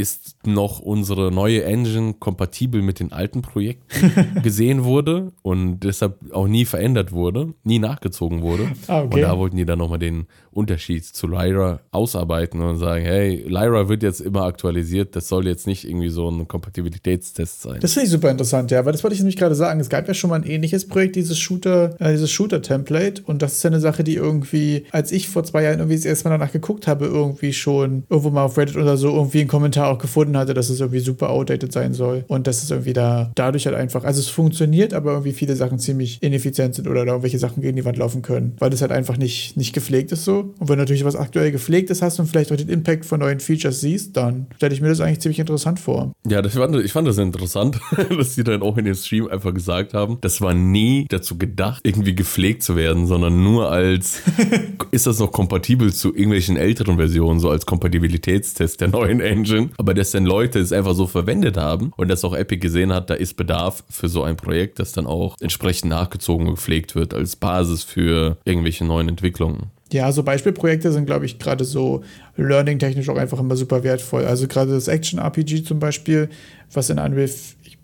ist 0.02 0.36
noch 0.46 0.80
unsere 0.80 1.32
neue 1.32 1.64
Engine 1.64 2.16
kompatibel 2.16 2.82
mit 2.82 3.00
den 3.00 3.12
alten 3.12 3.42
Projekten 3.42 4.42
gesehen 4.44 4.84
wurde 4.84 5.32
und 5.42 5.80
deshalb 5.82 6.18
auch 6.34 6.48
nie 6.48 6.66
verändert 6.66 7.12
wurde, 7.12 7.54
nie 7.64 7.80
nachgezogen 7.80 8.42
wurde. 8.42 8.68
Ah, 8.88 9.04
okay. 9.04 9.16
Und 9.16 9.22
da 9.22 9.38
wollten 9.38 9.58
die 9.58 9.66
dann 9.66 9.80
nochmal 9.80 10.00
den 10.00 10.26
Unterschied 10.52 11.06
zu 11.06 11.28
Lyra 11.28 11.80
ausarbeiten 11.92 12.62
und 12.62 12.78
sagen, 12.78 13.06
hey, 13.06 13.46
Lyra 13.48 13.88
wird 13.88 14.04
jetzt 14.04 14.20
immer 14.20 14.44
aktualisiert, 14.44 15.16
das 15.16 15.30
soll 15.30 15.48
jetzt 15.48 15.66
nicht 15.66 15.88
irgendwie 15.88 16.10
so 16.10 16.30
ein 16.30 16.48
Kompatibilitätstest 16.48 17.62
sein. 17.62 17.80
Das 17.80 17.94
finde 17.94 18.06
ich 18.06 18.12
super 18.12 18.30
interessant, 18.30 18.72
ja, 18.72 18.84
weil 18.86 18.92
das 18.92 19.04
wollte 19.04 19.14
ich 19.14 19.22
nämlich 19.22 19.38
gerade 19.38 19.56
sagen. 19.56 19.80
Es 19.80 19.90
gab 19.90 20.08
ja 20.08 20.14
schon 20.14 20.30
mal 20.30 20.38
ein 20.38 20.44
ähnliches 20.44 20.88
Projekt, 20.88 21.16
dieses 21.16 21.40
Shooter, 21.40 21.96
äh, 22.00 22.12
dieses 22.12 22.32
Shooter-Template. 22.32 23.24
Und 23.26 23.42
das 23.42 23.54
ist 23.54 23.64
ja 23.64 23.70
eine 23.70 23.80
Sache, 23.80 24.04
die 24.04 24.16
irgendwie, 24.16 24.86
als 24.92 25.12
ich 25.12 25.30
vor 25.30 25.44
zwei 25.44 25.64
Jahren 25.64 25.80
irgendwie 25.80 25.96
das 25.96 26.06
erste 26.06 26.28
Mal 26.28 26.38
danach 26.38 26.52
geguckt 26.52 26.88
habe, 26.88 27.06
irgendwie 27.06 27.54
schon 27.54 28.04
irgendwo 28.10 28.30
mal 28.30 28.44
auf 28.44 28.58
Reddit 28.58 28.76
oder 28.76 28.98
so 28.98 29.10
irgendwie 29.16 29.40
einen 29.40 29.50
Kommentar 29.50 29.91
auch 29.92 29.98
gefunden 29.98 30.38
hatte, 30.38 30.54
dass 30.54 30.70
es 30.70 30.80
irgendwie 30.80 31.00
super 31.00 31.30
outdated 31.30 31.72
sein 31.72 31.94
soll. 31.94 32.24
Und 32.28 32.48
dass 32.48 32.64
es 32.64 32.72
irgendwie 32.72 32.94
da 32.94 33.32
dadurch 33.36 33.66
halt 33.66 33.76
einfach, 33.76 34.04
also 34.04 34.20
es 34.20 34.30
funktioniert, 34.30 34.94
aber 34.94 35.12
irgendwie 35.12 35.34
viele 35.34 35.56
Sachen 35.56 35.80
ziemlich 35.80 36.22
ineffizient 36.22 36.76
sind 36.76 36.88
oder 36.88 37.06
da 37.06 37.12
irgendwelche 37.12 37.40
Sachen 37.40 37.62
gegen 37.62 37.76
die 37.76 37.86
Wand 37.86 37.98
laufen 37.98 38.22
können, 38.22 38.54
weil 38.60 38.70
das 38.70 38.82
halt 38.82 38.92
einfach 38.92 39.18
nicht, 39.18 39.58
nicht 39.58 39.74
gepflegt 39.74 40.12
ist 40.12 40.26
so. 40.26 40.54
Und 40.60 40.70
wenn 40.70 40.78
du 40.78 40.84
natürlich 40.84 41.06
was 41.06 41.16
aktuell 41.16 41.52
gepflegtes 41.52 42.02
hast 42.02 42.20
und 42.20 42.28
vielleicht 42.28 42.52
auch 42.52 42.58
den 42.58 42.70
Impact 42.70 43.06
von 43.06 43.20
neuen 43.20 43.40
Features 43.40 43.82
siehst, 43.82 44.16
dann 44.18 44.48
stelle 44.56 44.74
ich 44.74 44.82
mir 44.82 44.90
das 44.90 45.02
eigentlich 45.02 45.20
ziemlich 45.20 45.40
interessant 45.40 45.80
vor. 45.80 46.14
Ja, 46.28 46.42
das 46.42 46.54
fand, 46.54 46.76
ich 46.76 46.92
fand 46.92 47.08
das 47.08 47.18
interessant, 47.18 47.80
dass 48.18 48.36
die 48.36 48.44
dann 48.44 48.62
auch 48.62 48.78
in 48.78 48.86
dem 48.86 48.96
Stream 48.96 49.28
einfach 49.28 49.54
gesagt 49.54 49.94
haben, 49.94 50.18
das 50.22 50.42
war 50.42 50.54
nie 50.54 51.06
dazu 51.10 51.38
gedacht, 51.38 51.82
irgendwie 51.84 52.16
gepflegt 52.16 52.64
zu 52.64 52.76
werden, 52.76 53.08
sondern 53.08 53.44
nur 53.44 53.72
als, 53.72 54.22
ist 54.92 55.08
das 55.08 55.20
noch 55.20 55.32
kompatibel 55.32 55.92
zu 55.94 56.10
irgendwelchen 56.10 56.58
älteren 56.58 56.98
Versionen, 56.98 57.40
so 57.40 57.50
als 57.50 57.66
Kompatibilitätstest 57.66 58.82
der 58.82 58.90
neuen 58.90 59.20
Engine. 59.20 59.70
Aber 59.78 59.94
dass 59.94 60.12
dann 60.12 60.26
Leute 60.26 60.60
es 60.60 60.72
einfach 60.72 60.94
so 60.94 61.08
verwendet 61.08 61.58
haben 61.58 61.92
und 61.98 62.10
dass 62.10 62.24
auch 62.24 62.36
Epic 62.36 62.60
gesehen 62.60 62.94
hat, 62.94 63.10
da 63.10 63.14
ist 63.14 63.36
Bedarf 63.36 63.84
für 63.90 64.08
so 64.08 64.24
ein 64.24 64.38
Projekt, 64.38 64.80
das 64.80 64.92
dann 64.92 65.06
auch 65.06 65.36
entsprechend 65.40 65.90
nachgezogen 65.90 66.48
und 66.48 66.56
gepflegt 66.56 66.96
wird 66.96 67.14
als 67.14 67.36
Basis 67.36 67.84
für 67.84 68.38
irgendwelche 68.46 68.86
neuen 68.86 69.10
Entwicklungen. 69.10 69.72
Ja, 69.92 70.12
so 70.12 70.24
Beispielprojekte 70.24 70.92
sind, 70.92 71.06
glaube 71.06 71.26
ich, 71.26 71.38
gerade 71.38 71.66
so 71.66 72.04
learning-technisch 72.38 73.10
auch 73.10 73.18
einfach 73.18 73.40
immer 73.40 73.58
super 73.58 73.84
wertvoll. 73.84 74.26
Also 74.26 74.48
gerade 74.48 74.72
das 74.72 74.88
Action-RPG 74.88 75.64
zum 75.64 75.80
Beispiel, 75.80 76.30
was 76.72 76.90
in 76.90 76.98
Unreal 76.98 77.30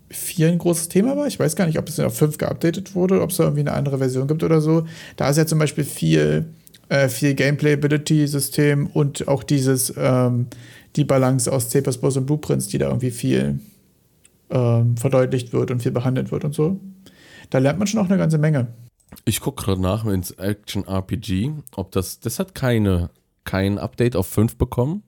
4 0.10 0.48
ein 0.48 0.58
großes 0.58 0.88
Thema 0.88 1.18
war. 1.18 1.28
Ich 1.28 1.40
weiß 1.40 1.56
gar 1.56 1.66
nicht, 1.66 1.78
ob 1.78 1.90
es 1.90 2.00
auf 2.00 2.18
5 2.18 2.38
geupdatet 2.38 2.96
wurde, 2.96 3.22
ob 3.22 3.32
es 3.32 3.38
da 3.38 3.44
irgendwie 3.44 3.62
eine 3.62 3.74
andere 3.74 3.98
Version 3.98 4.28
gibt 4.28 4.44
oder 4.44 4.62
so. 4.62 4.86
Da 5.18 5.30
ist 5.30 5.38
ja 5.38 5.46
zum 5.46 5.60
Beispiel 5.60 5.84
viel, 5.84 6.46
äh, 6.88 7.10
viel 7.10 7.34
Gameplay-Ability-System 7.34 8.88
und 8.88 9.28
auch 9.28 9.44
dieses, 9.44 9.94
ähm, 9.98 10.48
die 10.98 11.06
Balance 11.06 11.52
aus 11.52 11.70
C++ 11.70 11.82
und 11.82 12.26
Blueprints, 12.26 12.68
die 12.68 12.78
da 12.78 12.88
irgendwie 12.88 13.12
viel 13.12 13.60
ähm, 14.50 14.98
verdeutlicht 14.98 15.54
wird 15.54 15.72
und 15.72 15.82
viel 15.82 15.92
behandelt 15.92 16.32
wird 16.32 16.44
und 16.44 16.54
so. 16.54 16.80
Da 17.50 17.60
lernt 17.60 17.80
man 17.80 17.88
schon 17.88 18.00
auch 18.00 18.10
eine 18.10 18.18
ganze 18.18 18.38
Menge. 18.38 18.68
Ich 19.24 19.40
gucke 19.40 19.64
gerade 19.64 19.82
nach 19.82 20.06
ins 20.06 20.32
Action 20.32 20.86
RPG, 20.86 21.52
ob 21.76 21.92
das, 21.92 22.20
das 22.20 22.40
hat 22.40 22.56
keine, 22.56 23.10
kein 23.46 23.78
Update 23.78 24.16
auf 24.16 24.28
5 24.28 24.58
bekommen. 24.58 25.04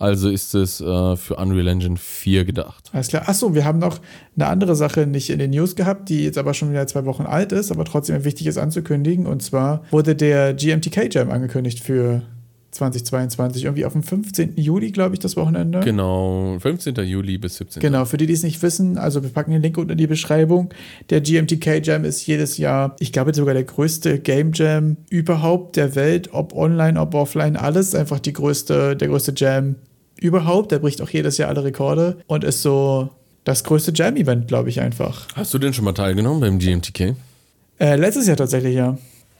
Also 0.00 0.28
ist 0.30 0.54
es 0.54 0.80
äh, 0.80 1.16
für 1.16 1.36
Unreal 1.36 1.66
Engine 1.66 1.96
4 1.96 2.44
gedacht. 2.44 2.90
Alles 2.92 3.08
klar. 3.08 3.28
Achso, 3.28 3.54
wir 3.54 3.64
haben 3.64 3.80
noch 3.80 3.98
eine 4.36 4.46
andere 4.46 4.76
Sache 4.76 5.06
nicht 5.08 5.28
in 5.28 5.40
den 5.40 5.50
News 5.50 5.74
gehabt, 5.74 6.08
die 6.08 6.22
jetzt 6.22 6.38
aber 6.38 6.54
schon 6.54 6.70
wieder 6.70 6.86
zwei 6.86 7.04
Wochen 7.04 7.24
alt 7.24 7.50
ist, 7.50 7.72
aber 7.72 7.84
trotzdem 7.84 8.24
wichtig 8.24 8.46
ist 8.46 8.58
anzukündigen. 8.58 9.26
Und 9.26 9.42
zwar 9.42 9.82
wurde 9.90 10.14
der 10.14 10.54
GMTK 10.54 11.12
Jam 11.12 11.30
angekündigt 11.30 11.80
für 11.80 12.22
2022, 12.70 13.64
irgendwie 13.64 13.84
auf 13.84 13.92
dem 13.92 14.02
15. 14.02 14.56
Juli, 14.56 14.90
glaube 14.90 15.14
ich, 15.14 15.20
das 15.20 15.36
Wochenende. 15.36 15.80
Genau, 15.80 16.58
15. 16.58 16.94
Juli 16.96 17.38
bis 17.38 17.56
17. 17.56 17.80
Genau, 17.80 18.04
für 18.04 18.16
die, 18.16 18.26
die 18.26 18.34
es 18.34 18.42
nicht 18.42 18.62
wissen, 18.62 18.98
also 18.98 19.22
wir 19.22 19.30
packen 19.30 19.52
den 19.52 19.62
Link 19.62 19.78
unten 19.78 19.92
in 19.92 19.98
die 19.98 20.06
Beschreibung. 20.06 20.70
Der 21.10 21.20
GMTK 21.20 21.84
Jam 21.84 22.04
ist 22.04 22.26
jedes 22.26 22.58
Jahr, 22.58 22.94
ich 23.00 23.12
glaube 23.12 23.34
sogar 23.34 23.54
der 23.54 23.64
größte 23.64 24.18
Game 24.18 24.52
Jam 24.52 24.98
überhaupt 25.10 25.76
der 25.76 25.94
Welt, 25.94 26.30
ob 26.32 26.54
online, 26.54 27.00
ob 27.00 27.14
offline, 27.14 27.56
alles. 27.56 27.94
Einfach 27.94 28.20
die 28.20 28.32
größte, 28.32 28.96
der 28.96 29.08
größte 29.08 29.32
Jam 29.36 29.76
überhaupt. 30.20 30.72
Der 30.72 30.78
bricht 30.78 31.00
auch 31.00 31.10
jedes 31.10 31.38
Jahr 31.38 31.48
alle 31.48 31.64
Rekorde 31.64 32.18
und 32.26 32.44
ist 32.44 32.62
so 32.62 33.10
das 33.44 33.64
größte 33.64 33.92
Jam-Event, 33.94 34.46
glaube 34.46 34.68
ich, 34.68 34.80
einfach. 34.80 35.26
Hast 35.34 35.54
du 35.54 35.58
denn 35.58 35.72
schon 35.72 35.84
mal 35.84 35.94
teilgenommen 35.94 36.40
beim 36.40 36.58
GMTK? 36.58 37.14
Äh, 37.80 37.96
letztes 37.96 38.26
Jahr 38.26 38.36
tatsächlich, 38.36 38.74
ja. 38.74 38.98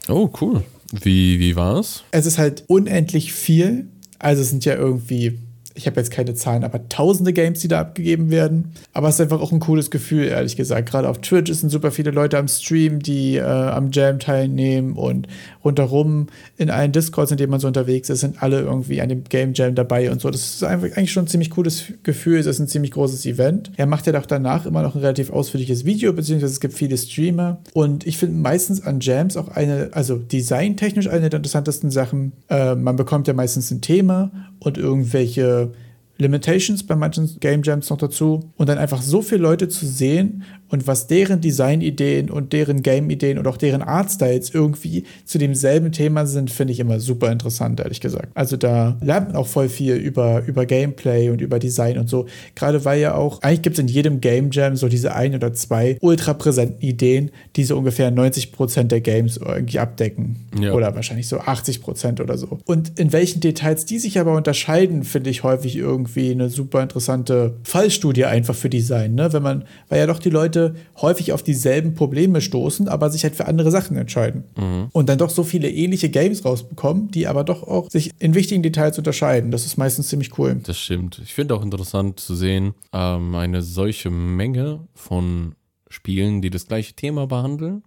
Oh, 0.09 0.31
cool. 0.41 0.65
Wie, 0.93 1.39
wie 1.39 1.57
war 1.57 1.79
es? 1.79 2.05
Es 2.11 2.27
ist 2.27 2.39
halt 2.39 2.65
unendlich 2.67 3.33
viel. 3.33 3.89
Also 4.19 4.43
es 4.43 4.51
sind 4.51 4.65
ja 4.65 4.75
irgendwie, 4.75 5.39
ich 5.79 5.87
habe 5.87 5.97
jetzt 6.01 6.11
keine 6.11 6.35
Zahlen, 6.35 6.65
aber 6.65 6.89
tausende 6.89 7.33
Games, 7.33 7.61
die 7.61 7.69
da 7.69 7.81
abgegeben 7.81 8.31
werden. 8.31 8.73
Aber 8.93 9.09
es 9.09 9.15
ist 9.15 9.21
einfach 9.21 9.41
auch 9.41 9.53
ein 9.53 9.61
cooles 9.61 9.91
Gefühl, 9.91 10.25
ehrlich 10.25 10.57
gesagt. 10.57 10.91
Gerade 10.91 11.09
auf 11.09 11.21
Twitch 11.21 11.53
sind 11.53 11.71
super 11.71 11.93
viele 11.93 12.11
Leute 12.11 12.37
am 12.37 12.49
Stream, 12.49 12.99
die 12.99 13.37
äh, 13.37 13.43
am 13.43 13.91
Jam 13.93 14.19
teilnehmen 14.19 14.95
und 14.95 15.29
rundherum 15.65 16.27
in 16.57 16.71
allen 16.71 16.91
Discords, 16.91 17.31
in 17.31 17.37
denen 17.37 17.51
man 17.51 17.61
so 17.61 17.69
unterwegs 17.69 18.11
ist, 18.11 18.21
sind 18.21 18.43
alle 18.43 18.61
irgendwie 18.61 19.01
an 19.01 19.09
dem 19.09 19.23
Game 19.25 19.53
Jam 19.55 19.77
dabei 19.77 20.11
und 20.11 20.21
so. 20.21 20.31
Das 20.31 20.55
ist 20.55 20.65
einfach 20.65 20.89
eigentlich 20.97 21.13
schon 21.13 21.25
ein 21.25 21.29
ziemlich 21.29 21.51
cooles 21.51 21.93
Gefühl. 22.03 22.39
Es 22.39 22.47
ist 22.47 22.59
ein 22.59 22.67
ziemlich 22.67 22.91
großes 22.91 23.25
Event. 23.27 23.71
Er 23.77 23.87
macht 23.87 24.07
ja 24.07 24.13
doch 24.13 24.27
danach 24.27 24.67
immer 24.67 24.83
noch 24.83 24.97
ein 24.97 25.01
relativ 25.01 25.31
ausführliches 25.31 25.85
Video, 25.85 26.13
beziehungsweise 26.13 26.53
es 26.53 26.61
gibt 26.61 26.75
viele 26.75 26.97
Streamer. 26.97 27.59
Und 27.73 28.05
ich 28.05 28.19
finde 28.19 28.37
meistens 28.37 28.85
an 28.85 28.99
Jams 29.01 29.37
auch 29.37 29.49
eine, 29.49 29.91
also 29.93 30.17
designtechnisch 30.17 31.09
eine 31.09 31.31
der 31.31 31.39
interessantesten 31.39 31.93
Sachen. 31.93 32.33
Äh, 32.49 32.75
man 32.75 32.97
bekommt 32.97 33.29
ja 33.29 33.35
meistens 33.35 33.71
ein 33.71 33.81
Thema 33.81 34.33
und 34.61 34.79
irgendwelche 34.79 35.73
Limitations 36.19 36.83
bei 36.83 36.97
manchen 36.97 37.39
Game 37.41 37.63
Jams 37.63 37.91
noch 37.91 37.99
dazu. 37.99 38.51
Und 38.57 38.69
dann 38.69 38.79
einfach 38.79 39.03
so 39.03 39.23
viele 39.23 39.43
Leute 39.43 39.69
zu 39.69 39.87
sehen 39.87 40.45
und 40.71 40.87
was 40.87 41.07
deren 41.07 41.41
Designideen 41.41 42.31
und 42.31 42.53
deren 42.53 42.83
Game-Ideen 42.83 43.39
und 43.39 43.47
auch 43.47 43.57
deren 43.57 43.83
Artstyles 43.83 44.51
irgendwie 44.51 45.05
zu 45.25 45.39
demselben 45.39 45.93
Thema 45.93 46.27
sind, 46.27 46.51
finde 46.51 46.73
ich 46.73 46.81
immer 46.81 47.01
super 47.01 47.33
interessant, 47.33 47.81
ehrlich 47.81 48.01
gesagt. 48.01 48.29
Also 48.35 48.57
da 48.57 48.97
lernt 49.01 49.29
man 49.29 49.37
auch 49.37 49.47
voll 49.47 49.69
viel 49.69 49.95
über, 49.95 50.43
über 50.47 50.67
Gameplay 50.67 51.31
und 51.31 51.41
über 51.41 51.59
Design 51.59 51.99
und 51.99 52.09
so. 52.09 52.27
Gerade 52.55 52.85
weil 52.85 53.01
ja 53.01 53.15
auch, 53.15 53.43
eigentlich 53.43 53.63
gibt 53.63 53.77
es 53.77 53.81
in 53.81 53.89
jedem 53.89 54.21
Game 54.21 54.51
Jam 54.51 54.77
so 54.77 54.89
diese 54.89 55.15
ein 55.15 55.35
oder 55.35 55.53
zwei 55.55 55.97
ultra 56.01 56.35
präsenten 56.35 56.83
Ideen, 56.83 57.31
die 57.57 57.65
so 57.65 57.77
ungefähr 57.77 58.13
90% 58.13 58.85
der 58.85 59.01
Games 59.01 59.39
irgendwie 59.39 59.79
abdecken. 59.79 60.37
Ja. 60.61 60.73
Oder 60.73 60.95
wahrscheinlich 60.95 61.29
so 61.29 61.39
80% 61.39 62.21
oder 62.21 62.37
so. 62.37 62.59
Und 62.67 62.99
in 62.99 63.13
welchen 63.13 63.41
Details 63.41 63.87
die 63.87 63.99
sich 63.99 64.19
aber 64.19 64.37
unterscheiden, 64.37 65.05
finde 65.05 65.31
ich 65.31 65.43
häufig 65.43 65.77
irgendwie 65.77 66.31
eine 66.31 66.49
super 66.51 66.83
interessante 66.83 67.55
Fallstudie 67.63 68.25
einfach 68.25 68.55
für 68.55 68.69
Design, 68.69 69.15
ne? 69.15 69.33
Wenn 69.33 69.43
man, 69.43 69.65
weil 69.89 70.01
ja 70.01 70.07
doch 70.07 70.19
die 70.19 70.31
Leute 70.31 70.58
häufig 71.01 71.33
auf 71.33 71.43
dieselben 71.43 71.95
Probleme 71.95 72.41
stoßen, 72.41 72.89
aber 72.89 73.11
sich 73.11 73.25
halt 73.25 73.37
für 73.37 73.47
andere 73.47 73.71
Sachen 73.71 73.97
entscheiden. 73.97 74.45
Und 74.93 75.09
dann 75.09 75.19
doch 75.19 75.31
so 75.31 75.45
viele 75.45 75.71
ähnliche 75.71 76.09
Games 76.09 76.45
rausbekommen, 76.45 77.11
die 77.11 77.27
aber 77.27 77.45
doch 77.45 77.63
auch 77.63 77.91
sich 77.91 78.11
in 78.19 78.35
wichtigen 78.35 78.63
Details 78.63 78.99
unterscheiden. 78.99 79.51
Das 79.51 79.67
ist 79.67 79.77
meistens 79.77 80.09
ziemlich 80.09 80.39
cool. 80.39 80.61
Das 80.63 80.79
stimmt. 80.79 81.21
Ich 81.23 81.35
finde 81.35 81.55
auch 81.55 81.63
interessant 81.63 82.21
zu 82.21 82.35
sehen, 82.35 82.75
ähm, 82.93 83.35
eine 83.35 83.63
solche 83.63 84.11
Menge 84.11 84.81
von 84.95 85.55
Spielen, 85.89 86.43
die 86.43 86.51
das 86.51 86.67
gleiche 86.67 86.95
Thema 86.95 87.27
behandeln. 87.27 87.83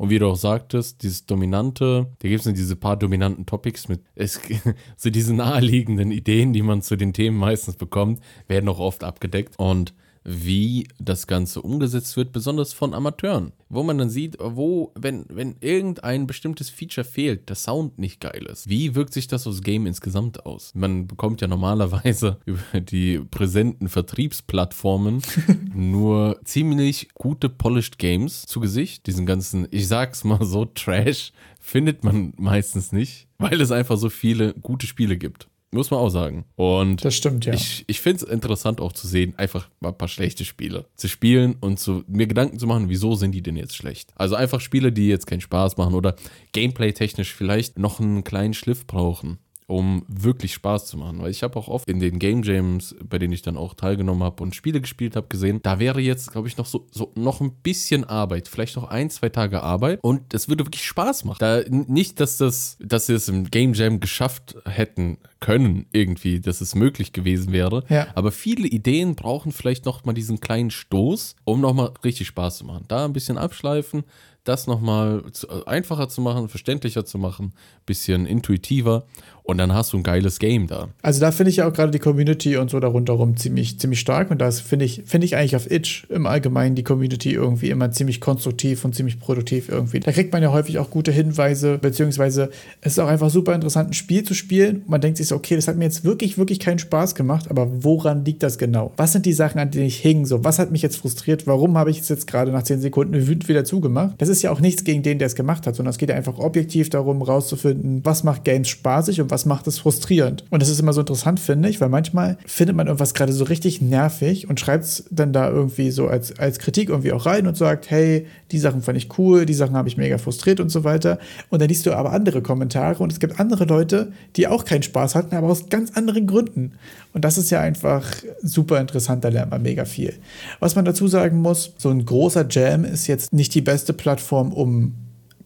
Und 0.00 0.08
wie 0.08 0.18
du 0.18 0.28
auch 0.28 0.36
sagtest, 0.36 1.02
dieses 1.02 1.26
dominante, 1.26 2.06
da 2.20 2.28
gibt 2.28 2.46
es 2.46 2.54
diese 2.54 2.74
paar 2.74 2.96
dominanten 2.96 3.44
Topics 3.44 3.86
mit, 3.86 4.00
es, 4.14 4.40
so 4.96 5.10
diese 5.10 5.34
naheliegenden 5.34 6.10
Ideen, 6.10 6.54
die 6.54 6.62
man 6.62 6.80
zu 6.80 6.96
den 6.96 7.12
Themen 7.12 7.36
meistens 7.36 7.76
bekommt, 7.76 8.20
werden 8.48 8.70
auch 8.70 8.78
oft 8.78 9.04
abgedeckt. 9.04 9.58
Und 9.58 9.92
wie 10.24 10.86
das 10.98 11.26
Ganze 11.26 11.62
umgesetzt 11.62 12.16
wird, 12.16 12.32
besonders 12.32 12.72
von 12.72 12.94
Amateuren. 12.94 13.52
Wo 13.68 13.82
man 13.82 13.98
dann 13.98 14.10
sieht, 14.10 14.36
wo, 14.40 14.92
wenn, 14.94 15.24
wenn 15.28 15.56
irgendein 15.60 16.26
bestimmtes 16.26 16.70
Feature 16.70 17.04
fehlt, 17.04 17.48
der 17.48 17.56
Sound 17.56 17.98
nicht 17.98 18.20
geil 18.20 18.46
ist. 18.50 18.68
Wie 18.68 18.94
wirkt 18.94 19.14
sich 19.14 19.28
das 19.28 19.46
aufs 19.46 19.62
Game 19.62 19.86
insgesamt 19.86 20.44
aus? 20.44 20.72
Man 20.74 21.06
bekommt 21.06 21.40
ja 21.40 21.48
normalerweise 21.48 22.38
über 22.44 22.80
die 22.80 23.18
präsenten 23.18 23.88
Vertriebsplattformen 23.88 25.22
nur 25.74 26.40
ziemlich 26.44 27.08
gute 27.14 27.48
Polished 27.48 27.98
Games 27.98 28.42
zu 28.42 28.60
Gesicht. 28.60 29.06
Diesen 29.06 29.26
ganzen, 29.26 29.68
ich 29.70 29.88
sag's 29.88 30.24
mal 30.24 30.44
so, 30.44 30.64
Trash 30.74 31.32
findet 31.60 32.04
man 32.04 32.32
meistens 32.36 32.92
nicht, 32.92 33.28
weil 33.38 33.60
es 33.60 33.70
einfach 33.70 33.96
so 33.96 34.08
viele 34.08 34.54
gute 34.54 34.86
Spiele 34.86 35.16
gibt. 35.16 35.49
Muss 35.72 35.90
man 35.90 36.00
auch 36.00 36.08
sagen. 36.08 36.44
Und 36.56 37.04
das 37.04 37.14
stimmt, 37.14 37.44
ja. 37.44 37.52
Ich, 37.52 37.84
ich 37.86 38.00
finde 38.00 38.24
es 38.24 38.30
interessant 38.30 38.80
auch 38.80 38.92
zu 38.92 39.06
sehen, 39.06 39.34
einfach 39.36 39.68
mal 39.78 39.90
ein 39.90 39.98
paar 39.98 40.08
schlechte 40.08 40.44
Spiele 40.44 40.86
zu 40.96 41.08
spielen 41.08 41.56
und 41.60 41.78
zu, 41.78 42.02
mir 42.08 42.26
Gedanken 42.26 42.58
zu 42.58 42.66
machen, 42.66 42.88
wieso 42.88 43.14
sind 43.14 43.32
die 43.32 43.42
denn 43.42 43.56
jetzt 43.56 43.76
schlecht? 43.76 44.12
Also 44.16 44.34
einfach 44.34 44.60
Spiele, 44.60 44.90
die 44.90 45.06
jetzt 45.06 45.28
keinen 45.28 45.40
Spaß 45.40 45.76
machen 45.76 45.94
oder 45.94 46.16
gameplay-technisch 46.52 47.32
vielleicht 47.32 47.78
noch 47.78 48.00
einen 48.00 48.24
kleinen 48.24 48.54
Schliff 48.54 48.86
brauchen 48.86 49.38
um 49.70 50.04
wirklich 50.08 50.52
Spaß 50.54 50.86
zu 50.86 50.98
machen. 50.98 51.20
Weil 51.20 51.30
ich 51.30 51.42
habe 51.42 51.56
auch 51.58 51.68
oft 51.68 51.88
in 51.88 52.00
den 52.00 52.18
Game 52.18 52.42
Jams, 52.42 52.94
bei 53.08 53.18
denen 53.18 53.32
ich 53.32 53.42
dann 53.42 53.56
auch 53.56 53.74
teilgenommen 53.74 54.22
habe 54.22 54.42
und 54.42 54.54
Spiele 54.54 54.80
gespielt 54.80 55.16
habe, 55.16 55.28
gesehen, 55.28 55.60
da 55.62 55.78
wäre 55.78 56.00
jetzt, 56.00 56.32
glaube 56.32 56.48
ich, 56.48 56.56
noch 56.56 56.66
so, 56.66 56.86
so 56.90 57.12
noch 57.14 57.40
ein 57.40 57.52
bisschen 57.62 58.04
Arbeit, 58.04 58.48
vielleicht 58.48 58.76
noch 58.76 58.84
ein, 58.84 59.10
zwei 59.10 59.28
Tage 59.28 59.62
Arbeit 59.62 60.00
und 60.02 60.34
es 60.34 60.48
würde 60.48 60.66
wirklich 60.66 60.84
Spaß 60.84 61.24
machen. 61.24 61.38
Da 61.38 61.62
nicht, 61.68 62.20
dass 62.20 62.36
das, 62.36 62.76
dass 62.80 63.06
sie 63.06 63.14
es 63.14 63.28
im 63.28 63.44
Game 63.50 63.74
Jam 63.74 64.00
geschafft 64.00 64.56
hätten 64.64 65.18
können, 65.38 65.86
irgendwie, 65.92 66.40
dass 66.40 66.60
es 66.60 66.74
möglich 66.74 67.12
gewesen 67.12 67.52
wäre. 67.52 67.84
Ja. 67.88 68.08
Aber 68.14 68.32
viele 68.32 68.66
Ideen 68.66 69.14
brauchen 69.14 69.52
vielleicht 69.52 69.84
noch 69.86 70.04
mal 70.04 70.12
diesen 70.12 70.40
kleinen 70.40 70.70
Stoß, 70.70 71.36
um 71.44 71.60
noch 71.60 71.74
mal 71.74 71.92
richtig 72.04 72.26
Spaß 72.26 72.58
zu 72.58 72.64
machen. 72.64 72.84
Da 72.88 73.04
ein 73.04 73.12
bisschen 73.12 73.38
abschleifen, 73.38 74.04
das 74.44 74.66
nochmal 74.66 75.22
einfacher 75.66 76.08
zu 76.08 76.20
machen, 76.20 76.48
verständlicher 76.48 77.04
zu 77.04 77.18
machen, 77.18 77.52
bisschen 77.86 78.26
intuitiver 78.26 79.06
und 79.42 79.58
dann 79.58 79.72
hast 79.72 79.92
du 79.92 79.96
ein 79.96 80.02
geiles 80.02 80.38
Game 80.38 80.66
da. 80.66 80.88
Also 81.02 81.20
da 81.20 81.32
finde 81.32 81.50
ich 81.50 81.56
ja 81.56 81.68
auch 81.68 81.72
gerade 81.72 81.90
die 81.90 81.98
Community 81.98 82.56
und 82.56 82.70
so 82.70 82.80
darunter 82.80 83.14
rum 83.14 83.36
ziemlich, 83.36 83.78
ziemlich 83.78 84.00
stark 84.00 84.30
und 84.30 84.40
da 84.40 84.50
finde 84.50 84.84
ich, 84.84 85.02
finde 85.06 85.24
ich 85.24 85.36
eigentlich 85.36 85.56
auf 85.56 85.70
Itch 85.70 86.06
im 86.08 86.26
Allgemeinen 86.26 86.74
die 86.74 86.82
Community 86.82 87.32
irgendwie 87.32 87.70
immer 87.70 87.90
ziemlich 87.90 88.20
konstruktiv 88.20 88.84
und 88.84 88.94
ziemlich 88.94 89.18
produktiv 89.18 89.68
irgendwie. 89.68 90.00
Da 90.00 90.12
kriegt 90.12 90.32
man 90.32 90.42
ja 90.42 90.52
häufig 90.52 90.78
auch 90.78 90.90
gute 90.90 91.12
Hinweise, 91.12 91.78
beziehungsweise 91.78 92.50
es 92.80 92.92
ist 92.92 92.98
auch 92.98 93.08
einfach 93.08 93.30
super 93.30 93.54
interessant, 93.54 93.90
ein 93.90 93.94
Spiel 93.94 94.22
zu 94.22 94.34
spielen. 94.34 94.82
Man 94.86 95.00
denkt 95.00 95.18
sich 95.18 95.28
so, 95.28 95.36
okay, 95.36 95.56
das 95.56 95.68
hat 95.68 95.76
mir 95.76 95.84
jetzt 95.84 96.04
wirklich, 96.04 96.38
wirklich 96.38 96.58
keinen 96.58 96.78
Spaß 96.78 97.14
gemacht, 97.14 97.50
aber 97.50 97.84
woran 97.84 98.24
liegt 98.24 98.42
das 98.42 98.58
genau? 98.58 98.92
Was 98.96 99.12
sind 99.12 99.26
die 99.26 99.32
Sachen, 99.32 99.58
an 99.58 99.70
denen 99.70 99.86
ich 99.86 99.98
hing? 99.98 100.26
So, 100.26 100.44
was 100.44 100.58
hat 100.58 100.70
mich 100.70 100.82
jetzt 100.82 100.96
frustriert? 100.96 101.46
Warum 101.46 101.76
habe 101.76 101.90
ich 101.90 102.00
es 102.00 102.08
jetzt 102.08 102.26
gerade 102.26 102.52
nach 102.52 102.62
10 102.62 102.80
Sekunden 102.80 103.14
wütend 103.26 103.48
wieder 103.48 103.64
zugemacht? 103.64 104.14
Das 104.18 104.28
ist 104.28 104.42
ja 104.42 104.50
auch 104.50 104.60
nichts 104.60 104.84
gegen 104.84 105.02
den, 105.02 105.18
der 105.18 105.26
es 105.26 105.34
gemacht 105.34 105.66
hat, 105.66 105.76
sondern 105.76 105.90
es 105.90 105.98
geht 105.98 106.08
ja 106.08 106.14
einfach 106.14 106.38
objektiv 106.38 106.90
darum, 106.90 107.22
rauszufinden, 107.22 108.00
was 108.04 108.24
macht 108.24 108.44
Games 108.44 108.68
spaßig 108.68 109.20
und 109.20 109.29
was 109.30 109.46
macht 109.46 109.66
es 109.66 109.78
frustrierend. 109.78 110.44
Und 110.50 110.60
das 110.60 110.68
ist 110.68 110.80
immer 110.80 110.92
so 110.92 111.00
interessant, 111.00 111.40
finde 111.40 111.68
ich, 111.68 111.80
weil 111.80 111.88
manchmal 111.88 112.36
findet 112.46 112.76
man 112.76 112.86
irgendwas 112.86 113.14
gerade 113.14 113.32
so 113.32 113.44
richtig 113.44 113.80
nervig 113.80 114.48
und 114.48 114.60
schreibt 114.60 114.84
es 114.84 115.04
dann 115.10 115.32
da 115.32 115.48
irgendwie 115.48 115.90
so 115.90 116.08
als, 116.08 116.38
als 116.38 116.58
Kritik 116.58 116.88
irgendwie 116.88 117.12
auch 117.12 117.26
rein 117.26 117.46
und 117.46 117.56
sagt, 117.56 117.90
hey, 117.90 118.26
die 118.50 118.58
Sachen 118.58 118.82
fand 118.82 118.98
ich 118.98 119.18
cool, 119.18 119.46
die 119.46 119.54
Sachen 119.54 119.76
habe 119.76 119.88
ich 119.88 119.96
mega 119.96 120.18
frustriert 120.18 120.60
und 120.60 120.70
so 120.70 120.84
weiter. 120.84 121.18
Und 121.48 121.60
dann 121.60 121.68
liest 121.68 121.86
du 121.86 121.92
aber 121.92 122.12
andere 122.12 122.42
Kommentare 122.42 123.02
und 123.02 123.12
es 123.12 123.20
gibt 123.20 123.38
andere 123.40 123.64
Leute, 123.64 124.12
die 124.36 124.46
auch 124.46 124.64
keinen 124.64 124.82
Spaß 124.82 125.14
hatten, 125.14 125.34
aber 125.34 125.48
aus 125.48 125.68
ganz 125.68 125.96
anderen 125.96 126.26
Gründen. 126.26 126.72
Und 127.12 127.24
das 127.24 127.38
ist 127.38 127.50
ja 127.50 127.60
einfach 127.60 128.06
super 128.42 128.80
interessant, 128.80 129.24
da 129.24 129.28
lernt 129.28 129.50
man 129.50 129.62
mega 129.62 129.84
viel. 129.84 130.14
Was 130.58 130.76
man 130.76 130.84
dazu 130.84 131.08
sagen 131.08 131.40
muss, 131.40 131.74
so 131.78 131.90
ein 131.90 132.04
großer 132.04 132.46
Jam 132.48 132.84
ist 132.84 133.06
jetzt 133.06 133.32
nicht 133.32 133.54
die 133.54 133.60
beste 133.60 133.92
Plattform, 133.92 134.52
um 134.52 134.94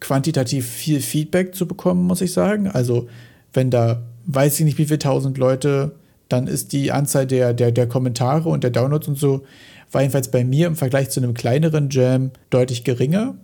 quantitativ 0.00 0.68
viel 0.68 1.00
Feedback 1.00 1.54
zu 1.54 1.66
bekommen, 1.66 2.02
muss 2.02 2.20
ich 2.20 2.32
sagen. 2.32 2.68
Also 2.68 3.08
wenn 3.54 3.70
da 3.70 4.02
weiß 4.26 4.58
ich 4.58 4.64
nicht 4.64 4.78
wie 4.78 4.86
viele 4.86 4.98
tausend 4.98 5.38
Leute, 5.38 5.92
dann 6.28 6.46
ist 6.46 6.72
die 6.72 6.92
Anzahl 6.92 7.26
der, 7.26 7.54
der, 7.54 7.72
der 7.72 7.86
Kommentare 7.86 8.48
und 8.48 8.64
der 8.64 8.70
Downloads 8.70 9.08
und 9.08 9.18
so, 9.18 9.44
war 9.92 10.02
jedenfalls 10.02 10.30
bei 10.30 10.44
mir 10.44 10.66
im 10.66 10.76
Vergleich 10.76 11.10
zu 11.10 11.20
einem 11.20 11.34
kleineren 11.34 11.88
Jam 11.90 12.30
deutlich 12.50 12.84
geringer. 12.84 13.36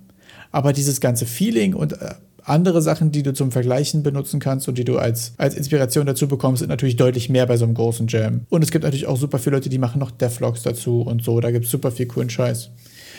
Aber 0.51 0.73
dieses 0.73 1.01
ganze 1.01 1.27
Feeling 1.27 1.75
und 1.75 1.93
äh, 1.93 2.15
andere 2.43 2.83
Sachen, 2.83 3.13
die 3.13 3.23
du 3.23 3.33
zum 3.33 3.53
Vergleichen 3.53 4.03
benutzen 4.03 4.41
kannst 4.41 4.67
und 4.69 4.77
die 4.77 4.85
du 4.85 4.99
als, 4.99 5.35
als 5.37 5.55
Inspiration 5.55 6.07
dazu 6.07 6.27
bekommst, 6.27 6.61
sind 6.61 6.69
natürlich 6.69 6.97
deutlich 6.97 7.29
mehr 7.29 7.47
bei 7.47 7.57
so 7.57 7.65
einem 7.65 7.75
großen 7.75 8.09
Jam. 8.09 8.47
Und 8.49 8.65
es 8.65 8.71
gibt 8.71 8.85
natürlich 8.85 9.07
auch 9.07 9.17
super 9.17 9.39
viele 9.39 9.57
Leute, 9.57 9.69
die 9.69 9.79
machen 9.79 10.01
noch 10.01 10.11
Devlogs 10.11 10.63
dazu 10.63 11.03
und 11.03 11.23
so. 11.23 11.39
Da 11.41 11.51
gibt 11.51 11.67
es 11.67 11.71
super 11.71 11.93
viel 11.93 12.07
coolen 12.07 12.31
Scheiß. 12.31 12.71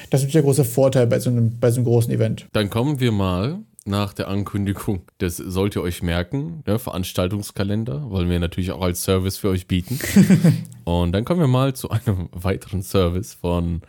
Das 0.10 0.24
ist 0.24 0.34
der 0.34 0.42
große 0.42 0.66
Vorteil 0.66 1.08
bei 1.08 1.20
so, 1.20 1.30
einem, 1.30 1.58
bei 1.60 1.72
so 1.72 1.78
einem 1.78 1.86
großen 1.86 2.12
Event. 2.12 2.48
Dann 2.52 2.70
kommen 2.70 3.00
wir 3.00 3.12
mal 3.12 3.60
nach 3.86 4.14
der 4.14 4.28
Ankündigung. 4.28 5.04
Das 5.18 5.38
sollt 5.38 5.76
ihr 5.76 5.82
euch 5.82 6.04
merken. 6.04 6.64
Ne? 6.68 6.78
Veranstaltungskalender 6.78 8.10
wollen 8.10 8.30
wir 8.30 8.40
natürlich 8.40 8.72
auch 8.72 8.82
als 8.82 9.04
Service 9.04 9.38
für 9.38 9.50
euch 9.50 9.68
bieten. 9.68 10.00
Und 10.84 11.14
dann 11.14 11.26
kommen 11.26 11.40
wir 11.40 11.48
mal 11.48 11.74
zu 11.74 11.90
einem 11.90 12.30
weiteren 12.32 12.84
Service 12.84 13.34
von 13.34 13.82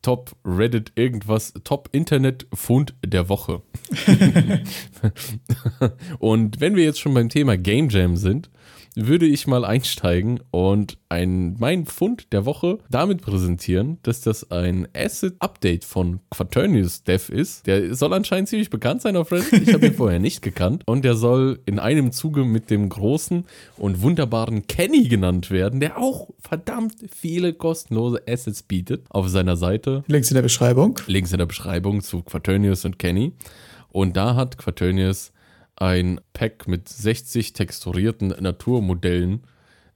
Top 0.00 0.36
Reddit 0.44 0.92
irgendwas, 0.94 1.52
Top 1.64 1.88
Internet 1.92 2.46
Fund 2.54 2.94
der 3.04 3.28
Woche. 3.28 3.62
Und 6.18 6.60
wenn 6.60 6.76
wir 6.76 6.84
jetzt 6.84 7.00
schon 7.00 7.14
beim 7.14 7.28
Thema 7.28 7.58
Game 7.58 7.88
Jam 7.90 8.16
sind, 8.16 8.50
würde 9.06 9.26
ich 9.26 9.46
mal 9.46 9.64
einsteigen 9.64 10.40
und 10.50 10.98
ein, 11.08 11.56
mein 11.58 11.86
Fund 11.86 12.32
der 12.32 12.44
Woche 12.44 12.78
damit 12.90 13.22
präsentieren, 13.22 13.98
dass 14.02 14.20
das 14.20 14.50
ein 14.50 14.88
Asset-Update 14.92 15.84
von 15.84 16.20
Quaternius 16.30 17.04
Dev 17.04 17.32
ist. 17.32 17.66
Der 17.66 17.94
soll 17.94 18.12
anscheinend 18.12 18.48
ziemlich 18.48 18.70
bekannt 18.70 19.02
sein 19.02 19.16
auf 19.16 19.30
Reddit. 19.30 19.68
Ich 19.68 19.72
habe 19.72 19.86
ihn 19.86 19.94
vorher 19.96 20.18
nicht 20.18 20.42
gekannt. 20.42 20.82
Und 20.86 21.04
der 21.04 21.14
soll 21.14 21.60
in 21.64 21.78
einem 21.78 22.10
Zuge 22.10 22.44
mit 22.44 22.70
dem 22.70 22.88
großen 22.88 23.44
und 23.76 24.02
wunderbaren 24.02 24.66
Kenny 24.66 25.06
genannt 25.06 25.50
werden, 25.50 25.78
der 25.78 25.98
auch 25.98 26.28
verdammt 26.40 26.94
viele 27.14 27.52
kostenlose 27.52 28.22
Assets 28.28 28.64
bietet 28.64 29.06
auf 29.10 29.28
seiner 29.28 29.56
Seite. 29.56 30.02
Links 30.08 30.30
in 30.30 30.34
der 30.34 30.42
Beschreibung. 30.42 30.98
Links 31.06 31.32
in 31.32 31.38
der 31.38 31.46
Beschreibung 31.46 32.00
zu 32.00 32.22
Quaternius 32.22 32.84
und 32.84 32.98
Kenny. 32.98 33.32
Und 33.90 34.16
da 34.16 34.34
hat 34.34 34.58
Quaternius 34.58 35.32
ein 35.80 36.20
Pack 36.32 36.68
mit 36.68 36.88
60 36.88 37.52
texturierten 37.52 38.28
Naturmodellen, 38.28 39.44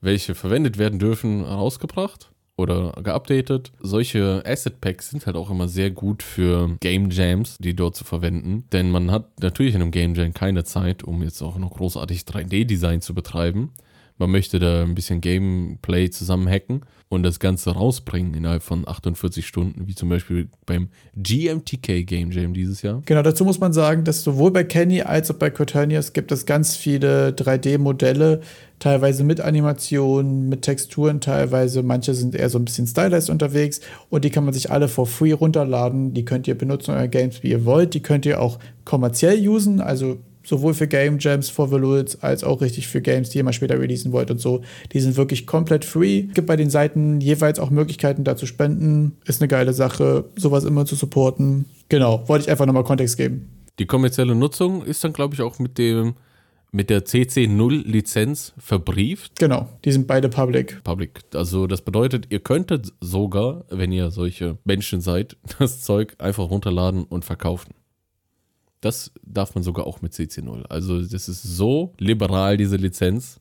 welche 0.00 0.34
verwendet 0.34 0.78
werden 0.78 0.98
dürfen, 0.98 1.44
rausgebracht 1.44 2.30
oder 2.56 2.92
geupdatet. 3.02 3.72
Solche 3.80 4.42
Asset 4.46 4.80
Packs 4.80 5.10
sind 5.10 5.26
halt 5.26 5.36
auch 5.36 5.50
immer 5.50 5.68
sehr 5.68 5.90
gut 5.90 6.22
für 6.22 6.76
Game 6.80 7.10
Jams, 7.10 7.56
die 7.58 7.74
dort 7.74 7.96
zu 7.96 8.04
verwenden. 8.04 8.64
Denn 8.72 8.90
man 8.90 9.10
hat 9.10 9.40
natürlich 9.40 9.74
in 9.74 9.82
einem 9.82 9.90
Game 9.90 10.14
Jam 10.14 10.34
keine 10.34 10.64
Zeit, 10.64 11.02
um 11.02 11.22
jetzt 11.22 11.42
auch 11.42 11.58
noch 11.58 11.70
großartig 11.70 12.22
3D-Design 12.22 13.00
zu 13.00 13.14
betreiben. 13.14 13.72
Man 14.22 14.30
möchte 14.30 14.60
da 14.60 14.84
ein 14.84 14.94
bisschen 14.94 15.20
Gameplay 15.20 16.08
zusammenhacken 16.08 16.82
und 17.08 17.24
das 17.24 17.40
Ganze 17.40 17.72
rausbringen 17.72 18.34
innerhalb 18.34 18.62
von 18.62 18.86
48 18.86 19.44
Stunden, 19.44 19.88
wie 19.88 19.96
zum 19.96 20.08
Beispiel 20.08 20.46
beim 20.64 20.90
GMTK 21.16 22.06
Game 22.06 22.30
Jam 22.30 22.54
dieses 22.54 22.82
Jahr. 22.82 23.02
Genau, 23.04 23.22
dazu 23.22 23.44
muss 23.44 23.58
man 23.58 23.72
sagen, 23.72 24.04
dass 24.04 24.22
sowohl 24.22 24.52
bei 24.52 24.62
Kenny 24.62 25.02
als 25.02 25.28
auch 25.32 25.34
bei 25.34 25.50
Coternius 25.50 26.12
gibt 26.12 26.30
es 26.30 26.46
ganz 26.46 26.76
viele 26.76 27.30
3D-Modelle, 27.30 28.42
teilweise 28.78 29.24
mit 29.24 29.40
Animationen, 29.40 30.48
mit 30.48 30.62
Texturen 30.62 31.20
teilweise. 31.20 31.82
Manche 31.82 32.14
sind 32.14 32.36
eher 32.36 32.48
so 32.48 32.60
ein 32.60 32.64
bisschen 32.64 32.86
stylized 32.86 33.28
unterwegs 33.28 33.80
und 34.08 34.24
die 34.24 34.30
kann 34.30 34.44
man 34.44 34.54
sich 34.54 34.70
alle 34.70 34.86
for 34.86 35.08
free 35.08 35.32
runterladen. 35.32 36.14
Die 36.14 36.24
könnt 36.24 36.46
ihr 36.46 36.56
benutzen 36.56 36.96
in 36.96 37.10
Games, 37.10 37.42
wie 37.42 37.50
ihr 37.50 37.64
wollt. 37.64 37.94
Die 37.94 38.02
könnt 38.02 38.24
ihr 38.24 38.40
auch 38.40 38.60
kommerziell 38.84 39.44
usen, 39.48 39.80
also 39.80 40.20
sowohl 40.44 40.74
für 40.74 40.86
Game 40.86 41.18
Jams 41.18 41.50
for 41.50 41.70
Valuits 41.70 42.22
als 42.22 42.44
auch 42.44 42.60
richtig 42.60 42.88
für 42.88 43.00
Games, 43.00 43.30
die 43.30 43.38
ihr 43.38 43.44
mal 43.44 43.52
später 43.52 43.78
releasen 43.78 44.12
wollt 44.12 44.30
und 44.30 44.40
so. 44.40 44.62
Die 44.92 45.00
sind 45.00 45.16
wirklich 45.16 45.46
komplett 45.46 45.84
free. 45.84 46.22
Gibt 46.22 46.46
bei 46.46 46.56
den 46.56 46.70
Seiten 46.70 47.20
jeweils 47.20 47.58
auch 47.58 47.70
Möglichkeiten, 47.70 48.24
da 48.24 48.36
zu 48.36 48.46
spenden. 48.46 49.16
Ist 49.24 49.40
eine 49.40 49.48
geile 49.48 49.72
Sache, 49.72 50.24
sowas 50.36 50.64
immer 50.64 50.86
zu 50.86 50.94
supporten. 50.94 51.66
Genau, 51.88 52.26
wollte 52.28 52.44
ich 52.44 52.50
einfach 52.50 52.66
nochmal 52.66 52.84
Kontext 52.84 53.16
geben. 53.16 53.48
Die 53.78 53.86
kommerzielle 53.86 54.34
Nutzung 54.34 54.84
ist 54.84 55.02
dann, 55.02 55.12
glaube 55.12 55.34
ich, 55.34 55.40
auch 55.42 55.58
mit 55.58 55.78
dem 55.78 56.14
mit 56.72 56.88
der 56.88 57.04
CC0-Lizenz 57.04 58.54
verbrieft. 58.56 59.38
Genau, 59.38 59.68
die 59.84 59.92
sind 59.92 60.06
beide 60.06 60.30
public. 60.30 60.82
Public. 60.82 61.20
Also 61.34 61.66
das 61.66 61.82
bedeutet, 61.82 62.28
ihr 62.30 62.40
könntet 62.40 62.92
sogar, 63.00 63.66
wenn 63.68 63.92
ihr 63.92 64.10
solche 64.10 64.56
Menschen 64.64 65.02
seid, 65.02 65.36
das 65.58 65.82
Zeug 65.82 66.14
einfach 66.18 66.50
runterladen 66.50 67.04
und 67.04 67.24
verkaufen. 67.24 67.74
Das 68.82 69.12
darf 69.24 69.54
man 69.54 69.64
sogar 69.64 69.86
auch 69.86 70.02
mit 70.02 70.12
CC0. 70.12 70.64
Also 70.64 71.00
das 71.00 71.28
ist 71.28 71.42
so 71.42 71.94
liberal, 71.98 72.56
diese 72.56 72.76
Lizenz, 72.76 73.40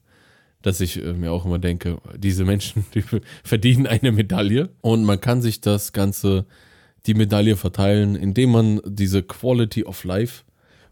dass 0.62 0.80
ich 0.80 1.04
äh, 1.04 1.14
mir 1.14 1.34
auch 1.34 1.46
immer 1.46 1.60
denke, 1.60 1.98
diese 2.16 2.46
Menschen 2.46 2.86
die 2.96 3.04
verdienen 3.44 3.88
eine 3.88 4.14
Medaille. 4.14 4.70
Und 4.80 5.04
man 5.04 5.20
kann 5.20 5.42
sich 5.42 5.60
das 5.60 5.92
Ganze, 5.94 6.46
die 7.08 7.16
Medaille 7.16 7.58
verteilen, 7.58 8.16
indem 8.16 8.52
man 8.52 8.82
diese 8.86 9.24
Quality 9.24 9.84
of 9.84 10.04
Life 10.04 10.44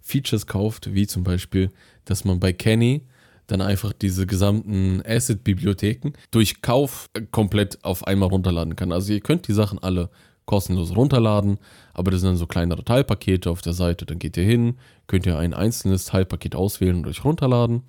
Features 0.02 0.47
kauft, 0.47 0.93
wie 0.95 1.06
zum 1.06 1.24
Beispiel, 1.24 1.72
dass 2.06 2.26
man 2.26 2.39
bei 2.39 2.52
Kenny 2.52 3.04
dann 3.45 3.62
einfach 3.62 3.93
diese 3.93 4.26
gesamten 4.26 5.04
Asset-Bibliotheken 5.06 6.14
durch 6.32 6.64
Kauf 6.64 7.12
äh, 7.14 7.22
komplett 7.30 7.84
auf 7.84 8.08
einmal 8.08 8.30
runterladen 8.30 8.76
kann. 8.76 8.91
Also 8.91 9.14
ihr 9.14 9.22
könnt 9.22 9.47
die 9.47 9.54
Sachen 9.54 9.78
alle 9.78 10.10
kostenlos 10.50 10.95
runterladen, 10.95 11.60
aber 11.93 12.10
das 12.10 12.22
sind 12.22 12.32
dann 12.32 12.38
so 12.38 12.47
kleinere 12.47 12.84
Teilpakete 12.84 13.52
auf 13.52 13.62
der 13.62 13.74
Seite. 13.74 14.08
Dann 14.08 14.18
geht 14.18 14.36
ihr 14.36 14.43
hin, 14.43 14.80
könnt 15.06 15.28
ihr 15.28 15.38
ein 15.38 15.54
einzelnes 15.54 16.06
Teilpaket 16.06 16.56
auswählen 16.56 16.95
und 16.95 17.06
euch 17.06 17.24
runterladen. 17.24 17.84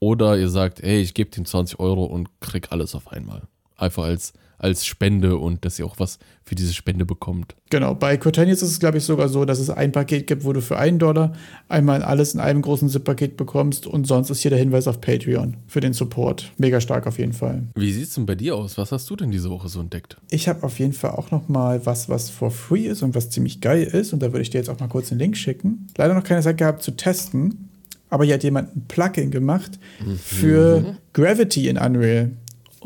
Oder 0.00 0.38
ihr 0.38 0.48
sagt, 0.48 0.80
hey, 0.80 1.02
ich 1.02 1.12
gebe 1.12 1.30
dem 1.30 1.44
20 1.44 1.78
Euro 1.78 2.04
und 2.04 2.40
krieg 2.40 2.72
alles 2.72 2.94
auf 2.94 3.12
einmal. 3.12 3.42
Einfach 3.76 4.04
als 4.04 4.32
als 4.58 4.86
Spende 4.86 5.36
und 5.36 5.64
dass 5.64 5.78
ihr 5.78 5.86
auch 5.86 5.98
was 5.98 6.18
für 6.44 6.54
diese 6.54 6.72
Spende 6.72 7.04
bekommt. 7.04 7.56
Genau, 7.70 7.94
bei 7.94 8.16
Quaternius 8.16 8.62
ist 8.62 8.70
es, 8.70 8.78
glaube 8.78 8.98
ich, 8.98 9.04
sogar 9.04 9.28
so, 9.28 9.44
dass 9.44 9.58
es 9.58 9.68
ein 9.68 9.92
Paket 9.92 10.26
gibt, 10.26 10.44
wo 10.44 10.52
du 10.52 10.62
für 10.62 10.78
einen 10.78 10.98
Dollar 10.98 11.32
einmal 11.68 12.02
alles 12.02 12.34
in 12.34 12.40
einem 12.40 12.62
großen 12.62 12.88
ZIP-Paket 12.88 13.36
bekommst 13.36 13.86
und 13.86 14.06
sonst 14.06 14.30
ist 14.30 14.40
hier 14.40 14.50
der 14.50 14.60
Hinweis 14.60 14.86
auf 14.86 15.00
Patreon 15.00 15.56
für 15.66 15.80
den 15.80 15.92
Support. 15.92 16.52
Mega 16.56 16.80
stark 16.80 17.06
auf 17.06 17.18
jeden 17.18 17.32
Fall. 17.32 17.64
Wie 17.74 17.92
sieht 17.92 18.04
es 18.04 18.14
denn 18.14 18.26
bei 18.26 18.36
dir 18.36 18.54
aus? 18.56 18.78
Was 18.78 18.92
hast 18.92 19.10
du 19.10 19.16
denn 19.16 19.30
diese 19.30 19.50
Woche 19.50 19.68
so 19.68 19.80
entdeckt? 19.80 20.16
Ich 20.30 20.48
habe 20.48 20.62
auf 20.62 20.78
jeden 20.78 20.92
Fall 20.92 21.12
auch 21.12 21.30
noch 21.30 21.48
mal 21.48 21.84
was, 21.84 22.08
was 22.08 22.30
for 22.30 22.50
free 22.50 22.86
ist 22.86 23.02
und 23.02 23.14
was 23.14 23.30
ziemlich 23.30 23.60
geil 23.60 23.82
ist 23.82 24.12
und 24.12 24.22
da 24.22 24.32
würde 24.32 24.42
ich 24.42 24.50
dir 24.50 24.58
jetzt 24.58 24.70
auch 24.70 24.78
mal 24.78 24.88
kurz 24.88 25.10
einen 25.10 25.18
Link 25.18 25.36
schicken. 25.36 25.88
Leider 25.96 26.14
noch 26.14 26.24
keine 26.24 26.42
Zeit 26.42 26.58
gehabt 26.58 26.82
zu 26.82 26.92
testen, 26.92 27.68
aber 28.08 28.24
hier 28.24 28.34
hat 28.34 28.44
jemand 28.44 28.76
ein 28.76 28.84
Plugin 28.86 29.30
gemacht 29.30 29.78
mhm. 30.04 30.16
für 30.16 30.96
Gravity 31.12 31.68
in 31.68 31.76
Unreal. 31.76 32.30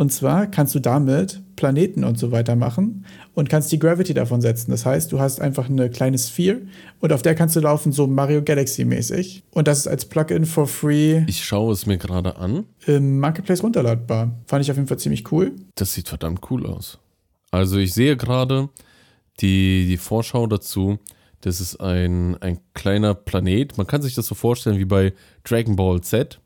Und 0.00 0.10
zwar 0.10 0.46
kannst 0.46 0.74
du 0.74 0.78
damit 0.78 1.42
Planeten 1.56 2.04
und 2.04 2.18
so 2.18 2.32
weiter 2.32 2.56
machen 2.56 3.04
und 3.34 3.50
kannst 3.50 3.70
die 3.70 3.78
Gravity 3.78 4.14
davon 4.14 4.40
setzen. 4.40 4.70
Das 4.70 4.86
heißt, 4.86 5.12
du 5.12 5.20
hast 5.20 5.42
einfach 5.42 5.68
eine 5.68 5.90
kleine 5.90 6.16
Sphere 6.16 6.62
und 7.00 7.12
auf 7.12 7.20
der 7.20 7.34
kannst 7.34 7.54
du 7.54 7.60
laufen, 7.60 7.92
so 7.92 8.06
Mario 8.06 8.42
Galaxy 8.42 8.86
mäßig. 8.86 9.42
Und 9.50 9.68
das 9.68 9.80
ist 9.80 9.88
als 9.88 10.06
Plugin 10.06 10.46
for 10.46 10.66
free. 10.66 11.22
Ich 11.26 11.44
schaue 11.44 11.74
es 11.74 11.84
mir 11.84 11.98
gerade 11.98 12.36
an. 12.36 12.64
Im 12.86 13.18
Marketplace 13.18 13.62
runterladbar. 13.62 14.34
Fand 14.46 14.64
ich 14.64 14.70
auf 14.70 14.78
jeden 14.78 14.88
Fall 14.88 14.98
ziemlich 14.98 15.30
cool. 15.32 15.52
Das 15.74 15.92
sieht 15.92 16.08
verdammt 16.08 16.50
cool 16.50 16.64
aus. 16.64 16.98
Also 17.50 17.76
ich 17.76 17.92
sehe 17.92 18.16
gerade 18.16 18.70
die, 19.40 19.84
die 19.86 19.98
Vorschau 19.98 20.46
dazu. 20.46 20.98
Das 21.42 21.60
ist 21.60 21.78
ein, 21.78 22.38
ein 22.40 22.60
kleiner 22.72 23.12
Planet. 23.12 23.76
Man 23.76 23.86
kann 23.86 24.00
sich 24.00 24.14
das 24.14 24.24
so 24.24 24.34
vorstellen 24.34 24.78
wie 24.78 24.86
bei 24.86 25.12
Dragon 25.44 25.76
Ball 25.76 26.00
Z 26.00 26.40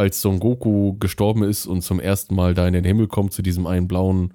als 0.00 0.22
Son 0.22 0.40
Goku 0.40 0.96
gestorben 0.98 1.44
ist 1.44 1.66
und 1.66 1.82
zum 1.82 2.00
ersten 2.00 2.34
Mal 2.34 2.54
da 2.54 2.66
in 2.66 2.72
den 2.72 2.84
Himmel 2.84 3.06
kommt, 3.06 3.34
zu 3.34 3.42
diesem 3.42 3.66
einen 3.66 3.86
blauen 3.86 4.32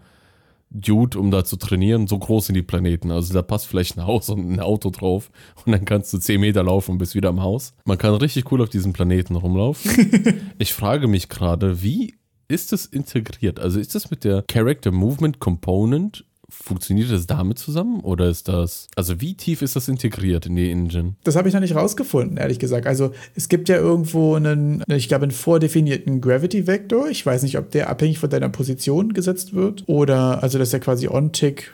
Dude, 0.70 1.18
um 1.18 1.32
da 1.32 1.44
zu 1.44 1.56
trainieren, 1.56 2.06
so 2.06 2.20
groß 2.20 2.48
sind 2.48 2.56
die 2.56 2.62
Planeten. 2.62 3.10
Also 3.10 3.34
da 3.34 3.42
passt 3.42 3.66
vielleicht 3.66 3.98
ein 3.98 4.06
Haus 4.06 4.30
und 4.30 4.52
ein 4.52 4.60
Auto 4.60 4.92
drauf 4.92 5.32
und 5.66 5.72
dann 5.72 5.86
kannst 5.86 6.14
du 6.14 6.20
10 6.20 6.40
Meter 6.40 6.64
laufen 6.64 6.92
und 6.92 6.98
bist 7.00 7.16
wieder 7.16 7.30
im 7.30 7.42
Haus. 7.42 7.74
Man 7.86 7.98
kann 7.98 8.14
richtig 8.14 8.52
cool 8.52 8.62
auf 8.62 8.70
diesem 8.70 8.94
Planeten 8.94 9.36
rumlaufen. 9.36 10.52
ich 10.60 10.74
frage 10.74 11.08
mich 11.08 11.30
gerade, 11.30 11.82
wie 11.82 12.14
ist 12.48 12.72
das 12.72 12.86
integriert? 12.86 13.60
Also 13.60 13.80
ist 13.80 13.96
das 13.96 14.12
mit 14.12 14.24
der 14.24 14.44
Character 14.48 14.92
Movement 14.92 15.40
Component 15.40 16.26
Funktioniert 16.64 17.12
das 17.12 17.28
damit 17.28 17.60
zusammen 17.60 18.00
oder 18.00 18.28
ist 18.28 18.48
das, 18.48 18.88
also 18.96 19.22
wie 19.22 19.36
tief 19.36 19.62
ist 19.62 19.76
das 19.76 19.88
integriert 19.88 20.46
in 20.48 20.56
die 20.56 20.72
Engine? 20.72 21.16
Das 21.24 21.36
habe 21.36 21.48
ich 21.48 21.54
noch 21.54 21.62
nicht 21.62 21.76
rausgefunden, 21.76 22.38
ehrlich 22.38 22.60
gesagt. 22.60 22.88
Also 22.88 23.12
es 23.36 23.50
gibt 23.50 23.70
ja 23.70 23.78
irgendwo 23.78 24.36
einen, 24.36 24.84
ich 24.88 25.08
glaube, 25.08 25.24
einen 25.24 25.32
vordefinierten 25.32 26.22
Gravity-Vektor. 26.22 27.10
Ich 27.10 27.26
weiß 27.26 27.44
nicht, 27.44 27.58
ob 27.58 27.72
der 27.72 27.90
abhängig 27.90 28.20
von 28.20 28.30
deiner 28.30 28.50
Position 28.50 29.14
gesetzt 29.14 29.54
wird 29.54 29.84
oder, 29.88 30.42
also 30.42 30.58
dass 30.58 30.74
er 30.74 30.80
quasi 30.80 31.08
on-tick 31.08 31.72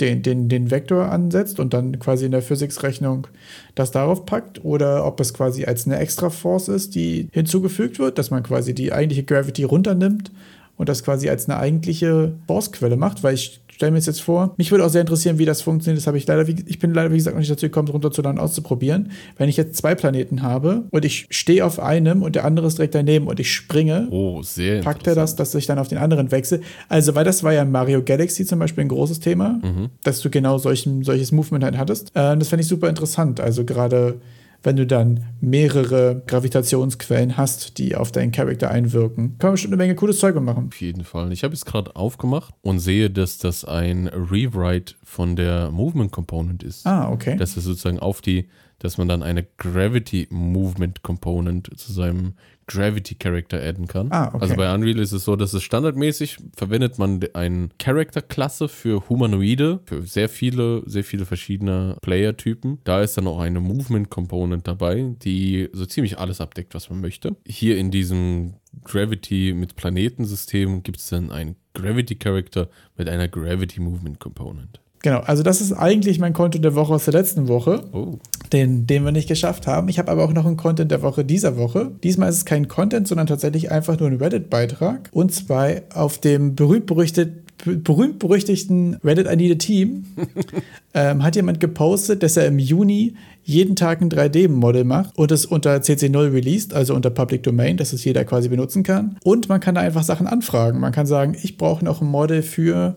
den, 0.00 0.22
den, 0.22 0.48
den 0.48 0.70
Vektor 0.70 1.10
ansetzt 1.10 1.60
und 1.60 1.72
dann 1.72 1.98
quasi 1.98 2.26
in 2.26 2.32
der 2.32 2.42
Physics-Rechnung 2.42 3.28
das 3.74 3.92
darauf 3.92 4.26
packt 4.26 4.64
oder 4.64 5.06
ob 5.06 5.20
es 5.20 5.32
quasi 5.32 5.64
als 5.64 5.86
eine 5.86 5.98
extra 5.98 6.30
Force 6.30 6.68
ist, 6.68 6.94
die 6.94 7.28
hinzugefügt 7.32 7.98
wird, 7.98 8.18
dass 8.18 8.30
man 8.30 8.42
quasi 8.42 8.74
die 8.74 8.92
eigentliche 8.92 9.22
Gravity 9.22 9.64
runternimmt 9.64 10.32
und 10.76 10.88
das 10.88 11.04
quasi 11.04 11.28
als 11.28 11.48
eine 11.48 11.58
eigentliche 11.58 12.32
Force-Quelle 12.46 12.96
macht, 12.96 13.22
weil 13.22 13.34
ich 13.34 13.60
stelle 13.74 13.92
mir 13.92 13.98
es 13.98 14.06
jetzt 14.06 14.22
vor. 14.22 14.54
Mich 14.56 14.70
würde 14.70 14.84
auch 14.84 14.88
sehr 14.88 15.00
interessieren, 15.00 15.38
wie 15.38 15.44
das 15.44 15.62
funktioniert. 15.62 15.98
Das 15.98 16.06
habe 16.06 16.16
ich 16.16 16.26
leider, 16.26 16.48
ich 16.48 16.78
bin 16.78 16.94
leider, 16.94 17.10
wie 17.10 17.16
gesagt, 17.16 17.34
noch 17.34 17.40
nicht 17.40 17.50
dazu 17.50 17.66
gekommen, 17.66 17.88
runterzuladen, 17.88 18.38
auszuprobieren. 18.38 19.10
Wenn 19.36 19.48
ich 19.48 19.56
jetzt 19.56 19.76
zwei 19.76 19.94
Planeten 19.94 20.42
habe 20.42 20.84
und 20.90 21.04
ich 21.04 21.26
stehe 21.30 21.64
auf 21.64 21.80
einem 21.80 22.22
und 22.22 22.36
der 22.36 22.44
andere 22.44 22.66
ist 22.66 22.78
direkt 22.78 22.94
daneben 22.94 23.26
und 23.26 23.40
ich 23.40 23.52
springe, 23.52 24.08
oh, 24.10 24.42
packt 24.82 25.06
er 25.06 25.14
das, 25.14 25.36
dass 25.36 25.54
ich 25.54 25.66
dann 25.66 25.78
auf 25.78 25.88
den 25.88 25.98
anderen 25.98 26.30
wechsle. 26.30 26.60
Also, 26.88 27.14
weil 27.14 27.24
das 27.24 27.42
war 27.42 27.52
ja 27.52 27.62
in 27.62 27.70
Mario 27.70 28.02
Galaxy 28.02 28.46
zum 28.46 28.58
Beispiel 28.60 28.84
ein 28.84 28.88
großes 28.88 29.20
Thema, 29.20 29.60
mhm. 29.62 29.90
dass 30.02 30.20
du 30.20 30.30
genau 30.30 30.58
solchen, 30.58 31.02
solches 31.02 31.32
Movement 31.32 31.64
halt 31.64 31.76
hattest. 31.76 32.10
Äh, 32.14 32.36
das 32.36 32.48
fände 32.48 32.62
ich 32.62 32.68
super 32.68 32.88
interessant. 32.88 33.40
Also 33.40 33.64
gerade 33.64 34.20
wenn 34.64 34.76
du 34.76 34.86
dann 34.86 35.26
mehrere 35.40 36.22
Gravitationsquellen 36.26 37.36
hast, 37.36 37.78
die 37.78 37.94
auf 37.94 38.10
deinen 38.10 38.32
Charakter 38.32 38.70
einwirken. 38.70 39.36
Kann 39.38 39.48
man 39.48 39.52
bestimmt 39.52 39.74
eine 39.74 39.82
Menge 39.82 39.94
cooles 39.94 40.18
Zeug 40.18 40.34
machen. 40.40 40.68
Auf 40.68 40.80
jeden 40.80 41.04
Fall. 41.04 41.32
Ich 41.32 41.44
habe 41.44 41.54
es 41.54 41.64
gerade 41.64 41.94
aufgemacht 41.94 42.54
und 42.62 42.80
sehe, 42.80 43.10
dass 43.10 43.38
das 43.38 43.64
ein 43.64 44.08
Rewrite 44.08 44.94
von 45.04 45.36
der 45.36 45.70
Movement 45.70 46.12
Component 46.12 46.62
ist. 46.62 46.86
Ah, 46.86 47.10
okay. 47.10 47.36
Dass 47.36 47.56
es 47.56 47.64
sozusagen 47.64 47.98
auf 47.98 48.22
die, 48.22 48.48
dass 48.78 48.98
man 48.98 49.06
dann 49.06 49.22
eine 49.22 49.46
Gravity 49.58 50.26
Movement 50.30 51.02
Component 51.02 51.70
zu 51.78 51.92
seinem 51.92 52.34
Gravity 52.66 53.14
Character 53.14 53.60
adden 53.60 53.86
kann. 53.86 54.08
Ah, 54.10 54.28
okay. 54.28 54.38
Also 54.40 54.56
bei 54.56 54.72
Unreal 54.72 54.98
ist 54.98 55.12
es 55.12 55.24
so, 55.24 55.36
dass 55.36 55.52
es 55.52 55.62
standardmäßig 55.62 56.38
verwendet 56.56 56.98
man 56.98 57.20
eine 57.34 57.68
Character-Klasse 57.78 58.68
für 58.68 59.08
Humanoide, 59.08 59.80
für 59.84 60.02
sehr 60.02 60.28
viele, 60.28 60.82
sehr 60.86 61.04
viele 61.04 61.26
verschiedene 61.26 61.96
Player-Typen. 62.02 62.78
Da 62.84 63.02
ist 63.02 63.16
dann 63.16 63.26
auch 63.26 63.40
eine 63.40 63.60
Movement 63.60 64.10
Component 64.10 64.66
dabei, 64.66 65.14
die 65.22 65.68
so 65.72 65.86
ziemlich 65.86 66.18
alles 66.18 66.40
abdeckt, 66.40 66.74
was 66.74 66.90
man 66.90 67.00
möchte. 67.00 67.36
Hier 67.46 67.76
in 67.76 67.90
diesem 67.90 68.54
Gravity 68.84 69.52
mit 69.54 69.76
Planetensystem 69.76 70.82
gibt 70.82 70.98
es 70.98 71.08
dann 71.08 71.30
einen 71.30 71.56
Gravity 71.74 72.16
Character 72.16 72.68
mit 72.96 73.08
einer 73.08 73.28
Gravity 73.28 73.80
Movement 73.80 74.20
Component. 74.20 74.80
Genau, 75.04 75.18
also 75.18 75.42
das 75.42 75.60
ist 75.60 75.74
eigentlich 75.74 76.18
mein 76.18 76.32
Content 76.32 76.64
der 76.64 76.74
Woche 76.74 76.94
aus 76.94 77.04
der 77.04 77.12
letzten 77.12 77.46
Woche, 77.46 77.82
oh. 77.92 78.14
den, 78.54 78.86
den 78.86 79.04
wir 79.04 79.12
nicht 79.12 79.28
geschafft 79.28 79.66
haben. 79.66 79.90
Ich 79.90 79.98
habe 79.98 80.10
aber 80.10 80.24
auch 80.24 80.32
noch 80.32 80.46
einen 80.46 80.56
Content 80.56 80.90
der 80.90 81.02
Woche 81.02 81.26
dieser 81.26 81.58
Woche. 81.58 81.90
Diesmal 82.02 82.30
ist 82.30 82.36
es 82.36 82.44
kein 82.46 82.68
Content, 82.68 83.06
sondern 83.06 83.26
tatsächlich 83.26 83.70
einfach 83.70 84.00
nur 84.00 84.08
ein 84.08 84.16
Reddit-Beitrag. 84.16 85.10
Und 85.12 85.30
zwar 85.30 85.72
auf 85.92 86.16
dem 86.16 86.54
berühmt-berüchtigten 86.54 87.42
berühmt-berüchtigten 87.64 88.96
Reddit 89.04 89.26
I 89.30 89.36
Need 89.36 89.52
a 89.52 89.54
Team 89.56 90.06
ähm, 90.94 91.22
hat 91.22 91.36
jemand 91.36 91.60
gepostet, 91.60 92.22
dass 92.22 92.36
er 92.36 92.46
im 92.46 92.58
Juni 92.58 93.14
jeden 93.42 93.76
Tag 93.76 94.00
ein 94.00 94.08
3D-Model 94.08 94.84
macht 94.84 95.16
und 95.16 95.30
es 95.30 95.44
unter 95.44 95.76
CC0 95.76 96.32
released, 96.32 96.72
also 96.72 96.94
unter 96.94 97.10
Public 97.10 97.42
Domain, 97.42 97.76
dass 97.76 97.92
es 97.92 98.04
jeder 98.04 98.24
quasi 98.24 98.48
benutzen 98.48 98.82
kann. 98.82 99.18
Und 99.22 99.50
man 99.50 99.60
kann 99.60 99.74
da 99.74 99.82
einfach 99.82 100.02
Sachen 100.02 100.26
anfragen. 100.26 100.80
Man 100.80 100.92
kann 100.92 101.06
sagen, 101.06 101.36
ich 101.40 101.58
brauche 101.58 101.84
noch 101.84 102.00
ein 102.00 102.08
Model 102.08 102.42
für 102.42 102.96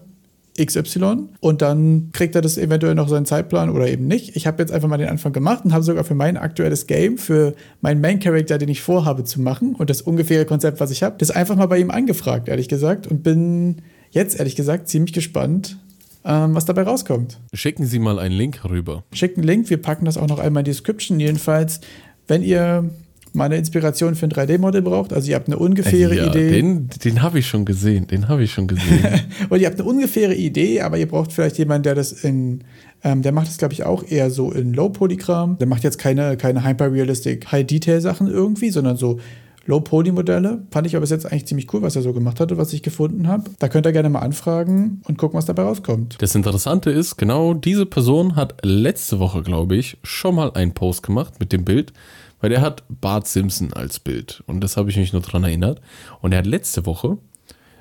XY 0.60 1.30
und 1.40 1.62
dann 1.62 2.10
kriegt 2.12 2.36
er 2.36 2.42
das 2.42 2.58
eventuell 2.58 2.96
noch 2.96 3.08
seinen 3.08 3.26
Zeitplan 3.26 3.70
oder 3.70 3.88
eben 3.88 4.08
nicht. 4.08 4.36
Ich 4.36 4.48
habe 4.48 4.62
jetzt 4.62 4.72
einfach 4.72 4.88
mal 4.88 4.98
den 4.98 5.10
Anfang 5.10 5.34
gemacht 5.34 5.66
und 5.66 5.74
habe 5.74 5.84
sogar 5.84 6.04
für 6.04 6.16
mein 6.16 6.38
aktuelles 6.38 6.88
Game, 6.88 7.18
für 7.18 7.56
meinen 7.82 8.02
Main 8.02 8.20
Character, 8.20 8.58
den 8.58 8.70
ich 8.70 8.82
vorhabe 8.82 9.24
zu 9.24 9.42
machen 9.42 9.76
und 9.76 9.90
das 9.90 10.02
ungefähre 10.02 10.46
Konzept, 10.46 10.80
was 10.80 10.92
ich 10.92 11.04
habe, 11.04 11.16
das 11.20 11.32
einfach 11.32 11.56
mal 11.56 11.68
bei 11.68 11.80
ihm 11.80 11.92
angefragt, 11.92 12.50
ehrlich 12.50 12.68
gesagt, 12.68 13.08
und 13.08 13.24
bin 13.24 13.82
jetzt 14.12 14.40
ehrlich 14.40 14.56
gesagt 14.56 14.88
ziemlich 14.88 15.14
gespannt, 15.14 15.78
ähm, 16.26 16.56
was 16.56 16.66
dabei 16.66 16.84
rauskommt. 16.84 17.40
Schicken 17.54 17.86
Sie 17.86 18.00
mal 18.00 18.20
einen 18.20 18.36
Link 18.36 18.66
rüber. 18.66 19.04
Schicken 19.14 19.44
Link, 19.44 19.70
wir 19.70 19.82
packen 19.82 20.06
das 20.06 20.18
auch 20.18 20.28
noch 20.28 20.40
einmal 20.40 20.62
in 20.62 20.66
die 20.66 20.72
Description. 20.72 21.20
Jedenfalls, 21.20 21.80
wenn 22.28 22.44
ihr 22.44 22.90
mal 23.34 23.46
eine 23.46 23.58
Inspiration 23.58 24.16
für 24.16 24.26
ein 24.26 24.32
3D-Modell 24.32 24.82
braucht. 24.82 25.14
Also 25.14 25.30
ihr 25.30 25.36
habt 25.36 25.48
eine 25.48 25.58
ungefähre 25.58 26.16
ja, 26.16 26.28
Idee. 26.28 26.52
Den, 26.52 26.90
den 27.04 27.22
habe 27.22 27.40
ich 27.40 27.48
schon 27.48 27.66
gesehen. 27.66 28.08
Den 28.08 28.28
habe 28.28 28.44
ich 28.44 28.52
schon 28.52 28.68
gesehen. 28.68 29.00
und 29.50 29.60
ihr 29.60 29.68
habt 29.68 29.80
eine 29.80 29.90
ungefähre 29.90 30.36
Idee, 30.36 30.82
aber 30.82 30.98
ihr 30.98 31.08
braucht 31.08 31.32
vielleicht 31.32 31.58
jemanden, 31.58 31.84
der 31.84 31.96
das 31.96 32.12
in, 32.12 32.64
ähm, 33.04 33.22
der 33.22 33.32
macht 33.32 33.48
das, 33.48 33.58
glaube 33.58 33.74
ich, 33.74 33.84
auch 33.84 34.04
eher 34.08 34.30
so 34.30 34.52
in 34.52 34.74
Low-Polygram. 34.74 35.58
Der 35.58 35.68
macht 35.68 35.84
jetzt 35.84 35.98
keine, 35.98 36.38
keine 36.38 36.64
Hyper-Realistic 36.64 37.52
High-Detail-Sachen 37.52 38.28
irgendwie, 38.28 38.70
sondern 38.70 38.98
so 38.98 39.20
Low-Poly-Modelle. 39.68 40.64
Fand 40.72 40.88
ich 40.88 40.96
aber 40.96 41.02
bis 41.02 41.12
jetzt 41.12 41.26
eigentlich 41.26 41.46
ziemlich 41.46 41.72
cool, 41.74 41.82
was 41.82 41.96
er 41.96 42.02
so 42.02 42.14
gemacht 42.14 42.40
hatte, 42.40 42.58
was 42.58 42.74
ich 42.74 42.82
gefunden 42.82 43.28
habe. 43.28 43.52
Da 43.60 43.68
könnt 43.68 43.86
ihr 43.86 43.92
gerne 43.92 44.10
mal 44.10 44.20
anfragen 44.20 45.02
und 45.08 45.18
gucken, 45.18 45.38
was 45.38 45.46
dabei 45.46 45.64
rauskommt. 45.64 46.16
Das 46.20 46.34
Interessante 46.34 46.90
ist, 46.90 47.18
genau 47.18 47.54
diese 47.54 47.86
Person 47.86 48.36
hat 48.36 48.56
letzte 48.64 49.20
Woche, 49.20 49.44
glaube 49.44 49.76
ich, 49.76 49.98
schon 50.04 50.36
mal 50.36 50.52
einen 50.54 50.74
Post 50.74 51.04
gemacht 51.04 51.40
mit 51.40 51.52
dem 51.52 51.66
Bild 51.66 51.94
weil 52.40 52.50
der 52.50 52.62
hat 52.62 52.84
Bart 52.90 53.28
Simpson 53.28 53.74
als 53.74 54.00
Bild. 54.00 54.44
Und 54.48 54.62
das 54.62 54.78
habe 54.78 54.90
ich 54.90 54.98
mich 54.98 55.14
nur 55.14 55.22
dran 55.22 55.44
erinnert. 55.44 55.82
Und 56.22 56.32
er 56.32 56.40
hat 56.40 56.46
letzte 56.46 56.86
Woche, 56.86 57.18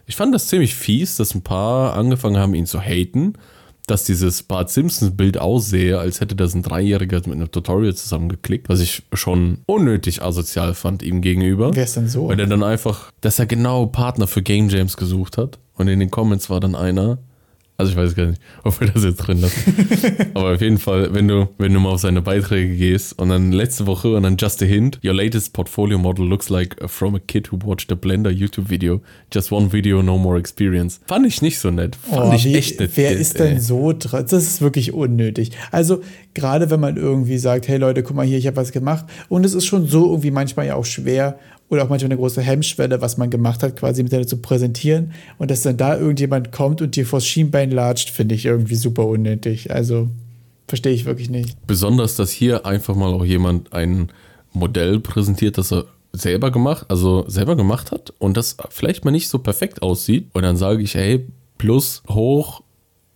ich 0.07 0.16
fand 0.16 0.34
das 0.34 0.48
ziemlich 0.48 0.74
fies, 0.74 1.16
dass 1.16 1.34
ein 1.34 1.42
paar 1.42 1.94
angefangen 1.94 2.38
haben, 2.38 2.54
ihn 2.54 2.66
zu 2.66 2.80
haten, 2.80 3.34
dass 3.86 4.04
dieses 4.04 4.42
Bart 4.42 4.70
Simpson 4.70 5.16
Bild 5.16 5.38
aussehe, 5.38 5.98
als 5.98 6.20
hätte 6.20 6.34
das 6.34 6.54
ein 6.54 6.62
Dreijähriger 6.62 7.18
mit 7.26 7.34
einem 7.34 7.50
Tutorial 7.50 7.94
zusammengeklickt, 7.94 8.68
was 8.68 8.80
ich 8.80 9.04
schon 9.12 9.59
unnötig 9.66 10.22
asozial 10.22 10.74
fand 10.74 11.02
ihm 11.02 11.20
gegenüber. 11.20 11.70
Wer 11.74 11.84
ist 11.84 11.96
denn 11.96 12.09
so? 12.09 12.28
Weil 12.28 12.40
er 12.40 12.46
dann 12.46 12.64
einfach, 12.64 13.12
dass 13.20 13.38
er 13.38 13.46
genau 13.46 13.86
Partner 13.86 14.26
für 14.26 14.42
Game 14.42 14.68
Jams 14.68 14.96
gesucht 14.96 15.38
hat. 15.38 15.59
Und 15.74 15.88
in 15.88 16.00
den 16.00 16.11
Comments 16.11 16.48
war 16.50 16.59
dann 16.59 16.74
einer, 16.74 17.18
Also 17.79 17.93
ich 17.93 17.99
weiß 17.99 18.14
gar 18.14 18.27
nicht, 18.27 18.41
ob 18.64 18.81
wir 18.81 18.89
das 18.89 19.05
jetzt 19.05 19.16
drin 19.18 19.41
lassen. 19.41 19.74
Aber 20.35 20.55
auf 20.55 20.61
jeden 20.62 20.79
Fall, 20.79 21.12
wenn 21.12 21.29
du, 21.29 21.49
wenn 21.59 21.74
du 21.74 21.81
mal 21.81 21.91
auf 21.91 22.01
seine 22.01 22.22
Beiträge 22.22 22.74
gehst 22.74 23.18
und 23.18 23.29
dann 23.29 23.53
letzte 23.53 23.87
Woche 23.87 24.14
und 24.16 24.22
dann 24.22 24.37
just 24.39 24.62
a 24.62 24.66
hint, 24.66 24.99
your 25.05 25.12
latest 25.12 25.53
portfolio 25.53 25.99
model 25.99 26.27
looks 26.27 26.49
like 26.49 26.77
from 26.89 27.14
a 27.14 27.18
kid 27.18 27.53
who 27.53 27.59
watched 27.64 27.93
a 27.93 27.95
Blender 27.95 28.31
YouTube 28.31 28.70
video. 28.70 29.03
Just 29.33 29.53
one 29.53 29.72
video, 29.72 30.03
no 30.03 30.16
more 30.16 30.39
experience. 30.39 31.01
Fand 31.07 31.27
ich 31.27 31.43
nicht 31.43 31.59
so 31.59 31.70
nett. 31.70 31.97
Fand 31.97 32.33
Oh, 32.33 32.33
ich 32.35 32.45
wie, 32.47 32.55
echt 32.55 32.81
nett. 32.81 32.93
wer 32.95 33.12
ist 33.12 33.39
denn 33.39 33.61
so 33.61 33.93
dran? 33.93 34.24
Das 34.29 34.43
ist 34.45 34.61
wirklich 34.62 34.93
unnötig. 34.95 35.51
Also, 35.70 36.01
gerade 36.35 36.70
wenn 36.70 36.81
man 36.81 36.97
irgendwie 36.97 37.39
sagt, 37.39 37.68
hey 37.68 37.77
Leute, 37.77 38.03
guck 38.03 38.16
mal 38.16 38.24
hier, 38.27 38.39
ich 38.39 38.47
habe 38.47 38.57
was 38.57 38.72
gemacht. 38.72 39.05
Und 39.29 39.45
es 39.45 39.53
ist 39.55 39.66
schon 39.66 39.87
so 39.87 40.07
irgendwie 40.11 40.31
manchmal 40.31 40.66
ja 40.66 40.77
auch 40.77 40.85
schwer 40.87 41.39
oder 41.68 41.84
auch 41.84 41.88
manchmal 41.88 42.12
eine 42.12 42.18
große 42.18 42.40
Hemmschwelle, 42.40 43.00
was 43.00 43.16
man 43.16 43.30
gemacht 43.30 43.62
hat, 43.62 43.76
quasi 43.76 44.00
im 44.00 44.26
zu 44.26 44.36
präsentieren. 44.38 45.12
Und 45.38 45.50
dass 45.50 45.62
dann 45.62 45.76
da 45.76 45.98
irgendjemand 45.98 46.52
kommt 46.52 46.80
und 46.80 46.94
dir 46.94 47.06
vors 47.06 47.26
Schienbein 47.26 47.70
latscht, 47.70 48.10
finde 48.10 48.34
ich 48.34 48.46
irgendwie 48.46 48.76
super 48.76 49.06
unnötig. 49.06 49.72
Also, 49.72 50.08
verstehe 50.68 50.92
ich 50.92 51.04
wirklich 51.04 51.28
nicht. 51.28 51.56
Besonders, 51.66 52.16
dass 52.16 52.30
hier 52.30 52.66
einfach 52.66 52.94
mal 52.94 53.12
auch 53.12 53.24
jemand 53.24 53.72
ein 53.72 54.10
Modell 54.52 55.00
präsentiert, 55.00 55.58
das 55.58 55.72
er 55.72 55.86
selber 56.12 56.50
gemacht, 56.50 56.86
also 56.88 57.24
selber 57.28 57.56
gemacht 57.56 57.92
hat 57.92 58.12
und 58.18 58.36
das 58.36 58.56
vielleicht 58.70 59.04
mal 59.04 59.10
nicht 59.10 59.28
so 59.28 59.38
perfekt 59.38 59.82
aussieht. 59.82 60.28
Und 60.32 60.42
dann 60.42 60.56
sage 60.56 60.82
ich, 60.82 60.94
hey, 60.94 61.26
plus 61.58 62.02
hoch, 62.08 62.62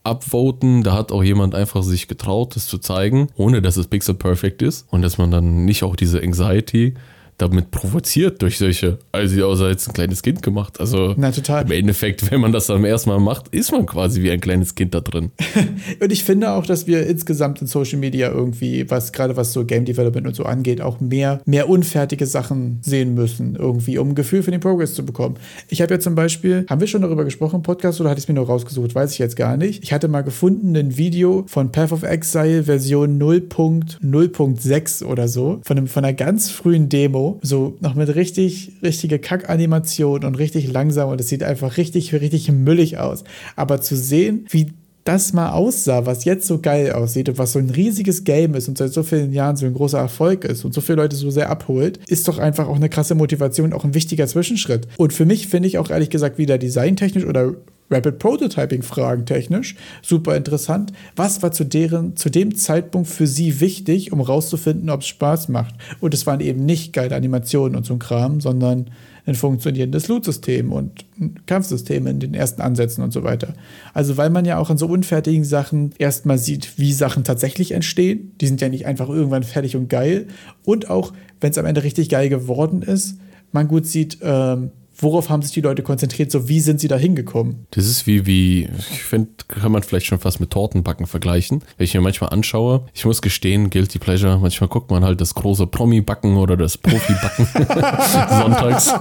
upvoten, 0.02 0.82
da 0.82 0.94
hat 0.94 1.12
auch 1.12 1.22
jemand 1.22 1.54
einfach 1.54 1.82
sich 1.82 2.08
getraut, 2.08 2.56
das 2.56 2.66
zu 2.66 2.78
zeigen, 2.78 3.28
ohne 3.36 3.62
dass 3.62 3.76
es 3.76 3.86
pixel 3.86 4.14
perfect 4.14 4.62
ist 4.62 4.86
und 4.90 5.02
dass 5.02 5.18
man 5.18 5.30
dann 5.30 5.64
nicht 5.64 5.82
auch 5.82 5.96
diese 5.96 6.20
Anxiety 6.20 6.94
damit 7.40 7.70
provoziert 7.70 8.42
durch 8.42 8.58
solche, 8.58 8.98
also 9.12 9.34
sie 9.34 9.42
außer 9.42 9.68
jetzt 9.68 9.88
ein 9.88 9.94
kleines 9.94 10.22
Kind 10.22 10.42
gemacht. 10.42 10.80
Also 10.80 11.14
Na, 11.16 11.30
total. 11.30 11.64
im 11.64 11.72
Endeffekt, 11.72 12.30
wenn 12.30 12.40
man 12.40 12.52
das 12.52 12.66
dann 12.66 12.84
ersten 12.84 13.10
Mal 13.10 13.20
macht, 13.20 13.48
ist 13.48 13.72
man 13.72 13.86
quasi 13.86 14.22
wie 14.22 14.30
ein 14.30 14.40
kleines 14.40 14.74
Kind 14.74 14.94
da 14.94 15.00
drin. 15.00 15.30
Und 16.00 16.12
ich 16.12 16.24
finde 16.24 16.50
auch, 16.52 16.66
dass 16.66 16.86
wir 16.86 17.06
insgesamt 17.06 17.60
in 17.60 17.66
Social 17.66 17.98
Media 17.98 18.30
irgendwie, 18.30 18.90
was 18.90 19.12
gerade 19.12 19.36
was 19.36 19.52
so 19.52 19.64
Game 19.64 19.84
Development 19.84 20.26
und 20.26 20.34
so 20.34 20.44
angeht, 20.44 20.80
auch 20.80 21.00
mehr, 21.00 21.40
mehr 21.44 21.68
unfertige 21.68 22.26
Sachen 22.26 22.78
sehen 22.82 23.14
müssen, 23.14 23.56
irgendwie, 23.56 23.98
um 23.98 24.10
ein 24.10 24.14
Gefühl 24.14 24.42
für 24.42 24.50
den 24.50 24.60
Progress 24.60 24.94
zu 24.94 25.04
bekommen. 25.04 25.36
Ich 25.68 25.80
habe 25.80 25.94
ja 25.94 26.00
zum 26.00 26.14
Beispiel, 26.14 26.66
haben 26.68 26.80
wir 26.80 26.88
schon 26.88 27.02
darüber 27.02 27.24
gesprochen 27.24 27.56
im 27.56 27.62
Podcast 27.62 28.00
oder 28.00 28.10
hatte 28.10 28.18
ich 28.18 28.24
es 28.24 28.28
mir 28.28 28.34
nur 28.34 28.46
rausgesucht? 28.46 28.94
Weiß 28.94 29.12
ich 29.12 29.18
jetzt 29.18 29.36
gar 29.36 29.56
nicht. 29.56 29.82
Ich 29.82 29.92
hatte 29.92 30.08
mal 30.08 30.22
gefunden 30.22 30.76
ein 30.76 30.96
Video 30.96 31.44
von 31.46 31.72
Path 31.72 31.92
of 31.92 32.02
Exile 32.02 32.64
Version 32.64 33.20
0.0.6 33.20 35.04
oder 35.04 35.28
so, 35.28 35.60
von, 35.62 35.78
einem, 35.78 35.86
von 35.86 36.04
einer 36.04 36.14
ganz 36.14 36.50
frühen 36.50 36.88
Demo, 36.88 37.29
so 37.42 37.76
noch 37.80 37.94
mit 37.94 38.14
richtig, 38.14 38.72
richtige 38.82 39.18
Kackanimation 39.18 40.24
und 40.24 40.34
richtig 40.36 40.72
langsam 40.72 41.10
und 41.10 41.20
es 41.20 41.28
sieht 41.28 41.42
einfach 41.42 41.76
richtig, 41.76 42.12
richtig 42.14 42.50
müllig 42.50 42.98
aus. 42.98 43.24
Aber 43.56 43.80
zu 43.80 43.96
sehen, 43.96 44.46
wie 44.50 44.72
das 45.04 45.32
mal 45.32 45.50
aussah, 45.52 46.06
was 46.06 46.24
jetzt 46.24 46.46
so 46.46 46.60
geil 46.60 46.92
aussieht 46.92 47.28
und 47.28 47.38
was 47.38 47.52
so 47.52 47.58
ein 47.58 47.70
riesiges 47.70 48.24
Game 48.24 48.54
ist 48.54 48.68
und 48.68 48.78
seit 48.78 48.92
so 48.92 49.02
vielen 49.02 49.32
Jahren 49.32 49.56
so 49.56 49.66
ein 49.66 49.74
großer 49.74 49.98
Erfolg 49.98 50.44
ist 50.44 50.64
und 50.64 50.74
so 50.74 50.80
viele 50.80 50.96
Leute 50.96 51.16
so 51.16 51.30
sehr 51.30 51.50
abholt, 51.50 51.98
ist 52.06 52.28
doch 52.28 52.38
einfach 52.38 52.68
auch 52.68 52.76
eine 52.76 52.88
krasse 52.88 53.14
Motivation, 53.14 53.72
auch 53.72 53.84
ein 53.84 53.94
wichtiger 53.94 54.26
Zwischenschritt. 54.26 54.88
Und 54.98 55.12
für 55.12 55.24
mich 55.24 55.48
finde 55.48 55.68
ich 55.68 55.78
auch 55.78 55.90
ehrlich 55.90 56.10
gesagt 56.10 56.38
wieder 56.38 56.58
designtechnisch 56.58 57.24
oder 57.24 57.54
Rapid 57.90 58.18
Prototyping 58.18 58.82
Fragen 58.82 59.26
technisch 59.26 59.74
super 60.02 60.36
interessant. 60.36 60.92
Was 61.16 61.42
war 61.42 61.52
zu 61.52 61.64
deren 61.64 62.16
zu 62.16 62.30
dem 62.30 62.54
Zeitpunkt 62.54 63.08
für 63.08 63.26
sie 63.26 63.60
wichtig, 63.60 64.12
um 64.12 64.20
rauszufinden, 64.20 64.90
ob 64.90 65.00
es 65.00 65.08
Spaß 65.08 65.48
macht? 65.48 65.74
Und 66.00 66.14
es 66.14 66.26
waren 66.26 66.40
eben 66.40 66.64
nicht 66.64 66.92
geile 66.92 67.16
Animationen 67.16 67.76
und 67.76 67.84
so 67.84 67.94
ein 67.94 67.98
Kram, 67.98 68.40
sondern 68.40 68.90
ein 69.26 69.34
funktionierendes 69.34 70.08
Loot-System 70.08 70.72
und 70.72 71.04
Kampfsystem 71.46 72.06
in 72.06 72.20
den 72.20 72.34
ersten 72.34 72.62
Ansätzen 72.62 73.04
und 73.04 73.12
so 73.12 73.22
weiter. 73.22 73.54
Also 73.92 74.16
weil 74.16 74.30
man 74.30 74.44
ja 74.44 74.58
auch 74.58 74.70
an 74.70 74.78
so 74.78 74.86
unfertigen 74.86 75.44
Sachen 75.44 75.92
erstmal 75.98 76.38
sieht, 76.38 76.78
wie 76.78 76.92
Sachen 76.92 77.24
tatsächlich 77.24 77.72
entstehen. 77.72 78.32
Die 78.40 78.46
sind 78.46 78.60
ja 78.60 78.68
nicht 78.68 78.86
einfach 78.86 79.08
irgendwann 79.08 79.42
fertig 79.42 79.76
und 79.76 79.88
geil. 79.88 80.28
Und 80.64 80.88
auch, 80.88 81.12
wenn 81.40 81.50
es 81.50 81.58
am 81.58 81.66
Ende 81.66 81.82
richtig 81.82 82.08
geil 82.08 82.28
geworden 82.28 82.82
ist, 82.82 83.16
man 83.52 83.68
gut 83.68 83.86
sieht, 83.86 84.18
ähm, 84.22 84.70
worauf 85.02 85.28
haben 85.30 85.42
sich 85.42 85.52
die 85.52 85.60
Leute 85.60 85.82
konzentriert, 85.82 86.30
so 86.30 86.48
wie 86.48 86.60
sind 86.60 86.80
sie 86.80 86.88
da 86.88 86.96
hingekommen. 86.96 87.66
Das 87.70 87.86
ist 87.86 88.06
wie, 88.06 88.26
wie, 88.26 88.68
ich 88.90 89.02
finde, 89.02 89.30
kann 89.48 89.72
man 89.72 89.82
vielleicht 89.82 90.06
schon 90.06 90.18
fast 90.18 90.40
mit 90.40 90.50
Tortenbacken 90.50 91.06
vergleichen. 91.06 91.62
Wenn 91.76 91.84
ich 91.84 91.94
mir 91.94 92.00
manchmal 92.00 92.30
anschaue, 92.30 92.86
ich 92.94 93.04
muss 93.04 93.22
gestehen, 93.22 93.70
Guilty 93.70 93.98
Pleasure, 93.98 94.38
manchmal 94.38 94.68
guckt 94.68 94.90
man 94.90 95.04
halt 95.04 95.20
das 95.20 95.34
große 95.34 95.66
Promi-Backen 95.66 96.36
oder 96.36 96.56
das 96.56 96.78
Profi-Backen 96.78 97.46
sonntags. 98.40 98.92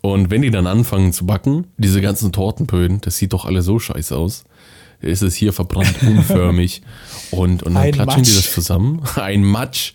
Und 0.00 0.30
wenn 0.30 0.42
die 0.42 0.50
dann 0.50 0.66
anfangen 0.66 1.12
zu 1.12 1.26
backen, 1.26 1.66
diese 1.76 2.00
ganzen 2.00 2.32
Tortenböden, 2.32 3.00
das 3.00 3.16
sieht 3.16 3.32
doch 3.32 3.44
alle 3.44 3.62
so 3.62 3.78
scheiße 3.78 4.16
aus. 4.16 4.44
Ist 5.00 5.22
es 5.22 5.34
hier 5.34 5.52
verbrannt, 5.52 5.94
unförmig. 6.06 6.82
Und, 7.30 7.62
und 7.64 7.74
dann 7.74 7.82
Ein 7.82 7.92
klatschen 7.92 8.22
die 8.22 8.30
Matsch. 8.30 8.46
das 8.46 8.52
zusammen. 8.52 9.02
Ein 9.16 9.42
Matsch. 9.42 9.94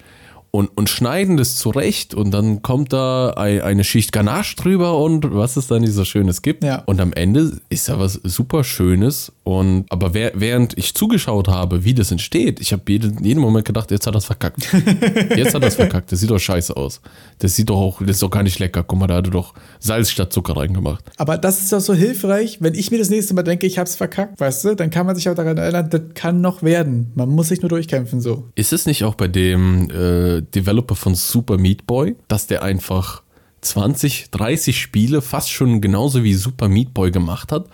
Und, 0.51 0.69
und 0.75 0.89
schneiden 0.89 1.37
das 1.37 1.55
zurecht 1.55 2.13
und 2.13 2.31
dann 2.31 2.61
kommt 2.61 2.93
da 2.93 3.33
ei- 3.35 3.63
eine 3.63 3.83
Schicht 3.83 4.11
Ganache 4.11 4.55
drüber 4.55 4.97
und 4.97 5.33
was 5.35 5.55
es 5.57 5.67
dann 5.67 5.81
nicht 5.81 5.93
so 5.93 6.03
Schönes 6.05 6.41
gibt. 6.41 6.63
Ja. 6.63 6.83
Und 6.85 6.99
am 6.99 7.13
Ende 7.13 7.59
ist 7.69 7.89
da 7.89 7.99
was 7.99 8.13
super 8.23 8.63
Schönes. 8.63 9.31
Und 9.43 9.85
aber 9.89 10.13
während 10.13 10.77
ich 10.77 10.93
zugeschaut 10.93 11.47
habe, 11.47 11.83
wie 11.83 11.93
das 11.93 12.11
entsteht, 12.11 12.59
ich 12.59 12.73
habe 12.73 12.81
jeden, 12.87 13.23
jeden 13.23 13.39
Moment 13.39 13.65
gedacht, 13.65 13.91
jetzt 13.91 14.07
hat 14.07 14.15
es 14.15 14.25
verkackt. 14.25 14.67
Jetzt 15.35 15.53
hat 15.53 15.63
es 15.63 15.75
verkackt. 15.75 16.11
Das 16.11 16.19
sieht 16.19 16.29
doch 16.31 16.39
scheiße 16.39 16.75
aus. 16.75 17.01
Das 17.39 17.55
sieht 17.55 17.69
doch 17.69 17.77
auch, 17.79 17.99
das 18.01 18.11
ist 18.11 18.23
doch 18.23 18.29
gar 18.31 18.43
nicht 18.43 18.59
lecker. 18.59 18.83
Guck 18.83 18.99
mal, 18.99 19.07
da 19.07 19.15
hat 19.15 19.27
er 19.27 19.31
doch 19.31 19.53
Salz 19.79 20.09
statt 20.09 20.33
Zucker 20.33 20.57
reingemacht. 20.57 21.03
Aber 21.17 21.37
das 21.37 21.61
ist 21.61 21.71
doch 21.71 21.79
so 21.79 21.93
hilfreich, 21.93 22.57
wenn 22.61 22.73
ich 22.73 22.89
mir 22.91 22.97
das 22.97 23.09
nächste 23.09 23.33
Mal 23.33 23.43
denke, 23.43 23.67
ich 23.67 23.77
hab's 23.77 23.95
verkackt, 23.95 24.39
weißt 24.39 24.65
du, 24.65 24.75
dann 24.75 24.89
kann 24.89 25.05
man 25.05 25.15
sich 25.15 25.29
auch 25.29 25.35
daran 25.35 25.57
erinnern, 25.57 25.89
das 25.89 26.01
kann 26.15 26.41
noch 26.41 26.63
werden. 26.63 27.11
Man 27.15 27.29
muss 27.29 27.49
sich 27.49 27.61
nur 27.61 27.69
durchkämpfen 27.69 28.19
so. 28.21 28.45
Ist 28.55 28.73
es 28.73 28.85
nicht 28.85 29.03
auch 29.03 29.15
bei 29.15 29.27
dem 29.27 29.89
äh, 29.91 30.36
Developer 30.41 30.95
von 30.95 31.15
Super 31.15 31.57
Meat 31.57 31.87
Boy, 31.87 32.15
dass 32.27 32.47
der 32.47 32.63
einfach 32.63 33.23
20, 33.61 34.29
30 34.31 34.79
Spiele 34.79 35.21
fast 35.21 35.49
schon 35.49 35.81
genauso 35.81 36.23
wie 36.23 36.33
Super 36.33 36.69
Meat 36.69 36.93
Boy 36.93 37.11
gemacht 37.11 37.51
hat, 37.51 37.67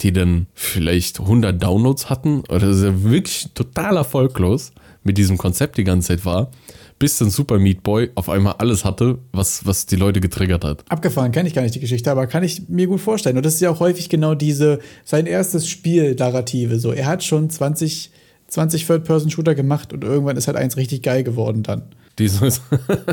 die 0.00 0.12
dann 0.12 0.46
vielleicht 0.54 1.20
100 1.20 1.62
Downloads 1.62 2.10
hatten 2.10 2.40
oder 2.48 2.68
dass 2.68 2.82
er 2.82 3.04
wirklich 3.04 3.48
total 3.54 3.96
erfolglos 3.96 4.72
mit 5.02 5.18
diesem 5.18 5.36
Konzept 5.36 5.76
die 5.76 5.84
ganze 5.84 6.08
Zeit 6.08 6.24
war, 6.24 6.50
bis 6.98 7.18
dann 7.18 7.30
Super 7.30 7.58
Meat 7.58 7.82
Boy 7.82 8.10
auf 8.14 8.28
einmal 8.28 8.54
alles 8.58 8.84
hatte, 8.84 9.18
was, 9.32 9.66
was 9.66 9.86
die 9.86 9.96
Leute 9.96 10.20
getriggert 10.20 10.64
hat. 10.64 10.84
Abgefahren 10.88 11.32
kenne 11.32 11.48
ich 11.48 11.54
gar 11.54 11.62
nicht 11.62 11.74
die 11.74 11.80
Geschichte, 11.80 12.10
aber 12.10 12.26
kann 12.26 12.42
ich 12.42 12.68
mir 12.68 12.86
gut 12.86 13.00
vorstellen. 13.00 13.36
Und 13.36 13.44
das 13.44 13.54
ist 13.54 13.60
ja 13.60 13.70
auch 13.70 13.80
häufig 13.80 14.08
genau 14.08 14.34
diese, 14.34 14.78
sein 15.04 15.26
erstes 15.26 15.68
Spiel-Narrative. 15.68 16.78
So, 16.78 16.92
er 16.92 17.06
hat 17.06 17.22
schon 17.22 17.50
20, 17.50 18.10
20 18.54 18.86
Third-Person-Shooter 18.86 19.54
gemacht 19.54 19.92
und 19.92 20.04
irgendwann 20.04 20.36
ist 20.36 20.46
halt 20.46 20.56
eins 20.56 20.76
richtig 20.76 21.02
geil 21.02 21.24
geworden 21.24 21.64
dann. 21.64 21.82
Dieses, 22.20 22.62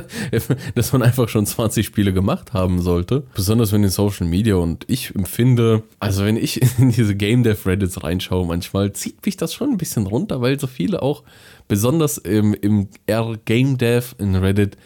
dass 0.75 0.93
man 0.93 1.01
einfach 1.01 1.27
schon 1.29 1.47
20 1.47 1.83
Spiele 1.83 2.13
gemacht 2.13 2.53
haben 2.53 2.79
sollte. 2.79 3.23
Besonders 3.33 3.71
wenn 3.71 3.83
in 3.83 3.89
Social 3.89 4.27
Media 4.27 4.55
und 4.55 4.85
ich 4.87 5.15
empfinde, 5.15 5.81
also 5.99 6.23
wenn 6.23 6.37
ich 6.37 6.61
in 6.79 6.91
diese 6.91 7.15
Game 7.15 7.41
Dev 7.41 7.67
Reddits 7.67 8.03
reinschaue, 8.03 8.45
manchmal 8.45 8.93
zieht 8.93 9.25
mich 9.25 9.35
das 9.35 9.55
schon 9.55 9.71
ein 9.71 9.77
bisschen 9.77 10.05
runter, 10.05 10.41
weil 10.41 10.59
so 10.59 10.67
viele 10.67 11.01
auch, 11.01 11.23
besonders 11.67 12.19
im, 12.19 12.53
im 12.53 12.89
R 13.07 13.39
Game 13.43 13.79
Dev 13.79 14.13
in 14.19 14.35
Reddit, 14.35 14.77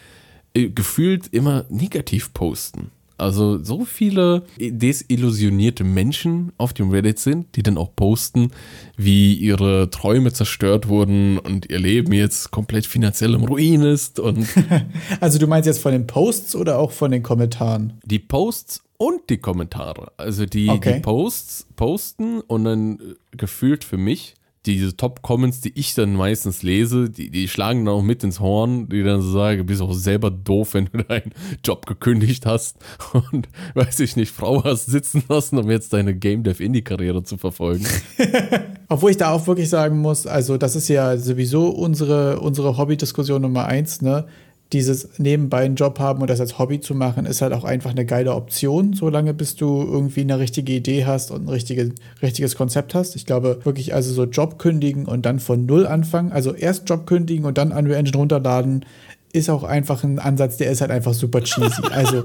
äh, 0.54 0.70
gefühlt 0.70 1.28
immer 1.34 1.66
negativ 1.68 2.32
posten. 2.32 2.90
Also 3.18 3.62
so 3.62 3.84
viele 3.84 4.42
desillusionierte 4.58 5.84
Menschen 5.84 6.52
auf 6.58 6.72
dem 6.72 6.90
Reddit 6.90 7.18
sind, 7.18 7.56
die 7.56 7.62
dann 7.62 7.78
auch 7.78 7.94
posten, 7.96 8.50
wie 8.96 9.34
ihre 9.34 9.90
Träume 9.90 10.32
zerstört 10.32 10.88
wurden 10.88 11.38
und 11.38 11.70
ihr 11.70 11.78
Leben 11.78 12.12
jetzt 12.12 12.50
komplett 12.50 12.86
finanziell 12.86 13.34
im 13.34 13.44
Ruin 13.44 13.82
ist 13.82 14.20
und 14.20 14.46
Also 15.20 15.38
du 15.38 15.46
meinst 15.46 15.66
jetzt 15.66 15.80
von 15.80 15.92
den 15.92 16.06
Posts 16.06 16.56
oder 16.56 16.78
auch 16.78 16.90
von 16.92 17.10
den 17.10 17.22
Kommentaren? 17.22 17.94
die 18.04 18.18
Posts 18.18 18.82
und 18.98 19.28
die 19.28 19.38
Kommentare. 19.38 20.12
Also 20.16 20.46
die, 20.46 20.68
Okay. 20.70 20.94
die 20.94 21.00
Posts 21.00 21.66
posten 21.76 22.40
und 22.40 22.64
dann 22.64 22.98
gefühlt 23.36 23.84
für 23.84 23.98
mich 23.98 24.34
diese 24.66 24.96
Top-Comments, 24.96 25.60
die 25.60 25.72
ich 25.78 25.94
dann 25.94 26.14
meistens 26.14 26.62
lese, 26.62 27.08
die, 27.08 27.30
die 27.30 27.48
schlagen 27.48 27.84
dann 27.84 27.94
auch 27.94 28.02
mit 28.02 28.24
ins 28.24 28.40
Horn, 28.40 28.88
die 28.88 29.02
dann 29.02 29.22
so 29.22 29.30
sagen, 29.30 29.58
du 29.58 29.64
bist 29.64 29.80
auch 29.80 29.92
selber 29.92 30.30
doof, 30.30 30.74
wenn 30.74 30.86
du 30.92 31.02
deinen 31.04 31.32
Job 31.64 31.86
gekündigt 31.86 32.46
hast 32.46 32.76
und, 33.12 33.48
weiß 33.74 34.00
ich 34.00 34.16
nicht, 34.16 34.32
Frau 34.32 34.64
hast 34.64 34.86
sitzen 34.86 35.22
lassen, 35.28 35.58
um 35.58 35.70
jetzt 35.70 35.92
deine 35.92 36.14
Game 36.14 36.42
Dev 36.42 36.62
Indie-Karriere 36.62 37.22
zu 37.22 37.36
verfolgen. 37.36 37.86
Obwohl 38.88 39.10
ich 39.10 39.16
da 39.16 39.30
auch 39.30 39.46
wirklich 39.46 39.68
sagen 39.68 39.98
muss, 39.98 40.26
also 40.26 40.56
das 40.56 40.76
ist 40.76 40.88
ja 40.88 41.16
sowieso 41.16 41.68
unsere, 41.68 42.40
unsere 42.40 42.76
Hobby-Diskussion 42.76 43.42
Nummer 43.42 43.66
eins, 43.66 44.02
ne? 44.02 44.26
Dieses 44.72 45.18
nebenbei 45.18 45.64
einen 45.64 45.76
Job 45.76 46.00
haben 46.00 46.20
und 46.22 46.28
das 46.28 46.40
als 46.40 46.58
Hobby 46.58 46.80
zu 46.80 46.94
machen, 46.94 47.24
ist 47.24 47.40
halt 47.40 47.52
auch 47.52 47.62
einfach 47.62 47.92
eine 47.92 48.04
geile 48.04 48.34
Option, 48.34 48.94
solange 48.94 49.32
bis 49.32 49.54
du 49.54 49.82
irgendwie 49.82 50.22
eine 50.22 50.40
richtige 50.40 50.72
Idee 50.72 51.04
hast 51.06 51.30
und 51.30 51.44
ein 51.44 51.48
richtige, 51.48 51.92
richtiges 52.20 52.56
Konzept 52.56 52.94
hast. 52.94 53.14
Ich 53.14 53.26
glaube 53.26 53.60
wirklich, 53.62 53.94
also 53.94 54.12
so 54.12 54.24
Job 54.24 54.58
kündigen 54.58 55.06
und 55.06 55.24
dann 55.24 55.38
von 55.38 55.66
null 55.66 55.86
anfangen, 55.86 56.32
also 56.32 56.52
erst 56.52 56.88
Job 56.88 57.06
kündigen 57.06 57.44
und 57.44 57.58
dann 57.58 57.70
Unreal 57.70 58.00
Engine 58.00 58.16
runterladen, 58.16 58.84
ist 59.32 59.50
auch 59.50 59.62
einfach 59.62 60.02
ein 60.02 60.18
Ansatz, 60.18 60.56
der 60.56 60.70
ist 60.70 60.80
halt 60.80 60.90
einfach 60.90 61.14
super 61.14 61.42
cheesy. 61.42 61.82
Also 61.92 62.24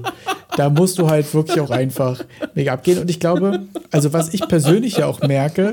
da 0.56 0.68
musst 0.70 0.98
du 0.98 1.08
halt 1.08 1.32
wirklich 1.34 1.60
auch 1.60 1.70
einfach 1.70 2.24
mega 2.54 2.72
abgehen. 2.72 2.98
Und 2.98 3.08
ich 3.10 3.20
glaube, 3.20 3.60
also 3.90 4.12
was 4.12 4.34
ich 4.34 4.48
persönlich 4.48 4.96
ja 4.96 5.06
auch 5.06 5.20
merke, 5.20 5.72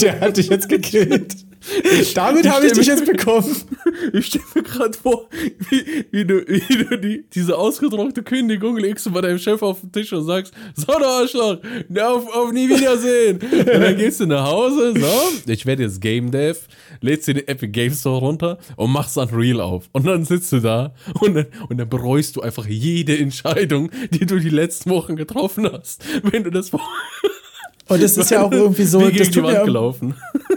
der 0.00 0.20
hat 0.20 0.36
dich 0.36 0.48
jetzt 0.48 0.68
gekillt. 0.68 1.36
Damit 2.14 2.48
habe 2.48 2.66
ich 2.66 2.72
dich 2.72 2.86
jetzt 2.86 3.06
bekommen. 3.06 3.54
Ich 4.12 4.26
stelle 4.26 4.44
mir 4.54 4.62
gerade 4.62 4.96
vor, 4.98 5.28
wie, 5.70 6.04
wie, 6.10 6.24
du, 6.24 6.46
wie 6.46 6.84
du 6.84 6.98
die, 6.98 7.24
diese 7.32 7.56
ausgedruckte 7.56 8.22
Kündigung 8.22 8.76
legst 8.76 9.06
du 9.06 9.10
bei 9.10 9.20
deinem 9.20 9.38
Chef 9.38 9.62
auf 9.62 9.80
den 9.80 9.92
Tisch 9.92 10.12
und 10.12 10.24
sagst, 10.24 10.52
so 10.74 10.86
du 10.86 11.06
Arschloch, 11.06 11.58
auf, 12.00 12.34
auf 12.34 12.52
nie 12.52 12.68
Wiedersehen. 12.68 13.38
Und 13.38 13.66
dann 13.66 13.96
gehst 13.96 14.20
du 14.20 14.26
nach 14.26 14.46
Hause, 14.46 14.94
so, 14.98 15.52
ich 15.52 15.66
werde 15.66 15.84
jetzt 15.84 16.00
Game 16.00 16.30
Dev, 16.30 16.60
lädst 17.00 17.28
dir 17.28 17.34
den 17.34 17.48
Epic 17.48 17.70
Game 17.72 17.92
Store 17.92 18.18
runter 18.18 18.58
und 18.76 18.90
machst 18.90 19.16
Unreal 19.16 19.60
auf. 19.60 19.88
Und 19.92 20.06
dann 20.06 20.24
sitzt 20.24 20.52
du 20.52 20.60
da 20.60 20.94
und 21.20 21.34
dann, 21.34 21.46
und 21.68 21.78
dann 21.78 21.88
bereust 21.88 22.36
du 22.36 22.40
einfach 22.40 22.66
jede 22.66 23.16
Entscheidung, 23.16 23.90
die 24.10 24.26
du 24.26 24.38
die 24.38 24.50
letzten 24.50 24.90
Wochen 24.90 25.16
getroffen 25.16 25.70
hast. 25.70 26.04
Wenn 26.22 26.44
du 26.44 26.50
das 26.50 26.70
und 27.92 28.02
das 28.02 28.16
ist 28.16 28.30
ja 28.30 28.42
auch 28.42 28.52
irgendwie 28.52 28.84
so, 28.84 29.08
das 29.08 29.30
tut, 29.30 29.42
mir 29.44 29.62
auch, 29.62 29.94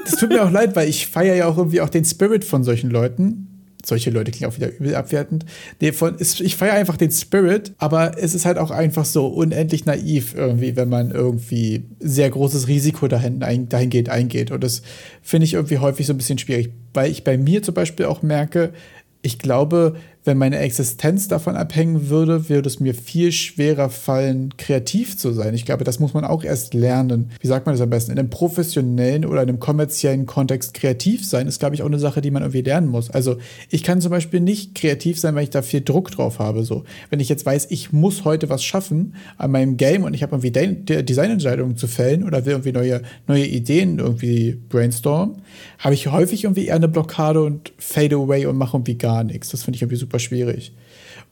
das 0.06 0.16
tut 0.20 0.30
mir 0.30 0.44
auch 0.44 0.52
leid, 0.52 0.76
weil 0.76 0.90
ich 0.90 1.08
feiere 1.08 1.36
ja 1.36 1.48
auch 1.48 1.58
irgendwie 1.58 1.82
auch 1.82 1.90
den 1.90 2.06
Spirit 2.06 2.44
von 2.44 2.64
solchen 2.64 2.90
Leuten. 2.90 3.48
Solche 3.86 4.10
Leute 4.10 4.32
klingen 4.32 4.52
auch 4.52 4.56
wieder 4.56 4.76
übel 4.76 4.96
abwertend. 4.96 5.46
Nee, 5.80 5.92
von, 5.92 6.16
ich 6.20 6.56
feiere 6.56 6.74
einfach 6.74 6.98
den 6.98 7.12
Spirit, 7.12 7.74
aber 7.78 8.18
es 8.18 8.34
ist 8.34 8.46
halt 8.46 8.58
auch 8.58 8.72
einfach 8.72 9.06
so 9.06 9.28
unendlich 9.28 9.86
naiv 9.86 10.34
irgendwie, 10.36 10.76
wenn 10.76 10.90
man 10.90 11.12
irgendwie 11.12 11.84
sehr 12.00 12.32
großes 12.32 12.68
Risiko 12.68 13.08
dahin, 13.08 13.40
dahingehend 13.70 14.10
eingeht. 14.10 14.50
Und 14.50 14.64
das 14.64 14.82
finde 15.22 15.46
ich 15.46 15.54
irgendwie 15.54 15.78
häufig 15.78 16.08
so 16.08 16.14
ein 16.14 16.18
bisschen 16.18 16.40
schwierig, 16.40 16.72
weil 16.96 17.12
ich 17.12 17.24
bei 17.24 17.38
mir 17.38 17.62
zum 17.62 17.76
Beispiel 17.76 18.08
auch 18.08 18.24
merke, 18.24 18.74
ich 19.22 19.38
glaube, 19.38 19.96
wenn 20.26 20.38
meine 20.40 20.58
Existenz 20.58 21.28
davon 21.28 21.56
abhängen 21.56 22.10
würde, 22.10 22.50
würde 22.50 22.68
es 22.68 22.80
mir 22.80 22.96
viel 22.96 23.32
schwerer 23.32 23.90
fallen, 23.90 24.56
kreativ 24.58 25.18
zu 25.18 25.32
sein. 25.32 25.54
Ich 25.54 25.66
glaube, 25.66 25.84
das 25.84 26.00
muss 26.00 26.14
man 26.16 26.26
auch 26.26 26.44
erst 26.44 26.74
lernen. 26.74 27.30
Wie 27.40 27.48
sagt 27.48 27.68
man 27.68 27.76
das 27.76 27.82
am 27.82 27.92
besten? 27.92 28.12
In 28.12 28.20
einem 28.20 28.32
professionellen 28.32 29.24
oder 29.24 29.42
einem 29.42 29.60
kommerziellen 29.60 30.26
Kontext 30.26 30.74
kreativ 30.74 31.26
sein, 31.26 31.48
ist, 31.48 31.60
glaube 31.60 31.76
ich, 31.76 31.84
auch 31.84 31.88
eine 31.88 32.00
Sache, 32.00 32.22
die 32.22 32.32
man 32.32 32.42
irgendwie 32.42 32.62
lernen 32.62 32.88
muss. 32.88 33.12
Also 33.12 33.38
ich 33.70 33.84
kann 33.84 34.02
zum 34.02 34.10
Beispiel 34.12 34.40
nicht 34.40 34.74
kreativ 34.74 35.20
sein, 35.20 35.36
weil 35.36 35.44
ich 35.44 35.52
da 35.52 35.62
viel 35.62 35.82
Druck 35.82 36.10
drauf 36.10 36.40
habe. 36.40 36.64
So, 36.64 36.84
wenn 37.12 37.20
ich 37.20 37.30
jetzt 37.30 37.46
weiß, 37.46 37.68
ich 37.70 37.94
muss 37.94 38.26
heute 38.26 38.50
was 38.50 38.64
schaffen 38.64 39.14
an 39.38 39.52
meinem 39.52 39.78
Game 39.78 40.04
und 40.04 40.16
ich 40.16 40.24
habe 40.24 40.36
irgendwie 40.36 40.52
De 40.52 41.04
Designentscheidungen 41.04 41.78
zu 41.78 41.88
fällen 41.88 42.24
oder 42.24 42.46
will 42.46 42.54
irgendwie 42.54 42.72
neue, 42.72 43.02
neue 43.28 43.46
Ideen 43.46 44.00
irgendwie 44.00 44.60
brainstormen, 44.70 45.44
habe 45.78 45.94
ich 45.94 46.08
häufig 46.08 46.46
irgendwie 46.46 46.66
eher 46.66 46.76
eine 46.76 46.88
Blockade 46.88 47.44
und 47.44 47.74
fade 47.78 48.16
away 48.16 48.46
und 48.48 48.58
mache 48.58 48.76
irgendwie 48.76 48.98
gar 48.98 49.24
nichts. 49.24 49.50
Das 49.50 49.64
finde 49.64 49.76
ich 49.76 49.82
irgendwie 49.84 50.00
super 50.00 50.15
super 50.16 50.20
schwierig. 50.20 50.74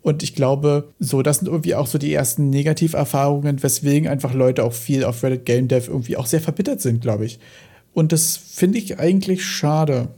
Und 0.02 0.22
ich 0.22 0.36
glaube, 0.36 0.90
so, 1.00 1.22
das 1.22 1.38
sind 1.38 1.48
irgendwie 1.48 1.76
auch 1.76 1.88
so 1.88 1.98
die 1.98 2.14
ersten 2.14 2.50
Negativerfahrungen, 2.50 3.64
weswegen 3.64 4.10
einfach 4.10 4.34
Leute 4.34 4.64
auch 4.64 4.74
viel 4.74 5.06
auf 5.06 5.24
Reddit 5.24 5.46
Game 5.46 5.70
Dev 5.70 5.88
irgendwie 5.88 6.18
auch 6.18 6.26
sehr 6.26 6.42
verbittert 6.42 6.82
sind, 6.82 7.02
glaube 7.02 7.26
ich. 7.26 7.40
Und 7.94 8.12
das 8.12 8.36
finde 8.36 8.80
ich 8.80 9.00
eigentlich 9.00 9.46
schade 9.46 10.10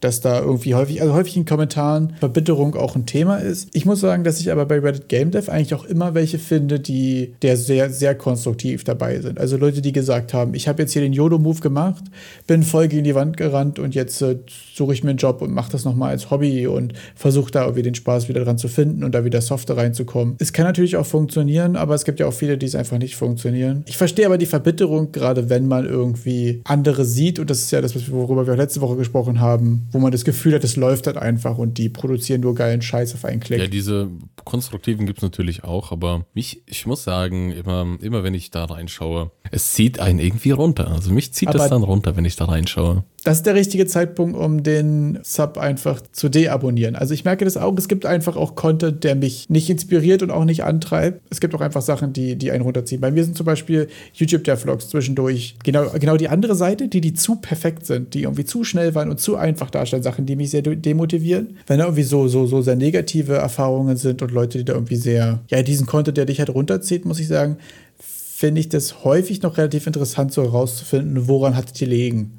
dass 0.00 0.20
da 0.20 0.40
irgendwie 0.40 0.74
häufig, 0.74 1.02
also 1.02 1.14
häufig 1.14 1.36
in 1.36 1.44
Kommentaren 1.44 2.14
Verbitterung 2.20 2.74
auch 2.74 2.94
ein 2.94 3.06
Thema 3.06 3.36
ist. 3.36 3.68
Ich 3.72 3.84
muss 3.84 4.00
sagen, 4.00 4.24
dass 4.24 4.40
ich 4.40 4.52
aber 4.52 4.66
bei 4.66 4.78
Reddit 4.78 5.08
Game 5.08 5.30
Dev 5.30 5.50
eigentlich 5.50 5.74
auch 5.74 5.84
immer 5.84 6.14
welche 6.14 6.38
finde, 6.38 6.80
die 6.80 7.34
der 7.42 7.56
sehr, 7.56 7.90
sehr 7.90 8.14
konstruktiv 8.14 8.84
dabei 8.84 9.20
sind. 9.20 9.38
Also 9.38 9.56
Leute, 9.56 9.82
die 9.82 9.92
gesagt 9.92 10.34
haben, 10.34 10.54
ich 10.54 10.68
habe 10.68 10.82
jetzt 10.82 10.92
hier 10.92 11.02
den 11.02 11.12
YOLO-Move 11.12 11.60
gemacht, 11.60 12.04
bin 12.46 12.62
voll 12.62 12.88
gegen 12.88 13.04
die 13.04 13.14
Wand 13.14 13.36
gerannt 13.36 13.78
und 13.78 13.94
jetzt 13.94 14.22
äh, 14.22 14.38
suche 14.74 14.92
ich 14.92 15.02
mir 15.02 15.10
einen 15.10 15.18
Job 15.18 15.42
und 15.42 15.52
mache 15.52 15.72
das 15.72 15.84
nochmal 15.84 16.10
als 16.10 16.30
Hobby 16.30 16.66
und 16.66 16.92
versuche 17.14 17.50
da 17.50 17.62
irgendwie 17.62 17.82
den 17.82 17.94
Spaß 17.94 18.28
wieder 18.28 18.44
dran 18.44 18.58
zu 18.58 18.68
finden 18.68 19.02
und 19.02 19.12
da 19.14 19.24
wieder 19.24 19.40
softer 19.40 19.76
reinzukommen. 19.76 20.36
Es 20.38 20.52
kann 20.52 20.64
natürlich 20.64 20.96
auch 20.96 21.06
funktionieren, 21.06 21.76
aber 21.76 21.94
es 21.94 22.04
gibt 22.04 22.20
ja 22.20 22.26
auch 22.26 22.32
viele, 22.32 22.58
die 22.58 22.66
es 22.66 22.74
einfach 22.74 22.98
nicht 22.98 23.16
funktionieren. 23.16 23.84
Ich 23.86 23.96
verstehe 23.96 24.26
aber 24.26 24.38
die 24.38 24.46
Verbitterung, 24.46 25.12
gerade 25.12 25.50
wenn 25.50 25.66
man 25.66 25.86
irgendwie 25.86 26.60
andere 26.64 27.04
sieht 27.04 27.38
und 27.38 27.50
das 27.50 27.60
ist 27.60 27.70
ja 27.72 27.80
das, 27.80 27.94
worüber 28.10 28.46
wir 28.46 28.54
auch 28.54 28.58
letzte 28.58 28.80
Woche 28.80 28.96
gesprochen 28.96 29.40
haben, 29.40 29.87
wo 29.90 29.98
man 29.98 30.12
das 30.12 30.24
Gefühl 30.24 30.54
hat, 30.54 30.64
es 30.64 30.76
läuft 30.76 31.06
halt 31.06 31.16
einfach 31.16 31.58
und 31.58 31.78
die 31.78 31.88
produzieren 31.88 32.40
nur 32.40 32.54
geilen 32.54 32.82
Scheiß 32.82 33.14
auf 33.14 33.24
einen 33.24 33.40
Klick. 33.40 33.60
Ja, 33.60 33.66
diese 33.66 34.08
konstruktiven 34.44 35.06
gibt 35.06 35.18
es 35.18 35.22
natürlich 35.22 35.64
auch, 35.64 35.92
aber 35.92 36.26
mich, 36.34 36.62
ich 36.66 36.86
muss 36.86 37.04
sagen, 37.04 37.52
immer, 37.52 37.98
immer 38.00 38.24
wenn 38.24 38.34
ich 38.34 38.50
da 38.50 38.64
reinschaue, 38.64 39.30
es 39.50 39.72
zieht 39.72 40.00
einen 40.00 40.18
irgendwie 40.18 40.50
runter. 40.50 40.90
Also 40.90 41.12
mich 41.12 41.32
zieht 41.32 41.48
aber 41.48 41.58
das 41.58 41.70
dann 41.70 41.82
runter, 41.82 42.16
wenn 42.16 42.24
ich 42.24 42.36
da 42.36 42.46
reinschaue 42.46 43.04
das 43.28 43.40
ist 43.40 43.46
der 43.46 43.56
richtige 43.56 43.84
Zeitpunkt, 43.84 44.38
um 44.38 44.62
den 44.62 45.18
Sub 45.22 45.58
einfach 45.58 46.00
zu 46.12 46.30
deabonnieren. 46.30 46.96
Also 46.96 47.12
ich 47.12 47.26
merke 47.26 47.44
das 47.44 47.58
auch, 47.58 47.76
es 47.76 47.86
gibt 47.86 48.06
einfach 48.06 48.36
auch 48.36 48.54
Content, 48.54 49.04
der 49.04 49.16
mich 49.16 49.50
nicht 49.50 49.68
inspiriert 49.68 50.22
und 50.22 50.30
auch 50.30 50.46
nicht 50.46 50.64
antreibt. 50.64 51.20
Es 51.28 51.38
gibt 51.38 51.54
auch 51.54 51.60
einfach 51.60 51.82
Sachen, 51.82 52.14
die, 52.14 52.36
die 52.36 52.50
einen 52.50 52.62
runterziehen. 52.62 53.02
Bei 53.02 53.10
mir 53.10 53.22
sind 53.22 53.36
zum 53.36 53.44
Beispiel 53.44 53.88
YouTube-Devlogs 54.14 54.88
zwischendurch 54.88 55.56
genau, 55.62 55.90
genau 56.00 56.16
die 56.16 56.30
andere 56.30 56.54
Seite, 56.54 56.88
die, 56.88 57.02
die 57.02 57.12
zu 57.12 57.36
perfekt 57.36 57.84
sind, 57.84 58.14
die 58.14 58.22
irgendwie 58.22 58.46
zu 58.46 58.64
schnell 58.64 58.94
waren 58.94 59.10
und 59.10 59.20
zu 59.20 59.36
einfach 59.36 59.68
darstellen, 59.68 60.02
Sachen, 60.02 60.24
die 60.24 60.34
mich 60.34 60.48
sehr 60.48 60.62
demotivieren. 60.62 61.58
Wenn 61.66 61.80
da 61.80 61.84
irgendwie 61.84 62.04
so, 62.04 62.28
so, 62.28 62.46
so 62.46 62.62
sehr 62.62 62.76
negative 62.76 63.34
Erfahrungen 63.34 63.98
sind 63.98 64.22
und 64.22 64.30
Leute, 64.30 64.56
die 64.56 64.64
da 64.64 64.72
irgendwie 64.72 64.96
sehr, 64.96 65.40
ja, 65.50 65.62
diesen 65.62 65.86
Content, 65.86 66.16
der 66.16 66.24
dich 66.24 66.38
halt 66.38 66.48
runterzieht, 66.48 67.04
muss 67.04 67.20
ich 67.20 67.28
sagen, 67.28 67.58
finde 67.98 68.60
ich 68.60 68.70
das 68.70 69.04
häufig 69.04 69.42
noch 69.42 69.58
relativ 69.58 69.86
interessant, 69.86 70.32
so 70.32 70.44
herauszufinden, 70.44 71.28
woran 71.28 71.56
hat 71.56 71.66
es 71.66 71.78
gelegen. 71.78 72.37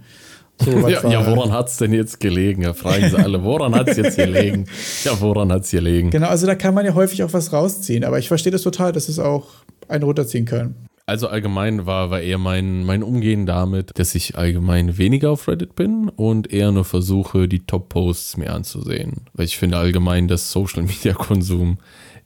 So, 0.64 0.72
ja, 0.90 1.08
ja, 1.08 1.26
woran 1.26 1.52
hat 1.52 1.70
es 1.70 1.78
denn 1.78 1.94
jetzt 1.94 2.20
gelegen? 2.20 2.64
Ja, 2.64 2.74
fragen 2.74 3.10
Sie 3.10 3.18
alle, 3.18 3.44
woran 3.44 3.74
hat 3.74 3.88
es 3.88 3.98
jetzt 3.98 4.18
gelegen? 4.18 4.66
Ja, 5.06 5.20
woran 5.22 5.52
hat 5.52 5.64
es 5.64 5.72
gelegen? 5.72 6.10
Genau, 6.10 6.28
also 6.28 6.46
da 6.46 6.56
kann 6.56 6.74
man 6.74 6.86
ja 6.86 6.94
häufig 6.94 7.24
auch 7.24 7.32
was 7.32 7.54
rausziehen, 7.54 8.04
aber 8.04 8.20
ich 8.20 8.28
verstehe 8.28 8.52
das 8.52 8.64
total, 8.64 8.92
dass 8.92 9.08
es 9.08 9.20
auch 9.20 9.48
einen 9.88 10.04
runterziehen 10.04 10.46
kann. 10.46 10.76
Also 11.06 11.28
allgemein 11.28 11.88
war, 11.88 12.12
war 12.12 12.22
eher 12.22 12.38
mein, 12.38 12.86
mein 12.86 13.02
Umgehen 13.02 13.48
damit, 13.48 13.98
dass 13.98 14.14
ich 14.14 14.38
allgemein 14.38 15.00
weniger 15.00 15.32
auf 15.32 15.48
Reddit 15.48 15.74
bin 15.74 16.08
und 16.08 16.54
eher 16.54 16.72
nur 16.72 16.86
versuche, 16.86 17.48
die 17.48 17.66
Top-Posts 17.66 18.38
mir 18.38 18.54
anzusehen. 18.54 19.22
Weil 19.34 19.46
ich 19.46 19.58
finde 19.58 19.78
allgemein, 19.78 20.28
dass 20.28 20.52
Social-Media-Konsum 20.52 21.80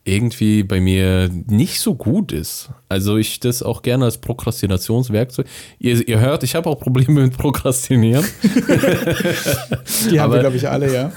irgendwie 0.06 0.64
bei 0.64 0.82
mir 0.82 1.30
nicht 1.48 1.80
so 1.80 1.96
gut 1.96 2.34
ist. 2.34 2.70
Also 2.90 3.16
ich 3.16 3.40
das 3.40 3.64
auch 3.64 3.82
gerne 3.82 4.04
als 4.04 4.18
Prokrastinationswerkzeug. 4.18 5.46
Ihr, 5.80 6.08
ihr 6.08 6.20
hört, 6.20 6.44
ich 6.44 6.56
habe 6.56 6.70
auch 6.70 6.80
Probleme 6.80 7.22
mit 7.22 7.38
Prokrastinieren. 7.38 8.26
Die 10.12 10.20
haben 10.20 10.34
wir, 10.34 10.42
glaube 10.42 10.58
ich, 10.58 10.68
alle, 10.68 10.94
ja. 10.94 11.12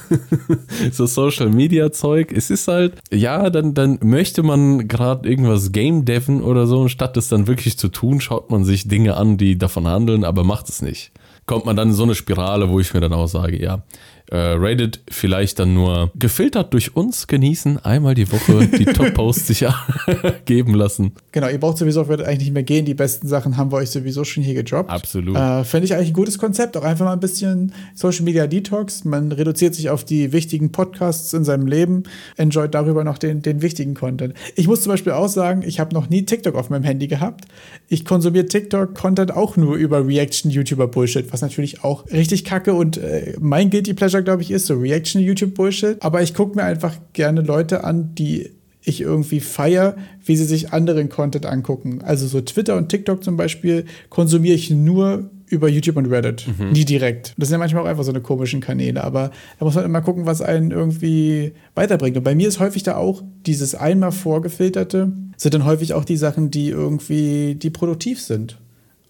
so 0.92 1.06
Social 1.06 1.48
Media 1.48 1.90
Zeug. 1.90 2.32
Es 2.32 2.48
ist 2.48 2.68
halt, 2.68 2.94
ja, 3.12 3.50
dann, 3.50 3.74
dann 3.74 3.98
möchte 4.02 4.44
man 4.44 4.86
gerade 4.86 5.28
irgendwas 5.28 5.72
Game 5.72 6.04
Deven 6.04 6.42
oder 6.42 6.68
so, 6.68 6.82
und 6.82 6.88
statt 6.88 7.16
es 7.16 7.28
dann 7.28 7.48
wirklich 7.48 7.78
zu 7.78 7.88
tun, 7.88 8.20
schaut 8.20 8.50
man 8.50 8.64
sich 8.64 8.86
Dinge 8.86 9.16
an, 9.16 9.36
die 9.36 9.58
davon 9.58 9.88
handeln, 9.88 10.22
aber 10.22 10.44
macht 10.44 10.68
es 10.68 10.80
nicht. 10.80 11.10
Kommt 11.46 11.64
man 11.64 11.76
dann 11.76 11.88
in 11.88 11.94
so 11.94 12.04
eine 12.04 12.14
Spirale, 12.14 12.68
wo 12.68 12.78
ich 12.78 12.94
mir 12.94 13.00
dann 13.00 13.12
auch 13.12 13.26
sage, 13.28 13.60
ja, 13.60 13.82
äh, 14.30 14.36
Reddit 14.36 15.00
vielleicht 15.10 15.58
dann 15.58 15.74
nur 15.74 16.10
gefiltert 16.14 16.72
durch 16.72 16.96
uns 16.96 17.26
genießen, 17.26 17.84
einmal 17.84 18.14
die 18.14 18.30
Woche 18.30 18.66
die 18.66 18.84
Top-Posts 18.92 19.46
sich 19.46 19.64
geben 20.44 20.74
lassen. 20.74 21.12
Genau, 21.32 21.48
ihr 21.48 21.58
braucht 21.58 21.78
sowieso 21.78 22.02
Reddit 22.02 22.26
eigentlich 22.26 22.46
nicht 22.46 22.54
mehr 22.54 22.62
gehen. 22.62 22.84
Die 22.84 22.94
besten 22.94 23.28
Sachen 23.28 23.56
haben 23.56 23.70
wir 23.70 23.76
euch 23.76 23.90
sowieso 23.90 24.24
schon 24.24 24.42
hier 24.42 24.54
gedroppt. 24.54 24.90
Absolut. 24.90 25.36
Äh, 25.36 25.64
Fände 25.64 25.86
ich 25.86 25.94
eigentlich 25.94 26.10
ein 26.10 26.14
gutes 26.14 26.38
Konzept. 26.38 26.76
Auch 26.76 26.84
einfach 26.84 27.04
mal 27.04 27.12
ein 27.12 27.20
bisschen 27.20 27.72
Social 27.94 28.24
Media 28.24 28.46
Detox. 28.46 29.04
Man 29.04 29.32
reduziert 29.32 29.74
sich 29.74 29.90
auf 29.90 30.04
die 30.04 30.32
wichtigen 30.32 30.72
Podcasts 30.72 31.32
in 31.32 31.44
seinem 31.44 31.66
Leben, 31.66 32.04
enjoyt 32.36 32.74
darüber 32.74 33.04
noch 33.04 33.18
den, 33.18 33.42
den 33.42 33.62
wichtigen 33.62 33.94
Content. 33.94 34.34
Ich 34.54 34.66
muss 34.66 34.82
zum 34.82 34.92
Beispiel 34.92 35.12
auch 35.12 35.28
sagen, 35.28 35.62
ich 35.66 35.80
habe 35.80 35.94
noch 35.94 36.08
nie 36.08 36.24
TikTok 36.24 36.54
auf 36.54 36.70
meinem 36.70 36.84
Handy 36.84 37.06
gehabt. 37.06 37.44
Ich 37.88 38.04
konsumiere 38.04 38.46
TikTok-Content 38.46 39.32
auch 39.32 39.56
nur 39.56 39.76
über 39.76 40.06
Reaction-YouTuber-Bullshit, 40.06 41.32
was 41.32 41.42
natürlich 41.42 41.84
auch 41.84 42.06
richtig 42.10 42.44
kacke 42.44 42.74
und 42.74 42.96
äh, 42.96 43.34
mein 43.40 43.70
Guilty 43.70 43.94
Pleasure 43.94 44.15
Pleasure, 44.16 44.24
glaube 44.24 44.42
ich, 44.42 44.50
ist, 44.50 44.66
so 44.66 44.74
Reaction-YouTube-Bullshit. 44.74 46.02
Aber 46.02 46.22
ich 46.22 46.34
gucke 46.34 46.56
mir 46.56 46.64
einfach 46.64 46.96
gerne 47.12 47.42
Leute 47.42 47.84
an, 47.84 48.14
die 48.14 48.50
ich 48.82 49.00
irgendwie 49.00 49.40
feier, 49.40 49.96
wie 50.24 50.36
sie 50.36 50.44
sich 50.44 50.72
anderen 50.72 51.08
Content 51.08 51.44
angucken. 51.44 52.00
Also 52.02 52.26
so 52.26 52.40
Twitter 52.40 52.76
und 52.76 52.88
TikTok 52.88 53.24
zum 53.24 53.36
Beispiel 53.36 53.84
konsumiere 54.10 54.54
ich 54.54 54.70
nur 54.70 55.30
über 55.48 55.68
YouTube 55.68 55.96
und 55.96 56.06
Reddit. 56.06 56.46
Mhm. 56.46 56.70
Nie 56.70 56.84
direkt. 56.84 57.34
Das 57.36 57.48
sind 57.48 57.54
ja 57.54 57.58
manchmal 57.58 57.82
auch 57.82 57.88
einfach 57.88 58.04
so 58.04 58.10
eine 58.10 58.20
komischen 58.20 58.60
Kanäle, 58.60 59.02
aber 59.02 59.30
da 59.58 59.64
muss 59.64 59.74
man 59.74 59.84
immer 59.84 60.02
gucken, 60.02 60.26
was 60.26 60.40
einen 60.40 60.70
irgendwie 60.70 61.52
weiterbringt. 61.74 62.16
Und 62.16 62.22
bei 62.22 62.34
mir 62.34 62.48
ist 62.48 62.60
häufig 62.60 62.84
da 62.84 62.96
auch 62.96 63.22
dieses 63.44 63.74
einmal 63.74 64.12
vorgefilterte, 64.12 65.12
sind 65.36 65.54
dann 65.54 65.64
häufig 65.64 65.94
auch 65.94 66.04
die 66.04 66.16
Sachen, 66.16 66.50
die 66.50 66.68
irgendwie, 66.68 67.56
die 67.56 67.70
produktiv 67.70 68.20
sind. 68.20 68.58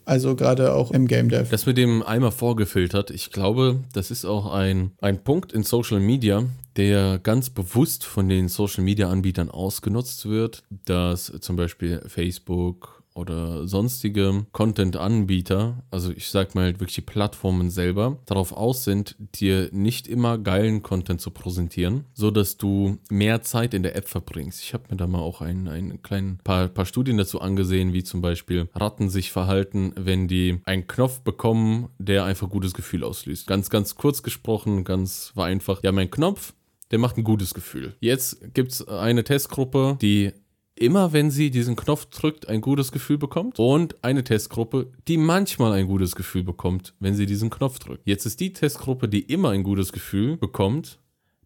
Also 0.07 0.37
gerade 0.37 0.73
auch 0.73 0.93
im 0.93 1.09
Game 1.09 1.29
Dev. 1.29 1.51
Das 1.51 1.67
mit 1.67 1.77
dem 1.77 2.03
Eimer 2.03 2.31
vorgefiltert, 2.31 3.11
ich 3.11 3.33
glaube, 3.33 3.81
das 3.93 4.13
ist 4.13 4.25
auch 4.25 4.53
ein, 4.53 4.93
ein 5.01 5.23
Punkt 5.23 5.53
in 5.53 5.65
Social 5.65 5.99
Media, 5.99 6.45
der 6.77 7.19
ganz 7.19 7.51
bewusst 7.51 8.05
von 8.05 8.29
den 8.29 8.49
Social 8.49 8.85
Media 8.85 9.11
Anbietern 9.11 9.51
ausgenutzt 9.51 10.27
wird, 10.27 10.63
dass 10.85 11.33
zum 11.41 11.57
Beispiel 11.57 12.03
Facebook 12.07 12.96
oder 13.17 13.67
sonstige 13.67 14.47
Content-Anbieter, 14.53 15.83
also 15.91 16.13
ich 16.13 16.29
sag 16.29 16.55
mal 16.55 16.65
halt 16.65 16.81
wirklich 16.81 16.97
die 16.97 17.01
Plattformen 17.01 17.71
selber, 17.71 18.19
darauf 18.27 18.53
aus 18.53 18.85
sind, 18.85 19.17
dir 19.19 19.69
nicht 19.73 20.07
immer 20.07 20.39
geilen 20.39 20.83
Content 20.83 21.21
zu 21.21 21.31
präsentieren, 21.31 22.05
so 22.15 22.31
dass 22.31 22.57
du 22.57 22.99
mehr 23.11 23.43
Zeit 23.43 23.75
in 23.75 23.83
der 23.83 23.97
App 23.97 24.09
verbringst. 24.09 24.63
Ich 24.63 24.75
habe 24.75 24.85
mir 24.91 24.97
da 24.97 25.07
mal 25.07 25.21
auch 25.21 25.41
ein, 25.41 25.69
ein 25.69 26.03
kleinen 26.03 26.39
paar, 26.45 26.69
paar 26.69 26.87
Studien 26.87 27.17
dazu 27.17 27.41
angesehen, 27.41 27.93
wie 27.93 28.05
zum 28.05 28.21
Beispiel 28.21 28.69
Ratten 28.75 29.09
sich 29.09 29.33
verhalten, 29.33 29.93
wenn 29.97 30.29
die 30.29 30.61
einen 30.65 30.87
Knopf 30.87 31.21
bekommen, 31.21 31.89
der 31.99 32.25
einfach 32.25 32.49
gutes 32.49 32.75
Gefühl 32.75 33.05
auslöst. 33.05 33.47
Ganz, 33.47 33.71
ganz 33.71 33.95
kurz 33.95 34.23
gesprochen, 34.23 34.85
ganz 34.85 35.33
vereinfacht. 35.35 35.85
Ja, 35.85 35.93
mein 35.93 36.11
Knopf, 36.11 36.53
der 36.91 36.99
macht 36.99 37.17
ein 37.17 37.25
gutes 37.25 37.55
Gefühl. 37.55 37.95
Jetzt 38.01 38.55
gibt 38.55 38.73
es 38.73 38.87
eine 38.87 39.25
Testgruppe, 39.25 39.97
die 40.01 40.33
immer, 40.77 41.13
wenn 41.13 41.31
sie 41.31 41.51
diesen 41.51 41.75
Knopf 41.75 42.07
drückt, 42.07 42.49
ein 42.49 42.61
gutes 42.61 42.93
Gefühl 42.93 43.19
bekommt. 43.19 43.59
Und 43.59 43.97
eine 44.05 44.23
Testgruppe, 44.23 44.93
die 45.09 45.17
manchmal 45.17 45.73
ein 45.73 45.87
gutes 45.87 46.15
Gefühl 46.15 46.45
bekommt, 46.45 46.95
wenn 47.01 47.15
sie 47.15 47.27
diesen 47.27 47.51
Knopf 47.51 47.79
drückt. 47.79 48.07
Jetzt 48.07 48.27
ist 48.27 48.41
die 48.41 48.53
Testgruppe, 48.53 49.09
die 49.09 49.21
immer 49.21 49.51
ein 49.51 49.63
gutes 49.63 49.93
Gefühl 49.93 50.37
bekommt, 50.37 50.99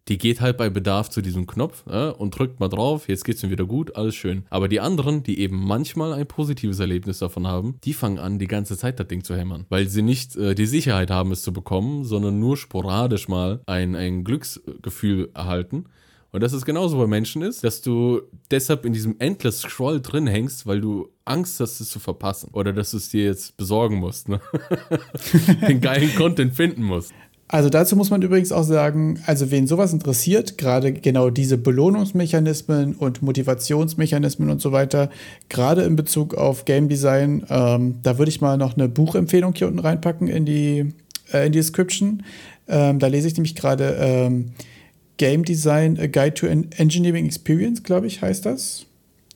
die 0.07 0.17
geht 0.17 0.41
halt 0.41 0.57
bei 0.57 0.69
Bedarf 0.69 1.09
zu 1.09 1.21
diesem 1.21 1.45
Knopf 1.45 1.83
äh, 1.87 2.09
und 2.09 2.37
drückt 2.37 2.59
mal 2.59 2.67
drauf, 2.67 3.07
jetzt 3.07 3.23
geht's 3.23 3.43
mir 3.43 3.51
wieder 3.51 3.65
gut, 3.65 3.95
alles 3.95 4.15
schön. 4.15 4.45
Aber 4.49 4.67
die 4.67 4.79
anderen, 4.79 5.23
die 5.23 5.39
eben 5.39 5.63
manchmal 5.63 6.13
ein 6.13 6.27
positives 6.27 6.79
Erlebnis 6.79 7.19
davon 7.19 7.47
haben, 7.47 7.77
die 7.83 7.93
fangen 7.93 8.19
an, 8.19 8.39
die 8.39 8.47
ganze 8.47 8.77
Zeit 8.77 8.99
das 8.99 9.07
Ding 9.07 9.23
zu 9.23 9.35
hämmern. 9.35 9.65
Weil 9.69 9.87
sie 9.87 10.01
nicht 10.01 10.35
äh, 10.35 10.55
die 10.55 10.65
Sicherheit 10.65 11.11
haben, 11.11 11.31
es 11.31 11.43
zu 11.43 11.53
bekommen, 11.53 12.03
sondern 12.03 12.39
nur 12.39 12.57
sporadisch 12.57 13.27
mal 13.27 13.61
ein, 13.67 13.95
ein 13.95 14.23
Glücksgefühl 14.23 15.29
erhalten. 15.33 15.85
Und 16.31 16.41
dass 16.41 16.53
es 16.53 16.63
genauso 16.63 16.97
bei 16.97 17.07
Menschen 17.07 17.41
ist, 17.41 17.63
dass 17.63 17.81
du 17.81 18.21
deshalb 18.51 18.85
in 18.85 18.93
diesem 18.93 19.15
Endless 19.19 19.59
Scroll 19.61 20.01
drin 20.01 20.27
hängst, 20.27 20.65
weil 20.65 20.79
du 20.79 21.09
Angst 21.25 21.59
hast, 21.59 21.81
es 21.81 21.89
zu 21.89 21.99
verpassen. 21.99 22.49
Oder 22.53 22.71
dass 22.71 22.91
du 22.91 22.97
es 22.97 23.09
dir 23.09 23.25
jetzt 23.25 23.57
besorgen 23.57 23.97
musst, 23.97 24.29
ne? 24.29 24.39
Den 25.67 25.81
geilen 25.81 26.15
Content 26.15 26.53
finden 26.55 26.83
musst. 26.83 27.13
Also 27.51 27.67
dazu 27.67 27.97
muss 27.97 28.09
man 28.09 28.21
übrigens 28.21 28.53
auch 28.53 28.63
sagen, 28.63 29.19
also 29.25 29.51
wen 29.51 29.67
sowas 29.67 29.91
interessiert, 29.91 30.57
gerade 30.57 30.93
genau 30.93 31.29
diese 31.29 31.57
Belohnungsmechanismen 31.57 32.95
und 32.95 33.21
Motivationsmechanismen 33.21 34.49
und 34.49 34.61
so 34.61 34.71
weiter, 34.71 35.09
gerade 35.49 35.81
in 35.81 35.97
Bezug 35.97 36.33
auf 36.33 36.63
Game 36.63 36.87
Design, 36.87 37.45
ähm, 37.49 37.95
da 38.03 38.17
würde 38.17 38.29
ich 38.29 38.39
mal 38.39 38.57
noch 38.57 38.77
eine 38.77 38.87
Buchempfehlung 38.87 39.53
hier 39.53 39.67
unten 39.67 39.79
reinpacken 39.79 40.29
in 40.29 40.45
die, 40.45 40.93
äh, 41.33 41.45
in 41.47 41.51
die 41.51 41.59
Description. 41.59 42.23
Ähm, 42.69 42.99
da 42.99 43.07
lese 43.07 43.27
ich 43.27 43.35
nämlich 43.35 43.55
gerade 43.55 43.97
ähm, 43.99 44.53
Game 45.21 45.45
Design, 45.45 45.99
A 45.99 46.07
Guide 46.07 46.33
to 46.33 46.47
Engineering 46.47 47.27
Experience, 47.27 47.83
glaube 47.83 48.07
ich, 48.07 48.23
heißt 48.23 48.43
das. 48.43 48.87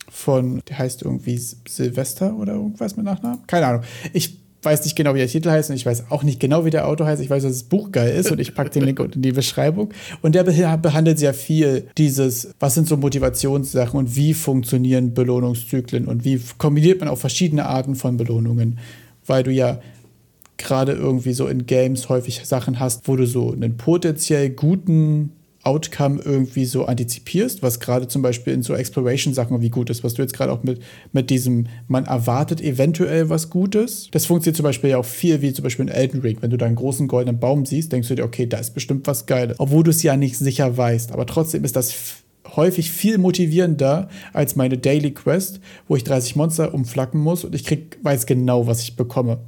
Von, 0.10 0.64
der 0.68 0.80
heißt 0.80 1.04
irgendwie 1.04 1.40
Silvester 1.68 2.36
oder 2.36 2.54
irgendwas 2.54 2.98
mit 2.98 3.06
Nachnamen. 3.06 3.46
Keine 3.46 3.68
Ahnung. 3.68 3.84
Ich 4.12 4.36
weiß 4.64 4.84
nicht 4.84 4.96
genau, 4.96 5.14
wie 5.14 5.20
der 5.20 5.28
Titel 5.28 5.52
heißt 5.52 5.70
und 5.70 5.76
ich 5.76 5.86
weiß 5.86 6.06
auch 6.10 6.24
nicht 6.24 6.40
genau, 6.40 6.66
wie 6.66 6.72
der 6.72 6.88
Autor 6.88 7.06
heißt. 7.06 7.22
Ich 7.22 7.30
weiß, 7.30 7.44
dass 7.44 7.52
das 7.52 7.64
Buch 7.66 7.92
geil 7.92 8.16
ist 8.16 8.32
und 8.32 8.40
ich 8.40 8.56
packe 8.56 8.72
den 8.72 8.82
Link 8.82 9.00
unten 9.00 9.20
in 9.20 9.22
die 9.22 9.32
Beschreibung. 9.32 9.94
Und 10.24 10.34
der 10.34 10.44
behandelt 10.44 11.20
sehr 11.20 11.36
viel 11.36 11.88
dieses, 12.00 12.50
was 12.60 12.74
sind 12.74 12.88
so 12.88 12.98
Motivationssachen 12.98 14.00
und 14.00 14.16
wie 14.16 14.34
funktionieren 14.34 15.14
Belohnungszyklen 15.14 16.08
und 16.08 16.26
wie 16.26 16.42
kombiniert 16.58 17.00
man 17.00 17.10
auch 17.10 17.20
verschiedene 17.20 17.68
Arten 17.68 17.94
von 17.94 18.18
Belohnungen. 18.18 18.80
Weil 19.28 19.44
du 19.44 19.52
ja 19.52 19.80
gerade 20.58 20.94
irgendwie 20.94 21.34
so 21.34 21.46
in 21.46 21.68
Games 21.68 22.10
häufig 22.10 22.42
Sachen 22.44 22.80
hast, 22.80 23.08
wo 23.08 23.16
du 23.16 23.28
so 23.28 23.52
einen 23.52 23.78
potenziell 23.78 24.50
guten 24.50 25.35
Outcome 25.66 26.22
irgendwie 26.24 26.66
so 26.66 26.86
antizipierst, 26.86 27.64
was 27.64 27.80
gerade 27.80 28.08
zum 28.08 28.22
Beispiel 28.22 28.54
in 28.54 28.62
so 28.62 28.76
Exploration-Sachen 28.76 29.62
wie 29.62 29.70
gut 29.70 29.90
ist, 29.90 30.04
was 30.04 30.14
du 30.14 30.22
jetzt 30.22 30.34
gerade 30.34 30.52
auch 30.52 30.64
mit, 30.64 30.82
mit 31.12 31.30
diesem, 31.30 31.68
man 31.88 32.06
erwartet 32.06 32.62
eventuell 32.62 33.30
was 33.30 33.50
Gutes. 33.50 34.10
Das 34.12 34.28
funktioniert 34.28 34.58
zum 34.58 34.64
Beispiel 34.64 34.92
ja 34.92 34.98
auch 34.98 35.06
viel 35.06 35.42
wie 35.42 35.54
zum 35.54 35.64
Beispiel 35.64 35.88
in 35.88 35.92
Elden 35.92 36.22
Ring. 36.22 36.38
Wenn 36.40 36.52
du 36.52 36.58
da 36.58 36.68
einen 36.68 36.76
großen 36.76 37.08
goldenen 37.08 37.40
Baum 37.40 37.66
siehst, 37.66 37.92
denkst 37.92 38.08
du 38.08 38.16
dir, 38.16 38.24
okay, 38.24 38.46
da 38.46 38.58
ist 38.58 38.76
bestimmt 38.76 39.08
was 39.08 39.26
Geiles. 39.26 39.60
Obwohl 39.60 39.84
du 39.84 39.90
es 39.90 40.04
ja 40.04 40.16
nicht 40.16 40.38
sicher 40.38 40.78
weißt. 40.78 41.12
Aber 41.12 41.26
trotzdem 41.26 41.64
ist 41.64 41.76
das 41.76 42.24
häufig 42.56 42.92
viel 42.92 43.18
motivierender 43.18 44.08
als 44.34 44.56
meine 44.56 44.78
Daily 44.78 45.12
Quest, 45.12 45.60
wo 45.88 45.96
ich 45.96 46.04
30 46.04 46.36
Monster 46.36 46.74
umflacken 46.76 47.20
muss 47.20 47.44
und 47.44 47.56
ich 47.56 47.66
krieg, 47.66 47.98
weiß 48.04 48.28
genau, 48.28 48.68
was 48.68 48.82
ich 48.82 48.96
bekomme. 48.96 49.40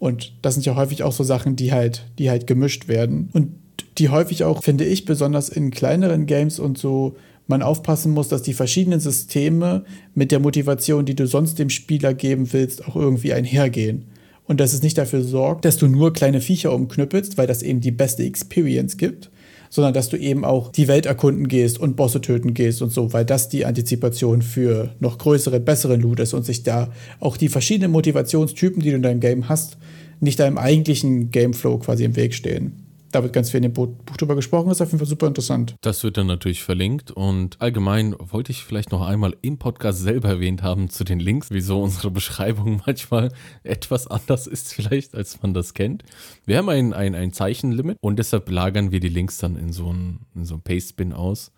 Und 0.00 0.32
das 0.42 0.54
sind 0.54 0.66
ja 0.66 0.74
häufig 0.74 1.04
auch 1.04 1.12
so 1.12 1.22
Sachen, 1.22 1.54
die 1.54 1.72
halt, 1.72 2.04
die 2.18 2.28
halt 2.28 2.48
gemischt 2.48 2.88
werden. 2.88 3.30
Und 3.32 3.61
die 3.98 4.08
häufig 4.08 4.44
auch, 4.44 4.62
finde 4.62 4.84
ich, 4.84 5.04
besonders 5.04 5.48
in 5.48 5.70
kleineren 5.70 6.26
Games 6.26 6.58
und 6.58 6.78
so, 6.78 7.16
man 7.46 7.62
aufpassen 7.62 8.12
muss, 8.12 8.28
dass 8.28 8.42
die 8.42 8.54
verschiedenen 8.54 9.00
Systeme 9.00 9.84
mit 10.14 10.30
der 10.32 10.40
Motivation, 10.40 11.04
die 11.04 11.14
du 11.14 11.26
sonst 11.26 11.58
dem 11.58 11.70
Spieler 11.70 12.14
geben 12.14 12.52
willst, 12.52 12.86
auch 12.86 12.96
irgendwie 12.96 13.32
einhergehen. 13.32 14.04
Und 14.44 14.60
dass 14.60 14.72
es 14.72 14.82
nicht 14.82 14.98
dafür 14.98 15.22
sorgt, 15.22 15.64
dass 15.64 15.76
du 15.76 15.86
nur 15.86 16.12
kleine 16.12 16.40
Viecher 16.40 16.72
umknüppelst, 16.74 17.38
weil 17.38 17.46
das 17.46 17.62
eben 17.62 17.80
die 17.80 17.90
beste 17.90 18.22
Experience 18.24 18.96
gibt, 18.96 19.30
sondern 19.70 19.94
dass 19.94 20.08
du 20.08 20.16
eben 20.16 20.44
auch 20.44 20.70
die 20.70 20.88
Welt 20.88 21.06
erkunden 21.06 21.48
gehst 21.48 21.78
und 21.78 21.96
Bosse 21.96 22.20
töten 22.20 22.52
gehst 22.54 22.82
und 22.82 22.92
so, 22.92 23.12
weil 23.12 23.24
das 23.24 23.48
die 23.48 23.64
Antizipation 23.64 24.42
für 24.42 24.94
noch 25.00 25.18
größere, 25.18 25.60
bessere 25.60 25.96
Loot 25.96 26.20
ist 26.20 26.34
und 26.34 26.44
sich 26.44 26.62
da 26.62 26.92
auch 27.20 27.36
die 27.36 27.48
verschiedenen 27.48 27.92
Motivationstypen, 27.92 28.82
die 28.82 28.90
du 28.90 28.96
in 28.96 29.02
deinem 29.02 29.20
Game 29.20 29.48
hast, 29.48 29.78
nicht 30.20 30.38
deinem 30.38 30.58
eigentlichen 30.58 31.30
Gameflow 31.30 31.78
quasi 31.78 32.04
im 32.04 32.16
Weg 32.16 32.34
stehen 32.34 32.82
da 33.12 33.22
wird 33.22 33.32
ganz 33.32 33.50
viel 33.50 33.58
in 33.58 33.62
dem 33.62 33.72
Buch 33.72 33.88
drüber 34.16 34.34
gesprochen, 34.34 34.68
das 34.68 34.78
ist 34.78 34.82
auf 34.82 34.88
jeden 34.88 34.98
Fall 34.98 35.08
super 35.08 35.26
interessant. 35.26 35.76
Das 35.82 36.02
wird 36.02 36.16
dann 36.16 36.26
natürlich 36.26 36.62
verlinkt 36.62 37.10
und 37.10 37.60
allgemein 37.60 38.16
wollte 38.18 38.52
ich 38.52 38.64
vielleicht 38.64 38.90
noch 38.90 39.06
einmal 39.06 39.36
im 39.42 39.58
Podcast 39.58 40.00
selber 40.00 40.28
erwähnt 40.28 40.62
haben 40.62 40.88
zu 40.88 41.04
den 41.04 41.20
Links, 41.20 41.50
wieso 41.50 41.82
unsere 41.82 42.10
Beschreibung 42.10 42.82
manchmal 42.86 43.32
etwas 43.62 44.06
anders 44.06 44.46
ist 44.46 44.74
vielleicht, 44.74 45.14
als 45.14 45.42
man 45.42 45.54
das 45.54 45.74
kennt. 45.74 46.02
Wir 46.46 46.58
haben 46.58 46.68
ein, 46.68 46.92
ein, 46.92 47.14
ein 47.14 47.32
Zeichenlimit 47.32 47.98
und 48.00 48.18
deshalb 48.18 48.50
lagern 48.50 48.90
wir 48.90 49.00
die 49.00 49.08
Links 49.08 49.38
dann 49.38 49.56
in 49.56 49.72
so 49.72 49.92
ein, 49.92 50.20
in 50.34 50.44
so 50.44 50.54
ein 50.54 50.62
Paste-Bin 50.62 51.12
aus 51.12 51.52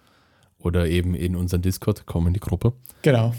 oder 0.58 0.88
eben 0.88 1.14
in 1.14 1.36
unseren 1.36 1.62
Discord, 1.62 2.06
kommen 2.06 2.28
in 2.28 2.34
die 2.34 2.40
Gruppe. 2.40 2.72
Genau. 3.02 3.34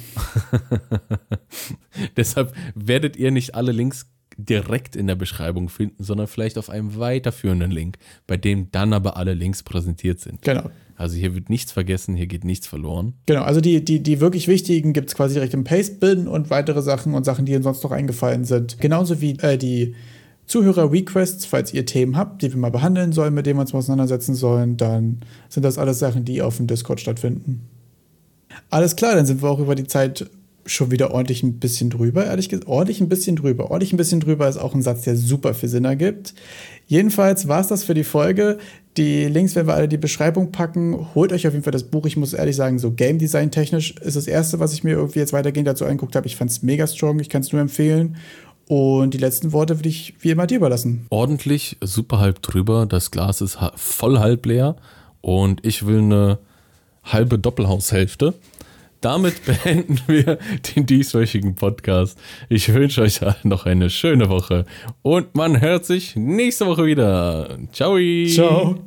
deshalb 2.18 2.54
werdet 2.76 3.18
ihr 3.18 3.32
nicht 3.32 3.56
alle 3.56 3.72
Links 3.72 4.08
direkt 4.38 4.96
in 4.96 5.08
der 5.08 5.16
Beschreibung 5.16 5.70
finden, 5.70 6.04
sondern 6.04 6.28
vielleicht 6.28 6.58
auf 6.58 6.70
einem 6.70 6.98
weiterführenden 6.98 7.72
Link, 7.72 7.98
bei 8.28 8.38
dem 8.38 8.72
dann 8.72 8.94
aber 8.94 9.18
alle 9.18 9.34
Links 9.34 9.64
präsentiert 9.64 10.20
sind. 10.20 10.42
Genau. 10.42 10.70
Also 10.98 11.18
hier 11.18 11.36
wird 11.36 11.50
nichts 11.50 11.72
vergessen, 11.72 12.16
hier 12.16 12.28
geht 12.28 12.46
nichts 12.46 12.68
verloren. 12.68 13.16
Genau, 13.26 13.44
also 13.44 13.60
die, 13.60 13.84
die, 13.84 14.02
die 14.02 14.22
wirklich 14.22 14.48
wichtigen 14.48 14.94
gibt 14.94 15.10
es 15.10 15.16
quasi 15.16 15.34
direkt 15.34 15.54
im 15.54 15.66
Paste-Bin 15.66 16.28
und 16.28 16.50
weitere 16.50 16.82
Sachen 16.82 17.14
und 17.14 17.26
Sachen, 17.26 17.46
die 17.46 17.52
Ihnen 17.52 17.64
sonst 17.64 17.84
noch 17.84 17.92
eingefallen 17.92 18.46
sind. 18.46 18.80
Genauso 18.80 19.20
wie 19.20 19.38
äh, 19.40 19.58
die 19.58 19.94
Zuhörer-Requests, 20.48 21.46
falls 21.46 21.74
ihr 21.74 21.86
Themen 21.86 22.16
habt, 22.16 22.42
die 22.42 22.52
wir 22.52 22.60
mal 22.60 22.72
behandeln 22.72 23.12
sollen, 23.12 23.34
mit 23.34 23.46
denen 23.46 23.58
wir 23.58 23.62
uns 23.62 23.74
auseinandersetzen 23.74 24.36
sollen, 24.36 24.78
dann 24.78 25.22
sind 25.50 25.64
das 25.64 25.78
alles 25.78 26.00
Sachen, 26.00 26.24
die 26.24 26.42
auf 26.42 26.58
dem 26.58 26.68
Discord 26.68 27.02
stattfinden. 27.02 27.68
Alles 28.70 28.96
klar, 28.96 29.16
dann 29.16 29.26
sind 29.26 29.42
wir 29.42 29.50
auch 29.50 29.60
über 29.60 29.76
die 29.76 29.88
Zeit 29.88 30.30
schon 30.66 30.92
wieder 30.92 31.12
ordentlich 31.12 31.44
ein 31.44 31.60
bisschen 31.60 31.90
drüber, 31.90 32.26
ehrlich 32.26 32.50
gesagt. 32.50 32.68
Ordentlich 32.68 33.00
ein 33.02 33.10
bisschen 33.10 33.36
drüber. 33.36 33.70
Ordentlich 33.70 33.94
ein 33.94 33.98
bisschen 33.98 34.20
drüber 34.20 34.48
ist 34.50 34.58
auch 34.58 34.74
ein 34.74 34.82
Satz, 34.82 35.04
der 35.04 35.16
super 35.16 35.54
viel 35.54 35.70
Sinn 35.70 35.86
ergibt. 35.86 36.34
Jedenfalls 36.88 37.48
war 37.48 37.62
es 37.62 37.68
das 37.68 37.84
für 37.84 37.94
die 37.94 38.04
Folge. 38.04 38.58
Die 38.98 39.26
Links 39.26 39.56
werden 39.56 39.68
wir 39.68 39.76
alle 39.76 39.86
in 39.86 39.90
die 39.90 39.98
Beschreibung 39.98 40.52
packen. 40.52 41.14
Holt 41.14 41.34
euch 41.34 41.48
auf 41.48 41.54
jeden 41.54 41.64
Fall 41.64 41.72
das 41.72 41.84
Buch. 41.84 42.06
Ich 42.06 42.18
muss 42.18 42.34
ehrlich 42.34 42.56
sagen, 42.56 42.80
so 42.80 42.92
Game 42.92 43.20
Design 43.20 43.52
technisch 43.52 43.96
ist 44.02 44.16
das 44.16 44.28
erste, 44.28 44.60
was 44.60 44.74
ich 44.74 44.84
mir 44.84 44.92
irgendwie 44.92 45.20
jetzt 45.20 45.34
weitergehend 45.34 45.68
dazu 45.68 45.86
angeguckt 45.86 46.16
habe. 46.16 46.28
Ich 46.28 46.36
fand 46.36 46.50
es 46.50 46.64
mega 46.64 46.88
strong. 46.88 47.20
Ich 47.20 47.30
kann 47.30 47.42
es 47.42 47.52
nur 47.52 47.62
empfehlen. 47.62 48.16
Und 48.68 49.14
die 49.14 49.20
letzten 49.20 49.52
Worte 49.52 49.78
würde 49.78 49.90
ich 49.90 50.16
wie 50.20 50.32
immer 50.32 50.48
dir 50.48 50.58
überlassen. 50.58 51.06
Ordentlich, 51.10 51.78
super 51.82 52.20
halb 52.20 52.42
drüber. 52.42 52.88
Das 52.88 53.12
Glas 53.12 53.42
ist 53.42 53.60
voll 53.76 54.18
halb 54.20 54.46
leer. 54.46 54.76
Und 55.22 55.64
ich 55.66 55.86
will 55.86 56.00
eine 56.00 56.40
halbe 57.04 57.38
Doppelhaushälfte 57.38 58.34
damit 59.06 59.46
beenden 59.46 60.00
wir 60.08 60.40
den 60.76 60.88
dieswöchigen 60.88 61.54
Podcast. 61.54 62.18
Ich 62.50 62.74
wünsche 62.74 63.04
euch 63.04 63.22
noch 63.44 63.68
eine 63.68 63.92
schöne 63.92 64.30
Woche 64.30 64.66
und 65.04 65.36
man 65.36 65.62
hört 65.62 65.86
sich 65.86 66.16
nächste 66.16 66.66
Woche 66.66 66.86
wieder. 66.86 67.60
Ciao. 67.72 68.00
Ciao. 68.28 68.80